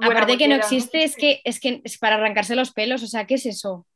Aparte 0.01 0.39
que 0.39 0.49
no 0.49 0.55
existe, 0.55 1.03
es 1.03 1.17
que, 1.17 1.41
es 1.45 1.61
que 1.61 1.81
es 1.85 1.99
para 1.99 2.17
arrancarse 2.17 2.57
los 2.57 2.73
pelos. 2.73 3.03
O 3.03 3.07
sea, 3.07 3.27
¿qué 3.27 3.35
es 3.35 3.47
eso? 3.47 3.87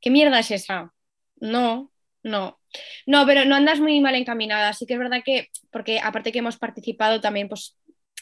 ¿Qué 0.00 0.10
mierda 0.10 0.38
es 0.38 0.50
esa? 0.50 0.92
No, 1.36 1.90
no. 2.22 2.58
No, 3.06 3.26
pero 3.26 3.44
no 3.44 3.54
andas 3.54 3.80
muy 3.80 4.00
mal 4.00 4.14
encaminada. 4.14 4.72
Sí 4.72 4.86
que 4.86 4.94
es 4.94 4.98
verdad 4.98 5.22
que, 5.24 5.48
porque 5.70 6.00
aparte 6.00 6.32
que 6.32 6.40
hemos 6.40 6.56
participado 6.56 7.20
también, 7.20 7.48
pues, 7.48 7.76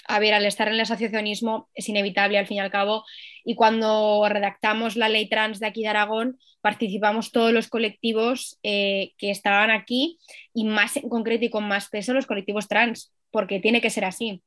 a 0.08 0.18
ver, 0.18 0.34
al 0.34 0.44
estar 0.46 0.68
en 0.68 0.74
el 0.74 0.80
asociacionismo 0.80 1.68
es 1.74 1.88
inevitable 1.88 2.38
al 2.38 2.46
fin 2.46 2.58
y 2.58 2.60
al 2.60 2.70
cabo. 2.70 3.04
Y 3.44 3.54
cuando 3.54 4.26
redactamos 4.28 4.96
la 4.96 5.08
ley 5.08 5.28
trans 5.28 5.60
de 5.60 5.66
aquí 5.66 5.82
de 5.82 5.88
Aragón, 5.88 6.38
participamos 6.60 7.32
todos 7.32 7.52
los 7.52 7.68
colectivos 7.68 8.58
eh, 8.62 9.12
que 9.18 9.30
estaban 9.30 9.70
aquí 9.70 10.18
y 10.54 10.64
más 10.64 10.96
en 10.96 11.08
concreto 11.08 11.44
y 11.44 11.50
con 11.50 11.66
más 11.66 11.88
peso 11.88 12.14
los 12.14 12.26
colectivos 12.26 12.68
trans, 12.68 13.12
porque 13.30 13.60
tiene 13.60 13.80
que 13.80 13.90
ser 13.90 14.04
así. 14.04 14.42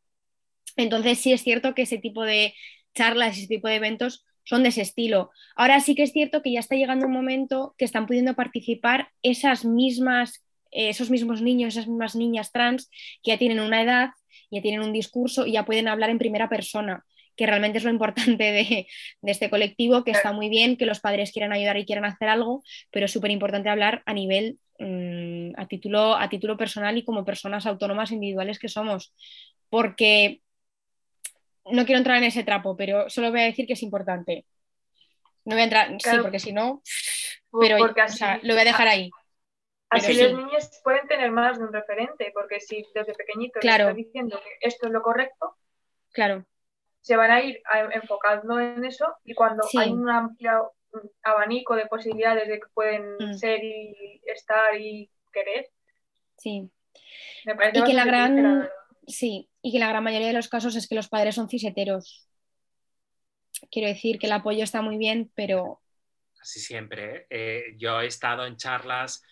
Entonces 0.76 1.20
sí 1.20 1.34
es 1.34 1.44
cierto 1.44 1.74
que 1.74 1.84
ese 1.84 1.98
tipo 1.98 2.24
de 2.24 2.54
charlas, 2.94 3.38
ese 3.38 3.48
tipo 3.48 3.68
de 3.68 3.76
eventos 3.76 4.26
son 4.44 4.64
de 4.64 4.70
ese 4.70 4.82
estilo. 4.82 5.32
Ahora 5.56 5.80
sí 5.80 5.96
que 5.96 6.04
es 6.04 6.12
cierto 6.12 6.42
que 6.42 6.52
ya 6.52 6.60
está 6.60 6.76
llegando 6.76 7.08
un 7.08 7.14
momento 7.14 7.76
que 7.78 7.86
están 7.86 8.06
pudiendo 8.06 8.36
participar 8.36 9.10
esas 9.24 9.66
mismas, 9.66 10.44
eh, 10.72 10.90
esos 10.90 11.10
mismos 11.10 11.42
niños, 11.42 11.76
esas 11.76 11.88
mismas 11.88 12.16
niñas 12.16 12.52
trans 12.52 12.90
que 13.24 13.32
ya 13.32 13.38
tienen 13.38 13.60
una 13.60 13.82
edad 13.82 14.10
ya 14.52 14.62
tienen 14.62 14.82
un 14.82 14.94
discurso 14.94 15.46
y 15.46 15.54
ya 15.54 15.66
pueden 15.66 15.88
hablar 15.88 16.10
en 16.10 16.18
primera 16.18 16.50
persona, 16.50 17.06
que 17.36 17.46
realmente 17.46 17.78
es 17.78 17.84
lo 17.84 17.90
importante 17.90 18.52
de, 18.52 18.88
este 19.24 19.50
colectivo, 19.50 20.04
que 20.04 20.12
está 20.12 20.32
muy 20.32 20.50
bien 20.50 20.78
que 20.78 20.86
los 20.86 21.00
padres 21.00 21.32
quieran 21.32 21.54
ayudar 21.54 21.78
y 21.78 21.86
quieran 21.86 22.06
hacer 22.06 22.30
algo, 22.30 22.64
pero 22.92 23.06
es 23.06 23.12
súper 23.12 23.32
importante 23.32 23.70
hablar 23.70 24.02
a 24.06 24.14
nivel, 24.14 24.60
mm, 24.80 25.52
a, 25.58 25.68
título, 25.68 26.16
a 26.16 26.30
título 26.30 26.58
personal 26.58 26.98
y 26.98 27.04
como 27.04 27.26
personas 27.26 27.66
autónomas 27.66 28.12
individuales 28.12 28.60
que 28.60 28.70
somos, 28.70 29.14
porque 29.70 30.42
no 31.72 31.86
quiero 31.86 31.98
entrar 31.98 32.18
en 32.18 32.26
ese 32.26 32.44
trapo, 32.44 32.76
pero 32.76 33.10
solo 33.10 33.32
voy 33.32 33.42
a 33.42 33.46
decir 33.46 33.66
que 33.68 33.74
es 33.74 33.84
importante. 33.84 34.46
No 35.46 35.56
voy 35.56 35.62
a 35.62 35.66
entrar, 35.66 35.96
sí, 36.00 36.18
porque 36.22 36.40
si 36.40 36.52
no, 36.52 36.82
pero 37.52 37.78
lo 37.78 38.54
voy 38.54 38.62
a 38.62 38.66
dejar 38.66 38.88
ahí. 38.88 39.10
Así 39.90 40.14
los 40.22 40.34
niños 40.34 40.70
pueden 40.84 41.08
tener 41.08 41.32
más 41.32 41.58
de 41.58 41.66
un 41.66 41.74
referente, 41.74 42.32
porque 42.34 42.60
si 42.60 42.84
desde 42.94 43.14
pequeñito 43.14 43.60
claro. 43.60 43.86
están 43.86 43.96
diciendo 43.96 44.40
que 44.44 44.68
esto 44.68 44.88
es 44.88 44.92
lo 44.92 45.02
correcto, 45.02 45.56
claro. 46.12 46.46
se 47.02 47.16
van 47.16 47.32
a 47.32 47.42
ir 47.42 47.62
enfocando 47.94 48.60
en 48.60 48.84
eso 48.84 49.06
y 49.24 49.34
cuando 49.36 49.64
hay 49.78 49.92
un 49.92 50.10
amplio 50.10 50.74
abanico 51.24 51.76
de 51.76 51.86
posibilidades 51.86 52.48
de 52.48 52.60
que 52.60 52.68
pueden 52.74 53.16
mm. 53.20 53.34
ser 53.36 53.64
y 53.64 54.22
estar 54.26 54.76
y 54.76 55.10
querer. 55.32 55.70
Sí. 56.38 56.70
Me 57.46 57.56
parece 57.56 57.80
y 57.80 57.84
que 57.84 57.94
la 57.94 58.06
gran 58.06 58.70
sí, 59.08 59.50
y 59.62 59.72
que 59.72 59.80
la 59.80 59.90
gran 59.90 60.04
mayoría 60.04 60.28
de 60.28 60.34
los 60.34 60.50
casos 60.50 60.76
es 60.76 60.88
que 60.88 60.96
los 60.96 61.10
padres 61.10 61.36
son 61.36 61.50
ciseteros. 61.50 62.28
Quiero 63.72 63.88
decir 63.88 64.20
que 64.20 64.28
el 64.28 64.34
apoyo 64.34 64.64
está 64.64 64.82
muy 64.82 64.98
bien, 64.98 65.32
pero 65.36 65.82
Así 66.46 66.60
siempre. 66.60 67.26
¿eh? 67.32 67.74
yo 67.76 68.00
he 68.02 68.06
estado 68.06 68.46
en 68.46 68.56
charlas 68.56 69.24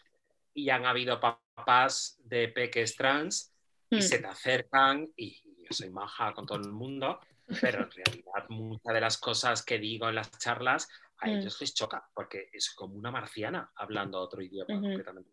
y 0.52 0.72
han 0.72 0.88
habido 0.88 1.20
papás 1.20 2.20
de 2.24 2.48
peques 2.48 2.96
trans 2.96 3.54
y 3.92 3.98
hmm. 3.98 4.02
se 4.02 4.18
te 4.18 4.26
acercan 4.26 5.08
y 5.16 5.40
yo 5.64 5.68
soy 5.70 5.92
maja 5.92 6.34
con 6.34 6.48
todo 6.48 6.58
el 6.58 6.72
mundo, 6.72 7.20
pero 7.62 7.84
en 7.84 7.92
realidad 7.92 8.50
muchas 8.50 8.96
de 8.96 9.00
las 9.00 9.20
cosas 9.20 9.64
que 9.64 9.78
digo 9.78 10.10
en 10.10 10.16
las 10.16 10.32
charlas 10.40 10.90
a 11.20 11.28
hmm. 11.28 11.30
ellos 11.38 11.62
les 11.62 11.76
choca 11.76 12.04
porque 12.16 12.50
es 12.52 12.72
como 12.72 12.96
una 12.96 13.12
marciana 13.12 13.72
hablando 13.76 14.20
otro 14.20 14.42
idioma 14.42 14.74
completamente. 14.74 15.30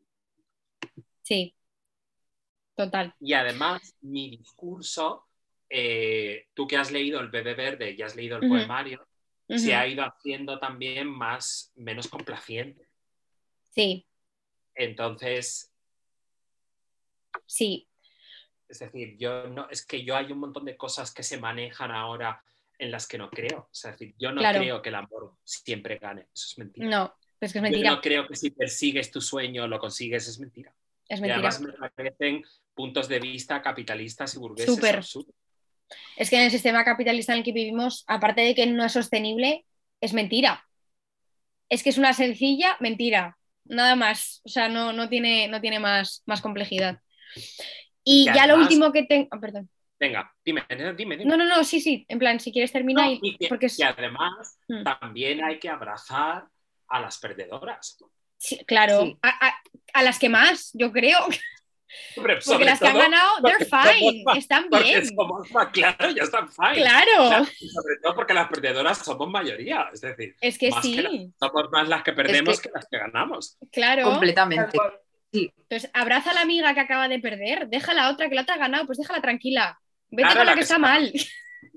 Sí, 1.23 1.55
total. 2.85 3.15
Y 3.21 3.33
además 3.33 3.97
mi 4.01 4.31
discurso, 4.31 5.27
eh, 5.69 6.47
tú 6.55 6.67
que 6.67 6.77
has 6.77 6.91
leído 6.91 7.21
el 7.21 7.29
bebé 7.29 7.55
verde 7.55 7.93
y 7.93 8.03
has 8.03 8.17
leído 8.17 8.39
el 8.39 8.49
poemario, 8.49 9.07
se 9.49 9.75
ha 9.75 9.87
ido 9.87 10.05
haciendo 10.05 10.59
también 10.59 11.09
más, 11.09 11.73
menos 11.75 12.09
complaciente. 12.09 12.89
Sí. 13.75 14.07
Entonces. 14.75 15.73
Sí. 17.47 17.89
Es 18.69 18.79
decir, 18.79 19.17
yo 19.19 19.49
no, 19.49 19.69
es 19.69 19.85
que 19.85 20.05
yo 20.05 20.17
hay 20.17 20.31
un 20.31 20.39
montón 20.39 20.65
de 20.65 20.77
cosas 20.77 21.13
que 21.13 21.25
se 21.25 21.39
manejan 21.39 21.91
ahora 21.91 22.43
en 22.79 22.91
las 22.91 23.07
que 23.07 23.19
no 23.19 23.29
creo. 23.29 23.69
Es 23.73 23.83
decir, 23.83 24.15
yo 24.19 24.33
no 24.33 24.41
creo 24.41 24.81
que 24.81 24.89
el 24.89 24.95
amor 24.95 25.35
siempre 25.45 25.99
gane. 25.99 26.29
Eso 26.33 26.47
es 26.51 26.59
mentira. 26.59 26.89
No, 26.89 27.15
es 27.41 27.53
que 27.53 27.59
es 27.59 27.63
mentira. 27.63 27.91
Yo 27.91 27.97
no 27.97 28.01
creo 28.01 28.27
que 28.29 28.37
si 28.37 28.51
persigues 28.51 29.11
tu 29.11 29.21
sueño 29.21 29.67
lo 29.67 29.79
consigues, 29.79 30.29
es 30.29 30.39
mentira. 30.39 30.73
Es 31.11 31.21
mentira. 31.21 31.37
Y 31.37 31.47
además 31.47 31.61
me 31.61 31.91
parecen 31.91 32.45
puntos 32.73 33.09
de 33.09 33.19
vista 33.19 33.61
capitalistas 33.61 34.35
y 34.37 34.39
burgueses. 34.39 34.75
Súper. 34.75 35.05
Es 36.17 36.31
que 36.31 36.37
en 36.37 36.43
el 36.43 36.51
sistema 36.53 36.85
capitalista 36.85 37.33
en 37.33 37.39
el 37.39 37.45
que 37.45 37.53
vivimos, 37.53 38.05
aparte 38.07 38.43
de 38.43 38.55
que 38.55 38.67
no 38.67 38.85
es 38.85 38.93
sostenible, 38.93 39.67
es 40.01 40.13
mentira. 40.13 40.65
Es 41.69 41.83
que 41.83 41.91
es 41.91 41.99
una 41.99 42.13
sencilla 42.15 42.77
mentira 42.79 43.37
nada 43.65 43.97
más. 43.97 44.41
O 44.45 44.49
sea, 44.49 44.69
no, 44.69 44.93
no 44.93 45.09
tiene, 45.09 45.49
no 45.49 45.61
tiene 45.61 45.81
más, 45.81 46.23
más 46.27 46.41
complejidad. 46.41 47.01
Y, 48.05 48.27
ya 48.27 48.47
lo 48.47 48.55
último 48.55 48.93
que 48.93 49.03
tengo. 49.03 49.29
Oh, 49.33 49.41
perdón. 49.41 49.69
Venga, 49.99 50.33
dime, 50.45 50.63
dime, 50.97 51.25
No, 51.25 51.37
no, 51.37 51.45
no, 51.45 51.63
sí, 51.65 51.81
sí. 51.81 52.07
En 52.09 52.21
plan, 52.21 52.39
si 52.41 52.53
quieres 52.53 52.73
terminar. 52.73 53.11
y, 53.11 53.37
porque 53.49 53.67
y 53.77 53.83
además 53.83 54.59
hmm. 54.69 54.85
también 54.85 55.45
hay 55.45 55.59
que 55.59 55.69
abrazar 55.69 56.47
a 56.89 57.01
las 57.01 57.19
perdedoras. 57.19 57.99
Sí, 58.41 58.59
claro, 58.65 59.19
A, 59.23 59.55
a, 59.93 60.03
las 60.03 60.19
que 60.19 60.31
más, 60.31 60.71
yo 60.73 60.91
creo. 60.91 61.19
Porque 62.15 62.65
las 62.65 62.79
que 62.79 62.87
han 62.87 62.97
ganado, 62.97 63.43
they're 63.43 63.67
fine, 63.67 64.25
están 64.37 64.71
bien. 64.71 65.03
claro, 65.73 66.11
ya 66.11 66.23
están 66.23 66.49
fine. 66.49 66.75
Claro. 66.77 67.45
sobre 67.45 67.97
todo 68.01 68.15
porque 68.15 68.33
las 68.33 68.49
perdedoras 68.49 68.99
somos 68.99 69.29
mayoría, 69.29 69.91
es 69.93 70.01
decir, 70.01 70.37
es 70.41 70.57
que 70.57 70.71
sí. 70.81 71.33
somos 71.39 71.69
más 71.73 71.89
las 71.89 72.05
que 72.05 72.13
perdemos 72.13 72.61
que... 72.61 72.71
las 72.73 72.87
que 72.89 72.97
ganamos. 72.97 73.59
Claro. 73.73 74.05
Completamente. 74.05 74.79
Entonces, 75.33 75.91
abraza 75.93 76.31
a 76.31 76.35
la 76.35 76.43
amiga 76.43 76.73
que 76.75 76.81
acaba 76.81 77.09
de 77.09 77.19
perder, 77.19 77.69
deja 77.69 77.91
a 77.91 77.95
la 77.95 78.11
otra 78.11 78.29
que 78.29 78.37
la 78.37 78.43
otra 78.43 78.55
ha 78.55 78.59
ganado, 78.59 78.87
pues 78.87 78.99
déjala 78.99 79.21
tranquila. 79.21 79.79
Vete 80.11 80.35
con 80.35 80.47
la, 80.47 80.55
que, 80.55 80.61
está 80.61 80.79
mal. 80.79 81.13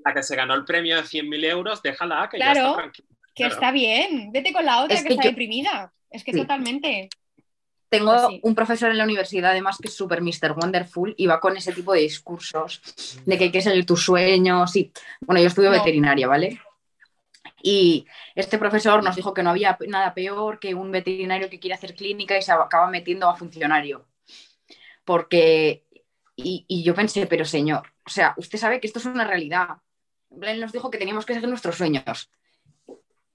La 0.06 0.14
que 0.14 0.23
se 0.23 0.35
ganó 0.35 0.53
el 0.53 0.64
premio 0.64 0.98
de 0.98 1.03
100.000 1.03 1.45
euros, 1.45 1.81
déjala, 1.81 2.30
que 2.31 2.38
ya 2.38 2.52
está 2.52 2.76
tranquila. 2.76 3.07
Que 3.34 3.46
está 3.46 3.72
bien, 3.72 4.32
vete 4.32 4.54
con 4.54 4.66
la 4.66 4.84
otra 4.84 5.02
que, 5.02 5.10
está 5.14 5.24
deprimida. 5.24 5.94
Es 6.10 6.24
que 6.24 6.34
totalmente. 6.34 7.10
Tengo 7.90 8.30
un 8.42 8.56
profesor 8.56 8.90
en 8.90 8.98
la 8.98 9.04
universidad, 9.04 9.52
además, 9.52 9.78
que 9.80 9.88
es 9.88 9.96
súper 9.96 10.22
Mr. 10.22 10.54
Wonderful 10.56 11.14
y 11.16 11.28
va 11.28 11.40
con 11.40 11.56
ese 11.58 11.74
tipo 11.74 11.94
de 11.94 12.02
discursos 12.02 12.82
de 13.26 13.38
que 13.38 13.46
hay 13.46 13.52
que 13.52 13.62
seguir 13.62 13.86
tus 13.86 14.04
sueños. 14.04 14.72
Sí, 14.72 14.92
bueno, 15.22 15.42
yo 15.42 15.48
estudio 15.48 15.70
veterinaria, 15.70 16.28
¿vale? 16.28 16.60
Y 17.62 18.08
este 18.36 18.58
profesor 18.58 19.04
nos 19.04 19.16
dijo 19.16 19.34
que 19.34 19.44
no 19.44 19.52
había 19.52 19.78
nada 19.88 20.14
peor 20.14 20.60
que 20.60 20.74
un 20.74 20.92
veterinario 20.92 21.50
que 21.50 21.60
quiere 21.60 21.76
hacer 21.76 21.96
clínica 21.96 22.38
y 22.38 22.42
se 22.42 22.52
acaba 22.52 22.88
metiendo 22.88 23.30
a 23.30 23.36
funcionario. 23.36 24.08
Porque, 25.06 25.86
y, 26.36 26.66
y 26.68 26.84
yo 26.84 26.96
pensé, 26.96 27.28
pero 27.28 27.46
señor, 27.46 27.94
o 28.06 28.10
sea, 28.10 28.34
usted 28.38 28.58
sabe 28.58 28.80
que 28.80 28.88
esto 28.88 29.00
es 29.00 29.06
una 29.06 29.24
realidad. 29.24 29.78
Él 30.42 30.60
nos 30.60 30.72
dijo 30.72 30.90
que 30.90 30.98
teníamos 30.98 31.26
que 31.26 31.34
seguir 31.34 31.50
nuestros 31.50 31.76
sueños. 31.76 32.30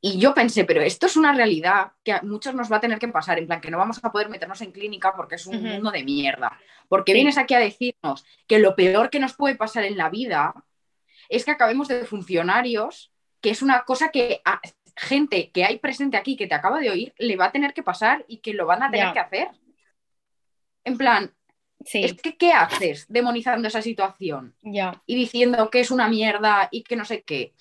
Y 0.00 0.18
yo 0.18 0.32
pensé, 0.32 0.64
pero 0.64 0.80
esto 0.80 1.06
es 1.06 1.16
una 1.16 1.32
realidad 1.32 1.92
que 2.04 2.12
a 2.12 2.22
muchos 2.22 2.54
nos 2.54 2.70
va 2.70 2.76
a 2.76 2.80
tener 2.80 2.98
que 2.98 3.08
pasar, 3.08 3.38
en 3.38 3.46
plan 3.46 3.60
que 3.60 3.70
no 3.70 3.78
vamos 3.78 3.98
a 4.02 4.12
poder 4.12 4.28
meternos 4.28 4.60
en 4.60 4.70
clínica 4.70 5.14
porque 5.16 5.34
es 5.34 5.46
un 5.46 5.62
mundo 5.62 5.90
de 5.90 6.04
mierda. 6.04 6.56
Porque 6.88 7.14
vienes 7.14 7.36
aquí 7.36 7.54
a 7.54 7.58
decirnos 7.58 8.24
que 8.46 8.60
lo 8.60 8.76
peor 8.76 9.10
que 9.10 9.18
nos 9.18 9.34
puede 9.34 9.56
pasar 9.56 9.84
en 9.84 9.96
la 9.96 10.08
vida 10.08 10.54
es 11.28 11.44
que 11.44 11.50
acabemos 11.50 11.88
de 11.88 12.04
funcionarios, 12.04 13.12
que 13.40 13.50
es 13.50 13.60
una 13.60 13.84
cosa 13.84 14.10
que 14.10 14.40
a 14.44 14.60
gente 14.96 15.50
que 15.50 15.64
hay 15.64 15.78
presente 15.78 16.16
aquí, 16.16 16.36
que 16.36 16.46
te 16.46 16.54
acaba 16.54 16.78
de 16.78 16.90
oír, 16.90 17.14
le 17.18 17.36
va 17.36 17.46
a 17.46 17.52
tener 17.52 17.74
que 17.74 17.82
pasar 17.82 18.24
y 18.28 18.38
que 18.38 18.54
lo 18.54 18.66
van 18.66 18.82
a 18.82 18.90
tener 18.90 19.12
que 19.12 19.20
hacer. 19.20 19.48
En 20.84 20.96
plan, 20.96 21.34
es 21.80 22.14
que 22.14 22.36
¿qué 22.36 22.52
haces 22.52 23.06
demonizando 23.08 23.68
esa 23.68 23.82
situación? 23.82 24.54
Y 25.06 25.14
diciendo 25.14 25.70
que 25.70 25.80
es 25.80 25.90
una 25.90 26.08
mierda 26.08 26.68
y 26.70 26.82
que 26.82 26.96
no 26.96 27.04
sé 27.04 27.22
qué. 27.22 27.54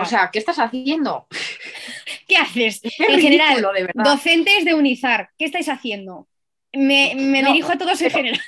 O 0.00 0.04
sea, 0.04 0.30
¿qué 0.32 0.38
estás 0.38 0.58
haciendo? 0.58 1.26
¿Qué 2.28 2.36
haces? 2.36 2.80
en 2.82 3.20
general, 3.20 3.66
docentes 3.94 4.64
de 4.64 4.74
Unizar, 4.74 5.30
¿qué 5.38 5.46
estáis 5.46 5.68
haciendo? 5.68 6.28
Me, 6.72 7.14
dirijo 7.14 7.72
a 7.72 7.78
todos 7.78 8.00
en 8.02 8.10
general. 8.10 8.40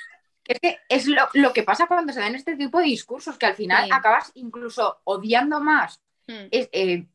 Es 0.45 0.59
que 0.61 0.79
es 0.89 1.07
lo, 1.07 1.53
que 1.53 1.63
pasa 1.63 1.87
cuando 1.87 2.13
se 2.13 2.21
dan 2.21 2.35
este 2.35 2.57
tipo 2.57 2.79
de 2.79 2.85
discursos, 2.85 3.39
que 3.39 3.47
al 3.47 3.55
final 3.55 3.91
acabas 3.91 4.33
incluso 4.35 5.01
odiando 5.05 5.61
más. 5.61 6.01
Hmm. 6.27 6.47
Eh, 6.51 7.07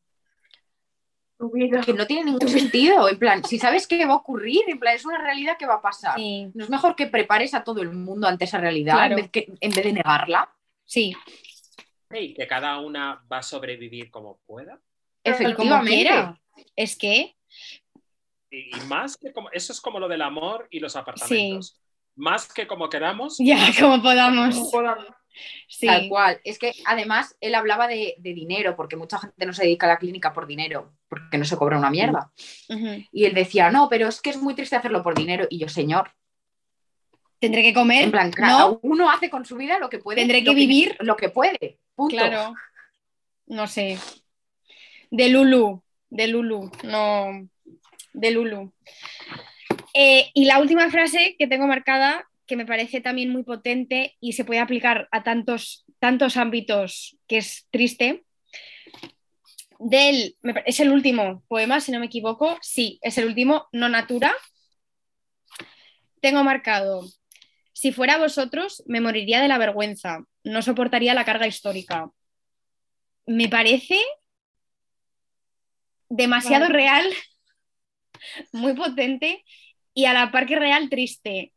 que 1.84 1.92
no 1.92 2.06
tiene 2.06 2.24
ningún 2.24 2.48
sentido. 2.48 3.08
En 3.08 3.18
plan, 3.18 3.44
si 3.44 3.58
sabes 3.58 3.86
qué 3.86 4.04
va 4.04 4.14
a 4.14 4.16
ocurrir, 4.16 4.62
en 4.66 4.78
plan, 4.78 4.96
es 4.96 5.04
una 5.04 5.18
realidad 5.18 5.56
que 5.56 5.66
va 5.66 5.74
a 5.74 5.82
pasar. 5.82 6.18
No 6.18 6.64
es 6.64 6.70
mejor 6.70 6.96
que 6.96 7.06
prepares 7.06 7.54
a 7.54 7.62
todo 7.62 7.80
el 7.80 7.92
mundo 7.92 8.26
ante 8.26 8.44
esa 8.44 8.58
realidad 8.58 9.10
en 9.12 9.70
vez 9.70 9.84
de 9.84 9.92
negarla. 9.92 10.50
Sí, 10.84 11.14
y 12.10 12.34
que 12.34 12.46
cada 12.46 12.78
una 12.78 13.22
va 13.30 13.38
a 13.38 13.42
sobrevivir 13.42 14.10
como 14.10 14.38
pueda. 14.46 14.80
Efectivamente. 15.24 16.40
Es 16.74 16.96
que. 16.96 17.36
Y, 18.50 18.70
más 18.86 19.16
que 19.16 19.32
como. 19.32 19.50
Eso 19.50 19.72
es 19.72 19.80
como 19.80 20.00
lo 20.00 20.08
del 20.08 20.22
amor 20.22 20.68
y 20.70 20.80
los 20.80 20.96
apartamentos. 20.96 21.80
Más 22.16 22.52
que 22.52 22.66
como 22.66 22.88
queramos. 22.88 23.36
Ya, 23.38 23.70
como 23.78 24.02
podamos. 24.02 24.70
Tal 25.80 26.08
cual. 26.08 26.40
Es 26.44 26.58
que 26.58 26.72
además 26.86 27.36
él 27.40 27.54
hablaba 27.54 27.86
de, 27.86 28.16
dinero, 28.18 28.74
porque 28.74 28.96
mucha 28.96 29.18
gente 29.18 29.46
no 29.46 29.52
se 29.52 29.64
dedica 29.64 29.86
a 29.86 29.90
la 29.90 29.98
clínica 29.98 30.32
por 30.32 30.46
dinero, 30.46 30.92
porque 31.08 31.38
no 31.38 31.44
se 31.44 31.56
cobra 31.56 31.78
una 31.78 31.90
mierda. 31.90 32.32
Y 33.12 33.24
él 33.24 33.34
decía, 33.34 33.70
no, 33.70 33.88
pero 33.88 34.08
es 34.08 34.20
que 34.20 34.30
es 34.30 34.36
muy 34.38 34.54
triste 34.54 34.76
hacerlo 34.76 35.02
por 35.02 35.14
dinero. 35.14 35.46
Y 35.48 35.58
yo, 35.58 35.68
señor, 35.68 36.10
tendré 37.38 37.62
que 37.62 37.74
comer. 37.74 38.04
En 38.04 38.10
plan, 38.10 38.30
¿no? 38.38 38.80
uno 38.82 39.10
hace 39.10 39.30
con 39.30 39.44
su 39.44 39.56
vida 39.56 39.78
lo 39.78 39.88
que 39.88 39.98
puede. 39.98 40.20
Tendré 40.20 40.44
que 40.44 40.54
vivir 40.54 40.96
lo 41.00 41.16
que 41.16 41.28
puede. 41.28 41.78
Claro. 42.08 42.54
No 43.46 43.66
sé. 43.66 43.98
De 45.10 45.28
Lulu, 45.28 45.82
de 46.10 46.28
Lulu, 46.28 46.70
no. 46.84 47.48
De 48.12 48.30
Lulu. 48.30 48.72
Eh, 49.94 50.30
y 50.34 50.44
la 50.44 50.58
última 50.60 50.90
frase 50.90 51.34
que 51.38 51.46
tengo 51.46 51.66
marcada, 51.66 52.28
que 52.46 52.56
me 52.56 52.66
parece 52.66 53.00
también 53.00 53.30
muy 53.30 53.42
potente 53.42 54.16
y 54.20 54.34
se 54.34 54.44
puede 54.44 54.60
aplicar 54.60 55.08
a 55.10 55.22
tantos, 55.22 55.86
tantos 55.98 56.36
ámbitos 56.36 57.18
que 57.26 57.38
es 57.38 57.66
triste. 57.70 58.24
Del, 59.80 60.36
es 60.66 60.80
el 60.80 60.90
último 60.90 61.44
poema, 61.46 61.80
si 61.80 61.92
no 61.92 62.00
me 62.00 62.06
equivoco. 62.06 62.58
Sí, 62.60 62.98
es 63.02 63.16
el 63.18 63.26
último, 63.26 63.68
no 63.72 63.88
natura. 63.88 64.34
Tengo 66.20 66.42
marcado 66.42 67.06
si 67.78 67.92
fuera 67.92 68.18
vosotros, 68.18 68.82
me 68.86 69.00
moriría 69.00 69.40
de 69.40 69.46
la 69.46 69.56
vergüenza, 69.56 70.24
no 70.42 70.62
soportaría 70.62 71.14
la 71.14 71.24
carga 71.24 71.46
histórica. 71.46 72.10
Me 73.24 73.48
parece 73.48 74.00
demasiado 76.08 76.64
Vale. 76.64 76.74
real, 76.74 77.06
muy 78.52 78.74
potente 78.74 79.44
y 79.94 80.06
a 80.06 80.12
la 80.12 80.32
par 80.32 80.46
que 80.46 80.56
real 80.56 80.90
triste, 80.90 81.52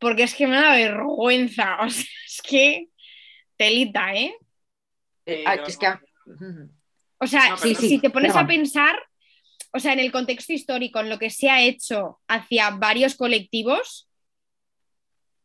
porque 0.00 0.24
es 0.24 0.34
que 0.34 0.48
me 0.48 0.56
da 0.56 0.74
vergüenza, 0.74 1.76
o 1.82 1.88
sea, 1.88 2.04
es 2.26 2.42
que 2.42 2.88
telita, 3.56 4.12
¿eh? 4.12 4.34
Eh, 5.24 5.44
ah, 5.46 5.54
es 5.54 5.76
que 5.76 5.86
O 7.18 7.28
sea, 7.28 7.50
No, 7.50 7.58
si, 7.58 8.00
te 8.00 8.10
pones 8.10 8.34
a 8.34 8.44
pensar, 8.44 9.00
o 9.72 9.78
sea, 9.78 9.92
en 9.92 10.00
el 10.00 10.10
contexto 10.10 10.52
histórico, 10.52 10.98
en 10.98 11.10
lo 11.10 11.20
que 11.20 11.30
se 11.30 11.48
ha 11.48 11.62
hecho 11.62 12.18
hacia 12.26 12.70
varios 12.70 13.14
colectivos, 13.14 14.09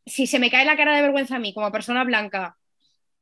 si 0.06 0.28
se 0.28 0.40
me 0.40 0.52
cae 0.52 0.66
la 0.66 0.78
cara 0.78 0.96
de 0.96 1.02
vergüenza 1.02 1.36
a 1.38 1.40
mí 1.40 1.54
como 1.54 1.72
persona 1.72 2.04
blanca 2.04 2.58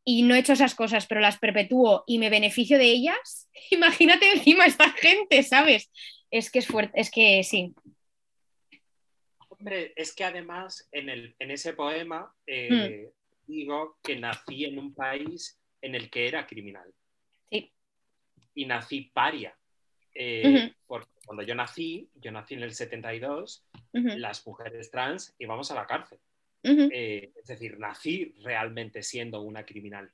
y 0.05 0.23
no 0.23 0.35
he 0.35 0.39
hecho 0.39 0.53
esas 0.53 0.75
cosas, 0.75 1.07
pero 1.07 1.21
las 1.21 1.37
perpetúo 1.37 2.03
y 2.07 2.19
me 2.19 2.29
beneficio 2.29 2.77
de 2.77 2.85
ellas, 2.85 3.49
imagínate 3.71 4.31
encima 4.31 4.65
esta 4.65 4.89
gente, 4.91 5.43
¿sabes? 5.43 5.91
Es 6.29 6.51
que 6.51 6.59
es 6.59 6.67
fuerte, 6.67 6.99
es 6.99 7.09
que 7.11 7.43
sí. 7.43 7.73
Hombre, 9.49 9.93
es 9.95 10.13
que 10.13 10.25
además 10.25 10.89
en, 10.91 11.09
el, 11.09 11.35
en 11.39 11.51
ese 11.51 11.73
poema 11.73 12.33
Hmm. 12.45 12.47
eh, 12.47 13.11
digo 13.47 13.97
que 14.03 14.17
nací 14.17 14.65
en 14.65 14.77
un 14.79 14.93
país 14.93 15.59
en 15.81 15.95
el 15.95 16.09
que 16.09 16.27
era 16.27 16.45
criminal. 16.45 16.93
Sí. 17.49 17.71
Y 18.55 18.65
nací 18.65 19.11
paria. 19.13 19.55
Eh. 20.15 20.73
Porque 20.85 21.09
cuando 21.25 21.43
yo 21.43 21.55
nací, 21.55 22.09
yo 22.15 22.31
nací 22.31 22.55
en 22.55 22.63
el 22.63 22.73
72, 22.73 23.65
Ujú, 23.93 24.07
las 24.17 24.45
mujeres 24.45 24.91
trans 24.91 25.33
íbamos 25.39 25.71
a 25.71 25.75
la 25.75 25.87
cárcel. 25.87 26.19
Eh, 26.63 27.31
es 27.35 27.45
decir, 27.45 27.77
nací 27.77 28.33
realmente 28.41 29.03
siendo 29.03 29.41
una 29.41 29.65
criminal. 29.65 30.09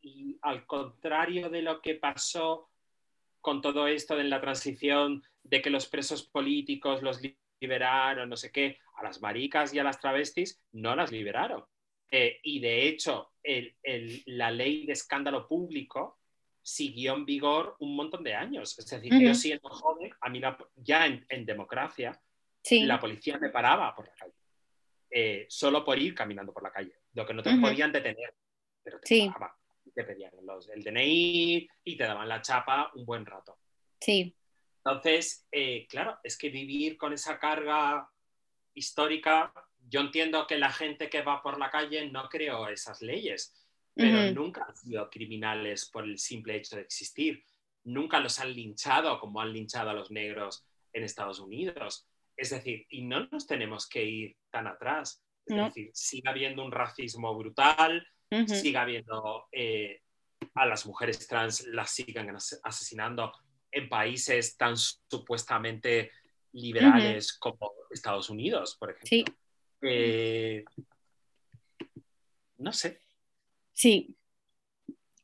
Y 0.00 0.38
al 0.42 0.64
contrario 0.66 1.50
de 1.50 1.62
lo 1.62 1.80
que 1.82 1.94
pasó 1.96 2.70
con 3.40 3.60
todo 3.60 3.86
esto 3.86 4.16
de 4.16 4.24
la 4.24 4.40
transición, 4.40 5.22
de 5.42 5.60
que 5.62 5.70
los 5.70 5.86
presos 5.86 6.22
políticos 6.24 7.02
los 7.02 7.20
li- 7.20 7.36
liberaron, 7.60 8.28
no 8.28 8.36
sé 8.36 8.50
qué, 8.52 8.78
a 8.96 9.02
las 9.02 9.20
maricas 9.20 9.72
y 9.74 9.78
a 9.78 9.84
las 9.84 10.00
travestis 10.00 10.60
no 10.72 10.94
las 10.96 11.12
liberaron. 11.12 11.64
Eh, 12.10 12.38
y 12.42 12.60
de 12.60 12.88
hecho, 12.88 13.32
el- 13.42 13.74
el- 13.82 14.22
la 14.26 14.50
ley 14.50 14.86
de 14.86 14.92
escándalo 14.92 15.46
público 15.46 16.18
siguió 16.62 17.14
en 17.14 17.24
vigor 17.24 17.76
un 17.80 17.94
montón 17.96 18.22
de 18.24 18.34
años. 18.34 18.78
Es 18.78 18.86
decir, 18.86 19.12
yo 19.20 19.34
siendo 19.34 19.68
joven, 19.68 20.10
a 20.20 20.28
mí 20.28 20.38
la- 20.40 20.58
ya 20.76 21.06
en- 21.06 21.24
en 21.28 21.44
democracia, 21.46 22.18
Sí. 22.62 22.84
la 22.84 22.98
policía 22.98 23.38
me 23.38 23.48
paraba 23.50 23.94
por 23.94 24.06
la 24.06 24.14
calle, 24.14 24.34
eh, 25.10 25.46
solo 25.48 25.84
por 25.84 25.98
ir 25.98 26.14
caminando 26.14 26.52
por 26.52 26.62
la 26.62 26.70
calle, 26.72 26.92
lo 27.14 27.26
que 27.26 27.34
no 27.34 27.42
te 27.42 27.50
Ujú. 27.50 27.60
podían 27.62 27.92
detener, 27.92 28.34
pero 28.82 29.00
te 29.00 29.06
Sí. 29.06 29.28
paraban. 29.32 29.56
Te 29.94 30.04
pedían 30.04 30.32
los- 30.42 30.68
el 30.68 30.82
DNI 30.84 31.68
y 31.84 31.96
te 31.96 32.04
daban 32.04 32.28
la 32.28 32.40
chapa 32.42 32.92
un 32.94 33.04
buen 33.04 33.24
rato. 33.26 33.58
Sí. 34.00 34.34
Entonces, 34.84 35.46
eh, 35.50 35.86
claro, 35.88 36.18
es 36.22 36.36
que 36.38 36.50
vivir 36.50 36.96
con 36.96 37.12
esa 37.12 37.38
carga 37.38 38.08
histórica, 38.74 39.52
yo 39.88 40.00
entiendo 40.00 40.46
que 40.46 40.58
la 40.58 40.70
gente 40.70 41.08
que 41.10 41.22
va 41.22 41.42
por 41.42 41.58
la 41.58 41.70
calle 41.70 42.08
no 42.10 42.28
creó 42.28 42.68
esas 42.68 43.02
leyes, 43.02 43.54
pero 43.94 44.24
Ujú. 44.26 44.34
nunca 44.34 44.64
han 44.68 44.76
sido 44.76 45.10
criminales 45.10 45.86
por 45.90 46.04
el 46.04 46.18
simple 46.18 46.56
hecho 46.56 46.76
de 46.76 46.82
existir. 46.82 47.44
Nunca 47.84 48.20
los 48.20 48.38
han 48.38 48.52
linchado 48.52 49.18
como 49.18 49.40
han 49.40 49.52
linchado 49.52 49.90
a 49.90 49.94
los 49.94 50.10
negros 50.10 50.64
en 50.92 51.02
Estados 51.04 51.40
Unidos. 51.40 52.07
Es 52.38 52.50
decir, 52.50 52.86
y 52.88 53.02
no 53.02 53.26
nos 53.26 53.46
tenemos 53.46 53.88
que 53.88 54.04
ir 54.04 54.36
tan 54.50 54.66
atrás. 54.68 55.22
Es 55.44 55.56
No. 55.56 55.64
decir, 55.66 55.90
sigue 55.92 56.28
habiendo 56.28 56.64
un 56.64 56.70
racismo 56.72 57.36
brutal, 57.36 58.06
Ujú. 58.30 58.46
sigue 58.54 58.78
habiendo 58.78 59.46
eh, 59.52 60.02
a 60.54 60.64
las 60.66 60.86
mujeres 60.86 61.26
trans, 61.26 61.66
las 61.66 61.90
siguen 61.90 62.30
as- 62.30 62.60
asesinando 62.62 63.32
en 63.72 63.88
países 63.88 64.56
tan 64.56 64.76
supuestamente 64.76 66.12
liberales 66.52 67.36
como 67.36 67.72
Estados 67.90 68.30
Unidos, 68.30 68.76
por 68.78 68.90
ejemplo. 68.90 69.08
Sí. 69.08 69.24
Eh, 69.82 70.64
no 72.58 72.72
sé. 72.72 73.00
Sí. 73.72 74.14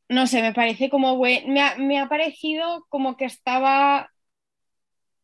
No 0.08 0.26
sé, 0.26 0.42
me 0.42 0.52
parece 0.52 0.90
como 0.90 1.16
me, 1.18 1.60
ha, 1.62 1.76
me 1.76 1.98
ha 1.98 2.08
parecido 2.08 2.86
como 2.88 3.16
que 3.16 3.24
estaba 3.24 4.10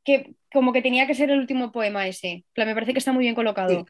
que 0.04 0.34
como 0.52 0.72
que 0.72 0.82
tenía 0.82 1.06
que 1.06 1.14
ser 1.14 1.30
el 1.30 1.38
último 1.38 1.72
poema 1.72 2.06
ese. 2.06 2.44
Plan, 2.52 2.68
me 2.68 2.74
parece 2.74 2.92
que 2.92 2.98
está 2.98 3.12
muy 3.12 3.22
bien 3.24 3.34
colocado. 3.34 3.86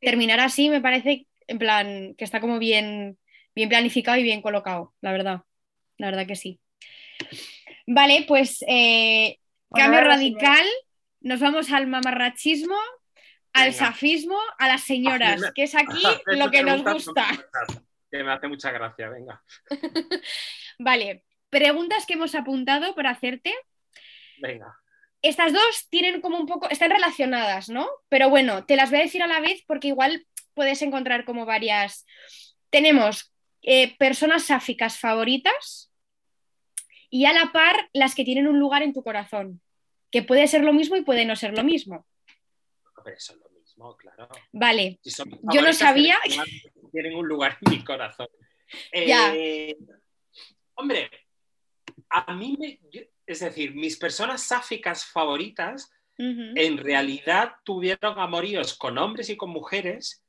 Terminar 0.00 0.40
así 0.40 0.68
me 0.68 0.80
parece 0.80 1.26
en 1.46 1.58
plan 1.58 2.14
que 2.16 2.24
está 2.24 2.40
como 2.40 2.58
bien 2.58 3.18
bien 3.54 3.68
planificado 3.68 4.18
y 4.18 4.22
bien 4.22 4.42
colocado, 4.42 4.94
la 5.00 5.12
verdad. 5.12 5.42
La 5.96 6.08
verdad 6.08 6.26
que 6.26 6.36
sí. 6.36 6.60
Vale, 7.86 8.24
pues 8.26 8.64
eh, 8.66 9.38
Bueno, 9.68 9.86
cambio 9.86 10.10
radical. 10.10 10.66
Nos 11.20 11.40
vamos 11.40 11.72
al 11.72 11.86
mamarrachismo, 11.86 12.76
al 13.54 13.70
Venga. 13.70 13.86
safismo, 13.86 14.38
a 14.58 14.68
las 14.68 14.82
señoras, 14.82 15.40
que 15.54 15.62
es 15.62 15.74
aquí 15.74 16.02
lo 16.26 16.50
que 16.50 16.62
nos 16.62 16.82
gusta. 16.82 17.26
Que 18.10 18.22
me 18.22 18.30
hace 18.30 18.46
mucha 18.46 18.70
gracia, 18.70 19.08
venga. 19.08 19.42
Vale, 20.78 21.24
preguntas 21.50 22.06
que 22.06 22.12
hemos 22.12 22.32
apuntado 22.36 22.94
para 22.94 23.10
hacerte. 23.10 23.52
Venga. 24.40 24.72
Estas 25.24 25.52
dos 25.54 25.86
tienen 25.88 26.20
como 26.20 26.38
un 26.38 26.46
poco, 26.46 26.68
están 26.68 26.90
relacionadas, 26.90 27.70
¿no? 27.70 27.88
Pero 28.10 28.28
bueno, 28.28 28.66
te 28.66 28.76
las 28.76 28.90
voy 28.90 29.00
a 29.00 29.02
decir 29.04 29.22
a 29.22 29.26
la 29.26 29.40
vez 29.40 29.64
porque 29.66 29.88
igual 29.88 30.26
puedes 30.52 30.82
encontrar 30.82 31.24
como 31.24 31.46
varias. 31.46 32.04
Tenemos 32.68 33.32
eh, 33.62 33.96
personas 33.96 34.44
sáficas 34.44 34.98
favoritas 34.98 35.90
y 37.08 37.24
a 37.24 37.32
la 37.32 37.52
par 37.52 37.88
las 37.94 38.14
que 38.14 38.24
tienen 38.24 38.46
un 38.46 38.58
lugar 38.58 38.82
en 38.82 38.92
tu 38.92 39.02
corazón, 39.02 39.62
que 40.10 40.22
puede 40.22 40.46
ser 40.46 40.62
lo 40.62 40.72
mismo 40.74 40.96
y 40.96 41.02
puede 41.02 41.24
no 41.24 41.36
ser 41.36 41.56
lo 41.56 41.64
mismo. 41.64 42.06
Pero 43.02 43.16
es 43.16 43.34
lo 43.34 43.48
mismo, 43.50 43.96
claro. 43.96 44.28
Vale, 44.52 44.98
Si 45.02 45.10
son 45.10 45.30
Yo 45.52 45.62
no 45.62 45.72
sabía- 45.72 46.18
tienen- 46.24 46.46
Tienen 46.92 47.16
un 47.16 47.26
lugar 47.26 47.56
en 47.62 47.72
mi 47.72 47.82
corazón. 47.84 48.28
Ya. 49.06 49.34
Eh, 49.34 49.76
hombre, 50.74 51.10
a 52.14 52.34
mí 52.34 52.56
me. 52.58 52.78
yo- 52.90 53.02
es 53.26 53.40
decir, 53.40 53.74
mis 53.74 53.96
personas 53.96 54.42
sáficas 54.42 55.04
favoritas 55.06 55.90
en 56.16 56.78
realidad 56.78 57.54
tuvieron 57.64 58.18
amoríos 58.20 58.74
con 58.74 58.98
hombres 58.98 59.30
y 59.30 59.36
con 59.36 59.50
mujeres. 59.50 60.22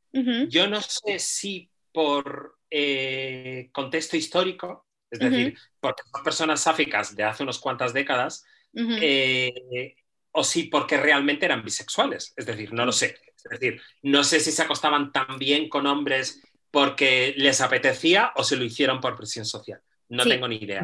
Yo 0.49 0.67
no 0.67 0.81
sé 0.81 1.19
si 1.19 1.69
por 1.91 2.57
eh, 2.71 3.69
contexto 3.71 4.17
histórico, 4.17 4.87
es 5.11 5.19
decir, 5.19 5.57
porque 5.79 6.03
son 6.11 6.23
personas 6.23 6.61
sáficas 6.61 7.15
de 7.15 7.23
hace 7.23 7.43
unas 7.43 7.59
cuantas 7.59 7.93
décadas, 7.93 8.43
eh, 9.01 9.95
o 10.31 10.43
si 10.43 10.63
porque 10.65 10.97
realmente 10.97 11.45
eran 11.45 11.63
bisexuales. 11.63 12.33
Es 12.35 12.45
decir, 12.45 12.73
no 12.73 12.85
lo 12.85 12.91
sé. 12.91 13.17
Es 13.37 13.59
decir, 13.59 13.81
no 14.01 14.23
sé 14.23 14.39
si 14.39 14.51
se 14.51 14.61
acostaban 14.63 15.11
tan 15.11 15.37
bien 15.37 15.69
con 15.69 15.85
hombres 15.85 16.41
porque 16.71 17.33
les 17.37 17.61
apetecía 17.61 18.31
o 18.35 18.43
se 18.43 18.55
lo 18.57 18.63
hicieron 18.65 18.99
por 18.99 19.15
presión 19.15 19.45
social. 19.45 19.79
No 20.09 20.23
Sí. 20.23 20.29
tengo 20.29 20.47
ni 20.47 20.55
idea. 20.57 20.81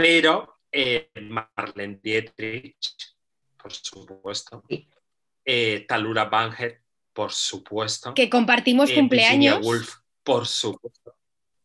Pero 0.00 0.60
eh, 0.70 1.10
Marlene 1.28 1.98
Dietrich, 2.00 2.76
por 3.60 3.72
supuesto. 3.72 4.62
Eh, 5.44 5.84
Talura 5.88 6.26
Banger, 6.26 6.82
por 7.12 7.32
supuesto. 7.32 8.14
que 8.14 8.30
compartimos 8.30 8.90
Eh, 8.90 8.94
cumpleaños. 8.94 9.58
Woolf, 9.66 9.94
por 10.22 10.46
supuesto. 10.46 11.16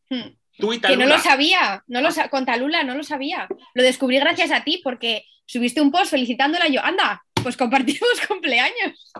Hmm. 0.09 0.35
Tú 0.57 0.73
y 0.73 0.79
Que 0.81 0.97
no 0.97 1.05
lo 1.05 1.19
sabía, 1.19 1.83
no 1.85 2.01
lo 2.01 2.09
sa- 2.11 2.29
con 2.29 2.43
Talula 2.43 2.83
no 2.83 2.95
lo 2.95 3.03
sabía. 3.03 3.47
Lo 3.75 3.83
descubrí 3.83 4.17
gracias 4.19 4.49
a 4.51 4.63
ti 4.63 4.81
porque 4.83 5.25
subiste 5.45 5.79
un 5.81 5.91
post 5.91 6.09
felicitándola 6.09 6.67
y 6.67 6.73
yo, 6.73 6.81
anda, 6.83 7.23
pues 7.43 7.55
compartimos 7.55 8.09
cumpleaños. 8.27 9.13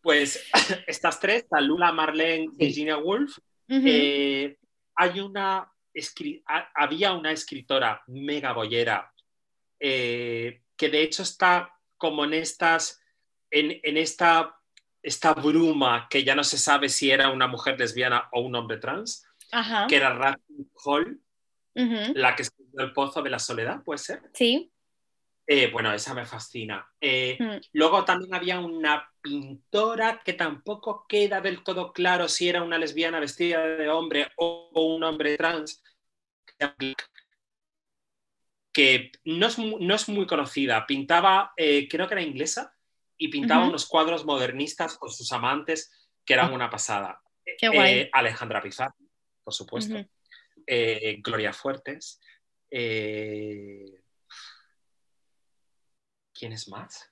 Pues 0.00 0.44
estas 0.86 1.18
tres, 1.18 1.48
Talula, 1.48 1.90
Marlene, 1.92 2.48
Virginia 2.54 2.98
Woolf, 2.98 3.36
Eh, 3.68 4.56
hay 4.94 5.20
una 5.20 5.70
había 6.74 7.12
una 7.12 7.32
escritora 7.32 8.02
mega 8.06 8.52
boyera 8.52 9.12
eh, 9.80 10.62
que 10.76 10.88
de 10.88 11.02
hecho 11.02 11.22
está 11.22 11.74
como 11.96 12.24
en 12.24 12.34
estas 12.34 13.00
en, 13.50 13.80
en 13.82 13.96
esta 13.96 14.54
esta 15.02 15.32
bruma 15.32 16.06
que 16.10 16.24
ya 16.24 16.34
no 16.34 16.44
se 16.44 16.58
sabe 16.58 16.88
si 16.88 17.10
era 17.10 17.30
una 17.30 17.46
mujer 17.46 17.78
lesbiana 17.78 18.28
o 18.32 18.40
un 18.40 18.54
hombre 18.56 18.78
trans, 18.78 19.24
Ajá. 19.52 19.86
que 19.86 19.96
era 19.96 20.12
Ratcliffe 20.12 20.70
Hall, 20.84 21.20
ujú, 21.74 22.12
la 22.14 22.34
que 22.34 22.42
escribió 22.42 22.80
El 22.84 22.92
Pozo 22.92 23.22
de 23.22 23.30
la 23.30 23.38
Soledad, 23.38 23.82
puede 23.84 23.98
ser. 23.98 24.22
Sí. 24.34 24.70
Eh, 25.46 25.70
bueno, 25.72 25.92
esa 25.94 26.12
me 26.14 26.26
fascina. 26.26 26.86
Eh, 27.00 27.36
Mm. 27.40 27.60
Luego 27.72 28.04
también 28.04 28.34
había 28.34 28.60
una 28.60 29.08
pintora 29.22 30.20
que 30.22 30.34
tampoco 30.34 31.06
queda 31.08 31.40
del 31.40 31.62
todo 31.62 31.92
claro 31.92 32.28
si 32.28 32.48
era 32.48 32.62
una 32.62 32.76
lesbiana 32.76 33.20
vestida 33.20 33.64
de 33.66 33.88
hombre 33.88 34.30
o, 34.36 34.70
o 34.74 34.94
un 34.94 35.04
hombre 35.04 35.38
trans, 35.38 35.82
que 38.72 39.10
no 39.24 39.46
es, 39.46 39.58
no 39.58 39.94
es 39.94 40.08
muy 40.08 40.26
conocida. 40.26 40.86
Pintaba, 40.86 41.52
eh, 41.56 41.88
creo 41.88 42.06
que 42.06 42.14
era 42.14 42.22
inglesa, 42.22 42.74
y 43.16 43.28
pintaba 43.28 43.66
unos 43.66 43.86
cuadros 43.86 44.24
modernistas 44.24 44.96
con 44.96 45.10
sus 45.10 45.32
amantes 45.32 45.90
que 46.24 46.34
eran 46.34 46.50
Ah. 46.50 46.54
una 46.54 46.70
pasada. 46.70 47.20
Qué 47.58 47.68
guay. 47.68 47.94
Eh, 48.00 48.10
Alejandra 48.12 48.62
Pizarro, 48.62 48.94
por 49.42 49.52
supuesto. 49.54 49.96
Eh, 50.66 51.16
Gloria 51.20 51.52
Fuertes. 51.52 52.20
eh, 52.70 54.02
¿Quién 56.32 56.52
es 56.52 56.68
más? 56.68 57.10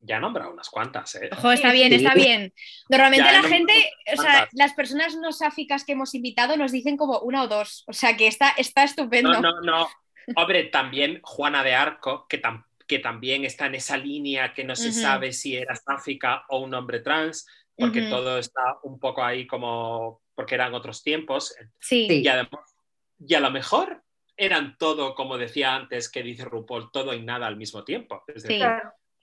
Ya 0.00 0.18
he 0.18 0.20
nombrado 0.20 0.52
unas 0.52 0.68
cuantas, 0.68 1.14
¿eh? 1.16 1.30
Ojo, 1.32 1.50
está 1.52 1.72
bien, 1.72 1.92
está 1.92 2.14
bien. 2.14 2.52
Normalmente 2.88 3.32
la 3.32 3.42
gente, 3.42 3.72
o 4.16 4.20
sea, 4.20 4.48
las 4.52 4.72
personas 4.74 5.16
no 5.16 5.32
sáficas 5.32 5.84
que 5.84 5.92
hemos 5.92 6.14
invitado 6.14 6.56
nos 6.56 6.70
dicen 6.70 6.96
como 6.96 7.18
una 7.20 7.42
o 7.42 7.48
dos. 7.48 7.82
O 7.88 7.92
sea 7.92 8.16
que 8.16 8.26
está, 8.26 8.50
está 8.50 8.84
estupendo. 8.84 9.32
No, 9.32 9.40
no, 9.40 9.60
no. 9.62 9.88
Hombre, 10.36 10.64
también 10.64 11.20
Juana 11.22 11.64
de 11.64 11.74
Arco, 11.74 12.26
que, 12.28 12.40
tam- 12.42 12.64
que 12.86 12.98
también 12.98 13.44
está 13.44 13.66
en 13.66 13.76
esa 13.76 13.96
línea 13.96 14.52
que 14.54 14.64
no 14.64 14.76
se 14.76 14.92
sabe 14.92 15.32
si 15.32 15.56
era 15.56 15.74
sáfica 15.74 16.44
o 16.48 16.58
un 16.60 16.74
hombre 16.74 17.00
trans, 17.00 17.46
porque 17.76 18.02
todo 18.02 18.38
está 18.38 18.78
un 18.84 19.00
poco 19.00 19.24
ahí 19.24 19.46
como, 19.46 20.20
porque 20.34 20.54
eran 20.54 20.74
otros 20.74 21.02
tiempos. 21.02 21.54
Sí. 21.80 22.06
Y, 22.08 22.28
además, 22.28 22.76
y 23.18 23.34
a 23.34 23.40
lo 23.40 23.50
mejor 23.50 24.02
eran 24.36 24.76
todo, 24.78 25.14
como 25.14 25.38
decía 25.38 25.74
antes, 25.74 26.10
que 26.10 26.22
dice 26.22 26.44
RuPaul, 26.44 26.90
todo 26.92 27.14
y 27.14 27.22
nada 27.22 27.46
al 27.46 27.56
mismo 27.56 27.82
tiempo. 27.82 28.22
Es 28.28 28.42
Sí. 28.42 28.48
decir. 28.48 28.66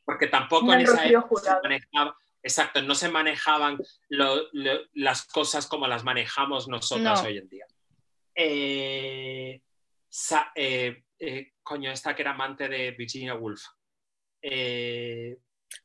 Porque 0.05 0.27
tampoco 0.27 0.73
en 0.73 0.81
esa 0.81 1.05
época 1.05 1.41
se 1.41 1.61
manejaba, 1.63 2.17
exacto, 2.41 2.81
no 2.81 2.95
se 2.95 3.09
manejaban 3.09 3.77
lo- 4.09 4.47
lo- 4.51 4.81
las 4.93 5.25
cosas 5.25 5.67
como 5.67 5.87
las 5.87 6.03
manejamos 6.03 6.67
nosotras 6.67 7.21
No. 7.21 7.27
hoy 7.27 7.37
en 7.37 7.49
día. 7.49 7.65
Eh, 8.35 9.61
sa- 10.09 10.51
eh, 10.55 11.03
eh, 11.19 11.53
coño, 11.61 11.91
esta 11.91 12.15
que 12.15 12.21
era 12.23 12.31
amante 12.31 12.67
de 12.67 12.91
Virginia 12.91 13.35
Woolf. 13.35 13.63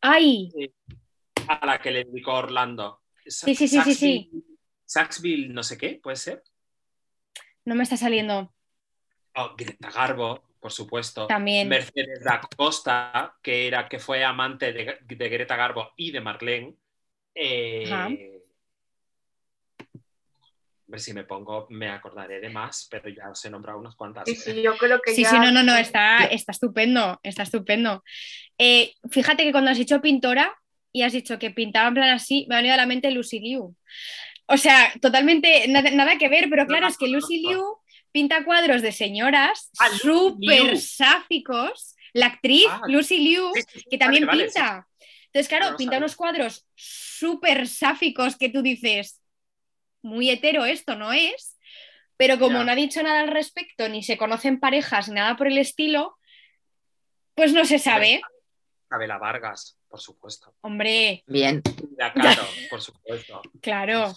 Ay, 0.00 0.50
a 1.48 1.66
la 1.66 1.78
que 1.80 1.90
le 1.90 2.04
dedicó 2.04 2.34
Orlando. 2.34 3.02
Sí, 3.26 3.54
sí, 3.54 3.68
sí, 3.68 3.80
sí, 3.82 3.94
sí. 3.94 4.30
Saxville, 4.84 5.52
no 5.52 5.62
sé 5.62 5.76
qué, 5.78 6.00
puede 6.02 6.16
ser. 6.16 6.42
no 7.64 7.74
me 7.74 7.82
está 7.82 7.98
saliendo 7.98 8.54
Oh, 9.34 9.54
Greta 9.56 9.90
Garbo, 9.90 10.47
por 10.68 10.72
supuesto. 10.74 11.26
también. 11.26 11.66
Mercedes 11.66 12.22
da 12.22 12.40
Costa, 12.54 13.34
que, 13.42 13.66
era, 13.66 13.88
que 13.88 13.98
fue 13.98 14.22
amante 14.22 14.72
de, 14.72 14.98
de 15.02 15.28
Greta 15.30 15.56
Garbo 15.56 15.92
y 15.96 16.10
de 16.10 16.20
Marlene. 16.20 16.74
Eh, 17.34 17.90
a 17.90 18.08
ver 20.86 21.00
si 21.00 21.12
me 21.14 21.24
pongo, 21.24 21.66
me 21.70 21.88
acordaré 21.88 22.40
de 22.40 22.50
más, 22.50 22.86
pero 22.90 23.08
ya 23.08 23.30
os 23.30 23.42
he 23.44 23.50
nombrado 23.50 23.78
unas 23.78 23.94
cuantas. 23.94 24.24
Sí, 24.26 24.34
sí, 24.34 24.62
yo 24.62 24.76
creo 24.76 25.00
que 25.00 25.14
Sí, 25.14 25.22
ya... 25.22 25.30
sí, 25.30 25.38
no, 25.38 25.50
no, 25.52 25.62
no, 25.62 25.76
está, 25.76 26.24
está 26.26 26.52
estupendo, 26.52 27.18
está 27.22 27.42
estupendo. 27.44 28.02
Eh, 28.58 28.92
fíjate 29.10 29.44
que 29.44 29.52
cuando 29.52 29.70
has 29.70 29.78
dicho 29.78 30.00
pintora 30.02 30.54
y 30.92 31.02
has 31.02 31.12
dicho 31.12 31.38
que 31.38 31.50
pintaba 31.50 31.88
en 31.88 31.94
plan 31.94 32.10
así, 32.10 32.46
me 32.48 32.56
ha 32.56 32.58
venido 32.58 32.74
a 32.74 32.78
la 32.78 32.86
mente 32.86 33.10
Lucy 33.10 33.40
Liu. 33.40 33.74
O 34.46 34.56
sea, 34.56 34.92
totalmente 35.00 35.66
nada, 35.68 35.90
nada 35.90 36.18
que 36.18 36.28
ver, 36.28 36.48
pero 36.50 36.66
claro, 36.66 36.82
No, 36.82 36.88
es 36.88 36.98
que 36.98 37.08
Lucy. 37.08 37.46
Liu 37.46 37.62
pinta 38.12 38.44
cuadros 38.44 38.82
de 38.82 38.92
señoras 38.92 39.70
Ah, 39.78 39.88
súper 39.90 40.78
sáficos. 40.78 41.94
La 42.12 42.26
actriz 42.26 42.66
Ah, 42.68 42.82
Lucy 42.86 43.18
Liu, 43.18 43.50
Sí, 43.54 43.62
sí, 43.72 43.80
sí, 43.80 43.84
que 43.90 43.98
también 43.98 44.26
vale, 44.26 44.42
vale, 44.44 44.52
pinta. 44.52 44.88
Entonces, 45.26 45.48
claro, 45.48 45.70
No 45.72 45.76
pinta 45.76 45.98
unos 45.98 46.16
cuadros 46.16 46.66
súper 46.74 47.68
sáficos 47.68 48.36
que 48.36 48.48
tú 48.48 48.62
dices, 48.62 49.20
muy 50.02 50.30
hetero 50.30 50.64
esto, 50.64 50.96
¿no 50.96 51.12
es? 51.12 51.58
Pero 52.16 52.38
como 52.38 52.58
Ya. 52.58 52.64
no 52.64 52.72
ha 52.72 52.74
dicho 52.74 53.02
nada 53.02 53.20
al 53.20 53.28
respecto, 53.28 53.88
ni 53.88 54.02
se 54.02 54.16
conocen 54.16 54.58
parejas, 54.58 55.08
ni 55.08 55.16
nada 55.16 55.36
por 55.36 55.46
el 55.48 55.58
estilo, 55.58 56.16
pues 57.34 57.52
no 57.52 57.64
se 57.64 57.78
sabe. 57.78 58.20
Isabela 58.86 59.18
Vargas, 59.18 59.76
por 59.88 60.00
supuesto. 60.00 60.54
Hombre, 60.62 61.22
Bien. 61.26 61.62
Kahlo, 62.14 62.48
por 62.70 62.80
supuesto. 62.80 63.42
claro, 63.60 64.14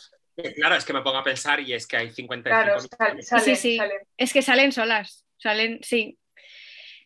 Claro, 0.56 0.76
es 0.76 0.86
que 0.86 0.94
me 0.94 1.02
pongo 1.02 1.18
a 1.18 1.24
pensar 1.24 1.60
y 1.60 1.74
es 1.74 1.86
que 1.86 1.98
hay 1.98 2.12
55 2.12 2.44
Claro, 2.64 2.80
sal- 2.80 3.24
salen, 3.24 3.46
Sí, 3.46 3.56
sí. 3.56 3.78
salen. 3.78 3.98
es 4.18 4.34
que 4.34 4.42
salen 4.42 4.72
solas, 4.72 5.26
salen, 5.38 5.80
sí. 5.84 6.18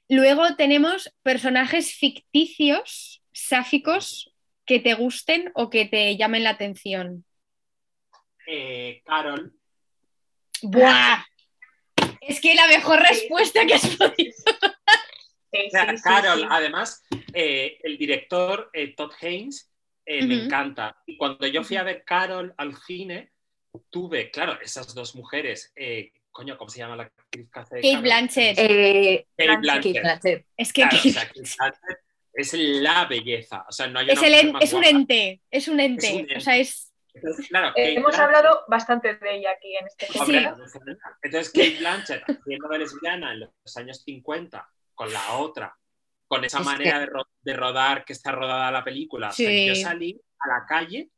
Luego 0.08 0.56
tenemos 0.56 1.12
personajes 1.24 1.96
ficticios, 1.96 3.24
sáficos, 3.34 4.32
que 4.66 4.80
te 4.80 4.94
gusten 4.94 5.52
o 5.56 5.70
que 5.70 5.86
te 5.86 6.16
llamen 6.18 6.44
la 6.44 6.52
atención. 6.52 7.26
Eh, 8.48 9.02
Carol, 9.06 9.54
¡Buah! 10.62 11.24
Es 12.22 12.40
que 12.42 12.56
la 12.56 12.68
mejor 12.68 13.00
respuesta 13.00 13.66
que 13.66 13.74
has 13.76 13.88
podido. 13.98 14.34
Sí, 15.52 15.68
O 15.68 15.70
sea, 15.72 15.90
sí, 15.92 15.98
sí, 15.98 16.04
Carol, 16.04 16.40
sí. 16.40 16.48
además, 16.50 17.04
eh, 17.34 17.78
el 17.84 17.98
director 17.98 18.70
eh, 18.74 18.94
Todd 18.96 19.12
Haynes 19.22 19.72
eh, 20.06 20.26
me 20.26 20.36
Ujú. 20.38 20.46
encanta. 20.46 20.96
Y 21.06 21.18
cuando 21.18 21.48
yo 21.48 21.64
fui 21.64 21.78
a 21.78 21.84
ver 21.84 22.04
Carol 22.04 22.54
al 22.58 22.76
cine, 22.76 23.32
tuve, 23.90 24.32
claro, 24.32 24.60
esas 24.62 24.94
dos 24.94 25.16
mujeres. 25.16 25.72
eh, 25.76 26.12
coño, 26.32 26.58
¿cómo 26.58 26.70
se 26.70 26.80
llama 26.80 26.96
la 26.98 27.04
actriz 27.04 27.50
que 27.50 27.60
hace 27.60 27.76
Kate 27.76 27.88
Carol? 27.90 28.02
Blanchett. 28.04 28.58
Eh, 28.60 29.26
Kate 29.38 29.58
Blanchett. 29.58 29.62
Blanchett. 29.62 29.94
Kate 29.94 30.02
Blanchett. 30.02 30.46
Es 30.58 30.74
que 30.74 30.82
Claro, 30.82 30.98
o 30.98 31.02
sea, 31.10 31.28
Kate 31.28 31.42
Blanchett 31.58 32.00
es 32.34 32.54
la 32.54 33.06
belleza. 33.06 33.66
O 33.68 33.72
sea, 33.72 33.88
no 33.88 34.00
hay 34.00 34.10
es, 34.10 34.22
el 34.22 34.34
en- 34.34 34.56
es 34.62 34.74
un 34.74 34.84
ente, 34.84 35.42
es 35.50 35.68
un 35.70 35.80
ente. 35.80 36.08
Es 36.08 36.14
un 36.14 36.20
ente. 36.20 36.38
O 36.38 36.40
sea, 36.42 36.58
es. 36.58 36.92
Entonces, 37.14 37.48
claro, 37.48 37.68
Eh, 37.70 37.72
Kate 37.76 37.94
hemos 37.94 38.12
Blanchett- 38.14 38.24
hablado 38.26 38.60
bastante 38.68 39.16
de 39.16 39.36
ella 39.38 39.52
aquí 39.52 39.74
en 39.78 39.88
este 39.88 40.06
Sí. 40.08 40.20
Hombre, 40.20 40.42
podcast. 40.50 40.76
Entonces, 41.24 41.54
Kate 41.54 41.78
Blanchett 41.80 42.24
haciendo 42.30 42.68
de 42.68 42.80
lesbiana 42.80 43.32
en 43.34 43.40
los 43.40 43.78
años 43.78 44.02
50 44.04 44.70
con 44.94 45.12
la 45.14 45.38
otra, 45.38 45.74
con 46.28 46.44
esa 46.44 46.60
Es 46.60 46.66
manera 46.66 46.94
que- 46.94 47.00
de, 47.00 47.06
ro- 47.08 47.28
de 47.42 47.54
rodar 47.54 48.06
que 48.06 48.14
está 48.14 48.32
rodada 48.32 48.72
la 48.72 48.84
película. 48.84 49.30
O 49.30 49.32
sea, 49.32 49.50
Sí. 49.50 49.68
yo 49.68 49.76
salí 49.76 50.20
a 50.40 50.48
la 50.48 50.66
calle 50.68 51.10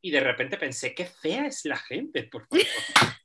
y 0.00 0.10
de 0.10 0.20
repente 0.20 0.56
pensé, 0.56 0.94
qué 0.94 1.04
fea 1.06 1.46
es 1.46 1.64
la 1.64 1.76
gente, 1.76 2.24
por 2.24 2.46
favor. 2.46 2.64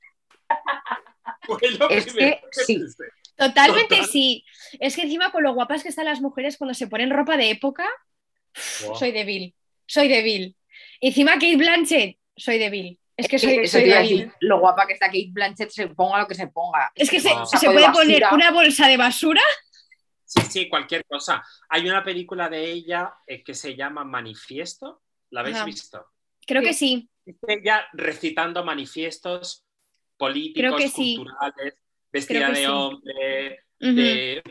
Fue 1.42 1.72
lo 1.80 1.90
Es 1.90 2.06
primero 2.14 2.38
que 2.52 2.64
sí. 2.66 2.76
pensé. 2.78 3.04
Totalmente 3.38 3.96
Total. 3.98 4.10
sí. 4.10 4.44
Es 4.80 4.96
que 4.96 5.04
encima 5.04 5.32
con 5.32 5.44
lo 5.44 5.54
guapas 5.54 5.84
que 5.84 5.90
están 5.90 6.06
las 6.06 6.22
mujeres 6.22 6.58
cuando 6.58 6.74
se 6.74 6.88
ponen 6.88 7.10
ropa 7.12 7.38
de 7.38 7.52
época, 7.52 7.88
Wow. 8.86 8.96
soy 8.96 9.12
débil. 9.12 9.54
Soy 9.86 10.08
débil. 10.08 10.56
Encima 11.00 11.34
Kate 11.34 11.56
Blanchett, 11.58 12.18
soy 12.36 12.58
débil. 12.58 13.00
Es 13.16 13.28
que 13.28 13.40
soy, 13.40 13.58
débil. 13.58 13.92
decir, 13.92 14.32
lo 14.42 14.60
guapa 14.60 14.86
que 14.88 14.94
está 14.94 15.08
Kate 15.08 15.30
Blanchett, 15.32 15.70
se 15.70 15.88
ponga 15.88 16.20
lo 16.20 16.28
que 16.28 16.36
se 16.36 16.48
ponga. 16.48 16.92
Es 16.96 17.10
que 17.10 17.20
se, 17.20 17.34
No. 17.34 17.46
se 17.46 17.68
de 17.68 17.74
puede 17.74 17.92
poner 17.92 18.24
una 18.32 18.52
bolsa 18.52 18.88
de 18.88 18.98
basura. 18.98 19.42
Sí, 20.28 20.42
sí, 20.50 20.70
cualquier 20.70 21.06
cosa. 21.06 21.42
Hay 21.70 21.88
una 21.88 22.04
película 22.04 22.50
de 22.50 22.70
ella 22.70 23.14
eh, 23.26 23.44
que 23.44 23.54
se 23.54 23.76
llama 23.78 24.04
Manifiesto. 24.04 25.02
¿La 25.30 25.40
habéis 25.40 25.56
Ajá. 25.58 25.66
visto? 25.66 26.06
Creo 26.46 26.62
que 26.62 26.74
sí. 26.74 27.10
Ella 27.48 27.86
recitando 27.94 28.64
manifiestos 28.64 29.66
políticos, 30.18 30.60
Creo 30.60 30.76
que 30.78 30.90
sí. 30.90 31.16
culturales, 31.16 31.76
vestida 32.12 32.48
que 32.48 32.52
de 32.54 32.58
sí. 32.60 32.66
hombre, 32.66 33.64
de 33.80 34.44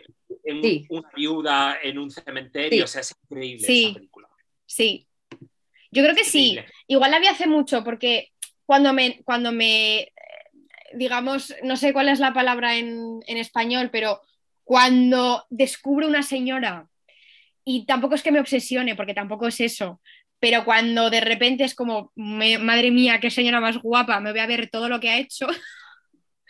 en 0.45 0.63
Sí. 0.63 0.87
una 0.89 1.11
viuda 1.15 1.79
en 1.83 1.99
un 1.99 2.11
cementerio. 2.11 2.79
Sí. 2.79 2.83
O 2.83 2.87
sea, 2.87 3.01
es 3.03 3.15
increíble 3.29 3.67
Sí. 3.67 3.85
esa 3.85 3.95
película. 3.95 4.29
Sí. 4.65 5.07
Yo 5.91 6.03
creo 6.03 6.15
que 6.17 6.25
sí. 6.25 6.59
Igual 6.87 7.11
la 7.11 7.19
vi 7.21 7.27
hace 7.27 7.47
mucho 7.47 7.85
porque 7.85 8.33
cuando 8.65 8.93
me, 8.95 9.23
cuando 9.25 9.53
me, 9.53 9.99
eh, 10.01 10.13
digamos, 10.95 11.55
no 11.63 11.77
sé 11.77 11.93
cuál 11.93 12.09
es 12.09 12.19
la 12.21 12.33
palabra 12.33 12.77
en, 12.77 13.21
en 13.27 13.37
español, 13.37 13.91
pero 13.93 14.21
cuando 14.67 15.47
descubro 15.49 16.09
una 16.09 16.25
señora, 16.25 16.89
y 17.65 17.87
tampoco 17.87 18.17
es 18.17 18.23
que 18.25 18.33
me 18.33 18.41
obsesione, 18.41 18.97
porque 18.97 19.15
tampoco 19.15 19.47
es 19.47 19.61
eso, 19.61 20.01
pero 20.41 20.65
cuando 20.65 21.09
de 21.09 21.21
repente 21.21 21.63
es 21.63 21.77
como, 21.77 22.11
me- 22.17 22.59
madre 22.59 22.91
mía, 22.91 23.21
qué 23.21 23.31
señora 23.31 23.61
más 23.61 23.79
guapa, 23.79 24.19
me 24.19 24.33
voy 24.33 24.41
a 24.41 24.47
ver 24.49 24.69
todo 24.69 24.89
lo 24.89 24.99
que 24.99 25.09
ha 25.11 25.19
hecho, 25.19 25.47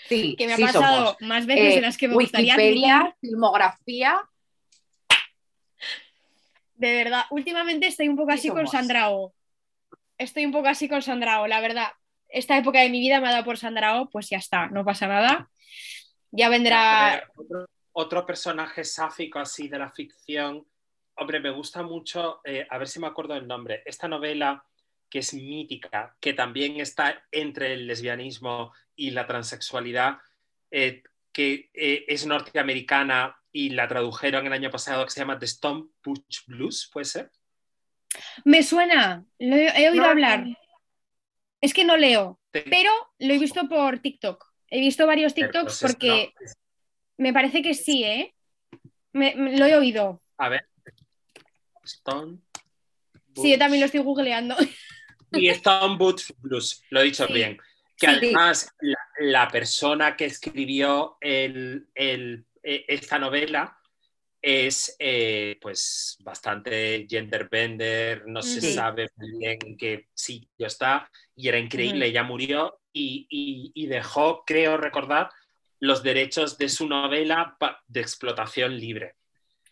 Sí, 0.09 0.35
que 0.39 0.47
me 0.47 0.55
ha 0.55 0.57
sí 0.57 0.63
pasado 0.63 0.97
somos. 1.09 1.17
más 1.21 1.45
veces 1.45 1.73
Eh, 1.73 1.75
de 1.77 1.81
las 1.83 1.99
que 1.99 2.09
me 2.09 2.15
gustaría 2.15 2.57
filmografía. 3.21 4.19
De 6.77 6.95
verdad, 6.97 7.25
últimamente 7.31 7.87
estoy 7.87 8.09
un 8.09 8.17
poco 8.17 8.33
Sí 8.33 8.39
así 8.39 8.49
con 8.49 8.59
somos. 8.67 8.71
Sandra 8.71 9.11
Oh. 9.11 9.35
Estoy 10.17 10.47
un 10.47 10.53
poco 10.53 10.69
así 10.69 10.89
con 10.89 11.03
Sandra 11.03 11.43
Oh, 11.43 11.47
la 11.47 11.61
verdad. 11.61 11.89
Esta 12.31 12.57
época 12.57 12.81
de 12.81 12.89
mi 12.89 13.01
vida 13.01 13.21
me 13.21 13.29
ha 13.29 13.33
dado 13.33 13.45
por 13.45 13.59
Sandra 13.59 14.01
Oh, 14.01 14.09
pues 14.09 14.31
ya 14.31 14.39
está, 14.39 14.69
no 14.69 14.85
pasa 14.87 15.07
nada. 15.07 15.51
Ya 16.31 16.49
vendrá. 16.49 17.23
otro, 17.37 17.67
otro 17.99 18.27
personaje 18.27 18.85
sáfico 18.85 19.39
así 19.39 19.69
de 19.69 19.79
la 19.79 19.91
ficción. 19.91 20.67
Hombre, 21.15 21.41
me 21.41 21.51
gusta 21.51 21.83
mucho, 21.83 22.41
eh, 22.45 22.67
a 22.69 22.77
ver 22.77 22.89
si 22.89 23.01
me 23.01 23.07
acuerdo 23.07 23.33
del 23.33 23.47
nombre, 23.47 23.83
esta 23.87 24.07
novela 24.07 24.63
que 25.09 25.21
es 25.21 25.33
mítica, 25.33 26.15
que 26.21 26.35
también 26.35 26.79
está 26.79 27.25
entre 27.33 27.73
el 27.73 27.87
lesbianismo 27.87 28.73
y 28.97 29.13
la 29.13 29.27
transexualidad, 29.27 30.19
eh, 30.71 31.05
que 31.33 31.71
eh, 31.73 32.05
es 32.07 32.27
norteamericana 32.27 33.41
y 33.51 33.71
la 33.71 33.89
tradujeron 33.89 34.47
el 34.47 34.53
año 34.53 34.71
pasado, 34.71 35.05
que 35.05 35.11
se 35.11 35.21
llama 35.21 35.39
The 35.39 35.47
Stone 35.47 35.87
Push 36.03 36.45
Blues, 36.47 36.91
¿puede 36.93 37.07
ser? 37.07 37.31
Me 38.45 38.63
suena, 38.63 39.25
lo 39.39 39.57
he, 39.57 39.69
he 39.69 39.89
oído 39.89 40.05
No, 40.05 40.11
hablar. 40.11 40.45
Es 41.63 41.73
que 41.73 41.85
no 41.87 41.97
leo, 41.97 42.39
pero 42.51 42.91
lo 43.19 43.33
he 43.33 43.39
visto 43.39 43.67
por 43.69 44.01
TikTok. 44.01 44.45
He 44.69 44.81
visto 44.81 45.07
varios 45.07 45.33
TikToks 45.33 45.81
porque 45.81 46.35
no, 46.39 46.47
me 47.19 47.33
parece 47.33 47.63
que 47.63 47.75
sí, 47.75 48.05
¿eh? 48.05 48.35
Me- 49.13 49.35
me- 49.35 49.57
lo 49.57 49.65
he 49.67 49.77
oído. 49.77 50.21
a 50.39 50.49
ver, 50.51 50.67
Stone. 51.85 52.39
Sí, 53.35 53.51
yo 53.53 53.59
también 53.59 53.81
lo 53.81 53.87
estoy 53.87 54.01
googleando. 54.01 54.55
Y 55.33 55.49
Stone 55.49 55.97
Boots 55.97 56.33
Blues, 56.39 56.83
lo 56.91 57.01
he 57.01 57.05
dicho 57.05 57.27
Sí. 57.27 57.33
bien. 57.33 57.59
Que 57.97 58.07
Sí. 58.07 58.13
además 58.17 58.71
la, 58.81 58.99
la 59.21 59.49
persona 59.49 60.17
que 60.17 60.27
escribió 60.27 61.17
el- 61.21 61.89
el- 61.95 62.45
e- 62.63 62.85
esta 62.89 63.19
novela 63.19 63.79
es 64.43 64.95
eh, 64.99 65.59
pues 65.61 66.17
bastante 66.21 67.07
genderbender, 67.09 68.25
no 68.27 68.43
se 68.43 68.61
sabe 68.61 69.09
muy 69.17 69.39
bien 69.39 69.59
en 69.65 69.77
qué 69.77 70.07
sitio 70.15 70.67
está, 70.67 71.11
y 71.35 71.49
era 71.49 71.59
increíble, 71.59 72.07
ella 72.07 72.23
murió 72.23 72.79
y, 72.93 73.27
y- 73.29 73.73
y 73.75 73.87
dejó, 73.87 74.45
creo 74.45 74.77
recordar, 74.77 75.31
los 75.81 76.03
derechos 76.03 76.57
de 76.59 76.69
su 76.69 76.87
novela 76.89 77.57
de 77.87 78.01
explotación 78.01 78.77
libre. 78.79 79.15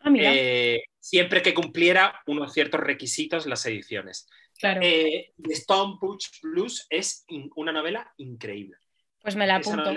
Ah, 0.00 0.10
Eh, 0.14 0.82
siempre 0.98 1.40
que 1.42 1.54
cumpliera 1.54 2.20
unos 2.26 2.52
ciertos 2.52 2.80
requisitos 2.80 3.46
las 3.46 3.64
ediciones. 3.66 4.28
claro. 4.58 4.80
Eh, 4.82 5.32
Stone 5.50 5.96
Butch 6.00 6.40
Blues 6.42 6.86
es 6.90 7.24
una 7.56 7.72
novela 7.72 8.12
increíble. 8.18 8.76
Pues 9.22 9.34
me 9.36 9.46
la 9.46 9.56
apunto. 9.56 9.92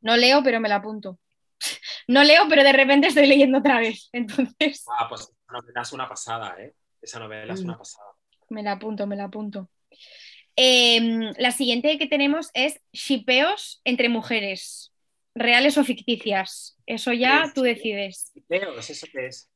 No 0.00 0.16
leo, 0.16 0.42
pero 0.42 0.60
me 0.60 0.68
la 0.68 0.76
apunto. 0.76 1.18
No 2.08 2.24
leo, 2.24 2.46
pero 2.48 2.64
de 2.64 2.72
repente 2.72 3.06
estoy 3.08 3.26
leyendo 3.26 3.58
otra 3.58 3.78
vez. 3.78 4.08
Entonces, 4.12 4.84
Ah, 4.98 5.06
pues 5.08 5.20
esa 5.22 5.52
novela 5.52 5.82
es 5.82 5.92
una 5.92 6.08
pasada, 6.08 6.56
¿eh? 6.58 6.74
Esa 7.00 7.18
novela 7.20 7.54
es 7.54 7.60
Mm. 7.62 7.64
una 7.66 7.78
pasada. 7.78 8.06
me 8.48 8.62
la 8.64 8.72
apunto, 8.72 9.06
me 9.06 9.14
la 9.16 9.24
apunto. 9.24 9.70
Em, 10.62 11.32
la 11.38 11.52
siguiente 11.52 11.96
que 11.96 12.06
tenemos 12.06 12.50
es 12.52 12.82
shipeos 12.92 13.80
entre 13.82 14.10
mujeres, 14.10 14.92
reales 15.34 15.78
o 15.78 15.84
ficticias. 15.84 16.76
Eso 16.84 17.14
ya 17.14 17.50
tú 17.54 17.62
decides. 17.62 18.30
¿es 18.50 18.90
eso 18.90 19.06
qué 19.10 19.26
es? 19.28 19.48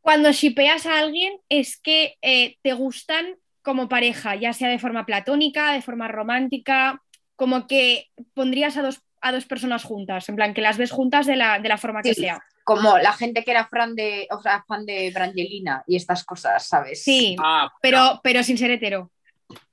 Cuando 0.00 0.32
shipeas 0.32 0.86
a 0.86 0.98
alguien 0.98 1.34
es 1.50 1.76
que 1.76 2.16
eh, 2.22 2.56
te 2.62 2.72
gustan 2.72 3.36
como 3.60 3.90
pareja, 3.90 4.34
ya 4.34 4.54
sea 4.54 4.70
de 4.70 4.78
forma 4.78 5.04
platónica, 5.04 5.72
de 5.74 5.82
forma 5.82 6.08
romántica, 6.08 7.02
como 7.36 7.66
que 7.66 8.06
pondrías 8.32 8.78
a 8.78 8.82
dos, 8.82 9.02
a 9.20 9.30
dos 9.30 9.44
personas 9.44 9.84
juntas, 9.84 10.26
en 10.30 10.36
plan 10.36 10.54
que 10.54 10.62
las 10.62 10.78
ves 10.78 10.90
juntas 10.90 11.26
de 11.26 11.36
la, 11.36 11.58
de 11.58 11.68
la 11.68 11.76
forma 11.76 12.00
que 12.00 12.14
Sí. 12.14 12.22
sea. 12.22 12.42
Como 12.64 12.96
la 12.96 13.12
gente 13.12 13.44
que 13.44 13.50
era 13.50 13.68
fan 13.68 13.94
de, 13.94 14.26
o 14.30 14.40
sea, 14.40 14.64
fan 14.66 14.86
de 14.86 15.10
Brangelina 15.10 15.84
y 15.86 15.96
estas 15.96 16.24
cosas, 16.24 16.66
¿sabes? 16.66 17.04
Sí, 17.04 17.36
Ah, 17.38 17.70
pero, 17.82 18.20
pero 18.22 18.42
sin 18.42 18.56
ser 18.56 18.70
hetero. 18.70 19.10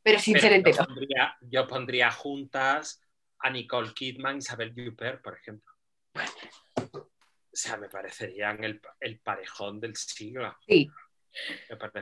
Pero 0.03 0.19
sin 0.19 0.33
pero 0.33 0.47
ser 0.47 0.63
yo 0.63 0.85
pondría, 0.85 1.37
yo 1.41 1.67
pondría 1.67 2.11
juntas 2.11 3.01
a 3.39 3.49
Nicole 3.49 3.93
Kidman 3.93 4.35
y 4.35 4.39
Isabel 4.39 4.73
Huppert, 4.75 5.21
por 5.21 5.37
ejemplo. 5.37 5.71
O 6.93 7.07
sea, 7.53 7.77
me 7.77 7.89
parecerían 7.89 8.63
el, 8.63 8.81
el 8.99 9.19
parejón 9.19 9.79
del 9.79 9.95
siglo. 9.95 10.55
Sí, 10.67 10.89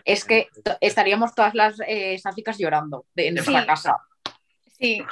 es 0.05 0.25
que 0.25 0.47
estaríamos 0.79 1.33
todas 1.35 1.53
las 1.55 1.79
eh, 1.87 2.17
sáficas 2.19 2.57
llorando 2.57 3.05
de, 3.13 3.27
en 3.27 3.35
nuestra 3.35 3.61
Sí. 3.61 3.67
casa. 3.67 3.97
Sí, 4.79 5.03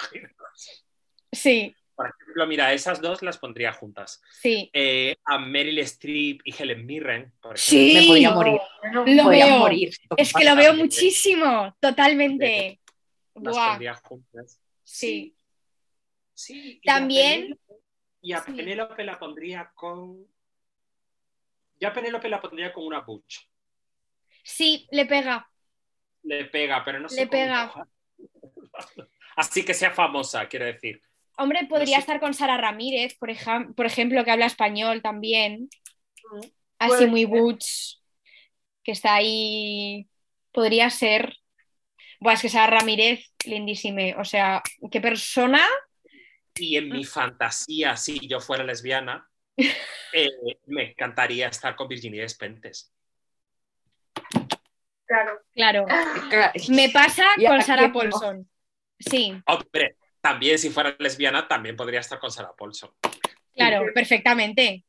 sí, 1.31 1.76
Por 1.98 2.07
ejemplo, 2.10 2.45
mira, 2.48 2.72
esas 2.74 3.02
dos 3.02 3.22
las 3.24 3.40
pondría 3.40 3.74
juntas. 3.74 4.22
sí. 4.32 4.69
Eh, 4.72 5.15
a 5.26 5.40
Meryl 5.40 5.80
Streep 5.80 6.41
y 6.45 6.53
Helen 6.56 6.86
Mirren, 6.86 7.34
por 7.41 7.57
Sí. 7.57 7.90
ejemplo. 7.90 8.02
Me 8.02 8.07
podía 8.07 8.32
morir. 8.32 8.61
Lo 8.94 9.24
podía 9.24 9.45
veo. 9.48 9.57
morir. 9.57 9.90
Es 10.15 10.32
que 10.32 10.44
lo 10.45 10.56
veo 10.56 10.74
muchísimo, 10.76 11.76
totalmente. 11.82 12.80
Las 13.34 13.53
Buah, 13.56 13.69
pondría 13.69 13.95
juntas. 13.95 14.61
sí. 14.84 15.34
Sí. 16.36 16.80
y 16.84 16.88
a 16.90 16.94
También- 16.94 17.41
Penélope- 17.57 17.82
Y 18.22 18.34
a 18.34 18.44
Sí. 18.44 18.52
Penélope 18.52 19.03
la 19.03 19.18
pondría 19.18 19.72
con. 19.74 20.28
Yo 21.80 21.88
a 21.88 21.94
Penélope 21.94 22.30
la 22.30 22.40
pondría 22.41 22.72
con 22.74 22.86
una 22.86 22.99
Butch. 23.02 23.40
Sí, 24.44 24.88
le 24.91 25.06
pega. 25.07 25.49
Le 26.24 26.45
pega, 26.45 26.84
pero 26.86 26.99
no 26.99 27.10
sé. 27.10 27.22
Le 27.22 27.28
cómo 27.28 27.32
pega. 27.32 27.88
Así 29.36 29.64
que 29.65 29.74
sea 29.74 29.91
famosa, 29.91 30.48
quiero 30.48 30.65
decir. 30.65 31.02
Hombre, 31.38 31.65
podría 31.69 31.97
sé. 31.97 32.01
estar 32.01 32.19
con 32.19 32.34
Sara 32.34 32.57
Ramírez, 32.57 33.15
por, 33.18 33.30
ejem- 33.30 33.73
por 33.76 33.85
ejemplo, 33.85 34.23
que 34.23 34.31
habla 34.31 34.45
español 34.47 35.01
también. 35.01 35.69
Así 36.80 37.05
muy 37.05 37.26
butch, 37.26 37.97
que 38.84 38.91
está 38.91 39.15
ahí. 39.15 40.07
Podría 40.51 40.89
ser. 40.89 41.35
Buah, 42.19 42.34
es 42.34 42.41
que 42.41 42.49
Sara 42.49 42.80
Ramírez, 42.80 43.31
lindísime. 43.45 44.15
O 44.15 44.26
sea, 44.26 44.61
qué 44.91 44.99
persona. 44.99 45.61
Y 46.55 46.77
en 46.77 46.89
mi 46.89 47.03
fantasía, 47.03 47.95
si 47.95 48.27
yo 48.27 48.39
fuera 48.39 48.64
lesbiana, 48.64 49.30
eh, 50.14 50.30
me 50.65 50.91
encantaría 50.91 51.47
estar 51.47 51.76
con 51.76 51.88
Virginia 51.88 52.23
Despentes. 52.23 52.91
claro. 55.05 55.39
Claro. 55.53 55.85
Me 56.69 56.89
pasa 56.89 57.26
con 57.47 57.61
Sara. 57.61 57.91
Paulson. 57.93 58.49
Sí, 58.99 59.31
Hombre, 59.45 59.97
también 60.22 60.57
si 60.60 60.69
fuera 60.69 60.95
lesbiana, 60.99 61.48
también 61.48 61.76
podría 61.76 61.99
estar 61.99 62.19
con 62.19 62.31
Sarah 62.31 62.53
Paulson. 62.57 62.91
claro, 63.56 63.85
perfectamente. 63.94 64.84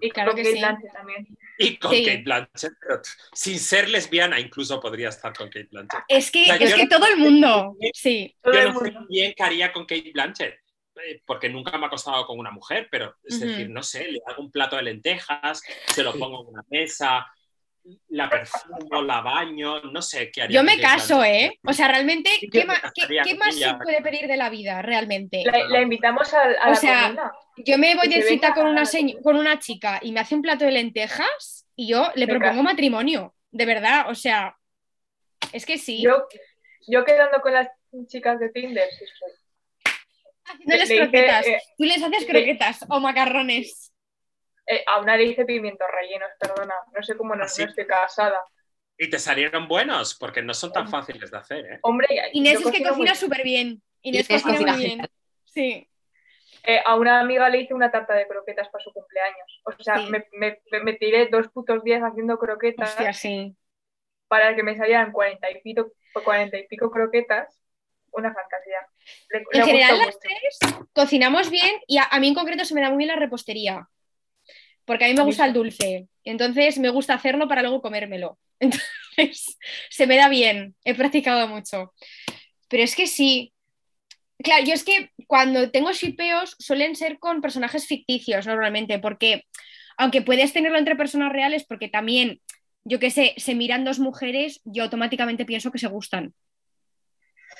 Y 0.00 0.10
Claro 0.10 0.30
con 0.30 0.36
que 0.36 0.42
Kate 0.44 0.54
sí. 0.54 0.60
Blanchett 0.60 0.92
también. 0.92 1.26
Y 1.58 1.76
con 1.76 1.90
Sí. 1.90 2.04
Kate 2.04 2.22
Blanchett, 2.22 2.72
pero 2.80 3.00
sin 3.32 3.58
ser 3.58 3.88
lesbiana, 3.88 4.38
incluso 4.38 4.80
podría 4.80 5.08
estar 5.08 5.32
con 5.36 5.48
Kate 5.48 5.66
Blanchett. 5.72 6.00
Es 6.06 6.30
que, 6.30 6.42
O 6.42 6.44
sea, 6.44 6.56
es 6.56 6.74
que 6.74 6.84
no- 6.84 6.88
todo 6.88 7.06
el 7.08 7.16
mundo. 7.16 7.76
Sí, 7.92 8.36
Todo 8.40 8.54
Yo 8.54 8.60
el 8.60 8.68
no 8.74 8.78
sé 8.78 8.84
mundo. 8.92 9.06
bien 9.08 9.34
qué 9.36 9.42
haría 9.42 9.72
con 9.72 9.86
Kate 9.86 10.12
Blanchett, 10.12 10.54
eh, 11.04 11.20
porque 11.26 11.48
nunca 11.48 11.76
me 11.78 11.84
ha 11.84 11.86
acostado 11.88 12.24
con 12.26 12.38
una 12.38 12.52
mujer, 12.52 12.86
pero 12.92 13.16
es 13.24 13.40
decir, 13.40 13.70
no 13.70 13.82
sé, 13.82 14.08
le 14.12 14.20
hago 14.28 14.40
un 14.42 14.52
plato 14.52 14.76
de 14.76 14.82
lentejas, 14.82 15.62
se 15.88 16.02
lo 16.04 16.12
pongo 16.16 16.42
en 16.42 16.48
una 16.54 16.62
mesa, 16.70 17.26
la 18.08 18.28
perfumo, 18.28 19.02
la 19.02 19.20
baño, 19.22 19.80
no 19.82 20.02
sé 20.02 20.30
qué 20.30 20.42
haría. 20.42 20.54
yo 20.56 20.62
me 20.64 20.78
caso. 20.80 21.24
¿eh? 21.24 21.58
O 21.66 21.72
sea, 21.72 21.88
realmente, 21.88 22.30
Sí, 22.38 22.48
¿qué, 22.50 22.64
más 22.64 22.80
se 23.54 23.74
puede 23.82 24.02
pedir 24.02 24.26
de 24.26 24.36
la 24.36 24.50
vida 24.50 24.82
realmente? 24.82 25.42
La, 25.44 25.66
la 25.68 25.80
invitamos 25.82 26.32
a, 26.34 26.42
a 26.42 26.66
O 26.66 26.70
la 26.70 26.74
sea. 26.74 27.32
Yo 27.56 27.78
me 27.78 27.94
voy 27.96 28.08
de 28.08 28.22
cita 28.22 28.52
con 28.54 28.66
a 28.66 28.70
una, 28.70 28.82
con 29.22 29.36
una 29.36 29.58
chica 29.58 29.98
y 30.02 30.12
me 30.12 30.20
hace 30.20 30.34
un 30.34 30.42
plato 30.42 30.64
de 30.64 30.72
lentejas 30.72 31.66
y 31.76 31.88
yo 31.88 32.08
le 32.14 32.26
Me 32.26 32.32
propongo 32.34 32.52
caso. 32.52 32.62
matrimonio. 32.62 33.34
De 33.50 33.64
verdad, 33.64 34.10
o 34.10 34.14
sea, 34.14 34.54
es 35.52 35.64
que 35.64 35.78
sí. 35.78 36.02
Yo, 36.02 36.26
yo 36.86 37.04
quedando 37.04 37.40
con 37.40 37.52
las 37.54 37.68
chicas 38.06 38.38
de 38.38 38.50
Tinder, 38.50 38.88
sí 38.90 39.04
estoy. 39.04 39.30
Haciéndoles 40.44 40.88
le 40.88 40.96
croquetas. 40.96 41.46
eh, 41.46 41.58
Tú 41.76 41.84
les 41.84 42.02
haces 42.02 42.20
le- 42.20 42.26
croquetas 42.26 42.84
o 42.88 43.00
macarrones. 43.00 43.92
Eh, 44.70 44.84
a 44.86 45.00
una 45.00 45.16
le 45.16 45.24
hice 45.24 45.44
pimientos 45.44 45.86
rellenos, 45.90 46.28
perdona. 46.38 46.74
No 46.94 47.02
sé 47.02 47.16
cómo 47.16 47.34
no, 47.34 47.44
¿Ah, 47.44 47.46
no 47.58 47.64
estoy 47.64 47.86
casada. 47.86 48.40
Y 48.98 49.08
te 49.08 49.18
salieron 49.18 49.66
buenos, 49.68 50.14
porque 50.14 50.42
no 50.42 50.52
son 50.52 50.72
tan 50.72 50.88
fáciles 50.88 51.30
de 51.30 51.38
hacer, 51.38 51.64
¿eh? 51.72 51.78
Hombre, 51.82 52.08
Inés 52.32 52.60
yo 52.60 52.68
es 52.68 52.76
que 52.76 52.82
cocina 52.82 53.04
bien. 53.04 53.16
súper 53.16 53.42
bien. 53.44 53.82
Inés 54.02 54.28
Inés 54.28 54.42
cocina 54.42 54.52
cocina 54.52 54.72
muy 54.74 54.84
bien. 54.84 55.08
Sí. 55.44 55.88
Eh, 56.64 56.82
a 56.84 56.96
una 56.96 57.20
amiga 57.20 57.48
le 57.48 57.60
hice 57.60 57.72
una 57.72 57.90
tarta 57.90 58.14
de 58.14 58.26
croquetas 58.26 58.68
para 58.68 58.82
su 58.84 58.92
cumpleaños. 58.92 59.62
O 59.64 59.72
sea, 59.82 59.98
Sí. 59.98 60.10
me, 60.10 60.26
me- 60.32 60.60
me 60.82 60.92
tiré 60.94 61.28
dos 61.28 61.48
putos 61.48 61.82
días 61.84 62.02
haciendo 62.02 62.38
croquetas 62.38 62.90
Hostia, 62.90 63.12
sí. 63.12 63.56
para 64.26 64.54
que 64.54 64.62
me 64.62 64.76
salieran 64.76 65.12
cuarenta 65.12 65.50
y 65.50 65.60
pico, 65.62 65.92
cuarenta 66.24 66.58
y 66.58 66.66
pico 66.66 66.90
croquetas. 66.90 67.58
Una 68.10 68.34
fantasía. 68.34 68.86
Le- 69.30 69.38
le 69.52 69.58
En 69.60 69.64
general, 69.64 69.98
las 69.98 70.06
mucho. 70.06 70.18
tres 70.20 70.58
cocinamos 70.92 71.50
bien 71.50 71.76
y 71.86 71.98
a, 71.98 72.04
a 72.04 72.18
mí 72.20 72.28
en 72.28 72.34
concreto 72.34 72.64
se 72.64 72.74
me 72.74 72.80
da 72.80 72.88
muy 72.88 72.98
bien 72.98 73.08
la 73.08 73.16
repostería. 73.16 73.88
Porque 74.88 75.04
a 75.04 75.08
mí 75.08 75.14
me 75.14 75.22
gusta 75.22 75.44
el 75.44 75.52
dulce. 75.52 76.08
Entonces 76.24 76.78
me 76.78 76.88
gusta 76.88 77.12
hacerlo 77.12 77.46
para 77.46 77.60
luego 77.60 77.82
comérmelo. 77.82 78.38
Entonces 78.58 79.58
se 79.90 80.06
me 80.06 80.16
da 80.16 80.30
bien. 80.30 80.74
He 80.82 80.94
practicado 80.94 81.46
mucho. 81.46 81.92
Pero 82.68 82.82
es 82.82 82.96
que 82.96 83.06
sí. 83.06 83.52
Claro, 84.42 84.64
yo 84.64 84.72
es 84.72 84.84
que 84.84 85.10
cuando 85.26 85.70
tengo 85.70 85.92
shipeos 85.92 86.56
suelen 86.58 86.96
ser 86.96 87.18
con 87.18 87.42
personajes 87.42 87.86
ficticios 87.86 88.46
normalmente, 88.46 88.98
porque 88.98 89.44
aunque 89.98 90.22
puedes 90.22 90.54
tenerlo 90.54 90.78
entre 90.78 90.96
personas 90.96 91.32
reales, 91.32 91.64
porque 91.68 91.88
también, 91.88 92.40
yo 92.84 92.98
qué 92.98 93.10
sé, 93.10 93.34
se 93.36 93.54
miran 93.54 93.84
dos 93.84 93.98
mujeres, 93.98 94.62
yo 94.64 94.84
automáticamente 94.84 95.44
pienso 95.44 95.70
que 95.70 95.78
se 95.78 95.88
gustan. 95.88 96.32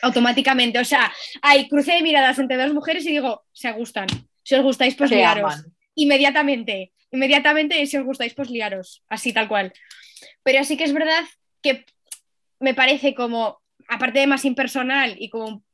Automáticamente, 0.01 0.79
o 0.79 0.85
sea, 0.85 1.13
hay 1.43 1.69
cruce 1.69 1.93
de 1.93 2.03
miradas 2.03 2.39
entre 2.39 2.57
dos 2.57 2.73
mujeres 2.73 3.05
y 3.05 3.11
digo, 3.11 3.45
se 3.53 3.71
gustan. 3.73 4.07
Si 4.45 4.55
os 4.55 4.63
gustáis, 4.63 4.95
pues 4.95 5.11
Se 5.11 5.17
liaros. 5.17 5.53
aman. 5.53 5.78
Inmediatamente, 5.99 6.93
inmediatamente, 7.11 7.85
si 7.87 7.97
os 7.97 8.05
gustáis, 8.05 8.33
pues 8.33 8.51
liaros. 8.51 9.03
Así 9.09 9.33
tal 9.33 9.49
cual. 9.49 9.73
Pero 10.45 10.63
sí 10.63 10.77
que 10.77 10.85
es 10.85 10.93
verdad 10.93 11.25
que 11.61 11.85
me 12.61 12.73
parece 12.73 13.15
como, 13.15 13.61
aparte 13.89 14.21
de 14.21 14.29
más 14.29 14.45
impersonal 14.45 15.17
y 15.19 15.29
como 15.29 15.65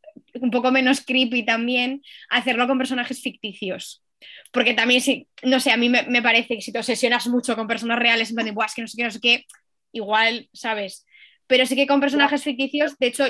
un 0.40 0.50
poco 0.50 0.70
menos 0.70 1.02
creepy 1.04 1.44
también, 1.44 2.02
hacerlo 2.30 2.66
con 2.66 2.78
personajes 2.78 3.20
ficticios. 3.20 4.02
Porque 4.50 4.72
también, 4.72 5.02
sí, 5.02 5.28
no 5.42 5.60
sé, 5.60 5.72
a 5.72 5.76
mí 5.76 5.90
me, 5.90 6.04
me 6.04 6.22
parece 6.22 6.56
que 6.56 6.62
si 6.62 6.72
te 6.72 6.78
obsesionas 6.78 7.26
mucho 7.26 7.54
con 7.54 7.66
personas 7.66 7.98
reales, 7.98 8.30
en 8.30 8.36
plan 8.36 8.46
de, 8.46 8.52
"Buah, 8.52 8.66
es 8.66 8.74
que 8.74 8.82
no 8.82 8.88
sé 8.88 8.96
qué, 8.96 9.04
no 9.04 9.10
sé 9.10 9.20
qué, 9.20 9.44
igual, 9.92 10.48
¿sabes? 10.54 11.04
Pero 11.46 11.66
sí 11.66 11.76
que 11.76 11.86
con 11.86 12.00
personajes 12.00 12.42
ficticios, 12.42 12.96
de 12.98 13.08
hecho, 13.08 13.26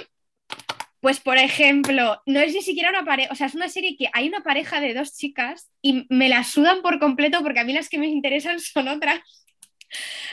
pues 1.04 1.20
por 1.20 1.36
ejemplo, 1.36 2.22
no 2.24 2.40
es 2.40 2.54
ni 2.54 2.62
siquiera 2.62 2.88
una 2.88 3.04
pareja, 3.04 3.30
o 3.30 3.34
sea, 3.34 3.46
es 3.48 3.54
una 3.54 3.68
serie 3.68 3.94
que 3.94 4.08
hay 4.14 4.26
una 4.26 4.42
pareja 4.42 4.80
de 4.80 4.94
dos 4.94 5.14
chicas 5.14 5.70
y 5.82 6.06
me 6.08 6.30
la 6.30 6.44
sudan 6.44 6.80
por 6.80 6.98
completo 6.98 7.42
porque 7.42 7.60
a 7.60 7.64
mí 7.64 7.74
las 7.74 7.90
que 7.90 7.98
me 7.98 8.06
interesan 8.06 8.58
son 8.72 8.88
otras. 8.88 9.20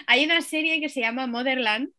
Hay 0.07 0.23
una 0.23 0.39
serie 0.39 0.80
que 0.80 0.88
se 0.88 1.02
llama 1.02 1.27
Motherland, 1.27 1.89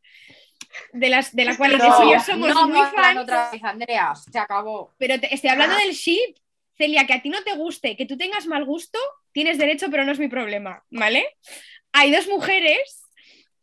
de, 0.94 1.10
las, 1.10 1.36
de 1.36 1.44
la 1.44 1.54
cual 1.58 1.76
No, 1.76 2.10
yo 2.10 2.18
somos 2.20 2.48
no, 2.48 2.66
muy 2.66 2.80
no, 2.80 2.90
fans. 2.92 3.20
otra 3.20 3.50
vez, 3.50 3.62
Andrea, 3.62 4.14
se 4.14 4.38
acabó. 4.38 4.94
Pero 4.96 5.20
te- 5.20 5.34
estoy 5.34 5.50
hablando 5.50 5.76
del 5.76 5.92
ship. 5.92 6.34
Celia, 6.78 7.06
que 7.06 7.12
a 7.12 7.20
ti 7.20 7.28
no 7.28 7.42
te 7.42 7.52
guste, 7.54 7.94
que 7.94 8.06
tú 8.06 8.16
tengas 8.16 8.46
mal 8.46 8.64
gusto, 8.64 8.98
tienes 9.32 9.58
derecho, 9.58 9.88
pero 9.90 10.06
no 10.06 10.12
es 10.12 10.18
mi 10.18 10.28
problema, 10.28 10.82
¿vale? 10.88 11.26
Hay 11.92 12.10
dos 12.10 12.26
mujeres, 12.26 13.04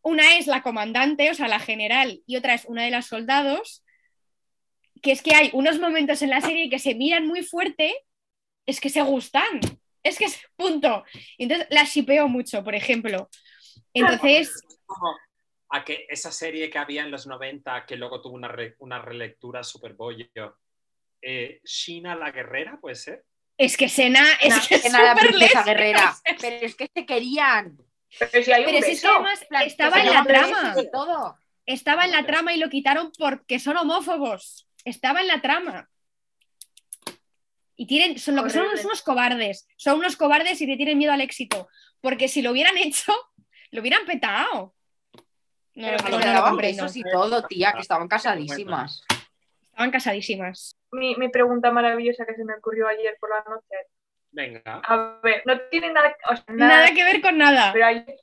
una 0.04 0.38
es 0.38 0.46
la 0.46 0.62
comandante, 0.62 1.32
o 1.32 1.34
sea, 1.34 1.48
la 1.48 1.60
general, 1.60 2.22
y 2.28 2.36
otra 2.36 2.54
es 2.54 2.66
una 2.66 2.84
de 2.84 2.92
las 2.92 3.08
soldados, 3.08 3.84
que 5.02 5.12
es 5.12 5.22
que 5.22 5.36
hay 5.36 5.50
unos 5.54 5.80
momentos 5.80 6.22
en 6.22 6.30
la 6.30 6.42
serie 6.42 6.70
que 6.70 6.80
se 6.80 6.96
miran 6.96 7.28
muy 7.28 7.44
fuerte, 7.44 7.96
es 8.66 8.80
que 8.80 8.90
se 8.90 9.02
gustan, 9.02 9.60
es 10.04 10.18
que 10.18 10.26
es 10.26 10.40
punto. 10.56 11.04
Entonces 11.38 11.68
las 11.70 11.90
shipeo 11.90 12.28
mucho, 12.28 12.64
por 12.64 12.76
ejemplo. 12.76 13.30
Entonces, 13.94 14.52
Como 14.86 15.18
a 15.72 15.84
que 15.86 16.06
esa 16.10 16.32
serie 16.32 16.70
que 16.70 16.78
había 16.80 17.04
en 17.04 17.12
los 17.12 17.28
90, 17.28 17.86
que 17.86 17.96
luego 17.96 18.22
tuvo 18.22 18.36
una, 18.36 18.48
re- 18.48 18.76
una 18.80 19.00
relectura 19.02 19.64
super 19.64 19.94
bollo. 19.94 20.28
Eh, 21.22 21.60
Shina 21.64 22.16
la 22.16 22.32
guerrera, 22.32 22.80
puede 22.80 22.96
ser. 22.96 23.24
es 23.58 23.76
que 23.76 23.90
Sena 23.90 24.24
es 24.42 24.56
No, 24.56 24.62
que 24.68 24.76
es 24.76 24.82
Que 24.84 24.90
nada, 24.90 25.14
súper 25.16 25.28
princesa 25.30 25.60
lésbica. 25.60 25.64
guerrera. 25.66 26.16
Pero 26.40 26.56
es 26.66 26.76
que 26.76 26.90
se 26.94 27.06
querían. 27.06 27.78
Pero 28.18 28.44
si 28.44 28.52
hay 28.52 28.62
un 28.66 28.72
Pero 28.72 28.86
si 28.86 28.92
es 28.94 29.02
que 29.02 29.08
beso. 29.08 29.16
además 29.16 29.46
estaba 29.66 29.94
que 29.96 30.00
en 30.08 30.14
la 30.14 30.24
trama. 30.24 30.76
todo. 30.92 31.38
estaba 31.66 32.06
en 32.06 32.12
la 32.12 32.26
trama 32.26 32.54
y 32.54 32.58
lo 32.58 32.70
quitaron 32.70 33.12
porque 33.18 33.60
son 33.60 33.78
homófobos. 33.78 34.69
Estaba 34.86 35.22
en 35.22 35.28
la 35.28 35.42
trama. 35.42 35.90
Y 37.76 37.88
tienen, 37.88 38.20
son, 38.20 38.36
lo 38.36 38.44
que 38.44 38.50
son 38.50 38.68
unos 38.84 39.02
cobardes. 39.02 39.68
Son 39.78 40.00
unos 40.00 40.18
cobardes 40.18 40.62
y 40.62 40.68
te 40.68 40.76
tienen 40.76 40.98
miedo 40.98 41.14
al 41.14 41.22
éxito. 41.22 41.70
Porque 42.02 42.28
si 42.28 42.42
lo 42.42 42.52
hubieran 42.52 42.78
hecho, 42.78 43.14
lo 43.72 43.82
hubieran 43.82 44.06
petado. 44.06 44.76
No, 45.76 45.88
Pero 46.04 46.20
no 46.20 46.58
besos 46.58 46.96
y 46.98 47.04
todo, 47.04 47.46
tía, 47.46 47.72
que 47.74 47.82
estaban 47.82 48.10
casadísimas. 48.10 49.04
Estaban 49.64 49.92
casadísimas. 49.92 50.76
Mi, 50.92 51.16
mi 51.16 51.30
pregunta 51.30 51.72
maravillosa 51.72 52.26
que 52.26 52.36
se 52.36 52.44
me 52.44 52.56
ocurrió 52.56 52.88
ayer 52.88 53.16
por 53.20 53.30
la 53.30 53.44
noche. 53.50 53.76
Venga. 54.32 54.82
A 54.84 55.20
ver, 55.24 55.44
no 55.46 55.58
tiene 55.72 55.94
nada, 55.94 56.16
o 56.30 56.36
sea, 56.36 56.46
Nada, 56.50 56.82
nada, 56.82 56.94
que 56.94 57.04
ver 57.04 57.22
con 57.22 57.38
nada. 57.38 57.72
pero 57.72 57.86
ayer, 57.86 58.20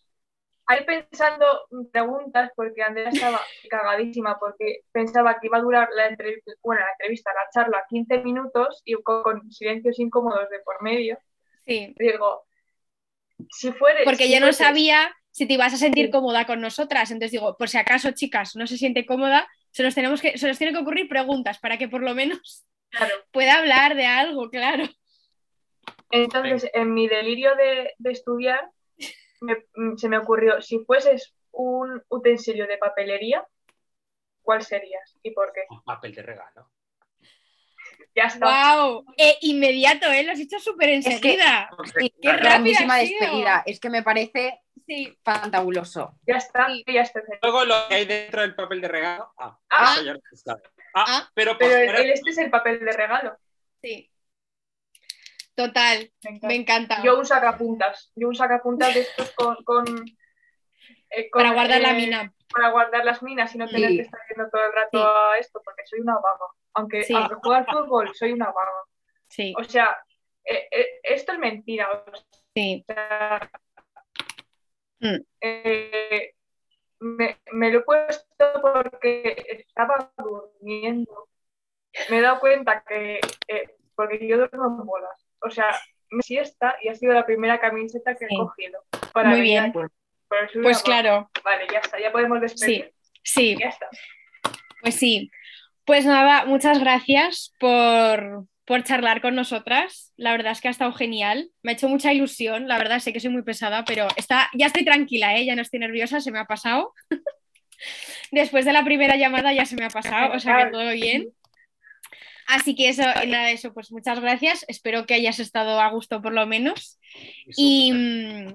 ayer 0.67 0.87
pensando 0.87 1.47
preguntas 1.93 2.51
porque 2.57 2.83
Andrea 2.83 3.11
estaba 3.11 3.41
cagadísima 3.71 4.39
porque 4.39 4.81
pensaba 4.93 5.39
que 5.39 5.47
iba 5.47 5.59
a 5.59 5.63
durar 5.63 5.89
la 5.95 6.09
entrevista, 6.09 6.53
bueno, 6.63 6.83
la 6.83 6.93
entrevista, 6.93 7.31
la 7.33 7.49
charla 7.53 7.85
15 7.89 8.19
minutos 8.19 8.83
y 8.85 8.95
con, 9.03 9.23
con 9.23 9.51
silencios 9.53 9.99
incómodos 9.99 10.49
de 10.51 10.61
por 10.61 10.83
medio. 10.83 11.19
Sí. 11.67 11.95
Digo, 11.99 12.45
si 13.51 13.73
fuere... 13.73 14.05
Porque 14.05 14.25
si 14.25 14.35
yo 14.35 14.41
no 14.41 14.53
sabía 14.53 15.15
si 15.37 15.47
te 15.47 15.53
ibas 15.53 15.75
a 15.75 15.77
sentir 15.77 16.07
Sí. 16.07 16.11
cómoda 16.13 16.47
con 16.47 16.63
nosotras. 16.63 17.11
Entonces 17.11 17.33
digo, 17.33 17.59
por 17.59 17.69
si 17.69 17.77
acaso, 17.77 18.11
chicas, 18.13 18.57
no 18.57 18.67
se 18.67 18.79
siente 18.79 19.05
cómoda, 19.05 19.47
se 19.71 19.83
nos, 19.83 19.95
tenemos 19.95 20.23
que, 20.23 20.39
se 20.39 20.49
nos 20.49 20.57
tienen 20.57 20.75
que 20.75 20.81
ocurrir 20.81 21.11
preguntas 21.11 21.59
para 21.59 21.77
que 21.77 21.89
por 21.89 22.03
lo 22.03 22.15
menos 22.15 22.65
Claro. 22.89 23.13
pueda 23.33 23.59
hablar 23.59 23.97
de 23.97 24.07
algo, 24.07 24.49
claro. 24.49 24.85
Entonces, 26.11 26.71
en 26.73 26.95
mi 26.95 27.07
delirio 27.07 27.55
de, 27.55 27.93
de 27.99 28.13
estudiar, 28.13 28.71
me- 29.41 29.97
se 29.97 30.09
me 30.09 30.19
ocurrió, 30.19 30.61
si 30.63 30.79
fueses 30.85 31.35
un 31.53 32.03
utensilio 32.09 32.67
de 32.67 32.79
papelería, 32.79 33.47
¿cuál 34.43 34.63
serías 34.63 35.17
y 35.23 35.31
por 35.33 35.53
qué? 35.53 35.63
Un 35.71 35.83
papel 35.85 36.15
de 36.15 36.23
regalo. 36.23 36.71
Ya 38.15 38.25
está. 38.25 38.47
¡Wow! 38.81 39.05
inmediato, 39.43 40.07
¿eh? 40.11 40.23
Lo 40.25 40.33
has 40.33 40.41
hecho 40.41 40.59
súper 40.59 40.89
enseguida. 40.91 41.71
Sí, 41.99 42.13
Qué 42.21 42.33
rápida 42.33 42.49
grandísima 42.51 42.97
despedida. 42.97 43.63
Es 43.67 43.79
que 43.81 43.91
me 43.91 44.03
parece 44.03 44.61
Sí. 44.87 45.19
fantabuloso. 45.25 46.19
Ya 46.27 46.37
está, 46.37 46.69
ya 46.87 47.03
está. 47.03 47.21
Luego 47.43 47.65
lo 47.65 47.75
que 47.89 47.95
hay 47.97 48.05
dentro 48.07 48.41
del 48.43 48.55
papel 48.55 48.81
de 48.81 48.89
regalo. 48.89 49.33
Ah, 49.37 49.59
Ah. 49.69 49.97
ya. 50.05 50.15
Ah, 50.95 51.05
Ah. 51.09 51.31
pero, 51.35 51.59
Pero 51.59 51.77
el, 51.77 51.89
el 52.07 52.11
este 52.11 52.31
es 52.31 52.39
el 52.39 52.51
papel 52.51 52.79
de 52.81 52.93
regalo. 52.93 53.37
Sí. 53.83 54.11
Total, 55.57 56.13
Me 56.23 56.31
encanta. 56.31 56.47
me 56.49 56.55
encanta. 56.55 57.03
Yo 57.03 57.19
un 57.19 57.25
sacapuntas. 57.27 58.13
Yo 58.15 58.29
un 58.29 58.35
sacapuntas 58.35 58.95
de 58.95 59.01
estos 59.01 59.31
con. 59.33 59.57
con, 59.65 59.85
eh, 61.11 61.31
con, 61.31 61.43
Para 61.43 61.55
guardar 61.55 61.81
la 61.81 61.91
eh, 61.93 61.95
mina. 61.95 62.33
Para 62.53 62.69
guardar 62.71 63.05
las 63.05 63.23
minas 63.23 63.55
y 63.55 63.59
no 63.59 63.67
tener 63.67 63.89
Sí. 63.91 63.97
que 63.97 64.03
estar 64.03 64.21
viendo 64.29 64.51
todo 64.51 64.65
el 64.67 64.73
rato 64.73 64.99
Sí. 64.99 65.05
a 65.05 65.39
esto, 65.39 65.63
porque 65.65 65.83
soy 65.87 66.01
una 66.01 66.15
vaga. 66.15 66.45
Aunque, 66.75 67.03
Sí. 67.05 67.15
aunque 67.15 67.37
juegue 67.37 67.59
al 67.59 67.67
fútbol, 67.67 68.15
soy 68.15 68.33
una 68.33 68.47
vaga. 68.47 68.71
Sí, 69.29 69.55
O 69.59 69.65
sea, 69.65 69.97
eh, 70.45 71.01
esto 71.03 71.33
es 71.33 71.39
mentira. 71.39 71.89
O 71.91 72.05
sí. 72.55 72.85
Mm. 75.01 75.17
me, 77.01 77.39
me 77.53 77.71
lo 77.71 77.79
he 77.79 77.83
puesto 77.83 78.53
porque 78.63 79.65
estaba 79.67 80.13
durmiendo. 80.17 81.29
Me 82.11 82.19
he 82.19 82.21
dado 82.21 82.41
cuenta 82.41 82.83
que, 82.87 83.21
eh, 83.49 83.77
porque 83.95 84.27
yo 84.27 84.37
duermo 84.37 84.67
en 84.67 84.87
bolas, 84.87 85.26
o 85.41 85.51
sea, 85.51 85.75
me 86.11 86.23
siesta 86.23 86.77
y 86.83 86.89
ha 86.89 86.95
sido 86.95 87.13
la 87.13 87.27
primera 87.27 87.61
camiseta 87.61 88.15
que 88.15 88.27
Sí. 88.29 88.35
he 88.35 88.39
cogido. 88.39 88.81
Para 89.13 89.31
Muy 89.31 89.41
bien. 89.41 89.65
aquí. 89.67 89.79
Pues 90.63 90.83
claro. 90.83 91.31
Vale, 91.45 91.67
ya 91.73 91.79
está, 91.79 92.01
ya 92.01 92.11
podemos 92.13 92.41
despedir. 92.41 92.93
sí, 93.23 93.57
Ya 93.59 93.69
está. 93.69 93.89
pues 94.83 94.95
sí. 94.97 95.31
Pues 95.85 96.05
nada, 96.05 96.45
muchas 96.47 96.81
gracias 96.81 97.55
por, 97.61 98.45
por 98.65 98.83
charlar 98.83 99.21
con 99.21 99.37
nosotras. 99.37 100.13
La 100.17 100.33
verdad 100.33 100.51
es 100.53 100.61
que 100.61 100.67
ha 100.67 100.73
estado 100.73 100.93
genial. 100.93 101.51
Me 101.63 101.71
ha 101.71 101.75
hecho 101.75 101.89
mucha 101.89 102.13
ilusión. 102.13 102.67
La 102.67 102.77
verdad 102.77 102.99
sé 102.99 103.13
que 103.13 103.21
soy 103.21 103.31
muy 103.31 103.43
pesada, 103.43 103.85
pero 103.85 104.09
está, 104.17 104.51
ya 104.53 104.67
estoy 104.67 104.85
tranquila, 104.85 105.37
¿eh? 105.37 105.45
ya 105.45 105.55
no 105.55 105.63
estoy 105.63 105.79
nerviosa, 105.79 106.21
se 106.21 106.33
me 106.33 106.41
ha 106.41 106.45
pasado. 106.45 106.93
Después 108.33 108.65
de 108.65 108.73
la 108.73 108.85
primera 108.85 109.17
llamada 109.17 109.53
ya 109.53 109.65
se 109.67 109.77
me 109.77 109.85
ha 109.85 109.91
pasado, 109.91 110.35
o 110.35 110.41
sea 110.41 110.65
que 110.65 110.71
todo 110.73 110.91
bien. 110.91 111.29
Así 112.47 112.75
que 112.77 112.89
eso, 112.89 113.03
nada, 113.03 113.51
eso, 113.51 113.73
pues 113.75 113.91
muchas 113.91 114.21
gracias. 114.21 114.65
Espero 114.69 115.07
que 115.07 115.15
hayas 115.15 115.39
estado 115.41 115.81
a 115.81 115.89
gusto 115.91 116.23
por 116.23 116.33
lo 116.33 116.47
menos. 116.47 116.99
Y, 117.57 117.93
mm, 117.93 118.55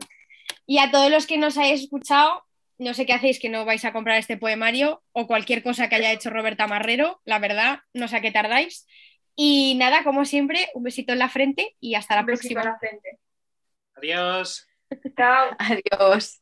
y 0.65 0.80
a 0.80 0.91
todos 0.91 1.11
los 1.11 1.27
que 1.27 1.38
nos 1.38 1.57
hayáis 1.57 1.81
escuchado, 1.81 2.45
no 2.77 2.93
sé 2.93 3.05
qué 3.05 3.13
hacéis 3.13 3.39
que 3.39 3.49
no 3.49 3.65
vais 3.65 3.84
a 3.85 3.93
comprar 3.93 4.18
este 4.18 4.38
poemario 4.38 5.03
o 5.11 5.27
cualquier 5.27 5.61
cosa 5.61 5.89
que 5.89 5.95
haya 5.95 6.11
hecho 6.11 6.30
Roberta 6.30 6.68
Marrero, 6.68 7.22
la 7.26 7.39
verdad, 7.39 7.80
no 7.93 8.07
sé 8.07 8.18
a 8.18 8.22
qué 8.22 8.31
tardáis. 8.31 8.88
Y 9.35 9.76
nada, 9.76 10.03
como 10.03 10.26
siempre, 10.26 10.69
un 10.73 10.84
besito 10.84 11.13
en 11.13 11.19
la 11.19 11.30
frente 11.30 11.76
y 11.80 11.95
hasta 11.95 12.15
la 12.15 12.22
Un 12.22 12.27
besito 12.27 12.49
en 12.49 12.53
próxima. 12.55 12.72
la 12.73 12.80
frente. 12.80 13.19
Adiós. 13.95 14.68
Chao. 15.18 15.55
Adiós. 15.59 16.41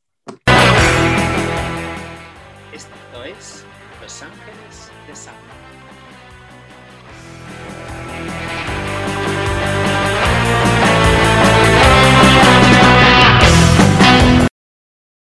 Esto 2.73 3.23
es 3.25 3.65
Los 4.01 4.23
Ángeles 4.23 4.91
de 5.07 5.15
Samba. 5.15 5.58